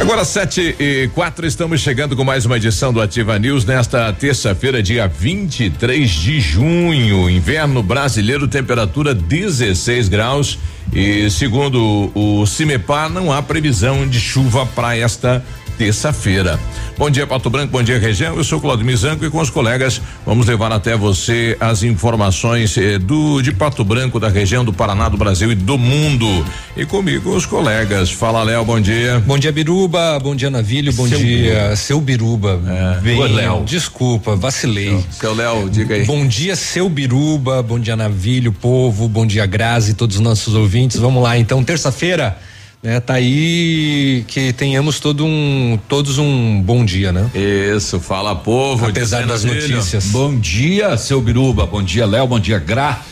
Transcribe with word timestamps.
Agora 0.00 0.24
sete 0.24 0.74
e 0.80 1.10
quatro, 1.14 1.46
estamos 1.46 1.82
chegando 1.82 2.16
com 2.16 2.24
mais 2.24 2.46
uma 2.46 2.56
edição 2.56 2.90
do 2.90 3.02
Ativa 3.02 3.38
News 3.38 3.66
nesta 3.66 4.10
terça-feira, 4.14 4.82
dia 4.82 5.06
23 5.06 6.10
de 6.10 6.40
junho. 6.40 7.28
Inverno 7.28 7.82
brasileiro, 7.82 8.48
temperatura 8.48 9.14
16 9.14 10.08
graus 10.08 10.58
e 10.90 11.28
segundo 11.30 12.10
o 12.14 12.46
CIMEPAR 12.46 13.10
não 13.10 13.30
há 13.30 13.42
previsão 13.42 14.08
de 14.08 14.18
chuva 14.18 14.64
para 14.64 14.96
esta 14.96 15.44
terça-feira. 15.80 16.60
Bom 16.98 17.08
dia, 17.08 17.26
Pato 17.26 17.48
Branco, 17.48 17.72
bom 17.72 17.82
dia, 17.82 17.98
região. 17.98 18.36
Eu 18.36 18.44
sou 18.44 18.60
Claudio 18.60 18.84
Mizanco 18.84 19.24
e 19.24 19.30
com 19.30 19.40
os 19.40 19.48
colegas 19.48 19.98
vamos 20.26 20.46
levar 20.46 20.70
até 20.70 20.94
você 20.94 21.56
as 21.58 21.82
informações 21.82 22.76
eh, 22.76 22.98
do 22.98 23.40
de 23.40 23.50
Pato 23.50 23.82
Branco, 23.82 24.20
da 24.20 24.28
região 24.28 24.62
do 24.62 24.74
Paraná, 24.74 25.08
do 25.08 25.16
Brasil 25.16 25.50
e 25.50 25.54
do 25.54 25.78
mundo. 25.78 26.44
E 26.76 26.84
comigo 26.84 27.34
os 27.34 27.46
colegas. 27.46 28.12
Fala, 28.12 28.42
Léo, 28.42 28.62
bom 28.62 28.78
dia. 28.78 29.20
Bom 29.20 29.38
dia, 29.38 29.50
Biruba. 29.50 30.18
Bom 30.18 30.36
dia, 30.36 30.50
Navilho. 30.50 30.92
Bom 30.92 31.08
Seu 31.08 31.18
dia, 31.18 31.74
seu 31.76 31.98
Biruba. 31.98 32.60
É. 32.66 33.00
Bem, 33.00 33.18
Léo. 33.18 33.64
Desculpa, 33.64 34.36
vacilei. 34.36 35.02
Seu 35.10 35.34
Léo, 35.34 35.70
diga 35.70 35.94
aí. 35.94 36.04
Bom 36.04 36.26
dia, 36.26 36.56
seu 36.56 36.90
Biruba. 36.90 37.62
Bom 37.62 37.80
dia, 37.80 37.96
Navilho, 37.96 38.52
povo. 38.52 39.08
Bom 39.08 39.24
dia, 39.24 39.46
Grazi, 39.46 39.94
todos 39.94 40.16
os 40.16 40.22
nossos 40.22 40.54
ouvintes. 40.54 40.98
Vamos 40.98 41.22
lá, 41.22 41.38
então, 41.38 41.64
terça-feira. 41.64 42.36
Né, 42.82 42.98
tá 42.98 43.14
aí 43.14 44.24
que 44.26 44.54
tenhamos 44.54 45.00
todo 45.00 45.26
um, 45.26 45.78
todos 45.86 46.16
um 46.16 46.62
bom 46.62 46.82
dia, 46.82 47.12
né? 47.12 47.30
Isso, 47.34 48.00
fala 48.00 48.34
povo. 48.34 48.86
Apesar 48.86 49.26
das 49.26 49.44
notícias. 49.44 50.06
Bom 50.06 50.34
dia, 50.38 50.96
seu 50.96 51.20
Biruba. 51.20 51.66
Bom 51.66 51.82
dia, 51.82 52.06
Léo. 52.06 52.26
Bom 52.26 52.40
dia, 52.40 52.58
Gra. 52.58 53.02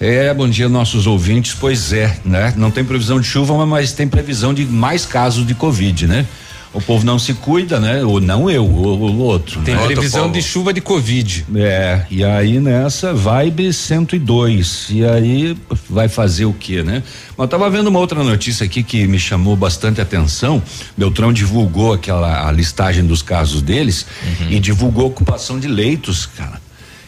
É, 0.00 0.34
bom 0.34 0.48
dia, 0.48 0.68
nossos 0.68 1.06
ouvintes. 1.06 1.54
Pois 1.54 1.92
é, 1.92 2.18
né? 2.24 2.52
Não 2.56 2.72
tem 2.72 2.84
previsão 2.84 3.20
de 3.20 3.26
chuva, 3.28 3.64
mas 3.64 3.92
tem 3.92 4.08
previsão 4.08 4.52
de 4.52 4.64
mais 4.66 5.06
casos 5.06 5.46
de 5.46 5.54
Covid, 5.54 6.08
né? 6.08 6.26
O 6.74 6.80
povo 6.80 7.06
não 7.06 7.20
se 7.20 7.32
cuida, 7.34 7.78
né? 7.78 8.04
Ou 8.04 8.20
não 8.20 8.50
eu, 8.50 8.68
ou 8.68 8.98
o 8.98 9.18
outro. 9.18 9.60
Tem 9.62 9.76
né? 9.76 9.86
Previsão 9.86 10.30
de 10.30 10.42
chuva 10.42 10.72
de 10.72 10.80
Covid. 10.80 11.46
É, 11.54 12.04
e 12.10 12.24
aí 12.24 12.58
nessa 12.58 13.14
vibe 13.14 13.72
102. 13.72 14.88
E 14.90 15.04
aí 15.04 15.56
vai 15.88 16.08
fazer 16.08 16.46
o 16.46 16.52
quê, 16.52 16.82
né? 16.82 17.04
Mas 17.38 17.48
tava 17.48 17.70
vendo 17.70 17.86
uma 17.86 18.00
outra 18.00 18.24
notícia 18.24 18.66
aqui 18.66 18.82
que 18.82 19.06
me 19.06 19.20
chamou 19.20 19.54
bastante 19.54 20.00
atenção. 20.00 20.60
Beltrão 20.96 21.32
divulgou 21.32 21.92
aquela 21.92 22.48
a 22.48 22.50
listagem 22.50 23.06
dos 23.06 23.22
casos 23.22 23.62
deles 23.62 24.04
e 24.50 24.58
divulgou 24.58 25.04
a 25.04 25.08
ocupação 25.08 25.60
de 25.60 25.68
leitos, 25.68 26.26
cara. 26.26 26.60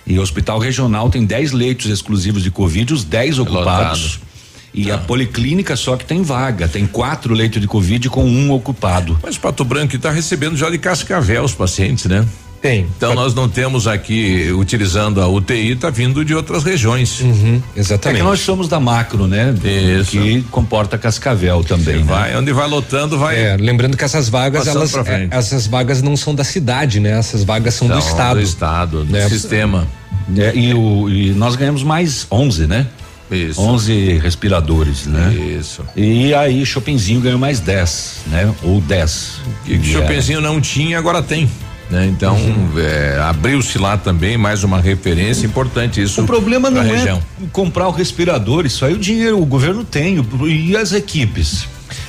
E 0.07 0.17
o 0.17 0.23
hospital 0.23 0.61
regional 0.61 1.11
tem 1.11 1.27
10 1.27 1.51
leitos 1.51 1.91
exclusivos 1.91 2.45
de 2.45 2.51
Covid, 2.53 2.95
os 2.95 3.03
10 3.03 3.41
ocupados. 3.41 4.21
E 4.77 4.93
a 4.93 4.99
policlínica 4.99 5.75
só 5.75 5.97
que 5.97 6.05
tem 6.05 6.23
vaga, 6.23 6.69
tem 6.69 6.87
quatro 6.87 7.33
leitos 7.33 7.61
de 7.61 7.67
Covid 7.67 8.11
com 8.11 8.25
um 8.25 8.53
ocupado. 8.53 9.19
Mas 9.23 9.39
Pato 9.39 9.65
Branco 9.65 9.97
está 9.97 10.11
recebendo 10.11 10.55
já 10.57 10.69
de 10.69 10.77
Cascavel 10.79 11.43
os 11.45 11.55
pacientes, 11.55 12.05
né? 12.05 12.25
Tem. 12.61 12.87
Então 12.97 13.15
nós 13.15 13.35
não 13.35 13.49
temos 13.49 13.87
aqui 13.87 14.51
utilizando 14.53 15.21
a 15.23 15.29
UTI, 15.29 15.73
está 15.73 15.89
vindo 15.91 16.25
de 16.25 16.35
outras 16.35 16.65
regiões. 16.65 17.21
Uhum, 17.21 17.63
É 17.77 17.81
exatamente. 17.81 18.19
que 18.19 18.25
nós 18.25 18.41
somos 18.41 18.67
da 18.69 18.79
macro, 18.81 19.27
né? 19.27 19.55
Isso. 20.01 20.11
Que 20.13 20.43
comporta 20.51 20.99
Cascavel 20.99 21.63
também. 21.65 21.97
né? 21.99 22.03
Vai, 22.05 22.37
onde 22.37 22.53
vai 22.53 22.69
lotando, 22.69 23.19
vai. 23.19 23.39
É, 23.39 23.57
lembrando 23.57 23.97
que 23.97 24.05
essas 24.05 24.29
vagas, 24.29 24.67
elas, 24.67 24.95
é, 24.95 25.29
essas 25.31 25.67
vagas 25.67 26.03
não 26.03 26.17
são 26.17 26.35
da 26.35 26.45
cidade, 26.45 26.99
né? 27.01 27.11
Essas 27.19 27.45
vagas 27.45 27.75
são 27.75 27.87
Então, 27.89 27.99
do 28.01 28.07
estado. 28.07 28.37
Do 28.37 28.43
estado, 28.43 29.05
do 29.05 29.13
né? 29.13 29.29
sistema. 29.29 29.87
É, 30.37 30.53
e, 30.57 30.75
o, 30.75 31.09
e 31.09 31.31
nós 31.33 31.57
ganhamos 31.57 31.83
mais 31.83 32.27
11, 32.31 32.67
né? 32.67 32.87
Isso. 33.31 33.61
11 33.61 34.19
respiradores, 34.19 35.07
né? 35.07 35.35
Isso. 35.59 35.83
E 35.97 36.33
aí 36.35 36.65
Chopinzinho 36.65 37.21
ganhou 37.21 37.39
mais 37.39 37.59
10, 37.61 38.21
né? 38.29 38.53
Ou 38.63 38.81
10. 38.81 39.41
E 39.67 39.79
que 39.79 39.91
é. 39.91 39.93
Chopinzinho 39.93 40.41
não 40.41 40.61
tinha, 40.61 40.99
agora 40.99 41.23
tem. 41.23 41.51
Né? 41.91 42.07
Então, 42.07 42.35
Uhum. 42.35 42.71
é, 42.79 43.17
abriu-se 43.21 43.79
lá 43.79 43.97
também 43.97 44.37
mais 44.37 44.65
uma 44.65 44.81
referência 44.81 45.47
importante 45.47 46.03
isso. 46.03 46.21
O 46.21 46.27
problema 46.27 46.69
não 46.69 46.83
é 46.83 46.97
região. 46.97 47.23
comprar 47.53 47.87
o 47.87 47.93
respirador, 47.93 48.67
isso 48.67 48.85
aí 48.85 48.93
o 48.95 48.99
dinheiro, 48.99 49.41
o 49.41 49.47
governo 49.47 49.85
tem. 49.85 50.19
o- 50.19 50.49
E 50.49 50.77
as 50.77 50.93
equipes? 50.93 51.69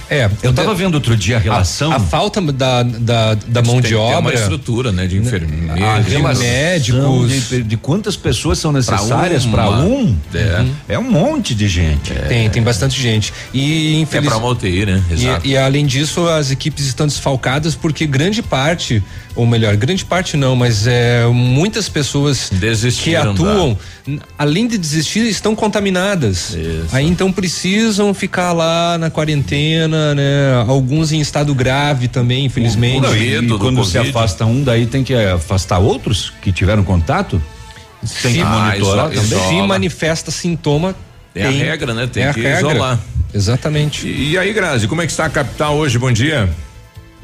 É, 0.09 0.29
Eu 0.41 0.53
tava 0.53 0.73
vendo 0.73 0.95
outro 0.95 1.15
dia 1.15 1.37
a 1.37 1.39
relação. 1.39 1.91
A, 1.91 1.95
a 1.95 1.99
falta 1.99 2.41
da, 2.41 2.83
da, 2.83 3.33
da 3.35 3.61
mão 3.61 3.77
de 3.77 3.83
que 3.83 3.87
ter 3.89 3.95
uma 3.95 4.17
obra. 4.17 4.33
estrutura, 4.35 4.91
né? 4.91 5.05
De 5.07 5.17
a 5.17 5.19
enfermeiros. 5.19 6.39
de 6.39 6.43
médicos. 6.43 7.49
De, 7.49 7.63
de 7.63 7.77
quantas 7.77 8.15
pessoas 8.15 8.57
são 8.59 8.71
necessárias 8.71 9.45
para 9.45 9.69
um? 9.69 10.15
É. 10.33 10.65
É 10.89 10.99
um 10.99 11.09
monte 11.09 11.53
de 11.53 11.67
gente. 11.67 12.13
Tem, 12.27 12.49
tem 12.49 12.61
bastante 12.63 12.99
gente. 13.01 13.33
E 13.53 13.95
É 13.97 13.99
infelizmente. 13.99 14.29
para 14.29 14.37
uma 14.37 14.49
UTI, 14.53 14.85
né? 14.85 15.03
Exato. 15.11 15.47
E, 15.47 15.51
e 15.51 15.57
além 15.57 15.85
disso, 15.85 16.27
as 16.27 16.51
equipes 16.51 16.85
estão 16.85 17.05
desfalcadas 17.07 17.75
porque 17.75 18.05
grande 18.05 18.41
parte, 18.41 19.03
ou 19.35 19.45
melhor, 19.45 19.75
grande 19.75 20.05
parte 20.05 20.37
não, 20.37 20.55
mas 20.55 20.87
é, 20.87 21.25
muitas 21.27 21.89
pessoas 21.89 22.49
que 22.49 22.55
Desistiram 22.55 23.31
atuam, 23.31 23.77
n- 24.07 24.19
além 24.37 24.67
de 24.67 24.77
desistir, 24.77 25.21
estão 25.27 25.55
contaminadas. 25.55 26.51
Isso. 26.51 26.87
Aí 26.91 27.05
então 27.05 27.31
precisam 27.31 28.13
ficar 28.13 28.51
lá 28.53 28.97
na 28.97 29.09
quarentena, 29.09 29.96
né? 30.15 30.65
Alguns 30.67 31.11
em 31.11 31.19
estado 31.19 31.53
grave 31.55 32.07
também, 32.07 32.45
infelizmente. 32.45 33.01
Medo 33.01 33.15
e 33.17 33.41
do 33.47 33.59
quando 33.59 33.83
se 33.83 33.97
afasta 33.97 34.45
um, 34.45 34.63
daí 34.63 34.85
tem 34.85 35.03
que 35.03 35.13
afastar 35.13 35.79
outros 35.79 36.31
que 36.41 36.51
tiveram 36.51 36.83
contato? 36.83 37.41
Tem 38.21 38.33
que 38.33 38.39
Se- 38.39 38.43
monitorar 38.43 39.05
Ah, 39.05 39.09
também? 39.09 39.23
isola. 39.23 39.47
Se 39.49 39.61
manifesta 39.67 40.31
sintoma, 40.31 40.95
É 41.35 41.45
a 41.45 41.49
regra, 41.49 41.93
né? 41.93 42.07
Tem 42.07 42.23
é 42.23 42.33
que 42.33 42.41
regra. 42.41 42.71
isolar. 42.71 42.99
Exatamente. 43.33 44.07
E, 44.07 44.31
e 44.31 44.37
aí, 44.37 44.53
Grazi, 44.53 44.87
como 44.87 45.01
é 45.01 45.05
que 45.05 45.11
está 45.11 45.25
a 45.25 45.29
capital 45.29 45.75
hoje? 45.75 45.97
Bom 45.99 46.11
dia. 46.11 46.49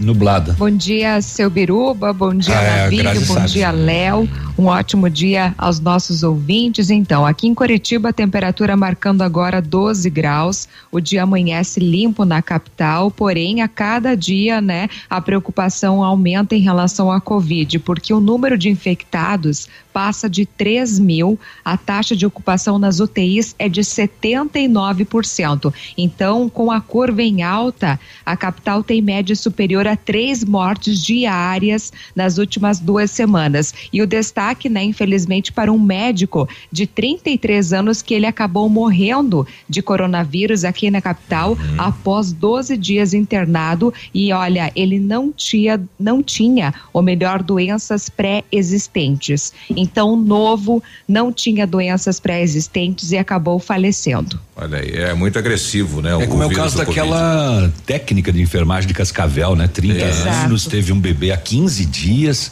Nublada. 0.04 0.54
Bom 0.58 0.70
dia, 0.70 1.22
seu 1.22 1.50
Biruba, 1.50 2.14
bom 2.14 2.34
dia, 2.34 2.58
Ah, 2.58 2.64
é, 2.64 2.84
Navilho, 2.84 3.26
bom 3.26 3.34
sabe. 3.34 3.50
dia, 3.50 3.72
Léo. 3.72 4.30
Um 4.58 4.66
ótimo 4.66 5.10
dia 5.10 5.56
aos 5.58 5.80
nossos 5.80 6.22
ouvintes. 6.22 6.90
Então, 6.90 7.26
aqui 7.26 7.48
em 7.48 7.56
Curitiba, 7.56 8.10
a 8.10 8.14
temperatura 8.14 8.78
marcando 8.78 9.24
agora 9.24 9.62
12 9.62 10.10
graus. 10.10 10.68
O 10.92 11.00
dia 11.00 11.24
amanhece 11.24 11.80
limpo 11.80 12.24
na 12.24 12.42
capital, 12.42 13.10
porém, 13.10 13.62
a 13.62 13.68
cada 13.68 14.16
dia, 14.16 14.62
né, 14.62 14.88
a 15.10 15.20
preocupação 15.20 16.04
aumenta 16.04 16.56
em 16.56 16.60
relação 16.60 17.12
à 17.12 17.20
Covid, 17.20 17.80
porque 17.80 18.14
o 18.14 18.20
número 18.20 18.58
de 18.58 18.70
infectados 18.70 19.68
passa 19.94 20.30
de 20.30 20.46
3 20.46 21.00
mil, 21.00 21.40
a 21.64 21.78
taxa 21.78 22.16
de 22.16 22.26
ocupação 22.26 22.80
nas 22.80 23.00
UTIs 23.00 23.56
é 23.60 23.70
de 23.70 23.82
79%. 23.82 25.74
Então, 25.98 26.50
com 26.50 26.72
a 26.72 26.82
curva 26.82 27.22
em 27.22 27.44
alta, 27.44 28.00
a 28.26 28.36
capital 28.36 28.84
tem 28.84 29.02
média 29.02 29.36
superior 29.36 29.88
a 29.88 29.96
três 29.96 30.44
mortes 30.44 31.02
diárias 31.02 31.94
nas 32.16 32.38
últimas 32.38 32.80
duas 32.80 33.12
semanas. 33.12 33.74
E 33.94 34.02
o 34.02 34.08
destaque, 34.08 34.68
né, 34.68 34.84
infelizmente, 34.84 35.52
para 35.52 35.72
um 35.72 35.80
médico 35.80 36.50
de 36.72 36.88
33 36.88 37.74
anos 37.74 38.02
que 38.02 38.14
ele 38.14 38.26
acabou 38.26 38.68
morrendo 38.68 39.46
de 39.70 39.82
coronavírus 39.82 40.64
aqui 40.64 40.90
na 40.90 41.02
capital 41.02 41.58
após 41.78 42.32
12 42.32 42.76
dias 42.78 43.14
internado. 43.14 43.94
E 44.14 44.34
olha, 44.34 44.72
ele 44.76 45.00
não 45.00 45.32
tinha, 45.32 45.82
não 46.00 46.24
tinha, 46.24 46.74
ou 46.92 47.02
melhor, 47.02 47.44
doenças 47.44 48.10
pré-existentes. 48.10 49.54
Então, 49.84 50.16
novo, 50.16 50.82
não 51.08 51.32
tinha 51.32 51.68
doenças 51.68 52.20
pré-existentes 52.20 53.12
e 53.12 53.18
acabou 53.18 53.60
falecendo. 53.60 54.40
Olha 54.56 54.80
aí, 54.80 54.92
é 54.92 55.14
muito 55.14 55.38
agressivo, 55.38 56.02
né? 56.02 56.24
É 56.24 56.26
como 56.26 56.42
é 56.42 56.46
o 56.46 56.52
caso 56.52 56.78
daquela 56.78 57.72
técnica 57.86 58.32
de 58.32 58.42
enfermagem 58.42 58.88
de 58.88 58.94
Cascavel, 58.94 59.56
né? 59.56 59.68
30 59.68 60.06
Exato. 60.06 60.46
anos, 60.46 60.66
teve 60.66 60.94
um 60.94 61.00
bebê 61.00 61.32
há 61.32 61.38
15 61.38 61.86
dias 61.86 62.52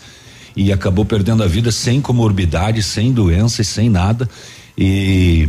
e 0.55 0.71
acabou 0.73 1.05
perdendo 1.05 1.41
a 1.41 1.47
vida 1.47 1.71
sem 1.71 2.01
comorbidade, 2.01 2.83
sem 2.83 3.13
doença 3.13 3.61
e 3.61 3.65
sem 3.65 3.89
nada. 3.89 4.29
E 4.77 5.47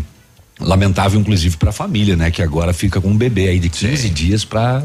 lamentável 0.62 1.20
inclusive 1.20 1.56
para 1.56 1.70
a 1.70 1.72
família, 1.72 2.16
né, 2.16 2.30
que 2.30 2.42
agora 2.42 2.72
fica 2.72 3.00
com 3.00 3.08
um 3.08 3.16
bebê 3.16 3.48
aí 3.48 3.58
de 3.58 3.68
15 3.68 3.96
Sim. 3.96 4.12
dias 4.12 4.44
para 4.44 4.82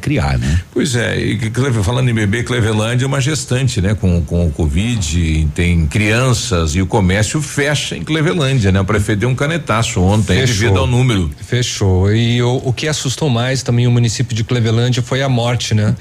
criar, 0.00 0.38
né? 0.38 0.60
Pois 0.72 0.94
é, 0.94 1.18
e 1.18 1.38
falando 1.82 2.08
em 2.08 2.14
bebê, 2.14 2.42
Clevelândia 2.42 3.04
é 3.04 3.08
uma 3.08 3.20
gestante, 3.20 3.80
né? 3.80 3.94
Com, 3.94 4.22
com 4.22 4.46
o 4.46 4.50
Covid, 4.50 5.48
tem 5.54 5.86
crianças 5.86 6.74
e 6.74 6.82
o 6.82 6.86
comércio 6.86 7.40
fecha 7.40 7.96
em 7.96 8.02
Clevelândia, 8.02 8.72
né? 8.72 8.80
O 8.80 8.84
prefeito 8.84 9.20
deu 9.20 9.28
um 9.28 9.34
canetaço 9.34 10.00
ontem 10.00 10.40
Fechou. 10.40 10.46
devido 10.46 10.78
ao 10.78 10.86
número. 10.86 11.30
Fechou. 11.40 12.12
E 12.12 12.42
o, 12.42 12.62
o 12.64 12.72
que 12.72 12.88
assustou 12.88 13.28
mais 13.28 13.62
também 13.62 13.86
o 13.86 13.90
município 13.90 14.34
de 14.34 14.44
Clevelândia 14.44 15.02
foi 15.02 15.22
a 15.22 15.28
morte, 15.28 15.74
né? 15.74 15.94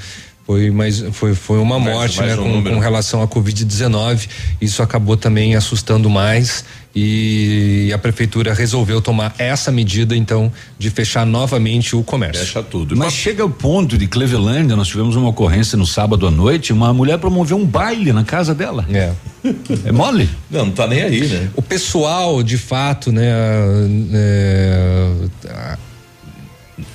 Foi 0.45 0.69
mais 0.71 0.99
foi 1.13 1.33
foi 1.33 1.59
uma 1.59 1.79
mais, 1.79 1.95
morte, 1.95 2.17
mais 2.19 2.37
né, 2.37 2.41
um 2.41 2.61
com, 2.61 2.71
com, 2.71 2.79
relação 2.79 3.21
à 3.21 3.27
Covid-19. 3.27 4.27
Isso 4.59 4.83
acabou 4.83 5.15
também 5.15 5.55
assustando 5.55 6.09
mais 6.09 6.65
e 6.95 7.91
a 7.93 7.97
prefeitura 7.97 8.53
resolveu 8.53 9.01
tomar 9.01 9.33
essa 9.37 9.71
medida 9.71 10.15
então 10.15 10.51
de 10.77 10.89
fechar 10.89 11.25
novamente 11.25 11.95
o 11.95 12.03
comércio. 12.03 12.45
Fecha 12.45 12.61
tudo. 12.61 12.95
Mas 12.95 13.13
chega 13.13 13.41
ao 13.41 13.49
ponto 13.49 13.97
de 13.97 14.07
Cleveland, 14.07 14.75
nós 14.75 14.87
tivemos 14.87 15.15
uma 15.15 15.29
ocorrência 15.29 15.77
no 15.77 15.85
sábado 15.85 16.27
à 16.27 16.31
noite, 16.31 16.71
uma 16.71 16.93
mulher 16.93 17.17
promoveu 17.17 17.57
um 17.57 17.65
baile 17.65 18.13
na 18.13 18.23
casa 18.23 18.53
dela. 18.53 18.85
É. 18.91 19.11
É 19.85 19.91
mole? 19.91 20.29
Não, 20.49 20.67
não 20.67 20.71
tá 20.71 20.87
nem 20.87 21.01
aí, 21.01 21.27
né? 21.27 21.49
O 21.55 21.61
pessoal, 21.61 22.41
de 22.41 22.57
fato, 22.57 23.11
né, 23.11 23.29
é, 24.13 25.11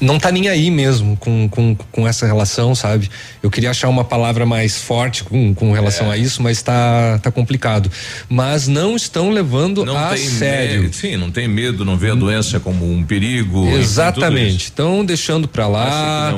não 0.00 0.18
tá 0.18 0.30
nem 0.32 0.48
aí 0.48 0.70
mesmo 0.70 1.16
com, 1.16 1.48
com, 1.48 1.76
com 1.92 2.06
essa 2.06 2.26
relação, 2.26 2.74
sabe? 2.74 3.08
Eu 3.42 3.50
queria 3.50 3.70
achar 3.70 3.88
uma 3.88 4.04
palavra 4.04 4.44
mais 4.44 4.78
forte 4.78 5.22
com, 5.22 5.54
com 5.54 5.72
relação 5.72 6.10
é. 6.10 6.14
a 6.14 6.16
isso, 6.16 6.42
mas 6.42 6.62
tá, 6.62 7.18
tá 7.22 7.30
complicado. 7.30 7.90
Mas 8.28 8.66
não 8.66 8.96
estão 8.96 9.30
levando 9.30 9.84
não 9.84 9.96
a 9.96 10.16
sério. 10.16 10.82
Medo, 10.82 10.94
sim, 10.94 11.16
não 11.16 11.30
tem 11.30 11.46
medo, 11.46 11.84
não 11.84 11.96
vê 11.96 12.10
a 12.10 12.14
doença 12.14 12.58
como 12.58 12.90
um 12.90 13.04
perigo. 13.04 13.68
Exatamente. 13.68 14.64
Estão 14.64 15.04
deixando 15.04 15.46
para 15.46 15.66
lá, 15.68 16.34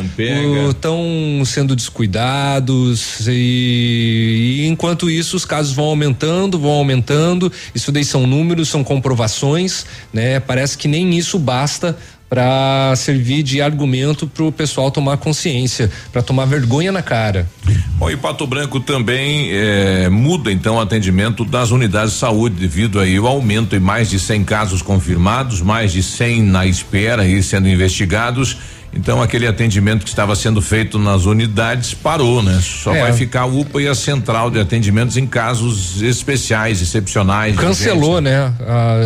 estão 0.69 1.43
sendo 1.47 1.75
descuidados 1.75 3.27
e, 3.27 4.61
e 4.61 4.67
enquanto 4.67 5.09
isso 5.09 5.37
os 5.37 5.45
casos 5.45 5.73
vão 5.73 5.87
aumentando, 5.87 6.59
vão 6.59 6.73
aumentando. 6.73 7.51
Isso 7.75 7.91
daí 7.91 8.05
são 8.05 8.27
números, 8.27 8.69
são 8.69 8.85
comprovações, 8.85 9.87
né? 10.13 10.41
Parece 10.41 10.77
que 10.77 10.87
nem 10.87 11.17
isso 11.17 11.39
basta 11.39 11.97
para 12.31 12.95
servir 12.95 13.43
de 13.43 13.61
argumento 13.61 14.25
para 14.25 14.45
o 14.45 14.53
pessoal 14.53 14.89
tomar 14.89 15.17
consciência, 15.17 15.91
para 16.13 16.23
tomar 16.23 16.45
vergonha 16.45 16.93
na 16.93 17.03
cara. 17.03 17.51
Bom, 17.97 18.09
e 18.09 18.17
Pato 18.17 18.47
Branco 18.47 18.79
também 18.79 19.49
eh, 19.51 20.09
muda 20.09 20.53
então 20.53 20.77
o 20.77 20.81
atendimento 20.81 21.45
das 21.45 21.73
unidades 21.73 22.13
de 22.13 22.21
saúde 22.21 22.55
devido 22.55 23.01
aí 23.01 23.17
ao 23.17 23.27
aumento 23.27 23.75
em 23.75 23.81
mais 23.81 24.09
de 24.09 24.21
100 24.21 24.45
casos 24.45 24.81
confirmados, 24.81 25.61
mais 25.61 25.91
de 25.91 26.05
100 26.05 26.43
na 26.45 26.65
espera 26.65 27.27
e 27.27 27.43
sendo 27.43 27.69
investigados. 27.69 28.57
Então 28.93 29.23
aquele 29.23 29.47
atendimento 29.47 30.03
que 30.03 30.09
estava 30.09 30.35
sendo 30.35 30.61
feito 30.61 30.99
nas 30.99 31.25
unidades 31.25 31.95
parou, 31.95 32.43
né? 32.43 32.61
Só 32.61 32.95
é. 32.95 33.03
vai 33.03 33.13
ficar 33.13 33.43
a 33.43 33.47
UPA 33.47 33.83
e 33.83 33.89
a 33.89 33.95
central 33.95 34.51
de 34.51 34.59
atendimentos 34.59 35.17
em 35.17 35.27
casos 35.27 36.03
especiais, 36.03 36.83
excepcionais. 36.83 37.57
Cancelou, 37.57 38.21
né? 38.21 38.53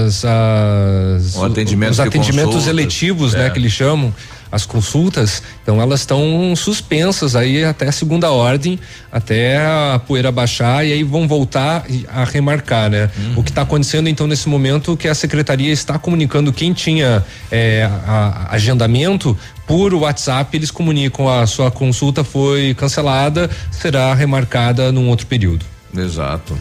As, 0.06 0.24
as 0.24 1.36
o 1.36 1.44
atendimento 1.44 1.92
os 1.92 2.00
atendimentos 2.00 2.66
eletivos, 2.66 3.34
né, 3.34 3.40
é. 3.40 3.42
né? 3.44 3.50
Que 3.50 3.58
eles 3.58 3.72
chamam 3.72 4.12
as 4.54 4.64
consultas, 4.64 5.42
então 5.60 5.82
elas 5.82 6.00
estão 6.00 6.54
suspensas 6.54 7.34
aí 7.34 7.64
até 7.64 7.88
a 7.88 7.92
segunda 7.92 8.30
ordem, 8.30 8.78
até 9.10 9.56
a 9.56 10.00
poeira 10.06 10.30
baixar 10.30 10.86
e 10.86 10.92
aí 10.92 11.02
vão 11.02 11.26
voltar 11.26 11.84
a 12.08 12.22
remarcar, 12.22 12.88
né? 12.88 13.10
Uhum. 13.18 13.40
O 13.40 13.42
que 13.42 13.50
está 13.50 13.62
acontecendo 13.62 14.08
então 14.08 14.28
nesse 14.28 14.48
momento 14.48 14.96
que 14.96 15.08
a 15.08 15.14
secretaria 15.14 15.72
está 15.72 15.98
comunicando 15.98 16.52
quem 16.52 16.72
tinha 16.72 17.24
é, 17.50 17.90
a, 18.06 18.46
a 18.48 18.54
agendamento 18.54 19.36
por 19.66 19.94
WhatsApp, 19.94 20.56
eles 20.56 20.70
comunicam 20.70 21.28
a 21.28 21.46
sua 21.46 21.70
consulta 21.70 22.22
foi 22.22 22.74
cancelada, 22.74 23.50
será 23.70 24.14
remarcada 24.14 24.92
num 24.92 25.08
outro 25.08 25.26
período. 25.26 25.64
Exato. 25.96 26.56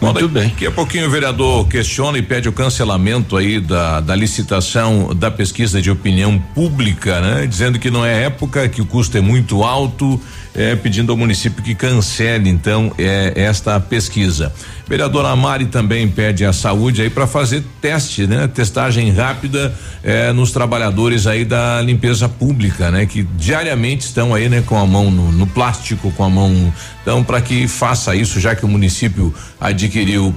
Muito 0.00 0.28
bem. 0.28 0.48
Daqui 0.48 0.66
a 0.66 0.70
pouquinho 0.70 1.06
o 1.06 1.10
vereador 1.10 1.66
questiona 1.68 2.18
e 2.18 2.22
pede 2.22 2.48
o 2.48 2.52
cancelamento 2.52 3.36
aí 3.36 3.58
da, 3.58 4.00
da 4.00 4.14
licitação 4.14 5.14
da 5.14 5.30
pesquisa 5.30 5.80
de 5.80 5.90
opinião 5.90 6.38
pública, 6.38 7.20
né? 7.20 7.46
Dizendo 7.46 7.78
que 7.78 7.90
não 7.90 8.04
é 8.04 8.24
época, 8.24 8.68
que 8.68 8.82
o 8.82 8.86
custo 8.86 9.16
é 9.16 9.20
muito 9.20 9.64
alto, 9.64 10.20
é, 10.56 10.74
pedindo 10.74 11.12
ao 11.12 11.18
município 11.18 11.62
que 11.62 11.74
cancele 11.74 12.48
então 12.48 12.90
é, 12.98 13.32
esta 13.36 13.78
pesquisa. 13.78 14.52
Vereadora 14.88 15.34
Mari 15.34 15.66
também 15.66 16.08
pede 16.08 16.44
a 16.44 16.52
saúde 16.52 17.02
aí 17.02 17.10
para 17.10 17.26
fazer 17.26 17.62
teste, 17.80 18.24
né? 18.24 18.46
Testagem 18.46 19.10
rápida 19.10 19.74
eh, 20.04 20.32
nos 20.32 20.52
trabalhadores 20.52 21.26
aí 21.26 21.44
da 21.44 21.82
limpeza 21.82 22.28
pública, 22.28 22.88
né? 22.88 23.04
Que 23.04 23.24
diariamente 23.24 24.06
estão 24.06 24.32
aí, 24.32 24.48
né? 24.48 24.62
Com 24.64 24.78
a 24.78 24.86
mão 24.86 25.10
no, 25.10 25.32
no 25.32 25.44
plástico, 25.44 26.12
com 26.12 26.22
a 26.22 26.30
mão, 26.30 26.72
então 27.02 27.24
para 27.24 27.40
que 27.40 27.66
faça 27.66 28.14
isso, 28.14 28.38
já 28.38 28.54
que 28.54 28.64
o 28.64 28.68
município 28.68 29.34
adquiriu 29.60 30.32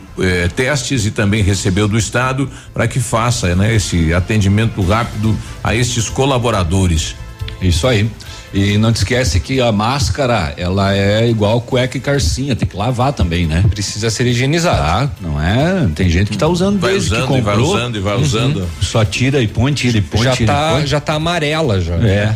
testes 0.56 1.06
e 1.06 1.12
também 1.12 1.44
recebeu 1.44 1.88
do 1.88 1.98
estado, 1.98 2.50
para 2.74 2.88
que 2.88 3.00
faça, 3.00 3.56
né? 3.56 3.76
Esse 3.76 4.12
atendimento 4.16 4.82
rápido 4.82 5.38
a 5.64 5.76
estes 5.76 6.10
colaboradores. 6.10 7.16
Isso 7.62 7.86
aí. 7.86 8.10
E 8.54 8.78
não 8.78 8.92
te 8.92 8.98
esquece 8.98 9.40
que 9.40 9.62
a 9.62 9.72
máscara, 9.72 10.54
ela 10.58 10.96
é 10.96 11.30
igual 11.30 11.62
cueca 11.62 11.98
e 11.98 12.02
carcinha, 12.02 12.56
tem 12.56 12.68
que 12.68 12.76
lavar 12.76 13.14
também, 13.14 13.46
né? 13.46 13.64
Precisa 13.70 14.10
ser 14.10 14.26
higienizada. 14.26 14.82
Ah, 14.82 15.10
não 15.22 15.42
é? 15.42 15.88
Tem 15.94 16.10
gente 16.10 16.32
que 16.32 16.38
tá 16.38 16.48
usando 16.48 16.80
vai 16.80 16.94
desde 16.94 17.14
usando, 17.14 17.22
que 17.22 17.28
comprou. 17.28 17.54
E 17.54 17.64
vai 17.64 17.78
usando 17.78 17.96
e 17.96 18.00
vai 18.00 18.16
uhum. 18.16 18.22
usando. 18.22 18.70
Só 18.82 19.06
tira 19.06 19.42
e 19.42 19.48
põe, 19.48 19.72
tira 19.74 20.00
e 20.00 20.02
põe, 20.02 20.24
já 20.24 20.36
tira 20.36 20.54
tá, 20.54 20.72
e 20.72 20.74
põe. 20.74 20.88
Já 20.88 21.00
tá 21.00 21.14
amarela 21.14 21.80
já. 21.80 21.96
É. 21.96 22.36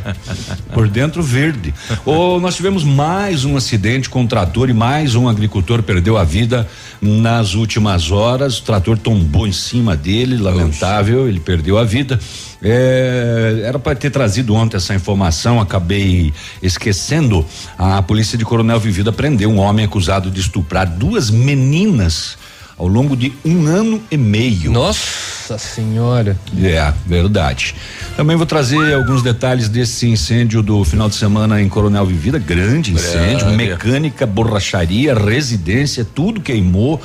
Por 0.72 0.88
dentro 0.88 1.24
verde. 1.24 1.74
Ou 2.06 2.40
nós 2.40 2.56
tivemos 2.56 2.84
mais 2.84 3.44
um 3.44 3.58
acidente 3.58 4.08
com 4.08 4.22
um 4.22 4.28
trator 4.28 4.70
e 4.70 4.74
mais 4.74 5.16
um 5.16 5.28
agricultor 5.28 5.82
perdeu 5.82 6.18
a 6.18 6.24
vida 6.24 6.68
nas 7.02 7.56
últimas 7.56 8.12
horas. 8.12 8.60
O 8.60 8.64
trator 8.64 8.98
tombou 8.98 9.48
em 9.48 9.52
cima 9.52 9.96
dele, 9.96 10.38
lamentável, 10.38 11.28
ele 11.28 11.40
perdeu 11.40 11.78
a 11.78 11.84
vida. 11.84 12.20
É, 12.64 13.64
era 13.66 13.78
para 13.78 13.94
ter 13.96 14.10
trazido 14.10 14.54
ontem 14.56 14.78
essa 14.78 14.96
informação, 14.96 15.60
acabei 15.60 16.34
esquecendo. 16.62 17.46
A 17.78 18.02
polícia 18.02 18.38
de 18.38 18.46
Coronel 18.46 18.80
Vivida 18.80 19.12
prendeu 19.12 19.50
um 19.50 19.60
homem 19.60 19.86
acusado 19.86 20.32
de 20.32 20.40
estuprar 20.40 20.88
duas 20.88 21.30
meninas 21.30 22.38
ao 22.78 22.88
longo 22.88 23.16
de 23.16 23.34
um 23.46 23.68
ano 23.68 24.02
e 24.10 24.18
meio. 24.18 24.72
Nossa 24.72 25.58
senhora. 25.58 26.38
É, 26.62 26.92
verdade. 27.06 27.76
Também 28.16 28.36
vou 28.36 28.46
trazer 28.46 28.94
alguns 28.94 29.22
detalhes 29.22 29.70
desse 29.70 30.08
incêndio 30.08 30.62
do 30.64 30.84
final 30.84 31.10
de 31.10 31.16
semana 31.16 31.62
em 31.62 31.70
Coronel 31.70 32.06
Vivida, 32.06 32.40
grande 32.40 32.92
incêndio, 32.94 33.46
Grande. 33.46 33.58
mecânica, 33.58 34.26
borracharia, 34.26 35.14
residência, 35.14 36.06
tudo 36.06 36.42
queimou. 36.42 37.02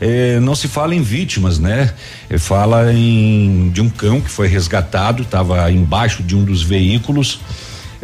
É, 0.00 0.38
não 0.40 0.54
se 0.54 0.68
fala 0.68 0.94
em 0.94 1.02
vítimas, 1.02 1.58
né? 1.58 1.92
É, 2.28 2.38
fala 2.38 2.92
em 2.92 3.70
de 3.70 3.80
um 3.80 3.88
cão 3.88 4.20
que 4.20 4.30
foi 4.30 4.48
resgatado, 4.48 5.22
estava 5.22 5.70
embaixo 5.70 6.22
de 6.22 6.36
um 6.36 6.44
dos 6.44 6.62
veículos 6.62 7.40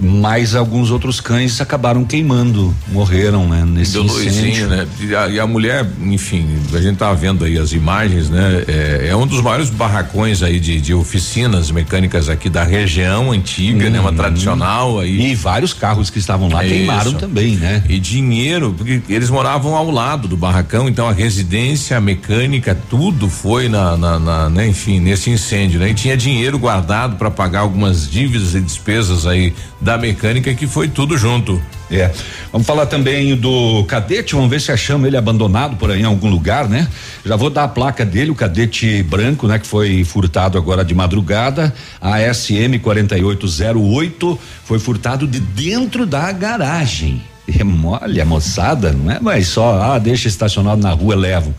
mas 0.01 0.55
alguns 0.55 0.91
outros 0.91 1.21
cães 1.21 1.61
acabaram 1.61 2.05
queimando, 2.05 2.75
morreram, 2.89 3.49
né? 3.49 3.65
Nesse 3.67 3.93
Deu 3.93 4.05
incêndio. 4.05 4.69
né? 4.69 4.87
E 5.01 5.15
a, 5.15 5.29
e 5.29 5.41
a, 5.41 5.47
mulher, 5.47 5.87
enfim, 6.01 6.47
a 6.73 6.81
gente 6.81 6.97
tá 6.97 7.13
vendo 7.13 7.45
aí 7.45 7.59
as 7.59 7.73
imagens, 7.73 8.31
né? 8.31 8.65
É, 8.67 9.09
é 9.11 9.17
um 9.17 9.27
dos 9.27 9.41
maiores 9.41 9.71
barracões 9.71 10.43
aí 10.43 10.59
de, 10.59 10.81
de, 10.81 10.95
oficinas 10.95 11.71
mecânicas 11.71 12.29
aqui 12.29 12.49
da 12.49 12.65
região 12.65 13.33
antiga, 13.33 13.91
né? 13.91 14.01
Uma 14.01 14.11
uhum. 14.11 14.17
tradicional 14.17 15.01
aí. 15.01 15.33
E 15.33 15.35
vários 15.35 15.73
carros 15.73 16.11
que 16.11 16.19
estavam 16.19 16.49
lá 16.49 16.65
é 16.65 16.69
queimaram 16.69 17.11
isso. 17.11 17.21
também, 17.21 17.57
né? 17.57 17.83
E 17.89 17.99
dinheiro, 17.99 18.75
porque 18.77 19.03
eles 19.09 19.31
moravam 19.31 19.75
ao 19.77 19.91
lado 19.91 20.27
do 20.29 20.37
barracão, 20.37 20.89
então 20.89 21.09
a 21.09 21.13
residência, 21.13 21.97
a 21.97 22.01
mecânica, 22.01 22.77
tudo 22.89 23.29
foi 23.29 23.69
na, 23.69 23.97
na, 23.97 24.19
na 24.19 24.51
né? 24.51 24.67
enfim, 24.67 25.01
nesse 25.01 25.31
incêndio, 25.31 25.81
né? 25.81 25.91
E 25.91 25.95
tinha 25.95 26.17
dinheiro 26.17 26.59
guardado 26.59 27.17
para 27.17 27.31
pagar 27.31 27.61
algumas 27.61 28.09
dívidas 28.09 28.55
e 28.55 28.61
despesas 28.61 29.27
aí 29.27 29.55
da 29.83 29.99
mecânica 29.99 30.55
que 30.55 30.67
foi 30.67 30.89
tudo 30.89 31.19
junto. 31.19 31.61
É. 31.91 32.11
Vamos 32.51 32.67
falar 32.67 32.87
também 32.87 33.37
do 33.37 33.85
cadete, 33.85 34.35
vamos 34.35 34.49
ver 34.49 34.61
se 34.61 34.73
achamos 34.73 35.07
ele 35.07 35.17
abandonado 35.17 35.77
por 35.77 35.91
aí 35.91 36.01
em 36.01 36.05
algum 36.05 36.31
lugar, 36.31 36.69
né? 36.69 36.89
Já 37.25 37.37
vou 37.37 37.51
dar 37.51 37.65
a 37.65 37.69
placa 37.69 38.05
dele, 38.05 38.31
o 38.31 38.35
cadete 38.35 39.03
branco, 39.03 39.47
né? 39.47 39.59
Que 39.59 39.67
foi 39.67 40.03
furtado 40.05 40.57
agora 40.57 40.85
de 40.85 40.95
madrugada, 40.95 41.75
a 42.01 42.21
SM 42.33 42.79
4808, 42.83 44.39
foi 44.65 44.79
furtado 44.79 45.27
de 45.27 45.41
dentro 45.41 46.07
da 46.07 46.33
garagem. 46.33 47.23
É 47.59 47.65
mole 47.65 48.21
a 48.21 48.25
moçada, 48.25 48.93
não 48.93 49.11
é 49.11 49.21
mais 49.21 49.49
só, 49.49 49.83
ah, 49.83 49.99
deixa 49.99 50.29
estacionado 50.29 50.81
na 50.81 50.93
rua, 50.93 51.17
levo 51.17 51.53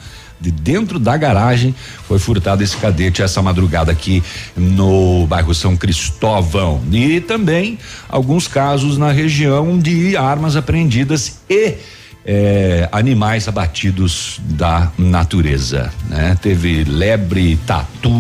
de 0.44 0.52
dentro 0.52 1.00
da 1.00 1.16
garagem 1.16 1.74
foi 2.06 2.20
furtado 2.20 2.62
esse 2.62 2.76
cadete 2.76 3.22
essa 3.22 3.42
madrugada 3.42 3.94
aqui 3.94 4.22
no 4.58 5.26
bairro 5.26 5.56
São 5.56 5.78
Cristóvão. 5.78 6.82
E 6.92 7.22
também 7.22 7.80
alguns 8.10 8.46
casos 8.46 8.98
na 8.98 9.12
região 9.12 9.80
de 9.80 10.18
armas 10.18 10.58
apreendidas 10.58 11.40
e 11.50 11.76
é, 12.26 12.88
animais 12.92 13.48
abatidos 13.48 14.40
da 14.44 14.92
natureza, 14.98 15.92
né? 16.10 16.38
Teve 16.42 16.84
lebre, 16.84 17.58
tatu. 17.66 18.12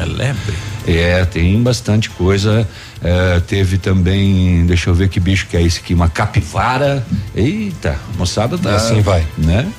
É 0.00 0.04
lebre? 0.04 0.54
É, 0.86 1.24
tem 1.24 1.60
bastante 1.62 2.10
coisa. 2.10 2.68
É, 3.02 3.40
teve 3.40 3.78
também, 3.78 4.64
deixa 4.66 4.90
eu 4.90 4.94
ver 4.94 5.08
que 5.08 5.20
bicho 5.20 5.46
que 5.46 5.56
é 5.56 5.62
esse 5.62 5.80
aqui, 5.80 5.92
uma 5.92 6.08
capivara. 6.08 7.04
Eita, 7.34 7.96
moçada 8.16 8.56
da. 8.56 8.72
E 8.72 8.74
assim 8.74 9.00
vai. 9.00 9.26
Né? 9.36 9.70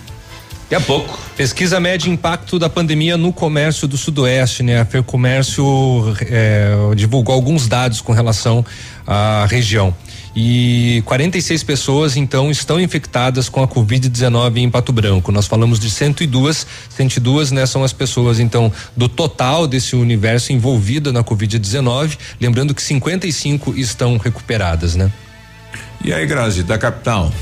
Daqui 0.69 0.83
a 0.83 0.85
pouco. 0.85 1.17
Pesquisa 1.35 1.79
mede 1.79 2.11
impacto 2.11 2.59
da 2.59 2.69
pandemia 2.69 3.17
no 3.17 3.33
comércio 3.33 3.87
do 3.87 3.97
Sudoeste, 3.97 4.61
né? 4.61 4.79
A 4.79 4.85
Fercomércio 4.85 5.65
é, 6.21 6.75
divulgou 6.95 7.33
alguns 7.33 7.67
dados 7.67 8.01
com 8.01 8.13
relação 8.13 8.63
à 9.07 9.47
região. 9.49 9.91
e 10.35 11.01
46 11.07 11.63
pessoas 11.63 12.15
então 12.15 12.51
estão 12.51 12.79
infectadas 12.79 13.49
com 13.49 13.63
a 13.63 13.67
Covid-19 13.67 14.57
em 14.57 14.69
Pato 14.69 14.93
Branco. 14.93 15.31
Nós 15.31 15.47
falamos 15.47 15.79
de 15.79 15.89
102, 15.89 16.67
102, 16.87 17.51
né, 17.51 17.65
são 17.65 17.83
as 17.83 17.91
pessoas 17.91 18.39
então 18.39 18.71
do 18.95 19.09
total 19.09 19.65
desse 19.65 19.95
universo 19.95 20.53
envolvido 20.53 21.11
na 21.11 21.23
Covid-19, 21.23 22.15
lembrando 22.39 22.75
que 22.75 22.83
55 22.83 23.73
estão 23.75 24.17
recuperadas, 24.17 24.95
né? 24.95 25.11
E 26.05 26.13
aí, 26.13 26.27
Grazi, 26.27 26.61
da 26.61 26.77
capital? 26.77 27.33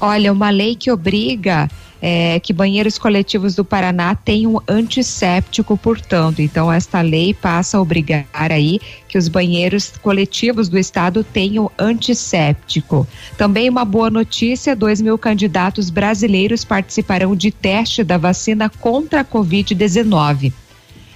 Olha, 0.00 0.32
uma 0.32 0.50
lei 0.50 0.76
que 0.76 0.90
obriga 0.90 1.68
é, 2.00 2.40
que 2.40 2.52
banheiros 2.52 2.98
coletivos 2.98 3.54
do 3.54 3.64
Paraná 3.64 4.14
tenham 4.14 4.62
antisséptico, 4.66 5.76
portanto. 5.76 6.40
Então, 6.40 6.72
esta 6.72 7.00
lei 7.00 7.34
passa 7.34 7.76
a 7.76 7.80
obrigar 7.80 8.26
aí 8.34 8.80
que 9.08 9.18
os 9.18 9.28
banheiros 9.28 9.92
coletivos 10.02 10.68
do 10.68 10.78
estado 10.78 11.22
tenham 11.22 11.70
antisséptico. 11.78 13.06
Também 13.36 13.68
uma 13.68 13.84
boa 13.84 14.10
notícia: 14.10 14.76
dois 14.76 15.00
mil 15.00 15.18
candidatos 15.18 15.90
brasileiros 15.90 16.64
participarão 16.64 17.34
de 17.34 17.50
teste 17.50 18.02
da 18.02 18.16
vacina 18.16 18.70
contra 18.70 19.20
a 19.20 19.24
Covid-19. 19.24 20.52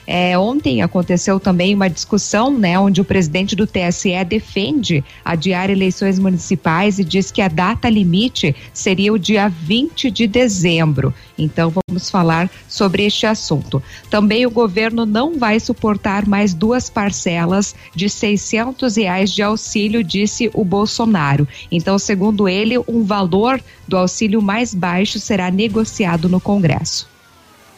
É, 0.07 0.39
ontem 0.39 0.83
aconteceu 0.83 1.41
também 1.41 1.75
uma 1.75 1.89
discussão, 1.89 2.57
né, 2.57 2.79
onde 2.79 3.01
o 3.01 3.05
presidente 3.05 3.57
do 3.57 3.67
TSE 3.67 4.25
defende 4.27 5.03
adiar 5.25 5.71
eleições 5.71 6.19
municipais 6.19 6.99
e 6.99 7.05
diz 7.05 7.31
que 7.31 7.41
a 7.41 7.49
data 7.49 7.89
limite 7.89 8.55
seria 8.73 9.13
o 9.13 9.19
dia 9.19 9.49
20 9.49 10.11
de 10.11 10.27
dezembro. 10.27 11.15
Então 11.39 11.73
vamos 11.89 12.11
falar 12.11 12.51
sobre 12.69 13.05
este 13.05 13.27
assunto. 13.27 13.83
Também 14.11 14.47
o 14.47 14.51
governo 14.51 15.07
não 15.07 15.39
vai 15.39 15.59
suportar 15.59 16.27
mais 16.27 16.53
duas 16.53 16.91
parcelas 16.91 17.75
de 17.95 18.09
600 18.09 18.97
reais 18.97 19.33
de 19.33 19.43
auxílio, 19.43 20.05
disse 20.05 20.51
o 20.55 20.65
Bolsonaro. 20.65 21.49
Então, 21.71 21.99
segundo 21.99 22.49
ele, 22.49 22.79
um 22.87 23.03
valor 23.03 23.61
do 23.87 23.97
auxílio 23.97 24.43
mais 24.43 24.75
baixo 24.75 25.19
será 25.19 25.51
negociado 25.51 26.29
no 26.29 26.41
Congresso. 26.41 27.14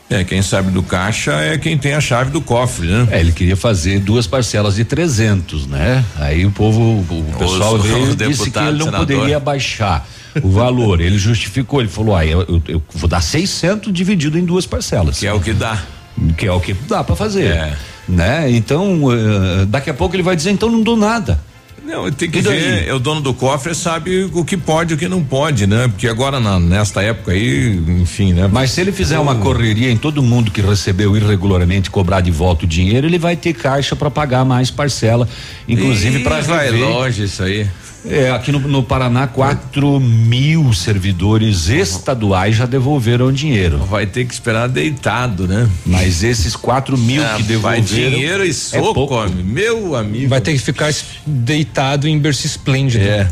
É, 0.09 0.23
quem 0.23 0.41
sabe 0.41 0.71
do 0.71 0.85
caixa 0.85 1.33
é 1.33 1.59
quem 1.59 1.77
tem 1.77 1.95
a 1.95 2.01
chave 2.01 2.31
do 2.31 2.41
cofre, 2.41 2.87
né? 2.87 3.09
É, 3.11 3.21
ele 3.21 3.33
queria 3.33 3.57
fazer 3.57 3.99
duas 3.99 4.25
parcelas 4.27 4.77
de 4.77 4.85
300, 4.85 5.67
né? 5.67 6.05
Aí 6.17 6.47
o 6.47 6.51
povo, 6.53 7.01
o 7.01 7.35
pessoal 7.39 7.75
Os- 7.77 7.83
veio 7.83 8.03
os 8.05 8.17
disse 8.17 8.51
que 8.51 8.59
ele 8.59 8.79
não 8.79 8.87
senador. 8.87 8.99
poderia 9.07 9.41
baixar 9.41 10.07
o 10.41 10.49
valor. 10.51 11.01
ele 11.01 11.19
justificou, 11.19 11.81
ele 11.81 11.89
falou: 11.89 12.15
ah, 12.15 12.25
eu, 12.25 12.43
eu- 12.43 12.63
eu 12.69 12.83
vou 12.95 13.09
dar 13.09 13.21
600 13.21 13.93
dividido 13.93 14.39
em 14.39 14.45
duas 14.45 14.65
parcelas. 14.65 15.19
Que 15.19 15.27
é 15.27 15.33
o 15.33 15.41
que 15.41 15.53
dá. 15.53 15.83
Que 16.37 16.47
é 16.47 16.53
o 16.53 16.61
que 16.61 16.73
dá 16.73 17.03
para 17.03 17.17
fazer. 17.17 17.47
É. 17.47 17.77
Né? 18.09 18.49
Então, 18.53 19.01
eh, 19.13 19.67
daqui 19.67 19.91
a 19.91 19.95
pouco 19.95 20.15
ele 20.15 20.23
vai 20.23 20.37
dizer: 20.37 20.51
então 20.53 20.71
não 20.71 20.83
dou 20.83 20.97
nada. 20.97 21.41
Não, 21.87 22.11
tem 22.11 22.29
que 22.29 22.41
ver, 22.51 22.89
é 22.89 22.93
o 22.95 22.99
dono 22.99 23.21
do 23.21 23.33
cofre 23.33 23.75
sabe 23.75 24.29
o 24.33 24.45
que 24.45 24.57
pode 24.57 24.93
e 24.93 24.97
o 24.97 24.99
que 24.99 25.07
não 25.09 25.23
pode, 25.23 25.67
né? 25.67 25.87
Porque 25.89 26.09
agora 26.09 26.41
na- 26.41 26.59
nesta 26.59 27.01
época 27.03 27.31
aí, 27.33 27.81
enfim, 28.01 28.33
né? 28.33 28.49
Mas 28.51 28.73
se 28.73 28.81
ele 28.81 28.91
fizer 28.91 29.19
uma 29.19 29.37
correria 29.37 29.91
em 29.91 29.97
todo 29.97 30.21
mundo 30.23 30.51
que 30.51 30.61
recebeu 30.61 31.17
irregularmente 31.17 31.89
cobrar 31.91 32.21
de 32.21 32.31
volta 32.33 32.65
o 32.65 32.69
dinheiro, 32.69 33.07
ele 33.07 33.19
vai 33.19 33.37
ter 33.37 33.53
caixa 33.53 33.95
para 33.95 34.11
pagar 34.11 34.45
mais 34.45 34.71
parcela, 34.71 35.29
inclusive 35.69 36.21
para 36.21 36.41
vai 36.41 36.71
longe 36.73 37.23
isso 37.25 37.43
aí. 37.43 37.67
É, 38.09 38.31
aqui 38.31 38.53
no, 38.53 38.61
no 38.61 38.83
Paraná, 38.83 39.27
4 39.27 39.99
mil 40.01 40.73
servidores 40.73 41.69
estaduais 41.69 42.55
já 42.57 42.65
devolveram 42.67 43.33
dinheiro. 43.33 43.79
Vai 43.79 44.07
ter 44.07 44.25
que 44.27 44.33
esperar 44.33 44.69
deitado, 44.69 45.47
né? 45.49 45.69
Mas 45.85 46.23
esses 46.23 46.55
4 46.55 46.97
mil 46.97 47.23
Ah, 47.23 47.35
que 47.37 47.43
vai 47.57 47.81
devolveram. 47.81 48.11
dinheiro 48.13 48.45
e 48.47 48.51
é 48.51 48.53
soco, 48.53 48.95
pouco. 48.95 49.15
homem. 49.15 49.43
meu 49.45 49.97
amigo. 49.97 50.29
Vai 50.29 50.41
ter 50.41 50.53
que 50.53 50.59
ficar 50.59 50.93
deitado 51.27 52.07
em 52.07 52.19
berço 52.19 52.47
esplêndido. 52.47 53.05
É. 53.05 53.29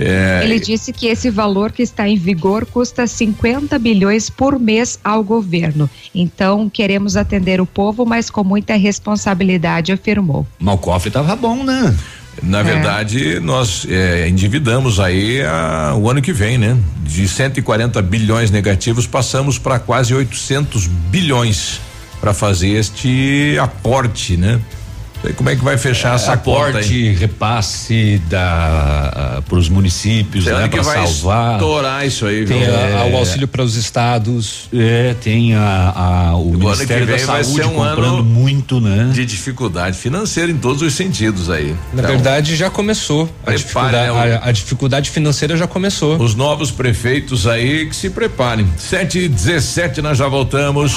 É, 0.00 0.42
Ele 0.44 0.60
disse 0.60 0.92
que 0.92 1.08
esse 1.08 1.28
valor 1.28 1.72
que 1.72 1.82
está 1.82 2.08
em 2.08 2.16
vigor 2.16 2.64
custa 2.66 3.04
50 3.04 3.76
bilhões 3.80 4.30
por 4.30 4.56
mês 4.56 4.96
ao 5.02 5.24
governo. 5.24 5.90
Então, 6.14 6.70
queremos 6.70 7.16
atender 7.16 7.60
o 7.60 7.66
povo, 7.66 8.06
mas 8.06 8.30
com 8.30 8.44
muita 8.44 8.76
responsabilidade, 8.76 9.90
afirmou. 9.90 10.46
Mas 10.60 10.74
o 10.76 10.78
cofre 10.78 11.10
tava 11.10 11.34
bom, 11.34 11.64
né? 11.64 11.96
Na 12.42 12.62
verdade, 12.62 13.40
nós 13.40 13.86
é, 13.88 14.28
endividamos 14.28 15.00
aí 15.00 15.42
a- 15.42 15.94
o 15.96 16.08
ano 16.08 16.22
que 16.22 16.32
vem, 16.32 16.56
né? 16.58 16.76
De 17.04 17.26
140 17.28 18.00
bilhões 18.02 18.50
negativos, 18.50 19.06
passamos 19.06 19.58
para 19.58 19.78
quase 19.78 20.14
800 20.14 20.86
bilhões 20.86 21.80
para 22.20 22.32
fazer 22.34 22.70
este 22.70 23.56
aporte, 23.60 24.36
né? 24.36 24.60
Como 25.36 25.50
é 25.50 25.56
que 25.56 25.64
vai 25.64 25.76
fechar 25.76 26.14
essa 26.14 26.36
conta 26.36 26.60
aí. 26.60 26.68
Aporte, 26.78 27.10
repasse 27.14 28.22
da 28.30 29.42
para 29.48 29.58
os 29.58 29.68
municípios, 29.68 30.44
Sei 30.44 30.52
né, 30.54 30.68
para 30.68 30.82
vai 30.82 31.06
salvar. 31.06 31.54
estourar 31.54 32.06
isso 32.06 32.24
aí, 32.26 32.44
viu? 32.44 32.56
Tem 32.58 32.66
a- 32.66 32.70
É. 33.06 33.10
o 33.12 33.16
auxílio 33.16 33.48
para 33.48 33.62
os 33.62 33.74
estados. 33.76 34.68
É, 34.72 35.14
tem 35.20 35.54
a, 35.54 35.92
a- 35.94 36.36
o 36.36 36.50
ano 36.50 36.58
Ministério 36.58 37.06
da 37.06 37.16
vai 37.16 37.42
Saúde 37.44 37.60
ser 37.62 37.66
um 37.66 37.74
comprando 37.74 38.04
ano 38.14 38.24
muito, 38.24 38.80
né? 38.80 39.10
De 39.12 39.24
dificuldade 39.26 39.96
financeira 39.98 40.50
em 40.52 40.56
todos 40.56 40.82
os 40.82 40.94
sentidos 40.94 41.50
aí. 41.50 41.74
Na 41.92 42.00
Então, 42.02 42.10
verdade, 42.12 42.54
já 42.56 42.70
começou. 42.70 43.28
A 43.46 43.52
dificuldade, 43.52 44.12
né, 44.12 44.40
a- 44.42 44.48
a 44.48 44.52
dificuldade 44.52 45.10
financeira 45.10 45.56
já 45.56 45.66
começou. 45.66 46.16
Os 46.20 46.34
novos 46.34 46.70
prefeitos 46.70 47.46
aí 47.46 47.86
que 47.86 47.96
se 47.96 48.10
preparem. 48.10 48.66
7 48.76 49.18
e 49.20 49.28
17 49.28 50.00
nós 50.00 50.16
já 50.16 50.28
voltamos. 50.28 50.94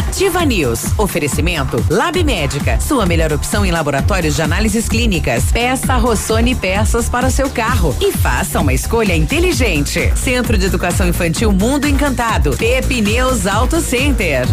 Ativa 0.00 0.44
News. 0.46 0.98
Oferecimento 0.98 1.84
Lab 1.90 2.24
Médica. 2.24 2.80
Sua 2.80 3.04
melhor 3.04 3.34
opção 3.34 3.66
em 3.66 3.70
laboratórios 3.70 4.34
de 4.34 4.40
análises 4.40 4.88
clínicas. 4.88 5.52
Peça 5.52 5.94
Rossoni 5.96 6.54
peças 6.54 7.06
para 7.06 7.26
o 7.26 7.30
seu 7.30 7.50
carro 7.50 7.94
e 8.00 8.10
faça 8.10 8.60
uma 8.60 8.72
escolha 8.72 9.14
inteligente. 9.14 10.10
Centro 10.16 10.56
de 10.56 10.64
Educação 10.64 11.06
Infantil 11.06 11.52
Mundo 11.52 11.86
Encantado. 11.86 12.56
Pepineus 12.56 13.46
Auto 13.46 13.78
Center. 13.82 14.46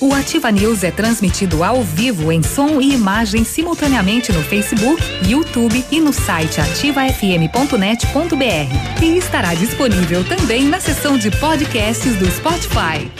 O 0.00 0.14
Ativa 0.14 0.50
News 0.50 0.82
é 0.82 0.90
transmitido 0.90 1.62
ao 1.62 1.82
vivo 1.82 2.32
em 2.32 2.42
som 2.42 2.80
e 2.80 2.94
imagem 2.94 3.44
simultaneamente 3.44 4.32
no 4.32 4.42
Facebook, 4.42 5.02
YouTube 5.26 5.84
e 5.90 6.00
no 6.00 6.12
site 6.12 6.58
ativafm.net.br. 6.58 9.02
E 9.02 9.18
estará 9.18 9.52
disponível 9.52 10.24
também 10.24 10.64
na 10.64 10.80
seção 10.80 11.18
de 11.18 11.30
podcasts 11.32 12.16
do 12.16 12.30
Spotify. 12.30 13.10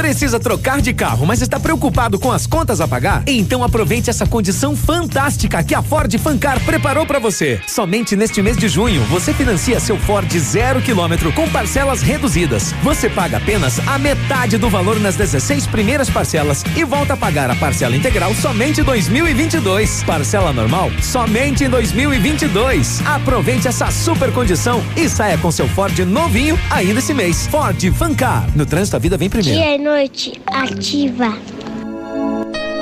Precisa 0.00 0.40
trocar 0.40 0.80
de 0.80 0.94
carro, 0.94 1.26
mas 1.26 1.42
está 1.42 1.60
preocupado 1.60 2.18
com 2.18 2.32
as 2.32 2.46
contas 2.46 2.80
a 2.80 2.88
pagar? 2.88 3.22
Então 3.26 3.62
aproveite 3.62 4.08
essa 4.08 4.26
condição 4.26 4.74
fantástica 4.74 5.62
que 5.62 5.74
a 5.74 5.82
Ford 5.82 6.10
Fancar 6.18 6.58
preparou 6.64 7.04
para 7.04 7.18
você. 7.18 7.60
Somente 7.68 8.16
neste 8.16 8.40
mês 8.40 8.56
de 8.56 8.66
junho, 8.66 9.02
você 9.04 9.34
financia 9.34 9.78
seu 9.78 9.98
Ford 9.98 10.26
zero 10.38 10.80
quilômetro 10.80 11.30
com 11.34 11.46
parcelas 11.50 12.00
reduzidas. 12.00 12.72
Você 12.82 13.10
paga 13.10 13.36
apenas 13.36 13.78
a 13.86 13.98
metade 13.98 14.56
do 14.56 14.70
valor 14.70 14.98
nas 14.98 15.16
16 15.16 15.66
primeiras 15.66 16.08
parcelas 16.08 16.64
e 16.74 16.82
volta 16.82 17.12
a 17.12 17.16
pagar 17.16 17.50
a 17.50 17.54
parcela 17.54 17.94
integral 17.94 18.34
somente 18.34 18.80
em 18.80 18.84
2022. 18.84 20.02
Parcela 20.04 20.50
normal 20.50 20.90
somente 21.02 21.64
em 21.64 21.68
2022. 21.68 23.06
Aproveite 23.06 23.68
essa 23.68 23.90
super 23.90 24.32
condição 24.32 24.82
e 24.96 25.10
saia 25.10 25.36
com 25.36 25.50
seu 25.50 25.68
Ford 25.68 25.98
novinho 26.06 26.58
ainda 26.70 27.00
esse 27.00 27.12
mês. 27.12 27.46
Ford 27.48 27.78
Fancar. 27.92 28.48
No 28.56 28.64
trânsito 28.64 28.96
a 28.96 28.98
vida 28.98 29.18
vem 29.18 29.28
primeiro. 29.28 29.60
Noite 29.90 30.40
ativa. 30.46 31.36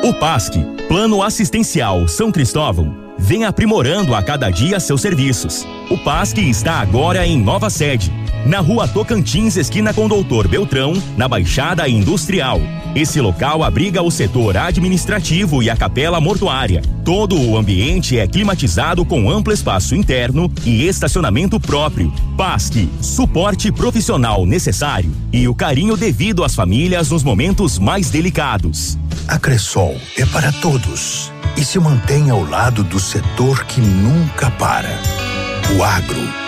O 0.04 0.12
PASC, 0.20 0.52
Plano 0.88 1.22
Assistencial 1.22 2.06
São 2.06 2.30
Cristóvão, 2.30 3.14
vem 3.18 3.46
aprimorando 3.46 4.14
a 4.14 4.22
cada 4.22 4.50
dia 4.50 4.78
seus 4.78 5.00
serviços. 5.00 5.66
O 5.90 5.96
PASC 5.96 6.36
está 6.36 6.74
agora 6.74 7.26
em 7.26 7.40
nova 7.40 7.70
sede, 7.70 8.12
na 8.46 8.60
rua 8.60 8.86
Tocantins, 8.88 9.56
esquina 9.56 9.92
com 9.92 10.08
Doutor 10.08 10.48
Beltrão, 10.48 10.94
na 11.16 11.28
Baixada 11.28 11.88
Industrial. 11.88 12.60
Esse 12.94 13.20
local 13.20 13.62
abriga 13.62 14.02
o 14.02 14.10
setor 14.10 14.56
administrativo 14.56 15.62
e 15.62 15.70
a 15.70 15.76
capela 15.76 16.20
mortuária. 16.20 16.82
Todo 17.04 17.40
o 17.40 17.56
ambiente 17.56 18.18
é 18.18 18.26
climatizado 18.26 19.04
com 19.04 19.30
amplo 19.30 19.52
espaço 19.52 19.94
interno 19.94 20.50
e 20.64 20.86
estacionamento 20.86 21.60
próprio. 21.60 22.12
PASC, 22.36 22.88
suporte 23.00 23.70
profissional 23.70 24.46
necessário 24.46 25.12
e 25.32 25.46
o 25.46 25.54
carinho 25.54 25.96
devido 25.96 26.44
às 26.44 26.54
famílias 26.54 27.10
nos 27.10 27.22
momentos 27.22 27.78
mais 27.78 28.10
delicados. 28.10 28.98
A 29.26 29.38
Cressol 29.38 29.96
é 30.16 30.24
para 30.26 30.50
todos 30.52 31.30
e 31.56 31.64
se 31.64 31.78
mantém 31.78 32.30
ao 32.30 32.42
lado 32.42 32.82
do 32.82 32.98
setor 32.98 33.64
que 33.64 33.80
nunca 33.80 34.50
para. 34.52 34.98
O 35.76 35.82
agro. 35.82 36.47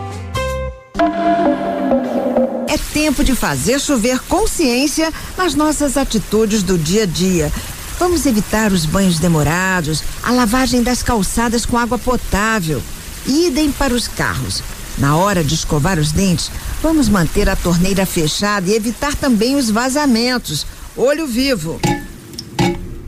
Tempo 3.01 3.23
de 3.23 3.33
fazer 3.33 3.81
chover 3.81 4.19
consciência 4.19 5.11
nas 5.35 5.55
nossas 5.55 5.97
atitudes 5.97 6.61
do 6.61 6.77
dia 6.77 7.01
a 7.01 7.05
dia. 7.07 7.51
Vamos 7.97 8.27
evitar 8.27 8.71
os 8.71 8.85
banhos 8.85 9.17
demorados, 9.17 10.03
a 10.21 10.29
lavagem 10.29 10.83
das 10.83 11.01
calçadas 11.01 11.65
com 11.65 11.79
água 11.79 11.97
potável. 11.97 12.79
Idem 13.25 13.71
para 13.71 13.95
os 13.95 14.07
carros. 14.07 14.61
Na 14.99 15.17
hora 15.17 15.43
de 15.43 15.55
escovar 15.55 15.97
os 15.97 16.11
dentes, 16.11 16.51
vamos 16.79 17.09
manter 17.09 17.49
a 17.49 17.55
torneira 17.55 18.05
fechada 18.05 18.69
e 18.69 18.75
evitar 18.75 19.15
também 19.15 19.55
os 19.55 19.71
vazamentos. 19.71 20.67
Olho 20.95 21.25
vivo. 21.25 21.79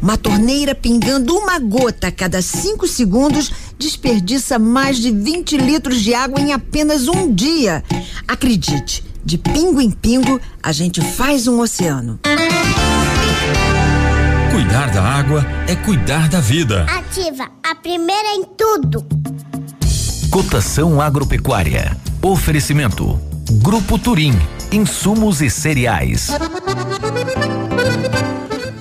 Uma 0.02 0.18
torneira 0.18 0.74
pingando 0.74 1.38
uma 1.38 1.60
gota 1.60 2.08
a 2.08 2.12
cada 2.12 2.42
cinco 2.42 2.88
segundos 2.88 3.52
desperdiça 3.78 4.58
mais 4.58 4.98
de 4.98 5.12
20 5.12 5.56
litros 5.56 6.02
de 6.02 6.16
água 6.16 6.42
em 6.42 6.52
apenas 6.52 7.08
um 7.08 7.32
dia. 7.32 7.84
Acredite, 8.28 9.13
de 9.24 9.38
pingo 9.38 9.80
em 9.80 9.90
pingo, 9.90 10.40
a 10.62 10.72
gente 10.72 11.02
faz 11.02 11.48
um 11.48 11.60
oceano. 11.60 12.20
Cuidar 14.52 14.92
da 14.92 15.02
água 15.02 15.46
é 15.68 15.76
cuidar 15.76 16.30
da 16.30 16.40
vida. 16.40 16.86
Ativa, 16.90 17.50
a 17.64 17.76
primeira 17.76 18.36
em 18.36 18.44
tudo. 18.44 19.06
Cotação 20.30 21.02
agropecuária. 21.02 21.98
Oferecimento. 22.22 23.20
Grupo 23.62 23.98
Turim. 23.98 24.34
Insumos 24.72 25.42
e 25.42 25.50
cereais. 25.50 26.30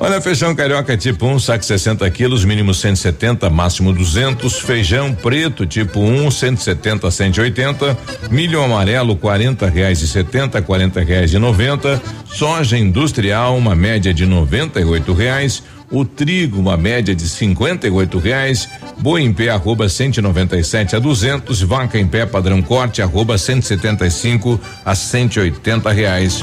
Olha, 0.05 0.21
feijão 0.21 0.53
carioca 0.53 0.97
tipo 0.97 1.27
1, 1.27 1.31
um, 1.31 1.39
saco 1.39 1.65
60 1.65 2.11
quilos, 2.11 2.45
mínimo 2.45 2.75
170, 2.75 3.49
máximo 3.49 3.93
200. 3.93 4.59
Feijão 4.59 5.15
preto 5.15 5.65
tipo 5.65 6.01
1, 6.01 6.27
um, 6.27 6.29
170 6.29 7.07
a 7.07 7.11
180. 7.13 7.97
Milho 8.29 8.61
amarelo, 8.61 9.15
40 9.15 9.69
reais 9.69 10.03
e 10.03 10.09
70, 10.09 10.61
40 10.61 11.01
reais 11.03 11.33
e 11.33 11.39
90. 11.39 12.03
Soja 12.27 12.77
industrial, 12.77 13.57
uma 13.57 13.77
média 13.77 14.13
de 14.13 14.27
98 14.27 15.13
reais. 15.13 15.63
O 15.89 16.05
trigo, 16.05 16.59
uma 16.59 16.77
média 16.77 17.15
de 17.15 17.29
58 17.29 18.19
reais. 18.19 18.69
Boi 18.99 19.23
em 19.23 19.33
pé, 19.33 19.51
arroba 19.51 19.89
197 19.89 20.97
a 20.97 20.99
200. 20.99 21.63
Vaca 21.63 21.97
em 21.97 22.09
pé, 22.09 22.27
padrão 22.27 22.61
corte, 22.61 23.01
arroba 23.01 23.39
175 23.39 24.61
a 24.85 24.97
180 24.97 25.93
reais. 25.93 26.43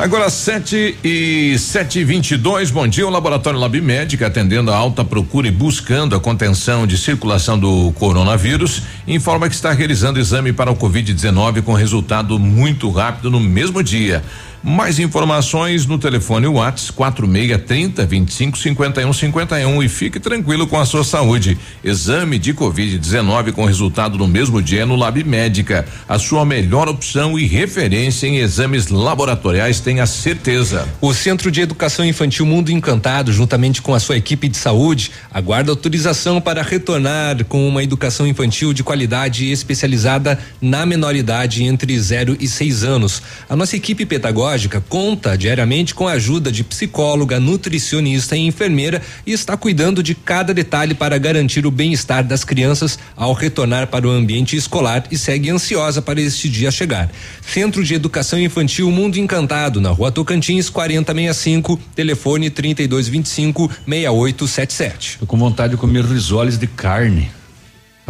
Agora 0.00 0.30
sete 0.30 0.96
e 1.04 1.58
sete 1.58 1.98
e 1.98 2.04
vinte 2.04 2.30
e 2.30 2.36
dois, 2.38 2.70
bom 2.70 2.88
dia, 2.88 3.06
o 3.06 3.10
Laboratório 3.10 3.60
Lab 3.60 3.78
Médica 3.82 4.28
atendendo 4.28 4.72
a 4.72 4.74
alta 4.74 5.04
procura 5.04 5.46
e 5.46 5.50
buscando 5.50 6.16
a 6.16 6.20
contenção 6.20 6.86
de 6.86 6.96
circulação 6.96 7.58
do 7.58 7.92
coronavírus, 7.92 8.82
informa 9.06 9.46
que 9.46 9.54
está 9.54 9.72
realizando 9.72 10.18
exame 10.18 10.54
para 10.54 10.70
o 10.70 10.74
Covid-19 10.74 11.60
com 11.60 11.74
resultado 11.74 12.38
muito 12.38 12.88
rápido 12.88 13.30
no 13.30 13.38
mesmo 13.38 13.82
dia. 13.82 14.24
Mais 14.62 14.98
informações 14.98 15.86
no 15.86 15.98
telefone 15.98 16.46
Whats 16.46 16.90
46 16.90 17.62
30 17.66 18.04
25 18.04 18.58
51 18.58 19.12
51 19.14 19.82
e 19.82 19.88
fique 19.88 20.20
tranquilo 20.20 20.66
com 20.66 20.78
a 20.78 20.84
sua 20.84 21.02
saúde. 21.02 21.56
Exame 21.82 22.38
de 22.38 22.52
Covid-19 22.52 23.52
com 23.52 23.64
resultado 23.64 24.18
no 24.18 24.28
mesmo 24.28 24.60
dia 24.60 24.84
no 24.84 24.96
Lab 24.96 25.24
Médica. 25.24 25.86
A 26.06 26.18
sua 26.18 26.44
melhor 26.44 26.90
opção 26.90 27.38
e 27.38 27.46
referência 27.46 28.26
em 28.26 28.36
exames 28.36 28.88
laboratoriais, 28.88 29.80
tenha 29.80 30.04
certeza. 30.04 30.86
O 31.00 31.14
Centro 31.14 31.50
de 31.50 31.62
Educação 31.62 32.04
Infantil 32.04 32.44
Mundo 32.44 32.70
Encantado, 32.70 33.32
juntamente 33.32 33.80
com 33.80 33.94
a 33.94 34.00
sua 34.00 34.18
equipe 34.18 34.46
de 34.46 34.58
saúde, 34.58 35.10
aguarda 35.32 35.70
autorização 35.70 36.38
para 36.38 36.62
retornar 36.62 37.46
com 37.46 37.66
uma 37.66 37.82
educação 37.82 38.26
infantil 38.26 38.74
de 38.74 38.84
qualidade 38.84 39.50
especializada 39.50 40.38
na 40.60 40.84
menoridade 40.84 41.64
entre 41.64 41.98
0 41.98 42.36
e 42.38 42.46
6 42.46 42.84
anos. 42.84 43.22
A 43.48 43.56
nossa 43.56 43.74
equipe 43.74 44.04
pedagógica 44.04 44.49
conta 44.88 45.36
diariamente 45.36 45.94
com 45.94 46.08
a 46.08 46.12
ajuda 46.12 46.50
de 46.50 46.64
psicóloga, 46.64 47.38
nutricionista 47.38 48.36
e 48.36 48.46
enfermeira 48.46 49.00
e 49.26 49.32
está 49.32 49.56
cuidando 49.56 50.02
de 50.02 50.14
cada 50.14 50.52
detalhe 50.52 50.94
para 50.94 51.18
garantir 51.18 51.66
o 51.66 51.70
bem-estar 51.70 52.24
das 52.24 52.44
crianças 52.44 52.98
ao 53.16 53.32
retornar 53.32 53.86
para 53.86 54.08
o 54.08 54.10
ambiente 54.10 54.56
escolar 54.56 55.04
e 55.10 55.18
segue 55.18 55.50
ansiosa 55.50 56.02
para 56.02 56.20
este 56.20 56.48
dia 56.48 56.70
chegar. 56.70 57.10
Centro 57.40 57.84
de 57.84 57.94
Educação 57.94 58.38
Infantil 58.38 58.90
Mundo 58.90 59.18
Encantado, 59.18 59.80
na 59.80 59.90
Rua 59.90 60.10
Tocantins, 60.10 60.68
4065, 60.68 61.78
telefone 61.94 62.50
3225 62.50 63.70
6877. 63.86 65.18
Tô 65.20 65.26
com 65.26 65.36
vontade 65.36 65.72
de 65.72 65.76
comer 65.76 66.04
risoles 66.04 66.58
de 66.58 66.66
carne. 66.66 67.39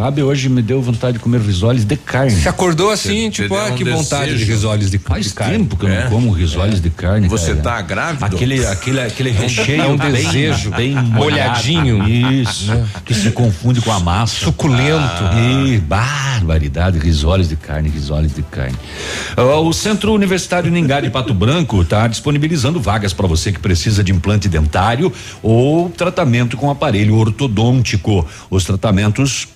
Sabe, 0.01 0.23
hoje 0.23 0.49
me 0.49 0.63
deu 0.63 0.81
vontade 0.81 1.13
de 1.13 1.19
comer 1.19 1.39
risoles 1.41 1.85
de 1.85 1.95
carne. 1.95 2.31
Você 2.31 2.49
acordou 2.49 2.89
assim, 2.89 3.25
Cê, 3.25 3.43
tipo, 3.43 3.53
ah, 3.53 3.65
um 3.65 3.75
que 3.75 3.83
desejo. 3.83 4.03
vontade 4.03 4.35
de 4.35 4.43
risoles 4.43 4.89
de, 4.89 4.97
Faz 4.97 5.25
de 5.25 5.33
carne. 5.33 5.53
Faz 5.53 5.61
tempo 5.61 5.77
que 5.77 5.85
eu 5.85 5.89
é. 5.89 6.03
não 6.05 6.09
como 6.09 6.31
risoles 6.31 6.79
é. 6.79 6.81
de 6.81 6.89
carne. 6.89 7.27
Você 7.27 7.51
cara. 7.51 7.61
tá 7.61 7.81
grávido? 7.83 8.25
Aquele, 8.25 8.65
aquele, 8.65 8.99
aquele 8.99 9.29
recheio 9.29 9.83
é 9.83 9.85
um 9.85 9.97
desejo, 9.97 10.71
bem 10.71 10.95
molhadinho. 10.95 12.03
Isso, 12.09 12.71
que 13.05 13.13
se 13.13 13.29
confunde 13.29 13.79
com 13.79 13.91
a 13.91 13.99
massa. 13.99 14.43
Suculento. 14.43 15.05
Ah. 15.05 15.39
E 15.67 15.77
barbaridade, 15.77 16.97
risoles 16.97 17.47
de 17.47 17.55
carne, 17.55 17.87
risoles 17.87 18.33
de 18.33 18.41
carne. 18.41 18.75
Uh, 19.37 19.67
o 19.67 19.71
Centro 19.71 20.13
Universitário 20.13 20.71
Ningá 20.71 20.99
de 20.99 21.11
Pato 21.11 21.31
Branco 21.31 21.83
está 21.83 22.07
disponibilizando 22.07 22.81
vagas 22.81 23.13
para 23.13 23.27
você 23.27 23.51
que 23.51 23.59
precisa 23.59 24.03
de 24.03 24.11
implante 24.11 24.49
dentário 24.49 25.13
ou 25.43 25.91
tratamento 25.91 26.57
com 26.57 26.71
aparelho 26.71 27.15
ortodôntico. 27.17 28.27
Os 28.49 28.63
tratamentos 28.65 29.47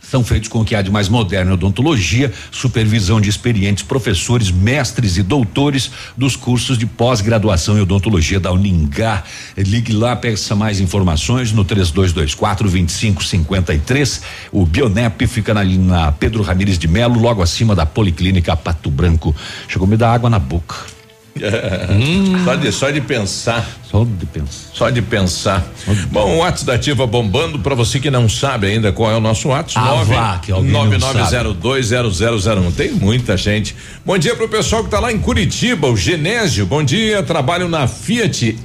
são 0.00 0.24
feitos 0.24 0.48
com 0.48 0.60
o 0.60 0.64
que 0.64 0.74
há 0.74 0.82
de 0.82 0.90
mais 0.90 1.08
moderno 1.08 1.52
odontologia, 1.54 2.32
supervisão 2.50 3.20
de 3.20 3.28
experientes 3.28 3.84
professores, 3.84 4.50
mestres 4.50 5.16
e 5.16 5.22
doutores 5.22 5.90
dos 6.16 6.36
cursos 6.36 6.76
de 6.76 6.86
pós-graduação 6.86 7.78
em 7.78 7.82
odontologia 7.82 8.40
da 8.40 8.52
Uningá. 8.52 9.22
Ligue 9.56 9.92
lá, 9.92 10.16
peça 10.16 10.56
mais 10.56 10.80
informações 10.80 11.52
no 11.52 11.64
3224 11.64 12.68
2553. 12.68 14.22
O 14.50 14.66
Bionep 14.66 15.26
fica 15.26 15.54
na, 15.54 15.64
na 15.64 16.12
Pedro 16.12 16.42
Ramires 16.42 16.78
de 16.78 16.88
Melo, 16.88 17.20
logo 17.20 17.42
acima 17.42 17.74
da 17.74 17.86
Policlínica 17.86 18.56
Pato 18.56 18.90
Branco. 18.90 19.34
Chegou 19.68 19.86
me 19.86 19.96
dar 19.96 20.12
água 20.12 20.28
na 20.28 20.38
boca. 20.38 20.99
Hum. 21.36 22.44
Só, 22.44 22.54
de, 22.56 22.72
só 22.72 22.90
de 22.90 23.00
pensar. 23.00 23.66
Só 23.88 24.04
de 24.04 24.26
pensar. 24.26 24.70
Só 24.74 24.90
de 24.90 25.00
pensar. 25.02 25.64
Bom, 26.10 26.36
o 26.36 26.38
WhatsApp 26.38 26.66
da 26.66 26.74
Ativa 26.74 27.06
bombando. 27.06 27.58
Para 27.60 27.74
você 27.74 27.98
que 28.00 28.10
não 28.10 28.28
sabe 28.28 28.66
ainda 28.66 28.92
qual 28.92 29.10
é 29.10 29.16
o 29.16 29.20
nosso 29.20 29.48
WhatsApp, 29.48 29.86
Ah, 29.88 30.02
vá, 30.04 30.38
que 30.38 30.52
alguém 30.52 30.72
não 30.72 30.90
99020001. 30.90 32.72
Tem 32.72 32.90
muita 32.90 33.36
gente. 33.36 33.74
Bom 34.04 34.18
dia 34.18 34.34
pro 34.34 34.48
pessoal 34.48 34.84
que 34.84 34.90
tá 34.90 35.00
lá 35.00 35.12
em 35.12 35.18
Curitiba, 35.18 35.88
o 35.88 35.96
Genésio. 35.96 36.66
Bom 36.66 36.82
dia, 36.82 37.22
trabalho 37.22 37.68
na 37.68 37.86
Fiat 37.86 38.58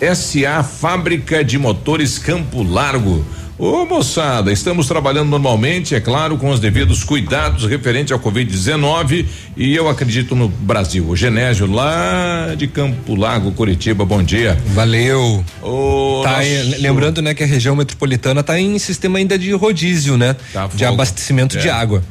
FSA 0.00 0.62
Fábrica 0.62 1.44
de 1.44 1.58
Motores 1.58 2.18
Campo 2.18 2.62
Largo. 2.62 3.24
Ô 3.58 3.84
moçada, 3.84 4.52
estamos 4.52 4.86
trabalhando 4.86 5.30
normalmente, 5.30 5.92
é 5.92 5.98
claro, 6.00 6.38
com 6.38 6.48
os 6.50 6.60
devidos 6.60 7.02
cuidados 7.02 7.64
referente 7.68 8.12
ao 8.12 8.20
Covid-19 8.20 9.26
e 9.56 9.74
eu 9.74 9.88
acredito 9.88 10.36
no 10.36 10.48
Brasil. 10.48 11.04
O 11.08 11.16
Genésio 11.16 11.66
lá 11.68 12.54
de 12.56 12.68
Campo 12.68 13.16
Largo, 13.16 13.50
Curitiba, 13.50 14.04
bom 14.04 14.22
dia. 14.22 14.56
Valeu. 14.68 15.44
O 15.60 16.20
Tá 16.22 16.44
em- 16.46 16.78
lembrando, 16.80 17.20
né, 17.20 17.34
que 17.34 17.42
a 17.42 17.46
região 17.46 17.74
metropolitana 17.74 18.42
está 18.42 18.60
em 18.60 18.78
sistema 18.78 19.18
ainda 19.18 19.36
de 19.36 19.50
rodízio, 19.50 20.16
né? 20.16 20.36
Tá 20.52 20.68
de 20.72 20.84
abastecimento 20.84 21.58
de 21.58 21.66
É. 21.66 21.72
água. 21.72 22.04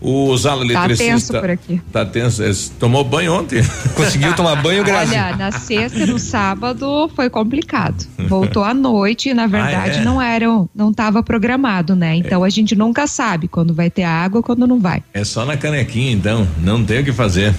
O 0.00 0.34
Zala 0.36 0.60
Tá 0.66 0.72
eletricista. 0.86 1.04
tenso 1.04 1.32
por 1.40 1.50
aqui. 1.50 1.82
Tá 1.92 2.06
tenso. 2.06 2.42
eh, 2.42 2.50
Tomou 2.78 3.04
banho 3.04 3.34
ontem? 3.34 3.62
Conseguiu 3.94 4.34
tomar 4.34 4.56
banho, 4.62 4.82
Grazi? 4.82 5.12
Olha, 5.12 5.36
na 5.36 5.52
sexta 5.52 5.98
e 5.98 6.06
no 6.06 6.18
sábado 6.18 7.10
foi 7.14 7.28
complicado. 7.28 8.06
Voltou 8.28 8.64
à 8.64 8.72
noite 8.72 9.28
e, 9.28 9.34
na 9.34 9.46
verdade, 9.46 9.98
Ah, 9.98 10.00
é? 10.00 10.04
não 10.04 10.20
era, 10.22 10.46
não 10.74 10.90
estava 10.90 11.22
programado, 11.22 11.94
né? 11.94 12.16
Então 12.16 12.42
a 12.42 12.48
gente 12.48 12.74
nunca 12.74 13.06
sabe 13.06 13.46
quando 13.48 13.74
vai 13.74 13.90
ter 13.90 14.04
água, 14.04 14.42
quando 14.42 14.66
não 14.66 14.78
vai. 14.78 15.02
É 15.12 15.22
só 15.24 15.44
na 15.44 15.56
canequinha, 15.56 16.12
então. 16.12 16.48
Não 16.62 16.82
tem 16.84 17.00
o 17.00 17.04
que 17.04 17.12
fazer. 17.12 17.54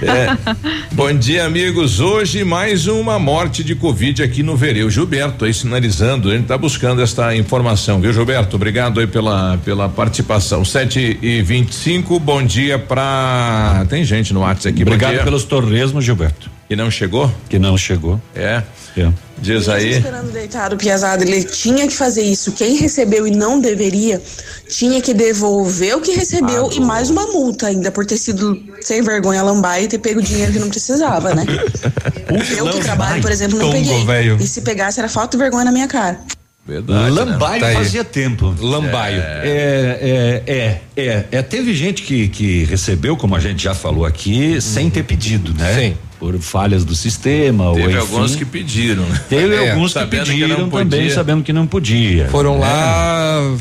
É. 0.00 0.34
Bom 0.92 1.12
dia, 1.12 1.44
amigos. 1.44 2.00
Hoje 2.00 2.44
mais 2.44 2.86
uma 2.86 3.18
morte 3.18 3.62
de 3.62 3.74
Covid 3.74 4.22
aqui 4.22 4.42
no 4.42 4.56
Vereu. 4.56 4.88
Gilberto 4.88 5.44
aí 5.44 5.52
sinalizando, 5.52 6.30
a 6.30 6.34
gente 6.36 6.46
tá 6.46 6.56
buscando 6.56 7.02
esta 7.02 7.36
informação, 7.36 8.00
viu, 8.00 8.12
Gilberto? 8.12 8.56
Obrigado 8.56 9.00
aí 9.00 9.06
pela, 9.06 9.58
pela 9.58 9.88
participação. 9.88 10.64
7 10.64 11.18
e 11.20 11.42
25 11.74 12.20
bom 12.20 12.42
dia 12.42 12.78
pra. 12.78 13.84
Tem 13.88 14.04
gente 14.04 14.32
no 14.32 14.40
WhatsApp 14.40 14.68
aqui. 14.68 14.82
Obrigado 14.82 15.24
pelos 15.24 15.44
torresmos, 15.44 16.04
Gilberto. 16.04 16.50
Que 16.68 16.76
não 16.76 16.90
chegou? 16.90 17.30
Que 17.48 17.58
não 17.58 17.76
chegou. 17.76 18.20
É. 18.34 18.62
É. 18.96 19.12
Diz 19.38 19.68
aí. 19.68 19.94
esperando 19.94 20.32
deitado, 20.32 20.76
Piazada, 20.76 21.24
ele 21.24 21.42
tinha 21.42 21.86
que 21.88 21.94
fazer 21.94 22.22
isso. 22.22 22.52
Quem 22.52 22.76
recebeu 22.76 23.26
e 23.26 23.30
não 23.30 23.60
deveria, 23.60 24.22
tinha 24.68 25.02
que 25.02 25.12
devolver 25.12 25.96
o 25.96 26.00
que 26.00 26.12
recebeu 26.12 26.70
e 26.72 26.80
mais 26.80 27.10
uma 27.10 27.26
multa 27.26 27.66
ainda 27.66 27.90
por 27.90 28.06
ter 28.06 28.16
sido 28.16 28.62
sem 28.80 29.02
vergonha 29.02 29.42
lambar 29.42 29.82
e 29.82 29.88
ter 29.88 29.98
pego 29.98 30.22
dinheiro 30.22 30.52
que 30.52 30.60
não 30.60 30.68
precisava, 30.68 31.34
né? 31.34 31.44
Eu 32.56 32.70
que 32.70 32.80
trabalho, 32.80 33.20
por 33.20 33.32
exemplo, 33.32 33.58
não 33.58 33.70
Tongo, 33.70 34.06
peguei. 34.06 34.36
E 34.40 34.46
se 34.46 34.62
pegasse, 34.62 35.00
era 35.00 35.08
falta 35.08 35.36
de 35.36 35.42
vergonha 35.42 35.64
na 35.64 35.72
minha 35.72 35.88
cara. 35.88 36.20
Verdade. 36.66 37.10
Lambaio 37.10 37.52
né? 37.54 37.60
Tá 37.60 37.66
aí. 37.66 37.74
fazia 37.74 38.02
tempo. 38.02 38.54
Lambaio. 38.58 39.20
É, 39.20 39.42
é, 39.44 40.42
é, 40.46 40.80
é, 40.96 41.24
é, 41.30 41.42
Teve 41.42 41.74
gente 41.74 42.02
que, 42.02 42.28
que 42.28 42.64
recebeu, 42.64 43.16
como 43.16 43.36
a 43.36 43.40
gente 43.40 43.62
já 43.62 43.74
falou 43.74 44.06
aqui, 44.06 44.60
sem 44.62 44.88
ter 44.88 45.02
pedido, 45.02 45.52
né? 45.52 45.74
Sim. 45.74 45.96
Por 46.18 46.38
falhas 46.38 46.82
do 46.84 46.94
sistema. 46.94 47.68
ou 47.68 47.74
Teve 47.74 47.88
enfim. 47.88 47.98
alguns 47.98 48.34
que 48.34 48.44
pediram, 48.46 49.04
né? 49.04 49.20
Teve 49.28 49.54
É, 49.56 49.70
alguns 49.72 49.92
que 49.92 50.00
que 50.00 50.06
pediram 50.06 50.58
não 50.60 50.70
também, 50.70 51.10
sabendo 51.10 51.42
que 51.42 51.52
não 51.52 51.66
podia. 51.66 52.28
Foram 52.28 52.54
né? 52.54 52.60
lá, 52.60 53.56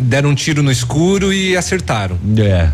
deram 0.00 0.30
um 0.30 0.34
tiro 0.34 0.64
no 0.64 0.72
escuro 0.72 1.32
e 1.32 1.56
acertaram. 1.56 2.18
É. 2.36 2.70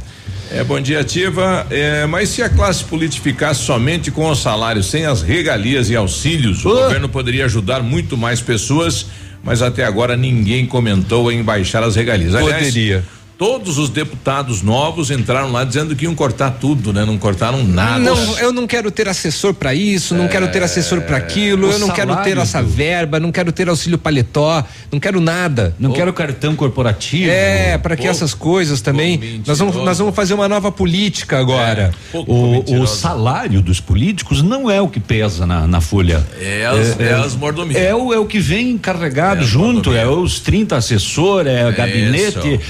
É, 0.50 0.62
bom 0.62 0.80
dia, 0.80 1.00
Ativa. 1.00 1.66
É, 1.70 2.06
mas 2.06 2.28
se 2.28 2.42
a 2.42 2.48
classe 2.48 2.84
política 2.84 3.22
ficasse 3.22 3.62
somente 3.62 4.10
com 4.10 4.28
o 4.28 4.34
salário, 4.34 4.82
sem 4.82 5.04
as 5.04 5.22
regalias 5.22 5.90
e 5.90 5.96
auxílios, 5.96 6.64
o 6.64 6.70
governo 6.70 7.08
poderia 7.08 7.44
ajudar 7.46 7.82
muito 7.82 8.16
mais 8.16 8.40
pessoas, 8.40 9.06
mas 9.42 9.60
até 9.60 9.84
agora 9.84 10.16
ninguém 10.16 10.66
comentou 10.66 11.30
em 11.32 11.42
baixar 11.42 11.82
as 11.82 11.96
regalias. 11.96 12.34
Aliás, 12.34 12.66
Poderia. 12.66 13.04
Todos 13.38 13.76
os 13.76 13.90
deputados 13.90 14.62
novos 14.62 15.10
entraram 15.10 15.52
lá 15.52 15.62
dizendo 15.62 15.94
que 15.94 16.04
iam 16.04 16.14
cortar 16.14 16.52
tudo, 16.52 16.90
né? 16.90 17.04
Não 17.04 17.18
cortaram 17.18 17.62
nada. 17.62 17.98
Não, 17.98 18.38
eu 18.38 18.50
não 18.50 18.66
quero 18.66 18.90
ter 18.90 19.08
assessor 19.08 19.52
para 19.52 19.74
isso, 19.74 20.14
não 20.14 20.26
quero 20.26 20.48
ter 20.48 20.62
assessor 20.62 21.02
para 21.02 21.18
aquilo, 21.18 21.68
o 21.68 21.70
eu 21.70 21.78
não 21.78 21.90
quero 21.90 22.16
ter 22.22 22.38
essa 22.38 22.62
do- 22.62 22.68
verba, 22.68 23.20
não 23.20 23.30
quero 23.30 23.52
ter 23.52 23.68
auxílio 23.68 23.98
paletó, 23.98 24.64
não 24.90 24.98
quero 24.98 25.20
nada. 25.20 25.74
Não 25.78 25.92
quero 25.92 26.14
cartão 26.14 26.56
corporativo. 26.56 27.30
É, 27.30 27.76
para 27.76 27.94
que 27.94 28.06
essas 28.06 28.32
coisas 28.32 28.80
também. 28.80 29.42
Nós 29.46 29.58
vamos, 29.58 29.76
nós 29.76 29.98
vamos 29.98 30.14
fazer 30.14 30.32
uma 30.32 30.48
nova 30.48 30.72
política 30.72 31.38
agora. 31.38 31.92
Pouco 32.10 32.32
O, 32.32 32.80
o 32.80 32.86
salário 32.86 33.60
dos 33.60 33.80
políticos 33.80 34.40
não 34.40 34.70
é 34.70 34.80
o 34.80 34.88
que 34.88 34.98
pesa 34.98 35.44
na, 35.44 35.66
na 35.66 35.82
folha. 35.82 36.26
É 36.40 36.64
as, 36.64 36.98
é, 36.98 37.12
as 37.12 37.34
mordomias. 37.34 37.78
É 37.82 37.94
o, 37.94 38.14
é 38.14 38.18
o 38.18 38.24
que 38.24 38.38
vem 38.40 38.78
carregado 38.78 39.42
É, 39.42 39.46
junto, 39.46 39.90
mordomia. 39.90 40.00
é 40.00 40.06
os 40.06 40.40
30 40.40 40.74
assessor, 40.76 41.46
é, 41.46 41.70
gabinete, 41.70 42.60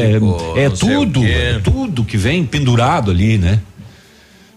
médico, 0.00 0.54
é, 0.56 0.64
é 0.64 0.70
tudo, 0.70 1.24
é 1.24 1.58
tudo 1.62 2.04
que 2.04 2.16
vem 2.16 2.44
pendurado 2.44 3.10
ali, 3.10 3.38
né? 3.38 3.60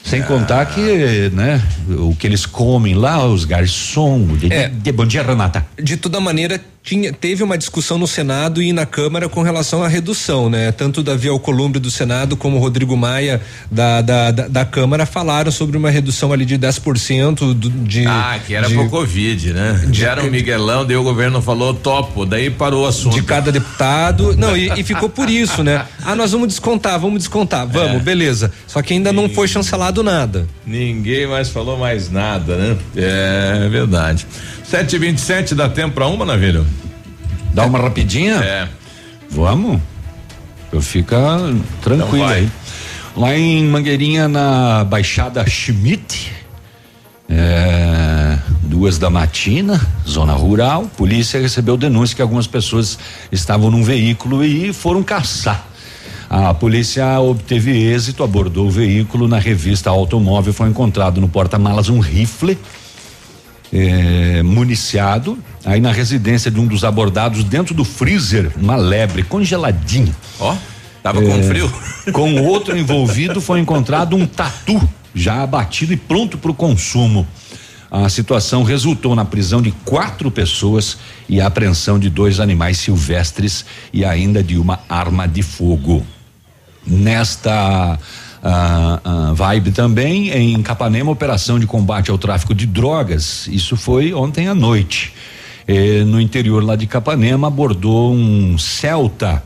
Sem 0.04 0.24
contar 0.24 0.66
que, 0.68 1.30
né, 1.34 1.62
o 1.90 2.16
que 2.16 2.26
eles 2.26 2.46
comem 2.46 2.94
lá, 2.96 3.26
os 3.28 3.44
garçom, 3.44 4.26
de, 4.38 4.52
É. 4.52 4.70
de- 4.70 4.92
bom 4.94 5.06
dia, 5.06 5.22
Renata. 5.22 5.66
De 5.82 5.98
toda 5.98 6.20
maneira, 6.22 6.60
tinha, 6.90 7.14
teve 7.14 7.44
uma 7.44 7.56
discussão 7.56 8.00
no 8.00 8.08
Senado 8.08 8.64
e 8.64 8.74
na 8.74 8.84
Câmara 8.84 9.30
com 9.30 9.44
relação 9.44 9.84
à 9.84 9.88
redução, 9.88 10.50
né? 10.50 10.72
Tanto 10.72 11.04
Davi 11.04 11.28
Alcolumbre 11.30 11.80
do 11.80 11.92
Senado 11.92 12.36
como 12.36 12.58
o 12.58 12.60
Rodrigo 12.60 12.98
Maia 12.98 13.40
da, 13.70 14.02
da, 14.02 14.32
da, 14.32 14.48
da 14.48 14.66
Câmara 14.66 15.06
falaram 15.06 15.52
sobre 15.52 15.78
uma 15.78 15.92
redução 15.92 16.34
ali 16.34 16.46
de 16.46 16.58
10% 16.58 17.54
do, 17.54 17.70
de. 17.70 18.08
Ah, 18.08 18.40
que 18.46 18.56
era 18.56 18.68
de, 18.68 18.74
pro 18.74 18.90
Covid, 18.90 19.54
né? 19.54 19.84
de- 19.88 20.04
era 20.04 20.24
o 20.24 20.32
Miguelão, 20.32 20.84
daí 20.84 20.98
o 20.98 21.04
governo 21.04 21.42
falou 21.44 21.76
topo, 21.76 22.26
daí 22.26 22.50
parou 22.50 22.86
o 22.86 22.88
assunto. 22.88 23.14
de 23.14 23.22
cada 23.22 23.52
deputado. 23.52 24.36
Não, 24.36 24.58
e, 24.58 24.70
e 24.80 24.84
ficou 24.84 25.10
por 25.10 25.30
isso, 25.30 25.64
né? 25.64 25.86
Ah, 26.04 26.16
nós 26.16 26.32
vamos 26.32 26.48
descontar, 26.48 27.00
vamos 27.00 27.20
descontar. 27.20 27.68
Vamos, 27.68 27.98
É. 27.98 28.00
beleza. 28.00 28.52
Só 28.66 28.82
que 28.82 28.94
ainda 28.94 29.14
não 29.14 29.30
foi 29.30 29.48
chancelado 29.48 30.02
nada. 30.02 30.48
Ninguém 30.66 31.28
mais 31.28 31.50
falou 31.50 31.78
mais 31.78 32.10
nada, 32.10 32.56
né? 32.56 32.78
É 32.96 33.68
verdade. 33.70 34.26
7h27 34.70 35.56
dá 35.56 35.68
tempo 35.68 35.96
pra 35.96 36.08
uma, 36.08 36.24
Navilho? 36.24 36.66
Dá 37.54 37.66
uma 37.66 37.80
rapidinha? 37.80 38.36
É. 38.36 38.68
Vamos? 39.28 39.82
Eu 40.72 40.80
fica 40.82 41.18
tranquilo 41.82 42.24
Então 42.24 42.28
aí. 42.28 42.50
Lá 43.16 43.36
em 43.36 43.66
Mangueirinha, 43.66 44.28
na 44.28 44.84
Baixada 44.84 45.44
Schmidt, 45.50 46.32
é, 47.28 48.38
duas 48.62 49.00
da 49.00 49.10
matina, 49.10 49.82
zona 50.08 50.34
rural, 50.34 50.86
polícia 50.96 51.42
recebeu 51.42 51.76
denúncia 51.76 52.16
que 52.16 52.22
algumas 52.22 52.46
pessoas 52.46 53.00
estavam 53.32 53.72
num 53.72 53.84
veículo 53.84 54.44
e 54.44 54.72
foram 54.72 55.02
caçar. 55.02 55.68
A 56.30 56.54
polícia 56.54 57.20
obteve 57.20 57.72
êxito, 57.72 58.24
abordou 58.24 58.68
o 58.68 58.72
veículo 58.72 59.28
na 59.28 59.40
revista 59.40 59.90
Automóvel, 59.90 60.54
foi 60.54 60.70
encontrado 60.70 61.20
no 61.20 61.28
porta-malas 61.28 61.90
um 61.90 62.00
rifle 62.00 62.56
é, 63.72 64.42
municiado. 64.44 65.38
Aí 65.66 65.80
na 65.80 65.92
residência 65.92 66.50
de 66.50 66.60
um 66.60 66.68
dos 66.68 66.84
abordados, 66.84 67.44
dentro 67.44 67.74
do 67.74 67.84
freezer, 67.84 68.52
uma 68.58 68.76
lebre 68.76 69.24
congeladinha. 69.24 70.16
Ó, 70.40 70.56
tava 71.04 71.22
com 71.22 71.44
frio. 71.44 71.72
Com 72.12 72.42
outro 72.42 72.76
envolvido 72.76 73.40
foi 73.40 73.60
encontrado 73.60 74.16
um 74.16 74.26
tatu 74.26 74.82
já 75.14 75.44
abatido 75.44 75.94
e 75.94 75.98
pronto 75.98 76.38
para 76.38 76.50
o 76.50 76.54
consumo. 76.54 77.28
A 77.92 78.08
situação 78.08 78.64
resultou 78.64 79.16
na 79.16 79.26
prisão 79.26 79.62
de 79.62 79.72
quatro 79.84 80.30
pessoas 80.30 80.98
e 81.28 81.42
a 81.42 81.48
apreensão 81.48 81.98
de 81.98 82.10
dois 82.10 82.40
animais 82.40 82.78
silvestres 82.78 83.66
e 83.92 84.06
ainda 84.06 84.44
de 84.44 84.58
uma 84.58 84.80
arma 84.88 85.28
de 85.28 85.42
fogo. 85.42 86.06
Nesta 86.86 87.98
ah, 88.44 89.00
ah, 89.04 89.34
vibe 89.34 89.72
também, 89.72 90.30
em 90.30 90.62
Capanema, 90.62 91.12
operação 91.12 91.60
de 91.60 91.68
combate 91.68 92.10
ao 92.10 92.18
tráfico 92.18 92.54
de 92.54 92.66
drogas. 92.66 93.48
Isso 93.48 93.76
foi 93.76 94.14
ontem 94.14 94.48
à 94.48 94.56
noite. 94.56 95.14
Eh, 95.68 96.04
no 96.04 96.20
interior 96.20 96.64
lá 96.64 96.76
de 96.76 96.88
Capanema, 96.88 97.48
abordou 97.48 98.14
um 98.14 98.58
Celta. 98.58 99.44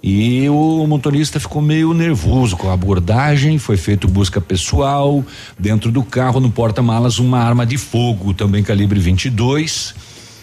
E 0.00 0.48
o 0.48 0.86
motorista 0.86 1.40
ficou 1.40 1.60
meio 1.60 1.92
nervoso 1.92 2.56
com 2.56 2.70
a 2.70 2.72
abordagem, 2.72 3.58
foi 3.58 3.76
feito 3.76 4.06
busca 4.06 4.40
pessoal, 4.40 5.24
dentro 5.58 5.90
do 5.90 6.04
carro, 6.04 6.38
no 6.38 6.50
porta-malas, 6.50 7.18
uma 7.18 7.40
arma 7.40 7.66
de 7.66 7.76
fogo, 7.76 8.32
também 8.32 8.62
calibre 8.62 9.00
22. 9.00 9.94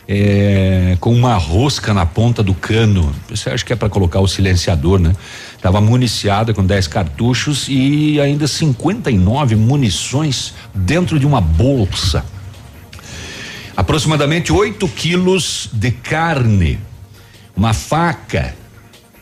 é, 0.07 0.97
com 0.99 1.13
uma 1.13 1.35
rosca 1.35 1.93
na 1.93 2.05
ponta 2.05 2.43
do 2.43 2.53
cano. 2.53 3.13
Você 3.29 3.49
acha 3.49 3.65
que 3.65 3.73
é 3.73 3.75
para 3.75 3.89
colocar 3.89 4.19
o 4.19 4.27
silenciador, 4.27 4.99
né? 4.99 5.13
Estava 5.65 5.81
municiada 5.81 6.53
com 6.53 6.63
10 6.63 6.85
cartuchos 6.85 7.65
e 7.67 8.21
ainda 8.21 8.47
59 8.47 9.55
munições 9.55 10.53
dentro 10.75 11.17
de 11.17 11.25
uma 11.25 11.41
bolsa. 11.41 12.23
Aproximadamente 13.75 14.53
8 14.53 14.87
quilos 14.89 15.67
de 15.73 15.89
carne, 15.89 16.77
uma 17.57 17.73
faca, 17.73 18.53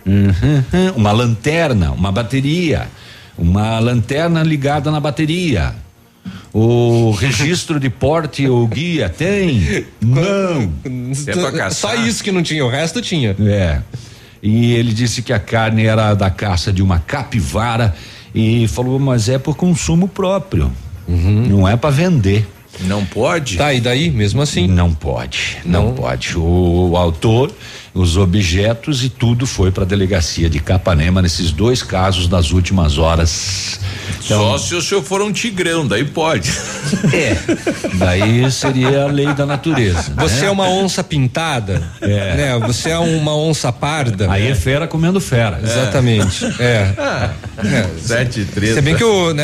uhum, 0.05 0.91
uma 0.97 1.13
lanterna, 1.13 1.91
uma 1.91 2.11
bateria, 2.11 2.89
uma 3.37 3.79
lanterna 3.79 4.43
ligada 4.43 4.91
na 4.91 4.99
bateria. 4.99 5.73
O 6.53 7.11
registro 7.11 7.79
de 7.79 7.89
porte 7.89 8.45
ou 8.49 8.67
guia 8.67 9.07
tem? 9.07 9.85
Não. 10.01 10.73
É 11.25 11.69
Só 11.69 11.95
isso 11.95 12.21
que 12.21 12.31
não 12.31 12.43
tinha, 12.43 12.65
o 12.65 12.69
resto 12.69 13.01
tinha. 13.01 13.35
É. 13.39 13.81
E 14.43 14.73
ele 14.73 14.91
disse 14.93 15.21
que 15.21 15.31
a 15.31 15.39
carne 15.39 15.85
era 15.85 16.13
da 16.13 16.29
caça 16.29 16.73
de 16.73 16.83
uma 16.83 16.99
capivara 16.99 17.95
e 18.35 18.67
falou, 18.67 18.99
mas 18.99 19.29
é 19.29 19.39
por 19.39 19.55
consumo 19.55 20.05
próprio. 20.05 20.69
Uhum. 21.07 21.47
Não 21.47 21.67
é 21.67 21.77
para 21.77 21.89
vender. 21.89 22.45
Não 22.81 23.05
pode? 23.05 23.57
Tá, 23.57 23.73
e 23.73 23.79
daí, 23.79 24.11
mesmo 24.11 24.41
assim? 24.41 24.67
Não 24.67 24.93
pode, 24.93 25.59
não, 25.63 25.85
não. 25.85 25.93
pode. 25.93 26.37
O, 26.37 26.89
o, 26.91 26.97
autor, 26.97 27.51
os 27.93 28.17
objetos 28.17 29.03
e 29.03 29.09
tudo 29.09 29.45
foi 29.45 29.71
para 29.71 29.83
a 29.83 29.85
delegacia 29.85 30.49
de 30.49 30.59
Capanema 30.59 31.21
nesses 31.21 31.51
dois 31.51 31.83
casos 31.83 32.27
das 32.27 32.51
últimas 32.51 32.97
horas. 32.97 33.79
Então, 34.25 34.39
Só 34.39 34.57
se 34.57 34.75
o 34.75 34.81
senhor 34.81 35.03
for 35.03 35.21
um 35.21 35.31
tigrão, 35.31 35.87
daí 35.87 36.03
pode. 36.03 36.51
É, 37.13 37.37
daí 37.95 38.49
seria 38.51 39.03
a 39.03 39.07
lei 39.07 39.33
da 39.33 39.45
natureza. 39.45 40.13
Você 40.17 40.41
né? 40.41 40.47
é 40.47 40.51
uma 40.51 40.67
onça 40.67 41.03
pintada, 41.03 41.83
é. 42.01 42.35
né? 42.35 42.59
Você 42.59 42.89
é 42.89 42.97
uma 42.97 43.35
onça 43.35 43.71
parda. 43.71 44.31
Aí 44.31 44.47
é 44.47 44.55
fera 44.55 44.87
comendo 44.87 45.19
fera. 45.19 45.59
É. 45.61 45.65
Exatamente. 45.65 46.45
É. 46.59 46.93
Ah, 46.97 47.33
é. 47.63 47.87
Sete 47.99 48.41
e 48.41 48.45
três. 48.45 48.75
Se 48.75 48.81
bem 48.81 48.95
que 48.95 49.03
o, 49.03 49.33
né, 49.33 49.43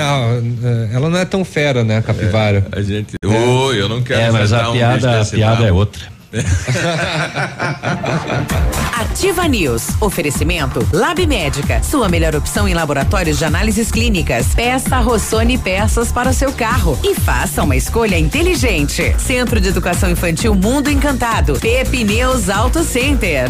ela 0.94 1.10
não 1.10 1.20
é 1.20 1.26
tão 1.26 1.44
fera, 1.44 1.84
né, 1.84 2.02
capivara. 2.02 2.66
É, 2.72 2.80
a 2.80 2.82
gente. 2.82 3.16
Oi, 3.24 3.82
eu 3.82 3.90
não 3.90 4.02
quero. 4.02 4.22
É, 4.22 4.32
mas 4.32 4.54
a 4.54 4.72
piada, 4.72 5.18
um 5.18 5.22
a 5.22 5.26
piada 5.26 5.66
é 5.66 5.72
outra. 5.72 6.19
Ativa 8.94 9.48
News. 9.48 9.88
Oferecimento 10.00 10.88
Lab 10.94 11.26
Médica. 11.26 11.82
Sua 11.84 12.08
melhor 12.08 12.36
opção 12.36 12.68
em 12.68 12.74
laboratórios 12.74 13.40
de 13.40 13.46
análises 13.46 13.92
clínicas. 13.92 14.54
Peça 14.54 15.00
Rossoni 15.00 15.58
peças 15.58 16.12
para 16.12 16.30
o 16.30 16.34
seu 16.34 16.52
carro 16.54 17.00
e 17.04 17.16
faça 17.16 17.64
uma 17.64 17.76
escolha 17.76 18.18
inteligente. 18.18 19.16
Centro 19.18 19.60
de 19.60 19.70
Educação 19.70 20.10
Infantil 20.10 20.54
Mundo 20.54 20.90
Encantado. 20.90 21.60
Pepineus 21.60 22.50
Auto 22.50 22.84
Center. 22.84 23.50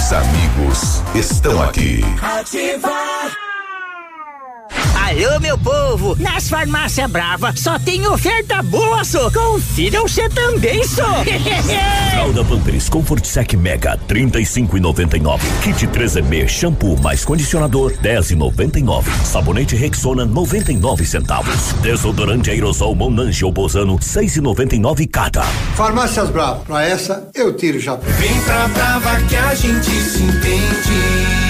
seus 0.00 0.12
amigos 0.12 1.02
estão 1.14 1.62
aqui. 1.62 2.00
Ativar. 2.22 3.49
Alô, 5.10 5.40
meu 5.40 5.58
povo! 5.58 6.16
Nas 6.20 6.48
farmácias 6.48 7.10
Brava 7.10 7.52
só 7.56 7.76
tem 7.80 8.06
oferta 8.06 8.62
boa, 8.62 9.02
só. 9.02 9.28
Confira 9.28 10.00
você 10.02 10.28
também, 10.28 10.84
só. 10.84 11.24
Fralda 12.14 12.44
Pampers 12.44 12.88
Comfort 12.88 13.24
Sec 13.24 13.54
Mega 13.54 13.98
35,99. 14.08 15.40
Kit 15.64 15.88
3M 15.88 16.46
shampoo 16.46 16.96
mais 17.02 17.24
condicionador 17.24 17.92
10,99. 17.94 19.02
Sabonete 19.24 19.74
Rexona 19.74 20.24
99 20.24 21.04
centavos. 21.04 21.72
Desodorante 21.82 22.48
aerosol 22.48 22.94
Monange 22.94 23.44
ou 23.44 23.50
Bozano 23.50 23.98
6,99 23.98 25.10
cada. 25.10 25.42
Farmácias 25.74 26.30
Brava, 26.30 26.60
pra 26.60 26.86
essa 26.86 27.28
eu 27.34 27.52
tiro 27.56 27.80
já. 27.80 27.96
Vem 27.96 28.40
pra 28.42 28.68
Brava 28.68 29.20
que 29.22 29.34
a 29.34 29.56
gente 29.56 29.90
se 29.90 30.22
entende. 30.22 31.49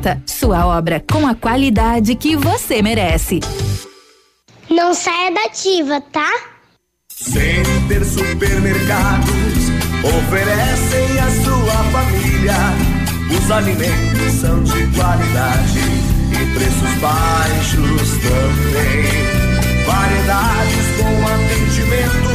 Sua 0.25 0.65
obra 0.65 1.03
com 1.11 1.27
a 1.27 1.35
qualidade 1.35 2.15
que 2.15 2.35
você 2.35 2.81
merece. 2.81 3.39
Não 4.69 4.93
saia 4.93 5.31
da 5.31 5.45
ativa, 5.45 6.01
tá? 6.01 6.31
Center 7.09 8.03
Supermercados 8.03 9.69
oferecem 10.03 11.19
à 11.19 11.29
sua 11.43 11.83
família. 11.91 13.01
Os 13.29 13.51
alimentos 13.51 14.33
são 14.41 14.63
de 14.63 14.87
qualidade 14.95 15.79
e 16.31 16.53
preços 16.55 16.93
baixos 16.99 18.11
também. 18.23 19.51
Variedades 19.85 20.87
com 20.97 21.13
atendimento 21.27 22.31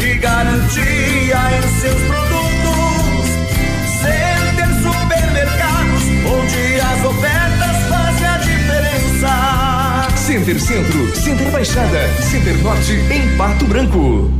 e 0.00 0.18
garantia 0.18 1.38
em 1.58 1.80
seus 1.80 2.00
produtos. 2.02 2.29
Center 10.30 10.60
Centro, 10.60 11.12
Center 11.16 11.50
Baixada, 11.50 12.08
Center 12.22 12.56
Norte, 12.62 12.92
em 13.10 13.36
Pato 13.36 13.64
Branco. 13.64 14.39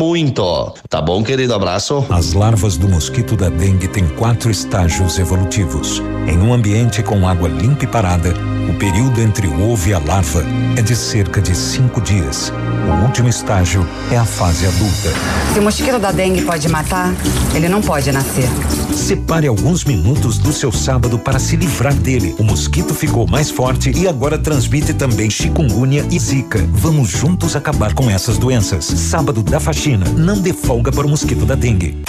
muito. 0.00 0.72
Tá 0.88 0.98
bom, 1.02 1.22
querido? 1.22 1.52
Abraço. 1.52 2.06
As 2.08 2.32
larvas 2.32 2.78
do 2.78 2.88
mosquito 2.88 3.36
da 3.36 3.50
dengue 3.50 3.86
têm 3.86 4.08
quatro 4.08 4.50
estágios 4.50 5.18
evolutivos. 5.18 6.02
Em 6.26 6.38
um 6.38 6.54
ambiente 6.54 7.02
com 7.02 7.28
água 7.28 7.50
limpa 7.50 7.84
e 7.84 7.86
parada, 7.86 8.32
o 8.70 8.78
período 8.78 9.20
entre 9.20 9.46
o 9.46 9.70
ovo 9.70 9.90
e 9.90 9.92
a 9.92 9.98
larva 9.98 10.42
é 10.76 10.80
de 10.80 10.96
cerca 10.96 11.42
de 11.42 11.54
cinco 11.54 12.00
dias. 12.00 12.50
O 12.88 13.04
último 13.04 13.28
estágio 13.28 13.86
é 14.10 14.16
a 14.16 14.24
fase 14.24 14.66
adulta. 14.66 15.12
Se 15.52 15.58
o 15.58 15.62
mosquito 15.62 15.98
da 15.98 16.12
dengue 16.12 16.42
pode 16.42 16.66
matar, 16.68 17.14
ele 17.54 17.68
não 17.68 17.82
pode 17.82 18.10
nascer. 18.10 18.48
Separe 18.94 19.46
alguns 19.48 19.84
minutos 19.84 20.38
do 20.38 20.52
seu 20.52 20.70
sábado 20.70 21.18
para 21.18 21.38
se 21.38 21.56
livrar 21.56 21.94
dele. 21.94 22.34
O 22.38 22.44
mosquito 22.44 22.94
ficou 22.94 23.26
mais 23.26 23.50
forte 23.50 23.90
e 23.96 24.06
agora 24.06 24.38
transmite 24.38 24.94
também 24.94 25.28
chikungunya 25.28 26.06
e 26.10 26.18
zika. 26.18 26.64
Vamos 26.72 27.08
juntos 27.08 27.56
acabar 27.56 27.92
com 27.92 28.08
essas 28.08 28.38
doenças. 28.38 28.84
Sábado 28.84 29.42
da 29.42 29.58
faxina, 29.58 29.89
não 29.96 30.40
dê 30.40 30.52
folga 30.52 30.90
para 30.92 31.06
o 31.06 31.10
mosquito 31.10 31.44
da 31.44 31.54
dengue. 31.54 32.02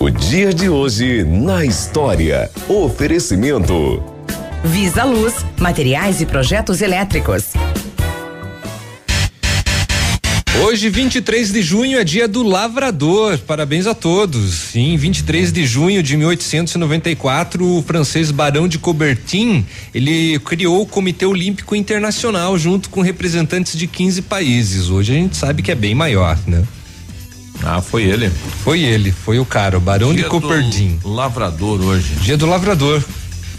O 0.00 0.10
dia 0.10 0.52
de 0.52 0.68
hoje 0.68 1.24
na 1.24 1.64
história. 1.64 2.50
Oferecimento. 2.68 4.02
Visa 4.64 5.04
Luz, 5.04 5.34
materiais 5.58 6.20
e 6.20 6.26
projetos 6.26 6.80
elétricos. 6.80 7.52
Hoje, 10.62 10.88
23 10.88 11.52
de 11.52 11.60
junho, 11.62 11.98
é 11.98 12.04
dia 12.04 12.26
do 12.28 12.42
lavrador. 12.42 13.38
Parabéns 13.38 13.86
a 13.86 13.94
todos. 13.94 14.74
Em 14.74 14.96
23 14.96 15.52
de 15.52 15.66
junho 15.66 16.02
de 16.02 16.16
1894, 16.16 17.64
o 17.66 17.82
francês 17.82 18.30
Barão 18.30 18.66
de 18.66 18.78
Coubertin, 18.78 19.66
ele 19.92 20.38
criou 20.38 20.82
o 20.82 20.86
Comitê 20.86 21.26
Olímpico 21.26 21.74
Internacional 21.74 22.56
junto 22.56 22.88
com 22.88 23.02
representantes 23.02 23.76
de 23.76 23.86
15 23.86 24.22
países. 24.22 24.88
Hoje 24.88 25.12
a 25.12 25.16
gente 25.16 25.36
sabe 25.36 25.60
que 25.62 25.70
é 25.70 25.74
bem 25.74 25.94
maior, 25.94 26.38
né? 26.46 26.62
Ah, 27.62 27.82
foi 27.82 28.04
ele. 28.04 28.30
Foi 28.62 28.80
ele, 28.80 29.10
foi 29.12 29.38
o 29.38 29.44
cara, 29.44 29.76
o 29.76 29.80
Barão 29.80 30.14
Dia 30.14 30.24
de 30.24 30.28
Coubertin. 30.28 30.98
do 31.02 31.12
Lavrador 31.12 31.80
hoje. 31.80 32.14
Dia 32.20 32.36
do 32.36 32.46
lavrador. 32.46 33.02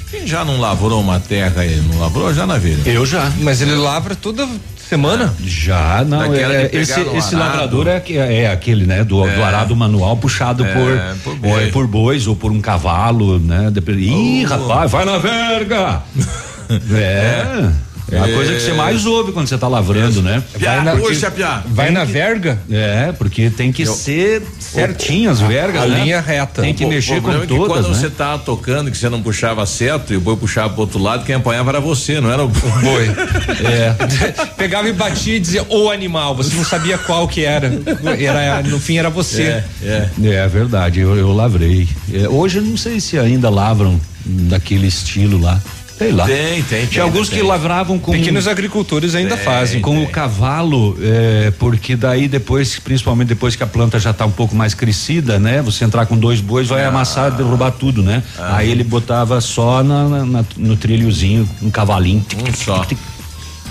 Quem 0.10 0.26
já 0.26 0.46
não 0.46 0.60
lavrou 0.60 1.02
uma 1.02 1.20
terra 1.20 1.62
aí? 1.62 1.76
Não 1.92 2.00
lavrou 2.00 2.34
já 2.34 2.48
na 2.48 2.58
vida? 2.58 2.90
Eu 2.90 3.06
já. 3.06 3.32
Mas 3.42 3.62
ele 3.62 3.76
lavra 3.76 4.16
toda 4.16 4.48
semana? 4.88 5.34
Já, 5.44 6.04
não. 6.06 6.24
É, 6.34 6.66
pegar 6.68 6.76
esse 6.82 7.00
esse 7.02 7.36
lavrador 7.36 7.88
é, 7.88 8.00
que- 8.00 8.18
é 8.18 8.52
aquele, 8.52 8.86
né? 8.86 9.04
Do, 9.04 9.24
do 9.26 9.44
arado 9.44 9.76
manual 9.76 10.16
puxado 10.18 10.64
É, 10.66 10.74
por, 10.74 11.18
por 11.24 11.36
boi. 11.38 11.64
é, 11.64 11.68
por 11.72 11.88
bois 11.88 12.28
ou 12.28 12.36
por 12.36 12.52
um 12.52 12.62
cavalo, 12.62 13.40
né? 13.40 13.70
Dep- 13.72 13.90
Ih, 13.90 14.44
rapaz, 14.46 14.92
vai 14.92 15.06
na 15.06 15.18
verga! 15.18 16.02
é. 16.94 17.70
É 18.12 18.20
a 18.20 18.24
coisa 18.34 18.54
que 18.54 18.60
você 18.62 18.74
mais 18.74 19.06
ouve 19.06 19.32
quando 19.32 19.48
você 19.48 19.58
tá 19.58 19.68
lavrando, 19.68 20.22
né? 20.22 20.44
Piá, 20.58 20.82
na- 20.84 20.96
puxa, 20.96 21.32
piá. 21.32 21.64
Vai 21.68 21.88
Tem 21.88 21.96
na 21.96 22.06
que- 22.06 22.12
verga? 22.12 22.60
É, 22.70 23.12
porque 23.18 23.50
tem 23.50 23.72
que 23.72 23.86
ser 23.86 24.44
certinho 24.60 25.30
as 25.32 25.40
vergas, 25.40 25.84
a 25.84 25.88
né? 25.88 26.04
linha 26.04 26.22
reta. 26.22 26.62
Tem 26.62 26.74
que 26.74 26.86
O 26.86 26.88
mexer 26.90 27.22
com 27.22 27.32
é 27.32 27.40
que 27.42 27.48
todas, 27.48 27.68
quando 27.68 27.88
né? 27.90 27.94
você 27.96 28.10
tá 28.10 28.38
tocando 28.38 28.92
que 28.92 28.98
você 28.98 29.10
não 29.10 29.22
puxava 29.24 29.66
certo 29.66 30.14
e 30.14 30.18
o 30.18 30.22
boi 30.22 30.36
puxava 30.38 30.70
pro 30.70 30.82
outro 30.82 31.00
lado, 31.00 31.26
quem 31.26 31.36
apanhava 31.36 31.72
era 31.72 31.80
você, 31.80 32.22
não 32.22 32.32
era 32.32 32.44
o 32.44 32.48
boi. 32.48 33.10
É. 33.66 33.96
Pegava 34.58 34.88
e 34.90 34.94
batia 34.94 35.38
e 35.38 35.40
dizia 35.40 35.64
o 35.70 35.90
animal, 35.90 36.36
você 36.36 36.56
não 36.56 36.64
sabia 36.64 36.98
qual 36.98 37.28
que 37.28 37.44
era. 37.44 37.72
era 38.20 38.62
no 38.64 38.80
fim 38.80 38.98
era 38.98 39.10
você. 39.10 39.64
É, 39.84 40.10
É 40.24 40.48
verdade, 40.48 41.00
eu, 41.00 41.16
eu 41.16 41.32
lavrei. 41.34 41.88
É, 42.14 42.28
hoje 42.30 42.60
eu 42.60 42.64
não 42.64 42.78
sei 42.78 43.00
se 43.00 43.18
ainda 43.18 43.50
lavram 43.50 44.00
daquele 44.26 44.88
estilo 44.88 45.40
lá. 45.40 45.60
Sei 45.98 46.12
lá. 46.12 46.26
Tem, 46.26 46.62
tem, 46.62 46.64
tem, 46.64 46.86
Tinha 46.88 47.04
alguns 47.04 47.30
tem. 47.30 47.40
que 47.40 47.46
lavravam 47.46 47.98
com. 47.98 48.12
Pequenos 48.12 48.48
agricultores 48.48 49.16
ainda 49.16 49.36
Tem, 49.38 49.46
fazem. 49.46 49.80
com 49.82 50.04
o 50.04 50.08
cavalo, 50.10 50.98
é, 51.02 51.52
porque 51.58 51.96
daí 51.96 52.28
depois, 52.28 52.78
principalmente 52.80 53.30
depois 53.30 53.56
que 53.56 53.64
a 53.64 53.68
planta 53.68 53.98
já 54.00 54.12
está 54.12 54.26
um 54.26 54.32
pouco 54.32 54.54
mais 54.56 54.74
crescida, 54.74 55.40
né? 55.40 55.62
Você 55.62 55.86
entrar 55.86 56.06
com 56.06 56.18
dois 56.18 56.42
bois 56.42 56.68
vai 56.68 56.84
amassar, 56.84 57.32
derrubar 57.32 57.72
tudo, 57.72 58.04
né? 58.04 58.22
Ah. 58.38 58.58
Aí 58.58 58.70
ele 58.70 58.84
botava 58.84 59.40
só 59.40 59.82
na, 59.84 60.08
na- 60.10 60.26
na- 60.26 60.46
no 60.58 60.76
trilhozinho, 60.76 61.48
um 61.62 61.70
cavalinho. 61.70 62.26
Um 62.46 62.54
só. 62.54 62.86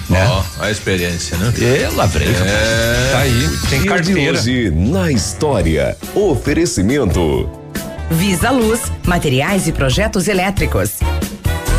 Né? 0.08 0.26
Ó, 0.26 0.42
a 0.60 0.70
experiência, 0.70 1.36
né? 1.38 1.52
É, 1.60 1.88
lavrei. 1.94 2.28
É. 2.28 3.08
Tá 3.12 3.18
aí, 3.20 3.48
tem 3.70 3.84
carteira. 3.84 4.32
hoje 4.38 4.70
na 4.70 5.10
história. 5.10 5.96
Oferecimento. 6.14 7.48
Visa 8.10 8.50
Luz, 8.50 8.80
materiais 9.06 9.66
e 9.66 9.72
projetos 9.72 10.28
elétricos. 10.28 10.90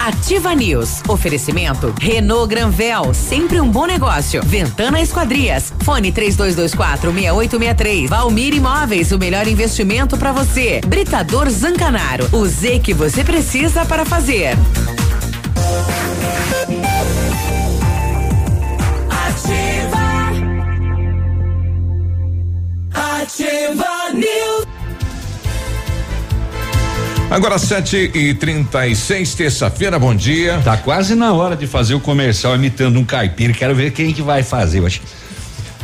Ativa 0.00 0.54
News. 0.54 1.02
Oferecimento 1.08 1.94
Renault 2.00 2.48
Granvel, 2.48 3.12
sempre 3.14 3.60
um 3.60 3.70
bom 3.70 3.86
negócio. 3.86 4.42
Ventana 4.44 5.00
Esquadrias. 5.00 5.72
Fone 5.82 6.12
3224 6.12 7.12
6863. 7.12 8.10
Valmir 8.10 8.54
Imóveis, 8.54 9.12
o 9.12 9.18
melhor 9.18 9.46
investimento 9.46 10.16
para 10.16 10.32
você. 10.32 10.80
Britador 10.86 11.48
Zancanaro. 11.50 12.28
O 12.32 12.46
Z 12.46 12.80
que 12.80 12.94
você 12.94 13.22
precisa 13.22 13.84
para 13.84 14.04
fazer. 14.04 14.56
Ativa 22.92 24.12
News. 24.12 24.53
Agora 27.34 27.58
7 27.58 28.12
e 28.14 28.32
36 28.32 29.34
terça-feira, 29.34 29.98
bom 29.98 30.14
dia. 30.14 30.60
Tá 30.64 30.76
quase 30.76 31.16
na 31.16 31.32
hora 31.32 31.56
de 31.56 31.66
fazer 31.66 31.92
o 31.92 31.98
comercial 31.98 32.54
imitando 32.54 32.96
um 32.96 33.04
caipira. 33.04 33.52
Quero 33.52 33.74
ver 33.74 33.90
quem 33.90 34.12
que 34.12 34.22
vai 34.22 34.44
fazer. 34.44 34.78
Eu 34.78 34.86
acho. 34.86 35.00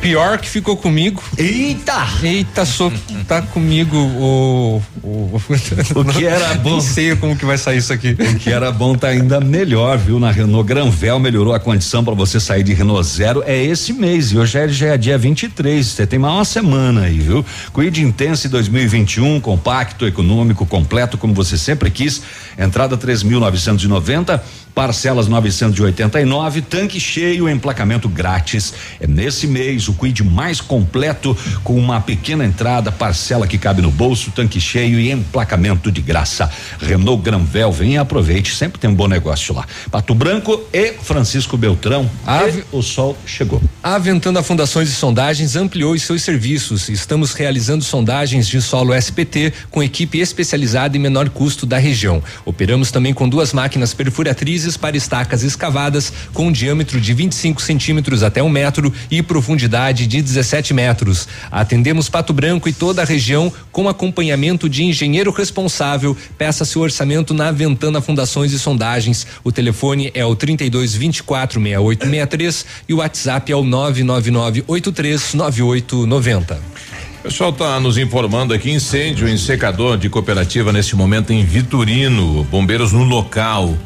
Pior 0.00 0.38
que 0.38 0.48
ficou 0.48 0.76
comigo. 0.76 1.22
Eita! 1.36 2.08
Eita, 2.22 2.64
só 2.64 2.90
tá 3.28 3.42
comigo 3.42 3.96
o. 3.96 4.82
O, 5.02 5.40
O 5.94 6.04
que 6.04 6.24
era 6.24 6.54
bom. 6.54 6.70
Nem 6.70 6.80
sei 6.80 7.14
como 7.16 7.36
que 7.36 7.44
vai 7.44 7.58
sair 7.58 7.78
isso 7.78 7.92
aqui. 7.92 8.12
O 8.12 8.38
que 8.38 8.50
era 8.50 8.72
bom 8.72 8.96
tá 8.96 9.08
ainda 9.08 9.40
melhor, 9.40 9.98
viu? 9.98 10.18
Na 10.18 10.30
Renault 10.30 10.66
Granvel 10.66 11.18
melhorou 11.18 11.54
a 11.54 11.60
condição 11.60 12.02
para 12.02 12.14
você 12.14 12.40
sair 12.40 12.62
de 12.62 12.72
Renault 12.72 13.06
Zero. 13.06 13.42
É 13.46 13.62
esse 13.62 13.92
mês 13.92 14.32
e 14.32 14.38
hoje 14.38 14.58
é, 14.58 14.68
já 14.68 14.86
é 14.88 14.96
dia 14.96 15.18
23. 15.18 15.86
Você 15.86 16.06
tem 16.06 16.18
mais 16.18 16.34
uma 16.34 16.44
semana 16.44 17.02
aí, 17.02 17.18
viu? 17.18 17.44
Quid 17.74 18.02
Intense 18.02 18.48
2021, 18.48 19.40
compacto, 19.40 20.06
econômico, 20.06 20.64
completo, 20.64 21.18
como 21.18 21.34
você 21.34 21.58
sempre 21.58 21.90
quis. 21.90 22.22
Entrada 22.60 22.96
3.990. 22.96 24.40
Parcelas 24.72 25.26
989, 25.26 26.62
tanque 26.62 27.00
cheio, 27.00 27.48
emplacamento 27.48 28.08
grátis. 28.08 28.72
É 29.00 29.06
nesse 29.06 29.48
mês 29.48 29.88
o 29.88 29.92
Quid 29.92 30.22
mais 30.22 30.60
completo, 30.60 31.36
com 31.64 31.76
uma 31.76 32.00
pequena 32.00 32.44
entrada, 32.44 32.92
parcela 32.92 33.48
que 33.48 33.58
cabe 33.58 33.82
no 33.82 33.90
bolso, 33.90 34.30
tanque 34.30 34.60
cheio 34.60 35.00
e 35.00 35.10
emplacamento 35.10 35.90
de 35.90 36.00
graça. 36.00 36.48
Renault 36.80 37.20
Granvel, 37.22 37.72
vem 37.72 37.94
e 37.94 37.98
aproveite, 37.98 38.54
sempre 38.54 38.78
tem 38.78 38.88
um 38.88 38.94
bom 38.94 39.08
negócio 39.08 39.52
lá. 39.52 39.66
Pato 39.90 40.14
Branco 40.14 40.62
e 40.72 40.92
Francisco 41.02 41.56
Beltrão. 41.56 42.08
Ave- 42.24 42.64
o 42.70 42.80
sol 42.80 43.18
chegou. 43.26 43.60
A 43.82 43.98
Ventana 43.98 44.40
Fundações 44.40 44.88
e 44.88 44.92
Sondagens 44.92 45.56
ampliou 45.56 45.94
os 45.94 46.02
seus 46.02 46.22
serviços. 46.22 46.88
Estamos 46.88 47.32
realizando 47.32 47.82
sondagens 47.82 48.46
de 48.46 48.62
solo 48.62 48.94
SPT 48.94 49.52
com 49.68 49.82
equipe 49.82 50.20
especializada 50.20 50.96
e 50.96 51.00
menor 51.00 51.28
custo 51.28 51.66
da 51.66 51.76
região. 51.76 52.22
Operamos 52.50 52.90
também 52.90 53.14
com 53.14 53.28
duas 53.28 53.52
máquinas 53.52 53.94
perfuratrizes 53.94 54.76
para 54.76 54.96
estacas 54.96 55.44
escavadas 55.44 56.12
com 56.34 56.48
um 56.48 56.52
diâmetro 56.52 57.00
de 57.00 57.14
25 57.14 57.62
centímetros 57.62 58.24
até 58.24 58.42
um 58.42 58.48
metro 58.48 58.92
e 59.08 59.22
profundidade 59.22 60.04
de 60.04 60.20
17 60.20 60.74
metros. 60.74 61.28
Atendemos 61.48 62.08
Pato 62.08 62.32
Branco 62.32 62.68
e 62.68 62.72
toda 62.72 63.02
a 63.02 63.04
região 63.04 63.52
com 63.70 63.88
acompanhamento 63.88 64.68
de 64.68 64.82
engenheiro 64.82 65.30
responsável. 65.30 66.16
Peça 66.36 66.64
seu 66.64 66.82
orçamento 66.82 67.32
na 67.32 67.52
Ventana 67.52 68.00
Fundações 68.00 68.52
e 68.52 68.58
Sondagens. 68.58 69.28
O 69.44 69.52
telefone 69.52 70.10
é 70.12 70.26
o 70.26 70.34
32 70.34 70.96
24 70.96 71.60
6863 71.60 72.66
e 72.88 72.94
o 72.94 72.96
WhatsApp 72.96 73.52
é 73.52 73.54
o 73.54 73.62
999 73.62 74.64
83 74.66 75.34
9890. 75.34 76.99
O 77.20 77.22
pessoal 77.24 77.50
está 77.50 77.78
nos 77.78 77.98
informando 77.98 78.54
aqui 78.54 78.70
incêndio 78.70 79.28
em 79.28 79.36
secador 79.36 79.98
de 79.98 80.08
cooperativa 80.08 80.72
nesse 80.72 80.96
momento 80.96 81.34
em 81.34 81.44
Vitorino, 81.44 82.44
bombeiros 82.44 82.92
no 82.92 83.04
local. 83.04 83.76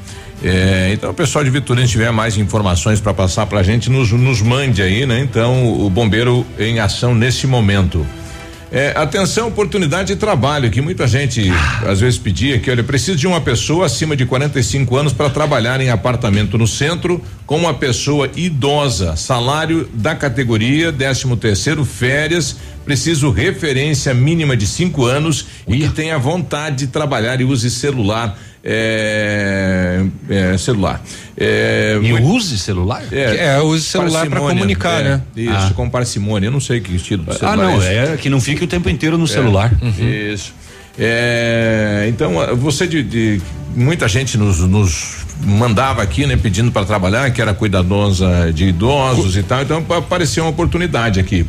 É, 0.40 0.92
então, 0.92 1.10
o 1.10 1.14
pessoal 1.14 1.42
de 1.42 1.50
Vitorino 1.50 1.88
tiver 1.88 2.12
mais 2.12 2.38
informações 2.38 3.00
para 3.00 3.12
passar 3.12 3.46
para 3.46 3.58
a 3.58 3.62
gente, 3.64 3.90
nos, 3.90 4.12
nos 4.12 4.40
mande 4.40 4.82
aí, 4.82 5.04
né? 5.04 5.18
Então, 5.18 5.68
o 5.84 5.90
bombeiro 5.90 6.46
em 6.60 6.78
ação 6.78 7.12
nesse 7.12 7.44
momento. 7.44 8.06
É, 8.76 8.92
atenção, 8.96 9.46
oportunidade 9.46 10.08
de 10.12 10.16
trabalho, 10.16 10.68
que 10.68 10.80
muita 10.80 11.06
gente 11.06 11.48
às 11.87 12.00
vezes 12.00 12.18
pedia 12.18 12.58
que, 12.58 12.68
olha, 12.68 12.82
preciso 12.82 13.16
de 13.16 13.24
uma 13.24 13.40
pessoa 13.40 13.87
acima 13.87 14.16
de 14.16 14.26
45 14.26 14.96
anos 14.96 15.12
para 15.12 15.30
trabalhar 15.30 15.80
em 15.80 15.90
apartamento 15.90 16.58
no 16.58 16.66
centro 16.66 17.22
com 17.46 17.56
uma 17.56 17.72
pessoa 17.72 18.29
idosa, 18.35 19.14
salário 19.14 19.88
da 19.94 20.16
categoria, 20.16 20.92
13 20.92 21.37
terceiro, 21.37 21.85
férias, 21.85 22.56
preciso 22.85 23.31
referência 23.31 24.12
mínima 24.12 24.56
de 24.56 24.66
cinco 24.66 25.04
anos 25.04 25.46
e 25.68 25.79
que 25.79 25.90
tenha 25.90 26.18
vontade 26.18 26.79
de 26.79 26.87
trabalhar 26.88 27.40
e 27.40 27.44
use 27.44 27.70
celular. 27.70 28.37
É, 28.67 30.04
é, 30.31 30.56
celular. 30.58 31.02
É, 31.37 31.98
E 32.02 32.08
muito- 32.12 32.27
use 32.27 32.58
celular? 32.58 33.02
É, 33.12 33.60
use 33.60 33.85
celular 33.85 34.27
parcimônia, 34.29 34.54
comunicar, 34.54 35.00
é, 35.00 35.04
né? 35.04 35.23
Isso, 35.37 35.50
Ah. 35.52 35.73
com 35.75 35.90
parcimônia. 35.90 36.46
Eu 36.48 36.52
não 36.52 36.60
sei 36.60 36.81
que 36.81 36.94
estilo 36.96 37.25
de 37.25 37.31
Ah, 37.31 37.35
celular 37.35 37.56
não, 37.56 37.79
esse. 37.79 37.87
é 37.88 38.17
que 38.21 38.29
não 38.31 38.40
fique 38.40 38.65
o 38.65 38.67
tempo 38.67 38.88
inteiro 38.88 39.19
no 39.19 39.27
celular. 39.27 39.73
Isso. 40.33 40.54
É, 40.98 42.06
então, 42.08 42.40
ah, 42.40 42.54
você 42.54 42.87
de, 42.87 43.02
de- 43.02 43.42
muita 43.75 44.06
gente 44.08 44.38
nos, 44.38 44.60
nos 44.60 45.25
mandava 45.44 46.02
aqui, 46.02 46.25
né, 46.27 46.37
pedindo 46.37 46.71
para 46.71 46.87
trabalhar, 46.87 47.31
que 47.33 47.42
era 47.42 47.52
cuidadosa 47.52 48.52
de 48.52 48.67
idosos 48.67 49.37
e 49.37 49.42
tal. 49.42 49.62
Então 49.62 49.85
apareceu 49.90 50.44
uma 50.44 50.50
oportunidade 50.50 51.19
aqui. 51.21 51.44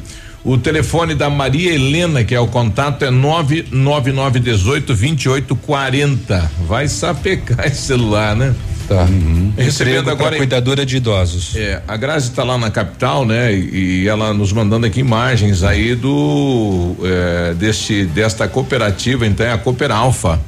O 0.45 0.59
telefone 0.59 1.15
da 1.15 1.27
Maria 1.27 1.73
Helena, 1.73 2.23
que 2.23 2.35
é 2.35 2.39
o 2.39 2.45
contato, 2.45 3.03
é 3.03 3.09
99918 3.09 4.85
2840. 4.85 6.51
Vai 6.67 6.87
sapecar 6.87 7.65
esse 7.65 7.81
celular, 7.81 8.35
né? 8.35 8.53
Tá. 8.87 9.05
Uhum. 9.05 9.51
Recebendo 9.57 10.11
agora. 10.11 10.37
cuidadora 10.37 10.85
de 10.85 10.97
idosos. 10.97 11.55
É, 11.55 11.81
a 11.87 11.97
Grazi 11.97 12.29
está 12.29 12.43
lá 12.43 12.59
na 12.59 12.69
capital, 12.69 13.25
né? 13.25 13.51
E, 13.51 14.03
e 14.03 14.07
ela 14.07 14.31
nos 14.35 14.53
mandando 14.53 14.85
aqui 14.85 14.99
imagens 14.99 15.63
aí 15.63 15.95
do 15.95 16.95
é, 17.03 17.55
deste 17.55 18.05
desta 18.05 18.47
cooperativa, 18.47 19.25
então 19.25 19.43
é 19.43 19.51
a 19.51 19.57
Cooper 19.57 19.91
Alfa. 19.91 20.39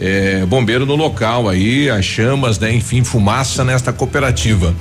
É, 0.00 0.46
bombeiro 0.46 0.86
no 0.86 0.96
local 0.96 1.46
aí, 1.46 1.90
as 1.90 2.06
chamas, 2.06 2.58
né? 2.58 2.72
Enfim, 2.74 3.04
fumaça 3.04 3.62
nesta 3.62 3.92
cooperativa. 3.92 4.74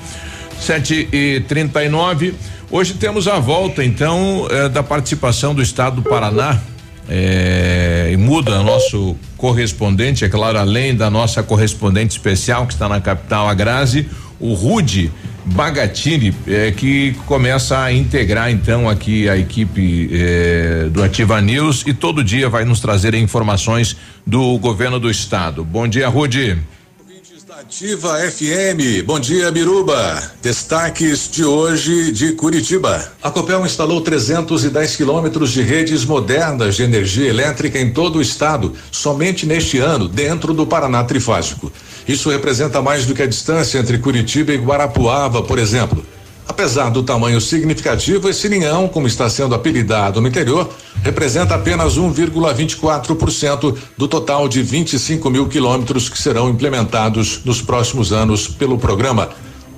Sete 0.62 1.10
e 1.12 1.40
trinta 1.48 1.84
e 1.84 1.90
nove. 1.90 2.36
Hoje 2.70 2.94
temos 2.94 3.28
a 3.28 3.40
volta, 3.40 3.84
então, 3.84 4.48
eh, 4.50 4.70
da 4.70 4.84
participação 4.84 5.56
do 5.56 5.62
Estado 5.62 5.96
do 5.98 6.04
Paraná. 6.04 6.62
eh, 7.10 8.12
e 8.14 8.16
muda 8.16 8.62
nosso 8.64 9.18
correspondente, 9.36 10.24
é 10.24 10.30
claro, 10.30 10.58
além 10.60 10.96
da 10.96 11.10
nossa 11.10 11.42
correspondente 11.42 12.12
especial 12.12 12.66
que 12.68 12.74
está 12.74 12.88
na 12.88 13.02
capital, 13.02 13.50
a 13.50 13.54
Grazi, 13.56 14.08
o 14.40 14.54
Rude 14.54 15.12
Bagatini, 15.44 16.34
eh, 16.48 16.72
que 16.72 17.14
começa 17.26 17.80
a 17.80 17.92
integrar 17.92 18.52
então 18.52 18.88
aqui 18.88 19.28
a 19.28 19.36
equipe 19.36 20.10
do 20.92 21.04
Ativa 21.04 21.42
News 21.42 21.84
e 21.88 21.94
todo 21.94 22.24
dia 22.24 22.48
vai 22.48 22.64
nos 22.64 22.80
trazer 22.80 23.16
informações 23.16 23.98
do 24.26 24.58
governo 24.60 25.00
do 25.00 25.10
estado. 25.10 25.66
Bom 25.66 25.88
dia, 25.88 26.08
Rude. 26.08 26.60
Ativa 27.62 28.18
FM. 28.18 29.04
Bom 29.06 29.20
dia, 29.20 29.52
Biruba. 29.52 30.20
Destaques 30.42 31.30
de 31.30 31.46
hoje 31.46 32.12
de 32.12 32.32
Curitiba. 32.32 33.14
A 33.22 33.30
Copel 33.30 33.64
instalou 33.64 34.02
310 34.02 34.96
quilômetros 34.96 35.52
de 35.52 35.62
redes 35.62 36.04
modernas 36.04 36.76
de 36.76 36.82
energia 36.82 37.30
elétrica 37.30 37.78
em 37.78 37.94
todo 37.94 38.16
o 38.16 38.22
estado, 38.22 38.74
somente 38.92 39.46
neste 39.46 39.78
ano, 39.78 40.08
dentro 40.08 40.56
do 40.56 40.66
Paraná 40.66 41.04
Trifásico. 41.04 41.72
Isso 42.08 42.32
representa 42.32 42.82
mais 42.82 43.06
do 43.06 43.14
que 43.14 43.22
a 43.22 43.28
distância 43.28 43.78
entre 43.78 44.00
Curitiba 44.00 44.52
e 44.52 44.58
Guarapuava, 44.58 45.44
por 45.44 45.60
exemplo. 45.60 46.04
Apesar 46.48 46.90
do 46.90 47.04
tamanho 47.04 47.40
significativo, 47.40 48.30
esse 48.30 48.48
linhão, 48.48 48.88
como 48.88 49.08
está 49.08 49.30
sendo 49.30 49.56
apelidado 49.56 50.20
no 50.20 50.28
interior, 50.28 50.70
representa 51.04 51.56
apenas 51.56 51.98
1,24% 51.98 53.78
do 53.98 54.08
total 54.08 54.48
de 54.48 54.62
25 54.62 55.30
mil 55.30 55.48
quilômetros 55.48 56.10
que 56.10 56.18
serão 56.18 56.50
implementados 56.50 57.42
nos 57.46 57.62
próximos 57.62 58.12
anos 58.12 58.48
pelo 58.48 58.78
programa. 58.78 59.30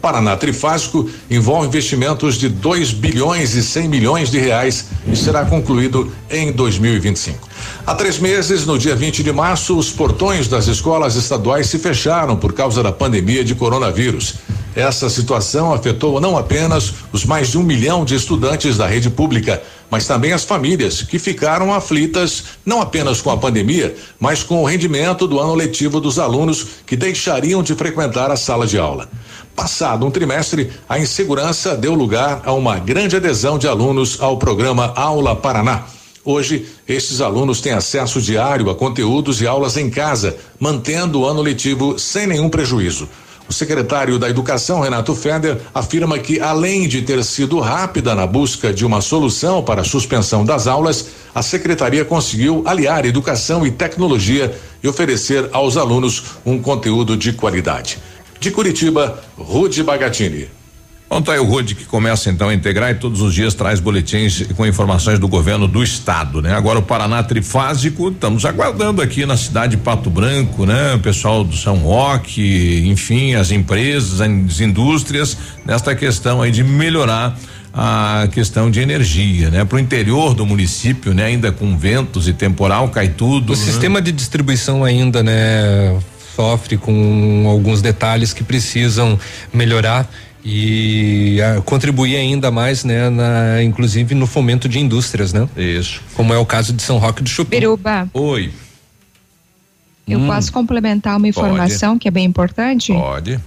Paraná 0.04 0.36
Trifásico 0.36 1.10
envolve 1.32 1.68
investimentos 1.68 2.36
de 2.36 2.50
2 2.50 2.92
bilhões 2.92 3.56
e 3.56 3.64
100 3.64 3.88
milhões 3.88 4.30
de 4.30 4.38
reais 4.38 4.88
e 5.08 5.16
será 5.16 5.46
concluído 5.46 6.12
em 6.30 6.52
2025. 6.52 7.48
Há 7.88 7.96
três 7.96 8.20
meses, 8.20 8.66
no 8.66 8.78
dia 8.78 8.98
20 8.98 9.24
de 9.24 9.32
março, 9.32 9.78
os 9.78 9.92
portões 9.92 10.50
das 10.50 10.68
escolas 10.68 11.16
estaduais 11.16 11.68
se 11.68 11.80
fecharam 11.80 12.36
por 12.36 12.52
causa 12.52 12.84
da 12.84 12.92
pandemia 12.92 13.46
de 13.46 13.56
coronavírus. 13.56 14.36
Essa 14.76 15.10
situação 15.10 15.72
afetou 15.72 16.20
não 16.20 16.36
apenas 16.36 16.94
os 17.12 17.26
mais 17.26 17.50
de 17.50 17.58
um 17.58 17.64
milhão 17.64 18.04
de 18.04 18.16
estudantes 18.16 18.76
da 18.76 18.88
rede 18.88 19.10
pública, 19.10 19.62
mas 19.90 20.08
também 20.08 20.34
as 20.34 20.44
famílias 20.44 21.04
que 21.04 21.20
ficaram 21.20 21.72
aflitas 21.72 22.44
não 22.66 22.82
apenas 22.82 23.22
com 23.22 23.30
a 23.30 23.38
pandemia, 23.38 23.96
mas 24.20 24.42
com 24.42 24.64
o 24.64 24.66
rendimento 24.66 25.28
do 25.28 25.40
ano 25.40 25.54
letivo 25.54 26.00
dos 26.00 26.18
alunos 26.18 26.66
que 26.88 26.96
deixariam 26.96 27.62
de 27.62 27.76
frequentar 27.76 28.32
a 28.32 28.36
sala 28.36 28.66
de 28.66 28.80
aula. 28.80 29.08
Passado 29.56 30.04
um 30.04 30.10
trimestre, 30.10 30.72
a 30.90 30.98
insegurança 30.98 31.78
deu 31.78 31.94
lugar 31.94 32.42
a 32.44 32.52
uma 32.54 32.80
grande 32.80 33.16
adesão 33.16 33.60
de 33.60 33.68
alunos 33.68 34.20
ao 34.20 34.38
programa 34.38 34.92
Aula 34.96 35.36
Paraná. 35.36 35.84
Hoje, 36.26 36.66
estes 36.88 37.22
alunos 37.22 37.62
têm 37.62 37.74
acesso 37.74 38.20
diário 38.20 38.70
a 38.72 38.76
conteúdos 38.76 39.42
e 39.42 39.48
aulas 39.48 39.78
em 39.78 39.90
casa, 39.90 40.36
mantendo 40.60 41.20
o 41.20 41.26
ano 41.26 41.42
letivo 41.42 42.00
sem 42.00 42.26
nenhum 42.26 42.50
prejuízo. 42.50 43.08
O 43.48 43.54
secretário 43.54 44.18
da 44.18 44.30
Educação, 44.30 44.80
Renato 44.80 45.14
Feder, 45.14 45.60
afirma 45.74 46.18
que, 46.18 46.40
além 46.40 46.88
de 46.88 47.02
ter 47.02 47.24
sido 47.24 47.60
rápida 47.60 48.16
na 48.16 48.26
busca 48.26 48.74
de 48.74 48.86
uma 48.86 49.02
solução 49.02 49.62
para 49.62 49.82
a 49.82 49.86
suspensão 49.86 50.46
das 50.46 50.66
aulas, 50.66 51.08
a 51.36 51.42
secretaria 51.42 52.06
conseguiu 52.06 52.64
aliar 52.66 53.06
educação 53.06 53.66
e 53.66 53.72
tecnologia 53.72 54.58
e 54.82 54.88
oferecer 54.88 55.50
aos 55.52 55.78
alunos 55.78 56.24
um 56.46 56.62
conteúdo 56.62 57.18
de 57.18 57.34
qualidade. 57.34 58.00
De 58.40 58.50
Curitiba, 58.50 59.22
Rude 59.38 59.84
Bagatini. 59.84 60.63
Ontem 61.10 61.32
aí 61.32 61.40
o 61.40 61.44
Rude 61.44 61.76
que 61.76 61.86
começa 61.86 62.30
então 62.30 62.50
a 62.50 62.54
integrar 62.54 62.90
e 62.90 62.96
todos 62.96 63.22
os 63.22 63.34
dias 63.34 63.54
traz 63.54 63.80
boletins 63.80 64.48
com 64.56 64.66
informações 64.66 65.20
do 65.20 65.28
governo 65.28 65.68
do 65.68 65.84
estado, 65.84 66.42
né? 66.42 66.56
Agora 66.56 66.80
o 66.80 66.82
Paraná 66.82 67.22
trifásico, 67.22 68.10
estamos 68.10 68.46
aguardando 68.46 69.02
aqui 69.02 69.26
na 69.26 69.38
cidade 69.38 69.76
de 69.76 69.84
Pato 69.84 70.10
Branco, 70.10 70.66
né? 70.66 70.96
O 70.96 71.00
pessoal 71.00 71.44
do 71.44 71.56
São 71.56 71.78
Roque, 71.78 72.84
enfim, 72.88 73.36
as 73.36 73.52
empresas, 73.52 74.22
as 74.22 74.60
indústrias, 74.60 75.38
nesta 75.66 75.94
questão 75.96 76.42
aí 76.42 76.50
de 76.50 76.64
melhorar 76.64 77.38
a 77.74 78.28
questão 78.32 78.70
de 78.70 78.80
energia, 78.80 79.50
né? 79.50 79.66
Para 79.66 79.78
o 79.78 79.80
interior 79.80 80.34
do 80.34 80.46
município, 80.46 81.14
né? 81.14 81.26
Ainda 81.26 81.52
com 81.52 81.78
ventos 81.78 82.28
e 82.28 82.34
temporal, 82.34 82.90
cai 82.90 83.10
tudo. 83.10 83.54
O 83.54 83.56
né? 83.56 83.62
sistema 83.62 84.02
de 84.02 84.12
distribuição 84.12 84.84
ainda, 84.84 85.24
né, 85.24 86.00
sofre 86.36 86.78
com 86.78 87.46
alguns 87.48 87.82
detalhes 87.82 88.34
que 88.34 88.44
precisam 88.44 89.20
melhorar 89.54 90.10
e 90.44 91.40
ah, 91.42 91.62
contribuir 91.62 92.16
ainda 92.18 92.52
mais, 92.52 92.84
né, 92.84 93.10
na, 93.10 93.64
inclusive 93.64 94.14
no 94.14 94.28
fomento 94.28 94.68
de 94.68 94.80
indústrias, 94.80 95.32
né? 95.32 95.48
Isso. 95.56 96.02
Como 96.16 96.34
é 96.34 96.38
o 96.38 96.46
caso 96.46 96.74
de 96.74 96.82
São 96.82 96.98
Roque 96.98 97.24
do 97.24 97.30
Chupim. 97.30 97.52
Biruba, 97.60 98.10
Oi. 98.14 98.52
eu 100.08 100.20
Hum. 100.20 100.28
posso 100.28 100.52
complementar 100.52 101.18
uma 101.18 101.28
informação 101.28 101.98
que 101.98 102.08
é 102.08 102.12
bem 102.12 102.26
importante? 102.26 102.92
Pode. 102.92 103.40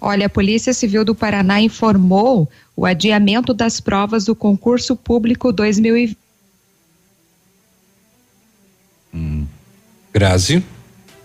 Olha, 0.00 0.26
a 0.26 0.30
Polícia 0.30 0.72
Civil 0.72 1.04
do 1.04 1.14
Paraná 1.14 1.60
informou 1.60 2.48
o 2.74 2.86
adiamento 2.86 3.52
das 3.52 3.80
provas 3.80 4.24
do 4.26 4.34
concurso 4.34 4.94
público 4.94 5.52
2020. 5.52 6.16
Grazi. 10.12 10.64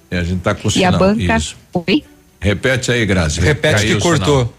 É, 0.09 0.17
a 0.17 0.23
gente 0.23 0.41
tá 0.41 0.53
com 0.53 0.67
o 0.67 0.71
E 0.75 0.83
a 0.83 0.91
banca. 0.91 1.37
Isso. 1.37 1.55
Oi? 1.73 2.03
Repete 2.41 2.91
aí, 2.91 3.05
Grazi. 3.05 3.39
Repete 3.39 3.75
Caiu 3.75 3.97
que 3.97 4.01
cortou. 4.01 4.53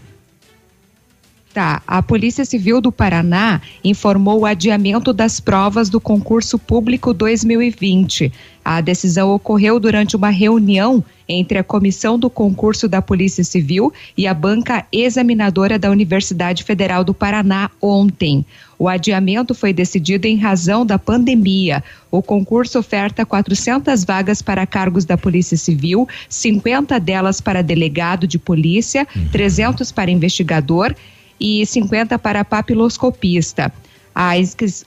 Tá. 1.53 1.83
A 1.85 2.01
Polícia 2.01 2.43
Civil 2.43 2.81
do 2.81 2.91
Paraná 2.91 3.61
informou 3.83 4.39
o 4.39 4.45
adiamento 4.45 5.13
das 5.13 5.39
provas 5.39 5.87
do 5.87 6.01
concurso 6.01 6.57
público 6.57 7.13
2020. 7.13 8.33
A 8.65 8.81
decisão 8.81 9.29
ocorreu 9.29 9.79
durante 9.79 10.15
uma 10.15 10.29
reunião 10.29 11.03
entre 11.29 11.59
a 11.59 11.63
comissão 11.63 12.17
do 12.17 12.27
concurso 12.27 12.87
da 12.87 13.03
Polícia 13.03 13.43
Civil 13.43 13.93
e 14.17 14.25
a 14.25 14.33
banca 14.33 14.85
examinadora 14.91 15.77
da 15.77 15.91
Universidade 15.91 16.63
Federal 16.63 17.03
do 17.03 17.13
Paraná 17.13 17.69
ontem. 17.79 18.43
O 18.79 18.89
adiamento 18.89 19.53
foi 19.53 19.71
decidido 19.71 20.25
em 20.25 20.37
razão 20.37 20.83
da 20.83 20.97
pandemia. 20.97 21.83
O 22.09 22.21
concurso 22.21 22.79
oferta 22.79 23.25
400 23.25 24.03
vagas 24.03 24.41
para 24.41 24.65
cargos 24.65 25.05
da 25.05 25.17
Polícia 25.17 25.55
Civil, 25.55 26.07
50 26.27 26.99
delas 26.99 27.39
para 27.39 27.61
delegado 27.61 28.25
de 28.25 28.39
polícia, 28.39 29.07
300 29.31 29.91
para 29.91 30.09
investigador 30.09 30.95
e 31.39 31.65
50 31.65 32.17
para 32.19 32.45
papiloscopista. 32.45 33.71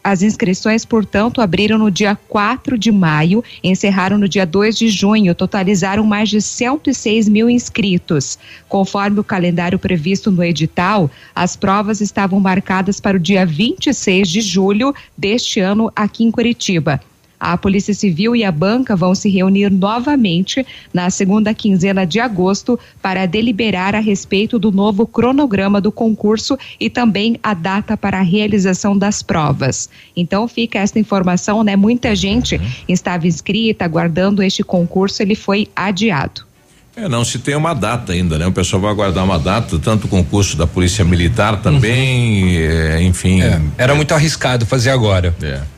As 0.05 0.23
inscrições, 0.23 0.85
portanto, 0.85 1.41
abriram 1.41 1.79
no 1.79 1.91
dia 1.91 2.15
4 2.15 2.79
de 2.79 2.93
maio, 2.93 3.43
encerraram 3.63 4.17
no 4.19 4.29
dia 4.29 4.47
2 4.47 4.79
de 4.79 4.89
junho, 4.89 5.35
totalizaram 5.35 6.05
mais 6.05 6.29
de 6.29 6.41
106 6.41 7.29
mil 7.29 7.51
inscritos. 7.51 8.39
Conforme 8.69 9.19
o 9.19 9.25
calendário 9.25 9.81
previsto 9.81 10.31
no 10.31 10.45
edital, 10.45 11.11
as 11.35 11.57
provas 11.57 12.01
estavam 12.01 12.39
marcadas 12.39 13.01
para 13.01 13.17
o 13.17 13.21
dia 13.21 13.45
26 13.45 14.29
de 14.29 14.41
julho 14.41 14.95
deste 15.19 15.59
ano 15.59 15.91
aqui 15.97 16.23
em 16.23 16.31
Curitiba. 16.31 17.01
A 17.39 17.57
Polícia 17.57 17.93
Civil 17.93 18.35
e 18.35 18.45
a 18.45 18.53
banca 18.53 18.97
vão 18.97 19.15
se 19.15 19.29
reunir 19.29 19.71
novamente 19.71 20.67
na 20.93 21.11
segunda 21.11 21.53
quinzena 21.53 22.07
de 22.07 22.19
agosto 22.19 22.79
para 23.03 23.27
deliberar 23.27 23.95
a 23.95 24.01
respeito 24.01 24.59
do 24.59 24.73
novo 24.73 25.07
cronograma 25.07 25.81
do 25.81 25.93
concurso 25.93 26.59
e 26.81 26.89
também 26.89 27.39
a 27.43 27.55
data 27.55 27.97
para 27.97 28.19
a 28.19 28.23
realização 28.23 28.97
das 28.97 29.23
provas. 29.23 29.89
Então 30.17 30.49
fica 30.49 30.79
esta 30.79 30.99
informação, 30.99 31.63
né? 31.63 31.77
Muita 31.77 32.15
gente 32.15 32.61
estava 32.89 33.27
inscrita, 33.27 33.85
aguardando 33.85 34.43
este 34.43 34.63
concurso, 34.63 35.23
ele 35.23 35.35
foi 35.35 35.69
adiado. 35.75 36.47
É, 36.97 37.09
não 37.11 37.23
se 37.27 37.39
tem 37.39 37.55
uma 37.55 37.75
data 37.75 38.15
ainda, 38.15 38.39
né? 38.39 38.47
O 38.47 38.53
pessoal 38.53 38.81
vai 38.81 38.91
aguardar 38.91 39.23
uma 39.23 39.39
data, 39.39 39.79
tanto 39.79 40.07
o 40.07 40.09
concurso 40.09 40.57
da 40.57 40.67
Polícia 40.67 41.05
Militar 41.05 41.61
também, 41.61 42.57
é, 42.57 43.03
enfim. 43.03 43.43
É, 43.43 43.61
era 43.77 43.95
muito 43.95 44.15
arriscado 44.15 44.65
fazer 44.65 44.89
agora. 44.89 45.35
É. 45.43 45.76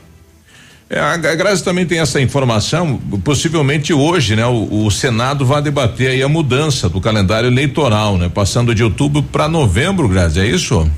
É, 0.89 0.99
a 0.99 1.17
Grazi 1.17 1.63
também 1.63 1.85
tem 1.85 1.99
essa 1.99 2.19
informação, 2.19 2.99
possivelmente 3.23 3.93
hoje, 3.93 4.35
né? 4.35 4.45
O, 4.47 4.85
o, 4.85 4.89
Senado 4.89 5.45
vai 5.45 5.61
debater 5.61 6.09
aí 6.09 6.23
a 6.23 6.27
mudança 6.27 6.89
do 6.89 6.99
calendário 6.99 7.47
eleitoral, 7.47 8.17
né? 8.17 8.27
Passando 8.27 8.73
de 8.73 8.83
outubro 8.83 9.21
para 9.21 9.47
novembro, 9.47 10.07
Grazi, 10.07 10.39
é 10.39 10.47
isso? 10.47 10.89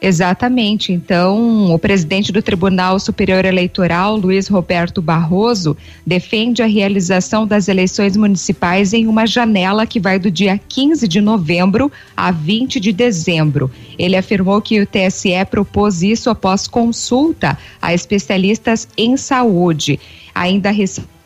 Exatamente. 0.00 0.92
Então, 0.92 1.74
o 1.74 1.78
presidente 1.78 2.30
do 2.30 2.40
Tribunal 2.40 3.00
Superior 3.00 3.44
Eleitoral, 3.44 4.16
Luiz 4.16 4.46
Roberto 4.46 5.02
Barroso, 5.02 5.76
defende 6.06 6.62
a 6.62 6.66
realização 6.66 7.46
das 7.46 7.66
eleições 7.66 8.16
municipais 8.16 8.92
em 8.92 9.08
uma 9.08 9.26
janela 9.26 9.86
que 9.86 9.98
vai 9.98 10.18
do 10.18 10.30
dia 10.30 10.58
15 10.68 11.08
de 11.08 11.20
novembro 11.20 11.90
a 12.16 12.30
20 12.30 12.78
de 12.78 12.92
dezembro. 12.92 13.70
Ele 13.98 14.16
afirmou 14.16 14.62
que 14.62 14.80
o 14.80 14.86
TSE 14.86 15.44
propôs 15.50 16.02
isso 16.02 16.30
após 16.30 16.68
consulta 16.68 17.58
a 17.82 17.92
especialistas 17.92 18.88
em 18.96 19.16
saúde. 19.16 19.98
Ainda 20.32 20.70
recebeu 20.70 21.17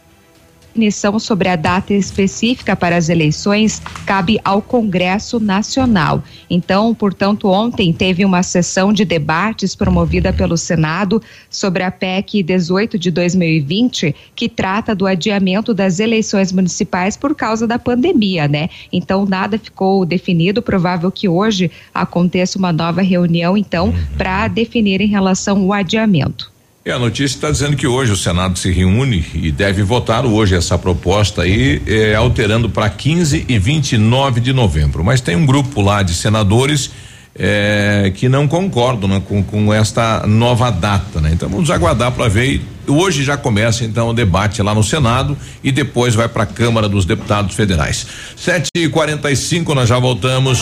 definição 0.72 1.18
sobre 1.18 1.48
a 1.48 1.56
data 1.56 1.92
específica 1.92 2.74
para 2.74 2.96
as 2.96 3.08
eleições 3.08 3.80
cabe 4.06 4.40
ao 4.42 4.62
Congresso 4.62 5.38
Nacional. 5.38 6.22
Então, 6.48 6.94
portanto, 6.94 7.48
ontem 7.48 7.92
teve 7.92 8.24
uma 8.24 8.42
sessão 8.42 8.92
de 8.92 9.04
debates 9.04 9.74
promovida 9.74 10.32
pelo 10.32 10.56
Senado 10.56 11.22
sobre 11.50 11.82
a 11.82 11.90
PEC 11.90 12.42
18 12.42 12.98
de 12.98 13.10
2020, 13.10 14.14
que 14.34 14.48
trata 14.48 14.94
do 14.94 15.06
adiamento 15.06 15.74
das 15.74 16.00
eleições 16.00 16.50
municipais 16.50 17.16
por 17.16 17.34
causa 17.34 17.66
da 17.66 17.78
pandemia, 17.78 18.48
né? 18.48 18.70
Então, 18.90 19.26
nada 19.26 19.58
ficou 19.58 20.06
definido, 20.06 20.62
provável 20.62 21.10
que 21.10 21.28
hoje 21.28 21.70
aconteça 21.94 22.58
uma 22.58 22.72
nova 22.72 23.02
reunião, 23.02 23.56
então, 23.56 23.92
para 24.16 24.48
definir 24.48 25.00
em 25.00 25.06
relação 25.06 25.62
ao 25.62 25.72
adiamento. 25.72 26.51
E 26.84 26.90
a 26.90 26.98
notícia 26.98 27.36
está 27.36 27.48
dizendo 27.48 27.76
que 27.76 27.86
hoje 27.86 28.10
o 28.10 28.16
Senado 28.16 28.58
se 28.58 28.68
reúne 28.72 29.24
e 29.34 29.52
deve 29.52 29.84
votar 29.84 30.26
hoje 30.26 30.56
essa 30.56 30.76
proposta 30.76 31.42
aí, 31.42 31.80
eh, 31.86 32.12
alterando 32.12 32.68
para 32.68 32.90
15 32.90 33.46
e 33.48 33.56
29 33.56 34.40
de 34.40 34.52
novembro. 34.52 35.04
Mas 35.04 35.20
tem 35.20 35.36
um 35.36 35.46
grupo 35.46 35.80
lá 35.80 36.02
de 36.02 36.12
senadores 36.12 36.90
eh, 37.38 38.12
que 38.14 38.28
não 38.28 38.46
concordam 38.46 39.08
né, 39.08 39.22
com, 39.26 39.42
com 39.42 39.72
esta 39.72 40.26
nova 40.26 40.70
data, 40.70 41.20
né? 41.20 41.30
Então 41.32 41.48
vamos 41.48 41.70
aguardar 41.70 42.12
para 42.12 42.28
ver. 42.28 42.62
Hoje 42.86 43.22
já 43.22 43.36
começa 43.36 43.84
então 43.84 44.08
o 44.08 44.12
debate 44.12 44.60
lá 44.60 44.74
no 44.74 44.82
Senado 44.82 45.38
e 45.62 45.70
depois 45.70 46.14
vai 46.14 46.28
para 46.28 46.42
a 46.42 46.46
Câmara 46.46 46.88
dos 46.88 47.04
Deputados 47.04 47.54
Federais. 47.54 48.06
7 48.36 48.68
e 48.76 48.88
45 48.88 49.74
nós 49.74 49.88
já 49.88 49.98
voltamos. 49.98 50.60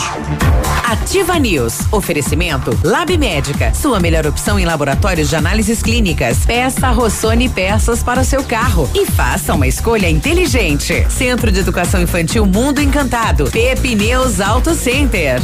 Ativa 0.85 1.39
News. 1.39 1.79
Oferecimento 1.91 2.77
Lab 2.83 3.17
Médica. 3.17 3.73
Sua 3.73 3.99
melhor 3.99 4.27
opção 4.27 4.59
em 4.59 4.65
laboratórios 4.65 5.29
de 5.29 5.35
análises 5.35 5.81
clínicas. 5.81 6.45
Peça 6.45 6.91
Rossoni 6.91 7.49
peças 7.49 8.03
para 8.03 8.21
o 8.21 8.25
seu 8.25 8.43
carro 8.43 8.89
e 8.93 9.05
faça 9.05 9.53
uma 9.53 9.67
escolha 9.67 10.09
inteligente. 10.09 11.05
Centro 11.09 11.51
de 11.51 11.59
Educação 11.59 12.01
Infantil 12.01 12.45
Mundo 12.45 12.81
Encantado. 12.81 13.49
Pepineus 13.51 14.39
Auto 14.39 14.75
Center. 14.75 15.41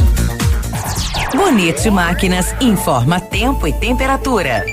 Bonito 1.36 1.92
Máquinas 1.92 2.56
informa 2.62 3.20
tempo 3.20 3.68
e 3.68 3.74
temperatura. 3.74 4.66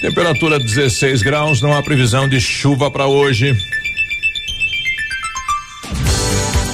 Temperatura 0.00 0.58
16 0.58 1.22
graus, 1.22 1.60
não 1.60 1.76
há 1.76 1.82
previsão 1.82 2.28
de 2.28 2.40
chuva 2.40 2.90
para 2.90 3.06
hoje. 3.06 3.56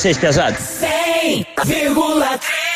vocês, 0.00 0.16
pesados. 0.16 0.58
100,3 0.80 2.69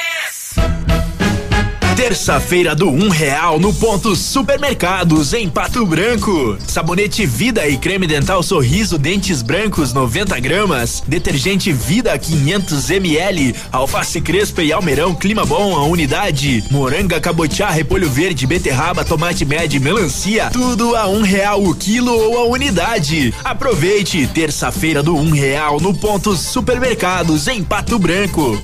Terça-feira 2.05 2.75
do 2.75 2.91
um 2.91 3.09
real 3.09 3.59
no 3.59 3.73
ponto 3.73 4.15
supermercados 4.15 5.33
em 5.33 5.49
Pato 5.49 5.87
Branco. 5.87 6.59
Sabonete 6.67 7.25
Vida 7.25 7.67
e 7.67 7.79
creme 7.79 8.07
dental 8.07 8.43
Sorriso 8.43 8.99
Dentes 8.99 9.41
Brancos 9.41 9.95
90 9.95 10.39
gramas. 10.39 11.03
Detergente 11.09 11.73
Vida 11.73 12.17
500 12.19 12.91
ml. 12.91 13.55
Alface 13.73 14.21
Crespa 14.21 14.63
e 14.63 14.71
Almeirão 14.71 15.15
Clima 15.15 15.47
Bom 15.47 15.75
a 15.75 15.85
unidade. 15.87 16.63
Moranga 16.71 17.19
Cabotiá 17.19 17.71
Repolho 17.71 18.11
Verde 18.11 18.47
Beterraba 18.47 19.03
Tomate 19.03 19.47
Médio 19.47 19.81
Melancia. 19.81 20.51
Tudo 20.53 20.95
a 20.95 21.09
um 21.09 21.23
real 21.23 21.65
o 21.65 21.75
quilo 21.75 22.13
ou 22.13 22.37
a 22.39 22.45
unidade. 22.45 23.33
Aproveite 23.43 24.27
terça-feira 24.27 25.03
do 25.03 25.17
um 25.17 25.31
real 25.31 25.81
no 25.81 25.95
ponto 25.95 26.37
supermercados 26.37 27.49
em 27.49 27.65
Pato 27.65 27.99
Branco. 27.99 28.63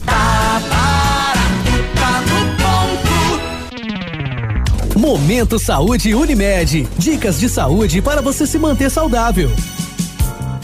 Momento 5.01 5.59
Saúde 5.59 6.15
Unimed. 6.15 6.87
Dicas 6.99 7.41
de 7.41 7.49
saúde 7.49 8.03
para 8.03 8.21
você 8.21 8.47
se 8.47 8.59
manter 8.59 8.91
saudável. 8.91 9.51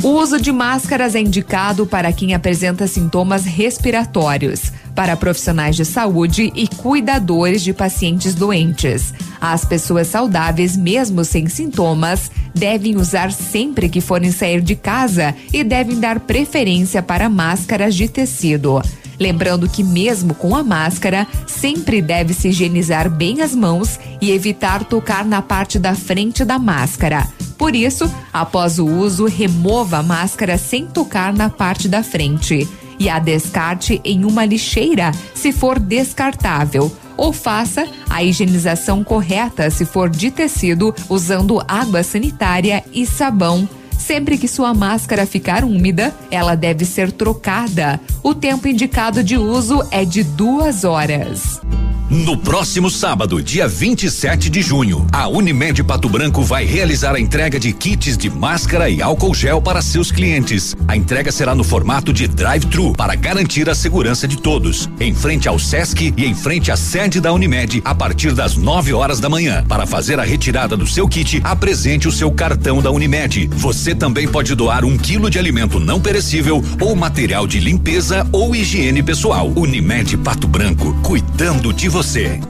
O 0.03 0.09
uso 0.09 0.39
de 0.39 0.53
máscaras 0.53 1.14
é 1.14 1.20
indicado 1.20 1.87
para 1.87 2.12
quem 2.12 2.34
apresenta 2.34 2.87
sintomas 2.87 3.47
respiratórios, 3.47 4.70
para 4.95 5.16
profissionais 5.16 5.74
de 5.74 5.87
saúde 5.87 6.53
e 6.55 6.68
cuidadores 6.68 7.62
de 7.62 7.72
pacientes 7.72 8.34
doentes. 8.34 9.14
As 9.41 9.64
pessoas 9.64 10.09
saudáveis, 10.09 10.76
mesmo 10.76 11.24
sem 11.24 11.49
sintomas, 11.49 12.30
devem 12.55 12.97
usar 12.97 13.32
sempre 13.32 13.89
que 13.89 14.03
forem 14.03 14.30
sair 14.30 14.61
de 14.61 14.76
casa 14.76 15.34
e 15.51 15.64
devem 15.64 15.99
dar 15.99 16.20
preferência 16.20 17.03
para 17.03 17.30
máscaras 17.30 17.95
de 17.95 18.07
tecido. 18.07 18.82
Lembrando 19.18 19.68
que, 19.68 19.82
mesmo 19.82 20.34
com 20.34 20.54
a 20.54 20.62
máscara, 20.62 21.26
sempre 21.46 22.02
deve 22.02 22.34
se 22.34 22.48
higienizar 22.48 23.08
bem 23.08 23.42
as 23.42 23.54
mãos 23.54 23.98
e 24.20 24.30
evitar 24.30 24.84
tocar 24.84 25.24
na 25.24 25.40
parte 25.42 25.78
da 25.78 25.94
frente 25.94 26.44
da 26.44 26.58
máscara. 26.58 27.26
Por 27.56 27.74
isso, 27.74 28.12
após 28.32 28.78
o 28.78 28.86
uso, 28.86 29.26
remova 29.26 29.98
a 29.98 30.02
máscara 30.02 30.58
sem 30.58 30.86
tocar 30.86 31.32
na 31.32 31.48
parte 31.48 31.88
da 31.88 32.02
frente. 32.02 32.68
E 32.98 33.08
a 33.08 33.18
descarte 33.18 34.00
em 34.04 34.24
uma 34.24 34.44
lixeira, 34.44 35.12
se 35.34 35.52
for 35.52 35.78
descartável. 35.78 36.90
Ou 37.16 37.32
faça 37.32 37.86
a 38.10 38.22
higienização 38.22 39.02
correta, 39.02 39.70
se 39.70 39.86
for 39.86 40.10
de 40.10 40.30
tecido, 40.30 40.94
usando 41.08 41.62
água 41.66 42.02
sanitária 42.02 42.84
e 42.92 43.06
sabão. 43.06 43.66
Sempre 44.07 44.38
que 44.38 44.46
sua 44.46 44.72
máscara 44.72 45.26
ficar 45.26 45.64
úmida, 45.64 46.14
ela 46.30 46.54
deve 46.54 46.84
ser 46.84 47.11
trocada. 47.11 48.00
O 48.22 48.36
tempo 48.36 48.68
indicado 48.68 49.20
de 49.24 49.36
uso 49.36 49.84
é 49.90 50.04
de 50.04 50.22
duas 50.22 50.84
horas. 50.84 51.61
No 52.09 52.38
próximo 52.38 52.88
sábado, 52.88 53.42
dia 53.42 53.66
27 53.66 54.48
de 54.48 54.62
junho, 54.62 55.04
a 55.11 55.26
Unimed 55.26 55.82
Pato 55.82 56.09
Branco 56.09 56.40
vai 56.40 56.64
realizar 56.64 57.16
a 57.16 57.20
entrega 57.20 57.59
de 57.59 57.72
kits 57.72 58.16
de 58.16 58.30
máscara 58.30 58.88
e 58.88 59.02
álcool 59.02 59.34
gel 59.34 59.61
para 59.61 59.82
seus 59.82 60.12
clientes. 60.12 60.76
A 60.86 60.96
entrega 60.96 61.32
será 61.32 61.52
no 61.52 61.64
formato 61.64 62.12
de 62.12 62.28
drive-thru 62.28 62.92
para 62.92 63.16
garantir 63.16 63.68
a 63.68 63.74
segurança 63.74 64.28
de 64.28 64.36
todos. 64.36 64.88
Em 65.00 65.12
frente 65.12 65.48
ao 65.48 65.59
Sesc 65.59 66.14
e 66.16 66.24
em 66.24 66.32
frente 66.32 66.70
à 66.70 66.76
sede 66.76 67.20
da 67.20 67.32
Unimed, 67.32 67.82
a 67.84 67.92
partir 67.92 68.32
das 68.32 68.57
9 68.57 68.92
horas 68.92 69.18
da 69.18 69.28
manhã. 69.28 69.64
Para 69.68 69.84
fazer 69.84 70.20
a 70.20 70.24
retirada 70.24 70.76
do 70.76 70.86
seu 70.86 71.09
kit, 71.09 71.40
apresente 71.42 72.07
o 72.07 72.12
seu 72.12 72.30
cartão 72.30 72.80
da 72.80 72.92
Unimed. 72.92 73.48
Você 73.52 73.95
também 73.97 74.28
pode 74.28 74.55
doar 74.55 74.84
um 74.84 74.97
quilo 74.97 75.30
de 75.30 75.38
alimento 75.38 75.80
não 75.80 76.01
perecível 76.01 76.62
ou 76.80 76.94
material 76.94 77.47
de 77.47 77.59
limpeza 77.59 78.26
ou 78.30 78.55
higiene 78.55 79.03
pessoal. 79.03 79.51
Unimed 79.57 80.16
Pato 80.18 80.47
Branco, 80.47 80.94
cuidando 81.03 81.72
de 81.72 81.88
você. 81.88 82.40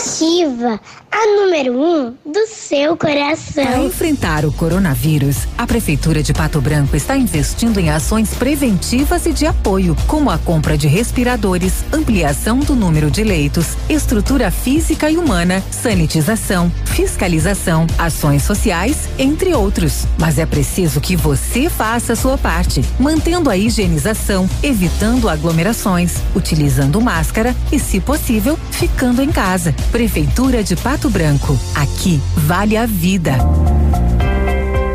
Ativa 0.00 0.80
a 1.12 1.26
número 1.26 1.74
1 1.74 2.06
um 2.06 2.14
do 2.24 2.46
seu 2.46 2.96
Para 2.96 3.12
coração. 3.12 3.84
enfrentar 3.84 4.46
o 4.46 4.52
coronavírus, 4.52 5.36
a 5.58 5.66
Prefeitura 5.66 6.22
de 6.22 6.32
Pato 6.32 6.60
Branco 6.60 6.96
está 6.96 7.16
investindo 7.16 7.78
em 7.78 7.90
ações 7.90 8.32
preventivas 8.32 9.26
e 9.26 9.32
de 9.32 9.44
apoio, 9.44 9.94
como 10.06 10.30
a 10.30 10.38
compra 10.38 10.78
de 10.78 10.86
respiradores, 10.86 11.84
ampliação 11.92 12.60
do 12.60 12.74
número 12.74 13.10
de 13.10 13.22
leitos, 13.22 13.76
estrutura 13.90 14.50
física 14.50 15.10
e 15.10 15.18
humana, 15.18 15.62
sanitização, 15.70 16.72
fiscalização, 16.86 17.86
ações 17.98 18.42
sociais, 18.42 19.08
entre 19.18 19.52
outros. 19.52 20.06
Mas 20.18 20.38
é 20.38 20.46
preciso 20.46 21.00
que 21.00 21.16
você 21.16 21.68
faça 21.68 22.14
a 22.14 22.16
sua 22.16 22.38
parte, 22.38 22.82
mantendo 22.98 23.50
a 23.50 23.56
higienização, 23.56 24.48
evitando 24.62 25.28
aglomerações, 25.28 26.14
utilizando 26.34 27.00
máscara 27.00 27.54
e, 27.70 27.78
se 27.78 28.00
possível, 28.00 28.58
ficando 28.70 29.20
em 29.20 29.30
casa. 29.30 29.74
Prefeitura 29.90 30.62
de 30.62 30.76
Pato 30.76 31.10
Branco. 31.10 31.58
Aqui 31.74 32.20
vale 32.36 32.76
a 32.76 32.86
vida. 32.86 33.32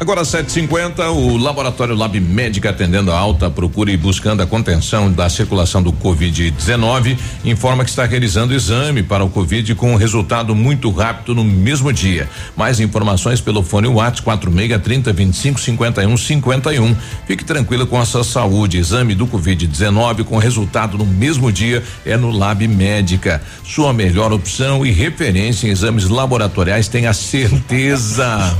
Agora 0.00 0.24
750, 0.24 1.10
o 1.10 1.36
Laboratório 1.36 1.92
Lab 1.92 2.20
Médica 2.20 2.70
atendendo 2.70 3.10
a 3.10 3.18
alta 3.18 3.50
procura 3.50 3.90
e 3.90 3.96
buscando 3.96 4.40
a 4.40 4.46
contenção 4.46 5.10
da 5.10 5.28
circulação 5.28 5.82
do 5.82 5.92
Covid-19 5.92 7.18
informa 7.44 7.82
que 7.82 7.90
está 7.90 8.04
realizando 8.04 8.54
exame 8.54 9.02
para 9.02 9.24
o 9.24 9.28
Covid 9.28 9.74
com 9.74 9.96
resultado 9.96 10.54
muito 10.54 10.88
rápido 10.92 11.34
no 11.34 11.42
mesmo 11.42 11.92
dia. 11.92 12.28
Mais 12.56 12.78
informações 12.78 13.40
pelo 13.40 13.60
fone 13.60 13.88
WhatsApp 13.88 14.22
46 14.22 14.82
30 14.82 15.12
25 15.12 15.60
51 15.60 16.16
51. 16.16 16.96
Fique 17.26 17.44
tranquilo 17.44 17.84
com 17.84 18.00
a 18.00 18.04
sua 18.04 18.22
saúde. 18.22 18.78
Exame 18.78 19.16
do 19.16 19.26
Covid-19 19.26 20.22
com 20.22 20.38
resultado 20.38 20.96
no 20.96 21.04
mesmo 21.04 21.50
dia 21.50 21.82
é 22.06 22.16
no 22.16 22.30
Lab 22.30 22.68
Médica. 22.68 23.42
Sua 23.64 23.92
melhor 23.92 24.32
opção 24.32 24.86
e 24.86 24.92
referência 24.92 25.66
em 25.66 25.70
exames 25.70 26.08
laboratoriais, 26.08 26.86
tenha 26.86 27.12
certeza. 27.12 28.56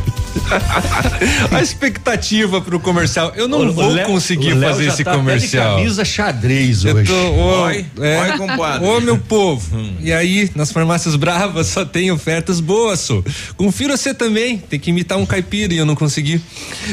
A 1.50 1.62
expectativa 1.62 2.60
pro 2.60 2.78
comercial. 2.80 3.32
Eu 3.36 3.48
não 3.48 3.66
O- 3.68 3.72
vou 3.72 3.88
Léo- 3.88 4.06
conseguir 4.06 4.58
fazer 4.60 4.84
já 4.84 4.92
esse 4.94 5.04
tá 5.04 5.10
até 5.12 5.18
de 5.20 5.24
comercial. 5.26 5.76
camisa 5.76 6.04
xadrez 6.04 6.84
Eu 6.84 6.96
hoje. 6.96 7.06
tô, 7.10 7.14
ô, 7.14 7.62
Oi, 7.64 7.86
é, 8.00 8.20
oi, 8.32 8.38
compadre. 8.38 8.86
Ô, 8.86 9.00
meu 9.00 9.18
povo. 9.18 9.66
E 10.00 10.12
aí, 10.12 10.50
nas 10.54 10.72
farmácias 10.72 11.16
bravas 11.16 11.68
só 11.68 11.84
tem 11.84 12.10
ofertas 12.10 12.60
boas, 12.60 13.00
só. 13.00 13.22
Confira 13.56 13.96
você 13.96 14.12
também. 14.12 14.58
Tem 14.58 14.78
que 14.78 14.90
imitar 14.90 15.18
um 15.18 15.24
caipira 15.26 15.72
e 15.72 15.76
eu 15.78 15.86
não 15.86 15.94
consegui. 15.94 16.40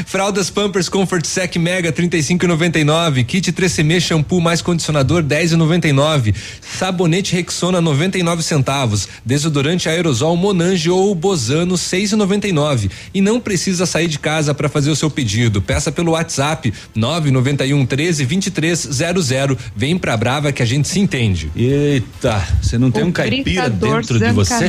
Fraldas 0.06 0.50
Pampers 0.50 0.88
Comfort 0.88 1.24
Sec 1.26 1.56
Mega 1.56 1.92
35,99. 1.92 3.24
Kit 3.24 3.52
3CM 3.52 4.00
shampoo 4.00 4.40
mais 4.40 4.62
condicionador 4.62 5.22
10,99. 5.22 6.34
Sabonete 6.78 7.34
Rexona 7.34 7.80
99 7.80 8.42
centavos. 8.42 9.08
Desodorante 9.24 9.88
aerosol 9.88 10.36
Monange 10.36 10.90
ou 10.90 11.14
Bozano 11.14 11.74
6,99. 11.74 12.90
E 13.12 13.20
não 13.20 13.40
precisa 13.40 13.86
sair 13.86 14.08
de 14.08 14.15
casa 14.18 14.54
para 14.54 14.68
fazer 14.68 14.90
o 14.90 14.96
seu 14.96 15.10
pedido. 15.10 15.60
Peça 15.62 15.90
pelo 15.92 16.12
WhatsApp 16.12 16.72
991 16.94 17.86
13 17.86 18.26
2300. 18.26 19.56
Vem 19.74 19.98
pra 19.98 20.16
Brava 20.16 20.52
que 20.52 20.62
a 20.62 20.66
gente 20.66 20.88
se 20.88 20.98
entende. 20.98 21.50
Eita, 21.56 22.42
você 22.62 22.78
não 22.78 22.90
tem 22.90 23.04
um 23.04 23.12
caipira 23.12 23.70
dentro 23.70 24.18
de 24.18 24.32
você? 24.32 24.68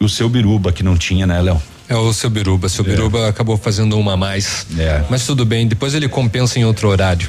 o 0.00 0.08
seu 0.08 0.28
biruba 0.28 0.72
que 0.72 0.82
não 0.82 0.96
tinha, 0.96 1.26
né, 1.26 1.40
Léo? 1.40 1.60
É 1.88 1.96
o 1.96 2.12
seu 2.12 2.30
Biruba. 2.30 2.70
Seu 2.70 2.82
Biruba 2.82 3.28
acabou 3.28 3.58
fazendo 3.58 3.98
uma 3.98 4.14
a 4.14 4.16
mais. 4.16 4.66
É. 4.78 5.04
Mas 5.10 5.26
tudo 5.26 5.44
bem, 5.44 5.68
depois 5.68 5.92
ele 5.92 6.08
compensa 6.08 6.58
em 6.58 6.64
outro 6.64 6.88
horário. 6.88 7.28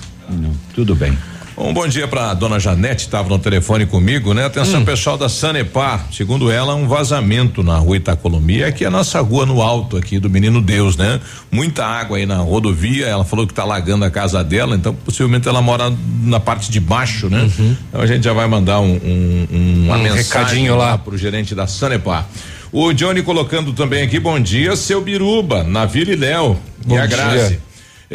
tudo 0.73 0.95
bem. 0.95 1.17
Um 1.55 1.71
bom 1.71 1.87
dia 1.87 2.07
para 2.07 2.33
dona 2.33 2.59
Janete, 2.59 3.05
estava 3.05 3.29
no 3.29 3.37
telefone 3.37 3.85
comigo, 3.85 4.33
né? 4.33 4.45
Atenção 4.45 4.83
pessoal 4.83 5.17
da 5.19 5.29
Sanepar, 5.29 6.07
segundo 6.11 6.51
ela, 6.51 6.73
um 6.73 6.87
vazamento 6.87 7.61
na 7.61 7.77
rua 7.77 7.97
Itacolomia, 7.97 8.71
que 8.71 8.83
é 8.83 8.87
a 8.87 8.89
nossa 8.91 9.21
rua 9.21 9.45
no 9.45 9.61
alto 9.61 9.95
aqui 9.95 10.17
do 10.17 10.29
Menino 10.31 10.59
Deus, 10.61 10.97
né? 10.97 11.19
Muita 11.51 11.85
água 11.85 12.17
aí 12.17 12.25
na 12.25 12.37
rodovia, 12.37 13.05
ela 13.05 13.23
falou 13.23 13.45
que 13.45 13.53
tá 13.53 13.61
alagando 13.61 14.03
a 14.03 14.09
casa 14.09 14.43
dela, 14.43 14.75
então 14.75 14.95
possivelmente 14.95 15.47
ela 15.47 15.61
mora 15.61 15.93
na 16.23 16.39
parte 16.39 16.71
de 16.71 16.79
baixo, 16.79 17.29
né? 17.29 17.47
Então 17.89 18.01
a 18.01 18.07
gente 18.07 18.23
já 18.23 18.33
vai 18.33 18.47
mandar 18.47 18.79
um, 18.79 18.93
um- 18.95 19.47
um- 19.51 19.85
uma 19.85 19.97
Um 19.97 20.01
mensagem 20.01 20.23
recadinho 20.23 20.75
lá. 20.75 20.91
lá 20.91 20.97
pro 20.97 21.15
gerente 21.17 21.53
da 21.53 21.67
Sanepar. 21.67 22.27
O 22.71 22.91
Johnny 22.93 23.21
colocando 23.21 23.71
também 23.73 24.01
aqui, 24.03 24.19
bom 24.19 24.39
dia, 24.39 24.75
seu 24.75 24.99
Biruba, 25.01 25.63
na 25.63 25.85
Vila 25.85 26.11
e 26.11 26.15
Léo 26.15 26.57
e 26.87 26.97
a 26.97 27.05
dia. 27.05 27.61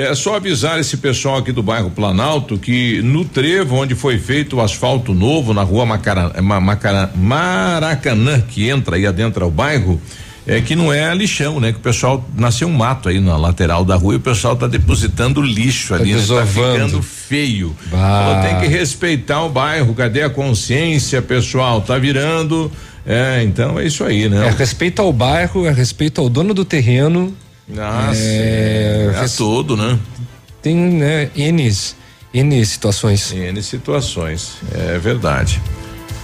É 0.01 0.15
só 0.15 0.37
avisar 0.37 0.79
esse 0.79 0.97
pessoal 0.99 1.39
aqui 1.39 1.51
do 1.51 1.61
bairro 1.61 1.91
Planalto 1.91 2.57
que 2.57 3.03
no 3.03 3.25
trevo 3.25 3.75
onde 3.75 3.97
foi 3.97 4.17
feito 4.17 4.57
o 4.57 4.61
asfalto 4.61 5.13
novo 5.13 5.53
na 5.53 5.63
rua 5.65 5.85
Macara, 5.85 6.41
Ma- 6.41 6.61
Macara- 6.61 7.11
Maracanã, 7.17 8.41
que 8.41 8.69
entra 8.69 8.97
e 8.97 9.05
adentra 9.07 9.45
o 9.45 9.51
bairro, 9.51 10.01
é 10.47 10.61
que 10.61 10.77
não 10.77 10.93
é 10.93 11.13
lixão, 11.15 11.59
né? 11.59 11.73
Que 11.73 11.79
o 11.79 11.83
pessoal 11.83 12.25
nasceu 12.37 12.69
um 12.69 12.73
mato 12.73 13.09
aí 13.09 13.19
na 13.19 13.37
lateral 13.37 13.85
da 13.85 13.97
rua 13.97 14.15
e 14.15 14.17
o 14.17 14.21
pessoal 14.21 14.55
tá 14.55 14.69
depositando 14.69 15.43
lixo 15.43 15.93
ali, 15.95 16.11
né? 16.13 16.15
Tá 16.15 16.21
desovando. 16.21 16.73
ficando 16.85 17.03
feio. 17.03 17.77
Falou, 17.91 18.43
tem 18.43 18.61
que 18.61 18.67
respeitar 18.69 19.43
o 19.43 19.49
bairro, 19.49 19.93
cadê 19.95 20.23
a 20.23 20.31
consciência, 20.31 21.21
pessoal? 21.21 21.81
Tá 21.81 21.99
virando. 21.99 22.71
É, 23.05 23.43
então 23.43 23.79
é 23.79 23.85
isso 23.87 24.05
aí, 24.05 24.29
né? 24.29 24.47
É 24.47 24.51
respeito 24.51 25.03
ao 25.03 25.13
bairro, 25.13 25.67
é 25.67 25.73
respeito 25.73 26.21
ao 26.21 26.29
dono 26.29 26.55
do 26.55 26.65
terreno. 26.65 27.35
Nossa, 27.69 28.19
é, 28.19 29.13
é 29.15 29.29
todo, 29.37 29.77
né? 29.77 29.99
Tem, 30.63 30.75
né, 30.75 31.31
N, 31.37 31.73
N 32.33 32.67
situações. 32.67 33.33
N 33.33 33.63
situações, 33.63 34.57
é 34.75 34.99
verdade. 34.99 35.61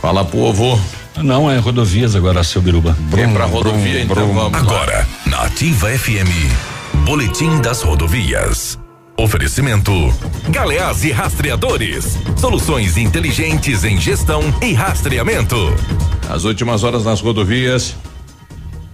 Fala, 0.01 0.25
povo. 0.25 0.81
Não, 1.17 1.51
é 1.51 1.59
rodovias 1.59 2.17
agora, 2.17 2.43
seu 2.43 2.61
biruba. 2.61 2.97
É 3.17 3.27
pra 3.29 3.45
rodovia, 3.45 4.03
então 4.03 4.17
vamos 4.33 4.53
lá. 4.53 4.59
Agora, 4.59 5.07
na 5.27 5.43
Ativa 5.43 5.89
FM, 5.91 6.29
Boletim 7.05 7.61
das 7.61 7.83
Rodovias. 7.83 8.79
Oferecimento: 9.17 9.93
Galeás 10.49 11.05
e 11.05 11.13
Rastreadores. 11.13 12.19
Soluções 12.37 12.97
inteligentes 12.97 13.85
em 13.85 14.01
gestão 14.01 14.43
e 14.61 14.73
rastreamento. 14.73 15.57
As 16.29 16.45
últimas 16.45 16.83
horas 16.83 17.05
nas 17.05 17.21
rodovias. 17.21 17.95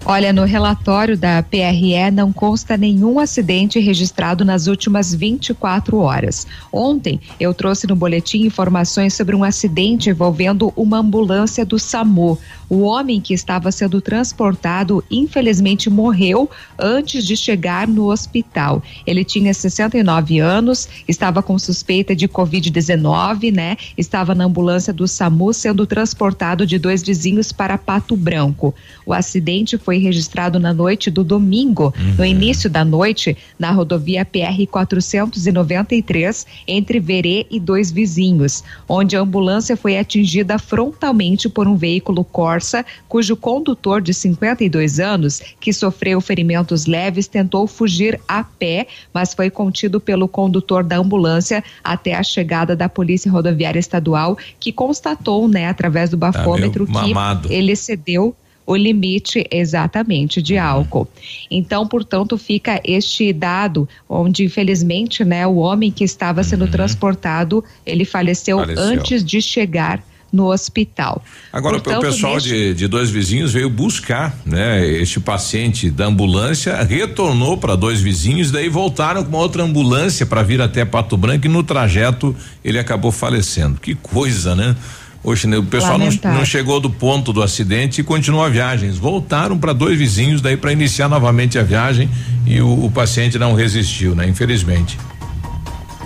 Olha, 0.02 0.32
no 0.32 0.44
relatório 0.44 1.16
da 1.16 1.42
PRE 1.42 2.10
não 2.10 2.32
consta 2.32 2.76
nenhum 2.76 3.20
acidente 3.20 3.78
registrado 3.78 4.46
nas 4.46 4.66
últimas 4.66 5.14
24 5.14 5.98
horas. 5.98 6.46
Ontem 6.72 7.20
eu 7.38 7.52
trouxe 7.52 7.86
no 7.86 7.94
boletim 7.94 8.46
informações 8.46 9.12
sobre 9.12 9.36
um 9.36 9.44
acidente 9.44 10.08
envolvendo 10.08 10.72
uma 10.74 10.98
ambulância 10.98 11.66
do 11.66 11.78
SAMU. 11.78 12.38
O 12.68 12.82
homem 12.82 13.20
que 13.20 13.34
estava 13.34 13.70
sendo 13.72 14.00
transportado, 14.00 15.04
infelizmente, 15.10 15.90
morreu 15.90 16.48
antes 16.78 17.24
de 17.26 17.36
chegar 17.36 17.86
no 17.86 18.10
hospital. 18.10 18.82
Ele 19.04 19.24
tinha 19.24 19.52
69 19.52 20.38
anos, 20.38 20.88
estava 21.06 21.42
com 21.42 21.58
suspeita 21.58 22.14
de 22.14 22.28
Covid-19, 22.28 23.52
né? 23.52 23.76
Estava 23.98 24.36
na 24.36 24.44
ambulância 24.44 24.92
do 24.92 25.06
SAMU 25.06 25.52
sendo 25.52 25.84
transportado 25.84 26.64
de 26.64 26.78
dois 26.78 27.02
vizinhos 27.02 27.52
para 27.52 27.76
Pato 27.76 28.16
Branco. 28.16 28.72
O 29.04 29.12
acidente 29.12 29.76
foi 29.76 29.89
registrado 29.98 30.58
na 30.58 30.72
noite 30.72 31.10
do 31.10 31.24
domingo, 31.24 31.92
uhum. 31.98 32.14
no 32.18 32.24
início 32.24 32.68
da 32.70 32.84
noite, 32.84 33.36
na 33.58 33.70
rodovia 33.70 34.24
PR 34.24 34.66
493, 34.70 36.46
entre 36.66 37.00
Verê 37.00 37.46
e 37.50 37.58
dois 37.58 37.90
vizinhos, 37.90 38.62
onde 38.88 39.16
a 39.16 39.20
ambulância 39.20 39.76
foi 39.76 39.98
atingida 39.98 40.58
frontalmente 40.58 41.48
por 41.48 41.66
um 41.66 41.76
veículo 41.76 42.24
Corsa 42.24 42.60
Corsa, 42.60 42.84
cujo 43.08 43.36
condutor 43.36 44.02
de 44.02 44.12
52 44.12 45.00
anos, 45.00 45.40
que 45.60 45.72
sofreu 45.72 46.20
ferimentos 46.20 46.86
leves, 46.86 47.26
tentou 47.26 47.66
fugir 47.66 48.20
a 48.28 48.44
pé, 48.44 48.86
mas 49.14 49.32
foi 49.32 49.50
contido 49.50 50.00
pelo 50.00 50.28
condutor 50.28 50.84
da 50.84 50.96
ambulância 50.96 51.62
até 51.82 52.14
a 52.14 52.22
chegada 52.22 52.76
da 52.76 52.88
Polícia 52.88 53.30
Rodoviária 53.30 53.78
Estadual, 53.78 54.36
que 54.58 54.72
constatou, 54.72 55.48
né, 55.48 55.68
através 55.68 56.10
do 56.10 56.18
tá 56.18 56.30
bafômetro, 56.30 56.86
tá 56.86 57.36
que 57.36 57.52
ele 57.54 57.74
cedeu 57.74 58.34
o 58.70 58.76
limite 58.76 59.44
exatamente 59.50 60.40
de 60.40 60.56
álcool. 60.56 61.08
Então, 61.50 61.88
portanto, 61.88 62.38
fica 62.38 62.80
este 62.84 63.32
dado 63.32 63.88
onde, 64.08 64.44
infelizmente, 64.44 65.24
né, 65.24 65.44
o 65.44 65.56
homem 65.56 65.90
que 65.90 66.04
estava 66.04 66.44
sendo 66.44 66.66
uhum. 66.66 66.70
transportado, 66.70 67.64
ele 67.84 68.04
faleceu, 68.04 68.58
faleceu, 68.58 68.84
antes 68.84 69.24
de 69.24 69.42
chegar 69.42 70.00
no 70.32 70.52
hospital. 70.52 71.20
Agora, 71.52 71.80
Portanto, 71.80 71.98
o 71.98 72.00
pessoal 72.02 72.34
neste... 72.34 72.48
de, 72.48 72.74
de 72.74 72.86
dois 72.86 73.10
vizinhos 73.10 73.52
veio 73.52 73.68
buscar, 73.68 74.38
né? 74.46 74.86
Este 74.86 75.18
paciente 75.18 75.90
da 75.90 76.06
ambulância 76.06 76.80
retornou 76.84 77.58
para 77.58 77.74
dois 77.74 78.00
vizinhos, 78.00 78.52
daí 78.52 78.68
voltaram 78.68 79.24
com 79.24 79.30
uma 79.30 79.38
outra 79.38 79.64
ambulância 79.64 80.24
para 80.24 80.44
vir 80.44 80.62
até 80.62 80.84
Pato 80.84 81.16
Branco 81.16 81.44
e 81.44 81.48
no 81.48 81.64
trajeto 81.64 82.36
ele 82.64 82.78
acabou 82.78 83.10
falecendo. 83.10 83.80
Que 83.80 83.96
coisa, 83.96 84.54
né? 84.54 84.76
Hoje 85.22 85.46
né, 85.46 85.58
o 85.58 85.62
pessoal 85.62 85.98
não, 85.98 86.08
não, 86.08 86.44
chegou 86.44 86.80
do 86.80 86.88
ponto 86.88 87.32
do 87.32 87.42
acidente 87.42 88.00
e 88.00 88.04
continuou 88.04 88.42
a 88.42 88.48
viagem. 88.48 88.90
Voltaram 88.90 89.58
para 89.58 89.72
dois 89.72 89.98
vizinhos 89.98 90.40
daí 90.40 90.56
para 90.56 90.72
iniciar 90.72 91.08
novamente 91.08 91.58
a 91.58 91.62
viagem 91.62 92.08
e 92.46 92.60
o, 92.60 92.86
o 92.86 92.90
paciente 92.90 93.38
não 93.38 93.54
resistiu, 93.54 94.14
né? 94.14 94.26
Infelizmente. 94.26 94.96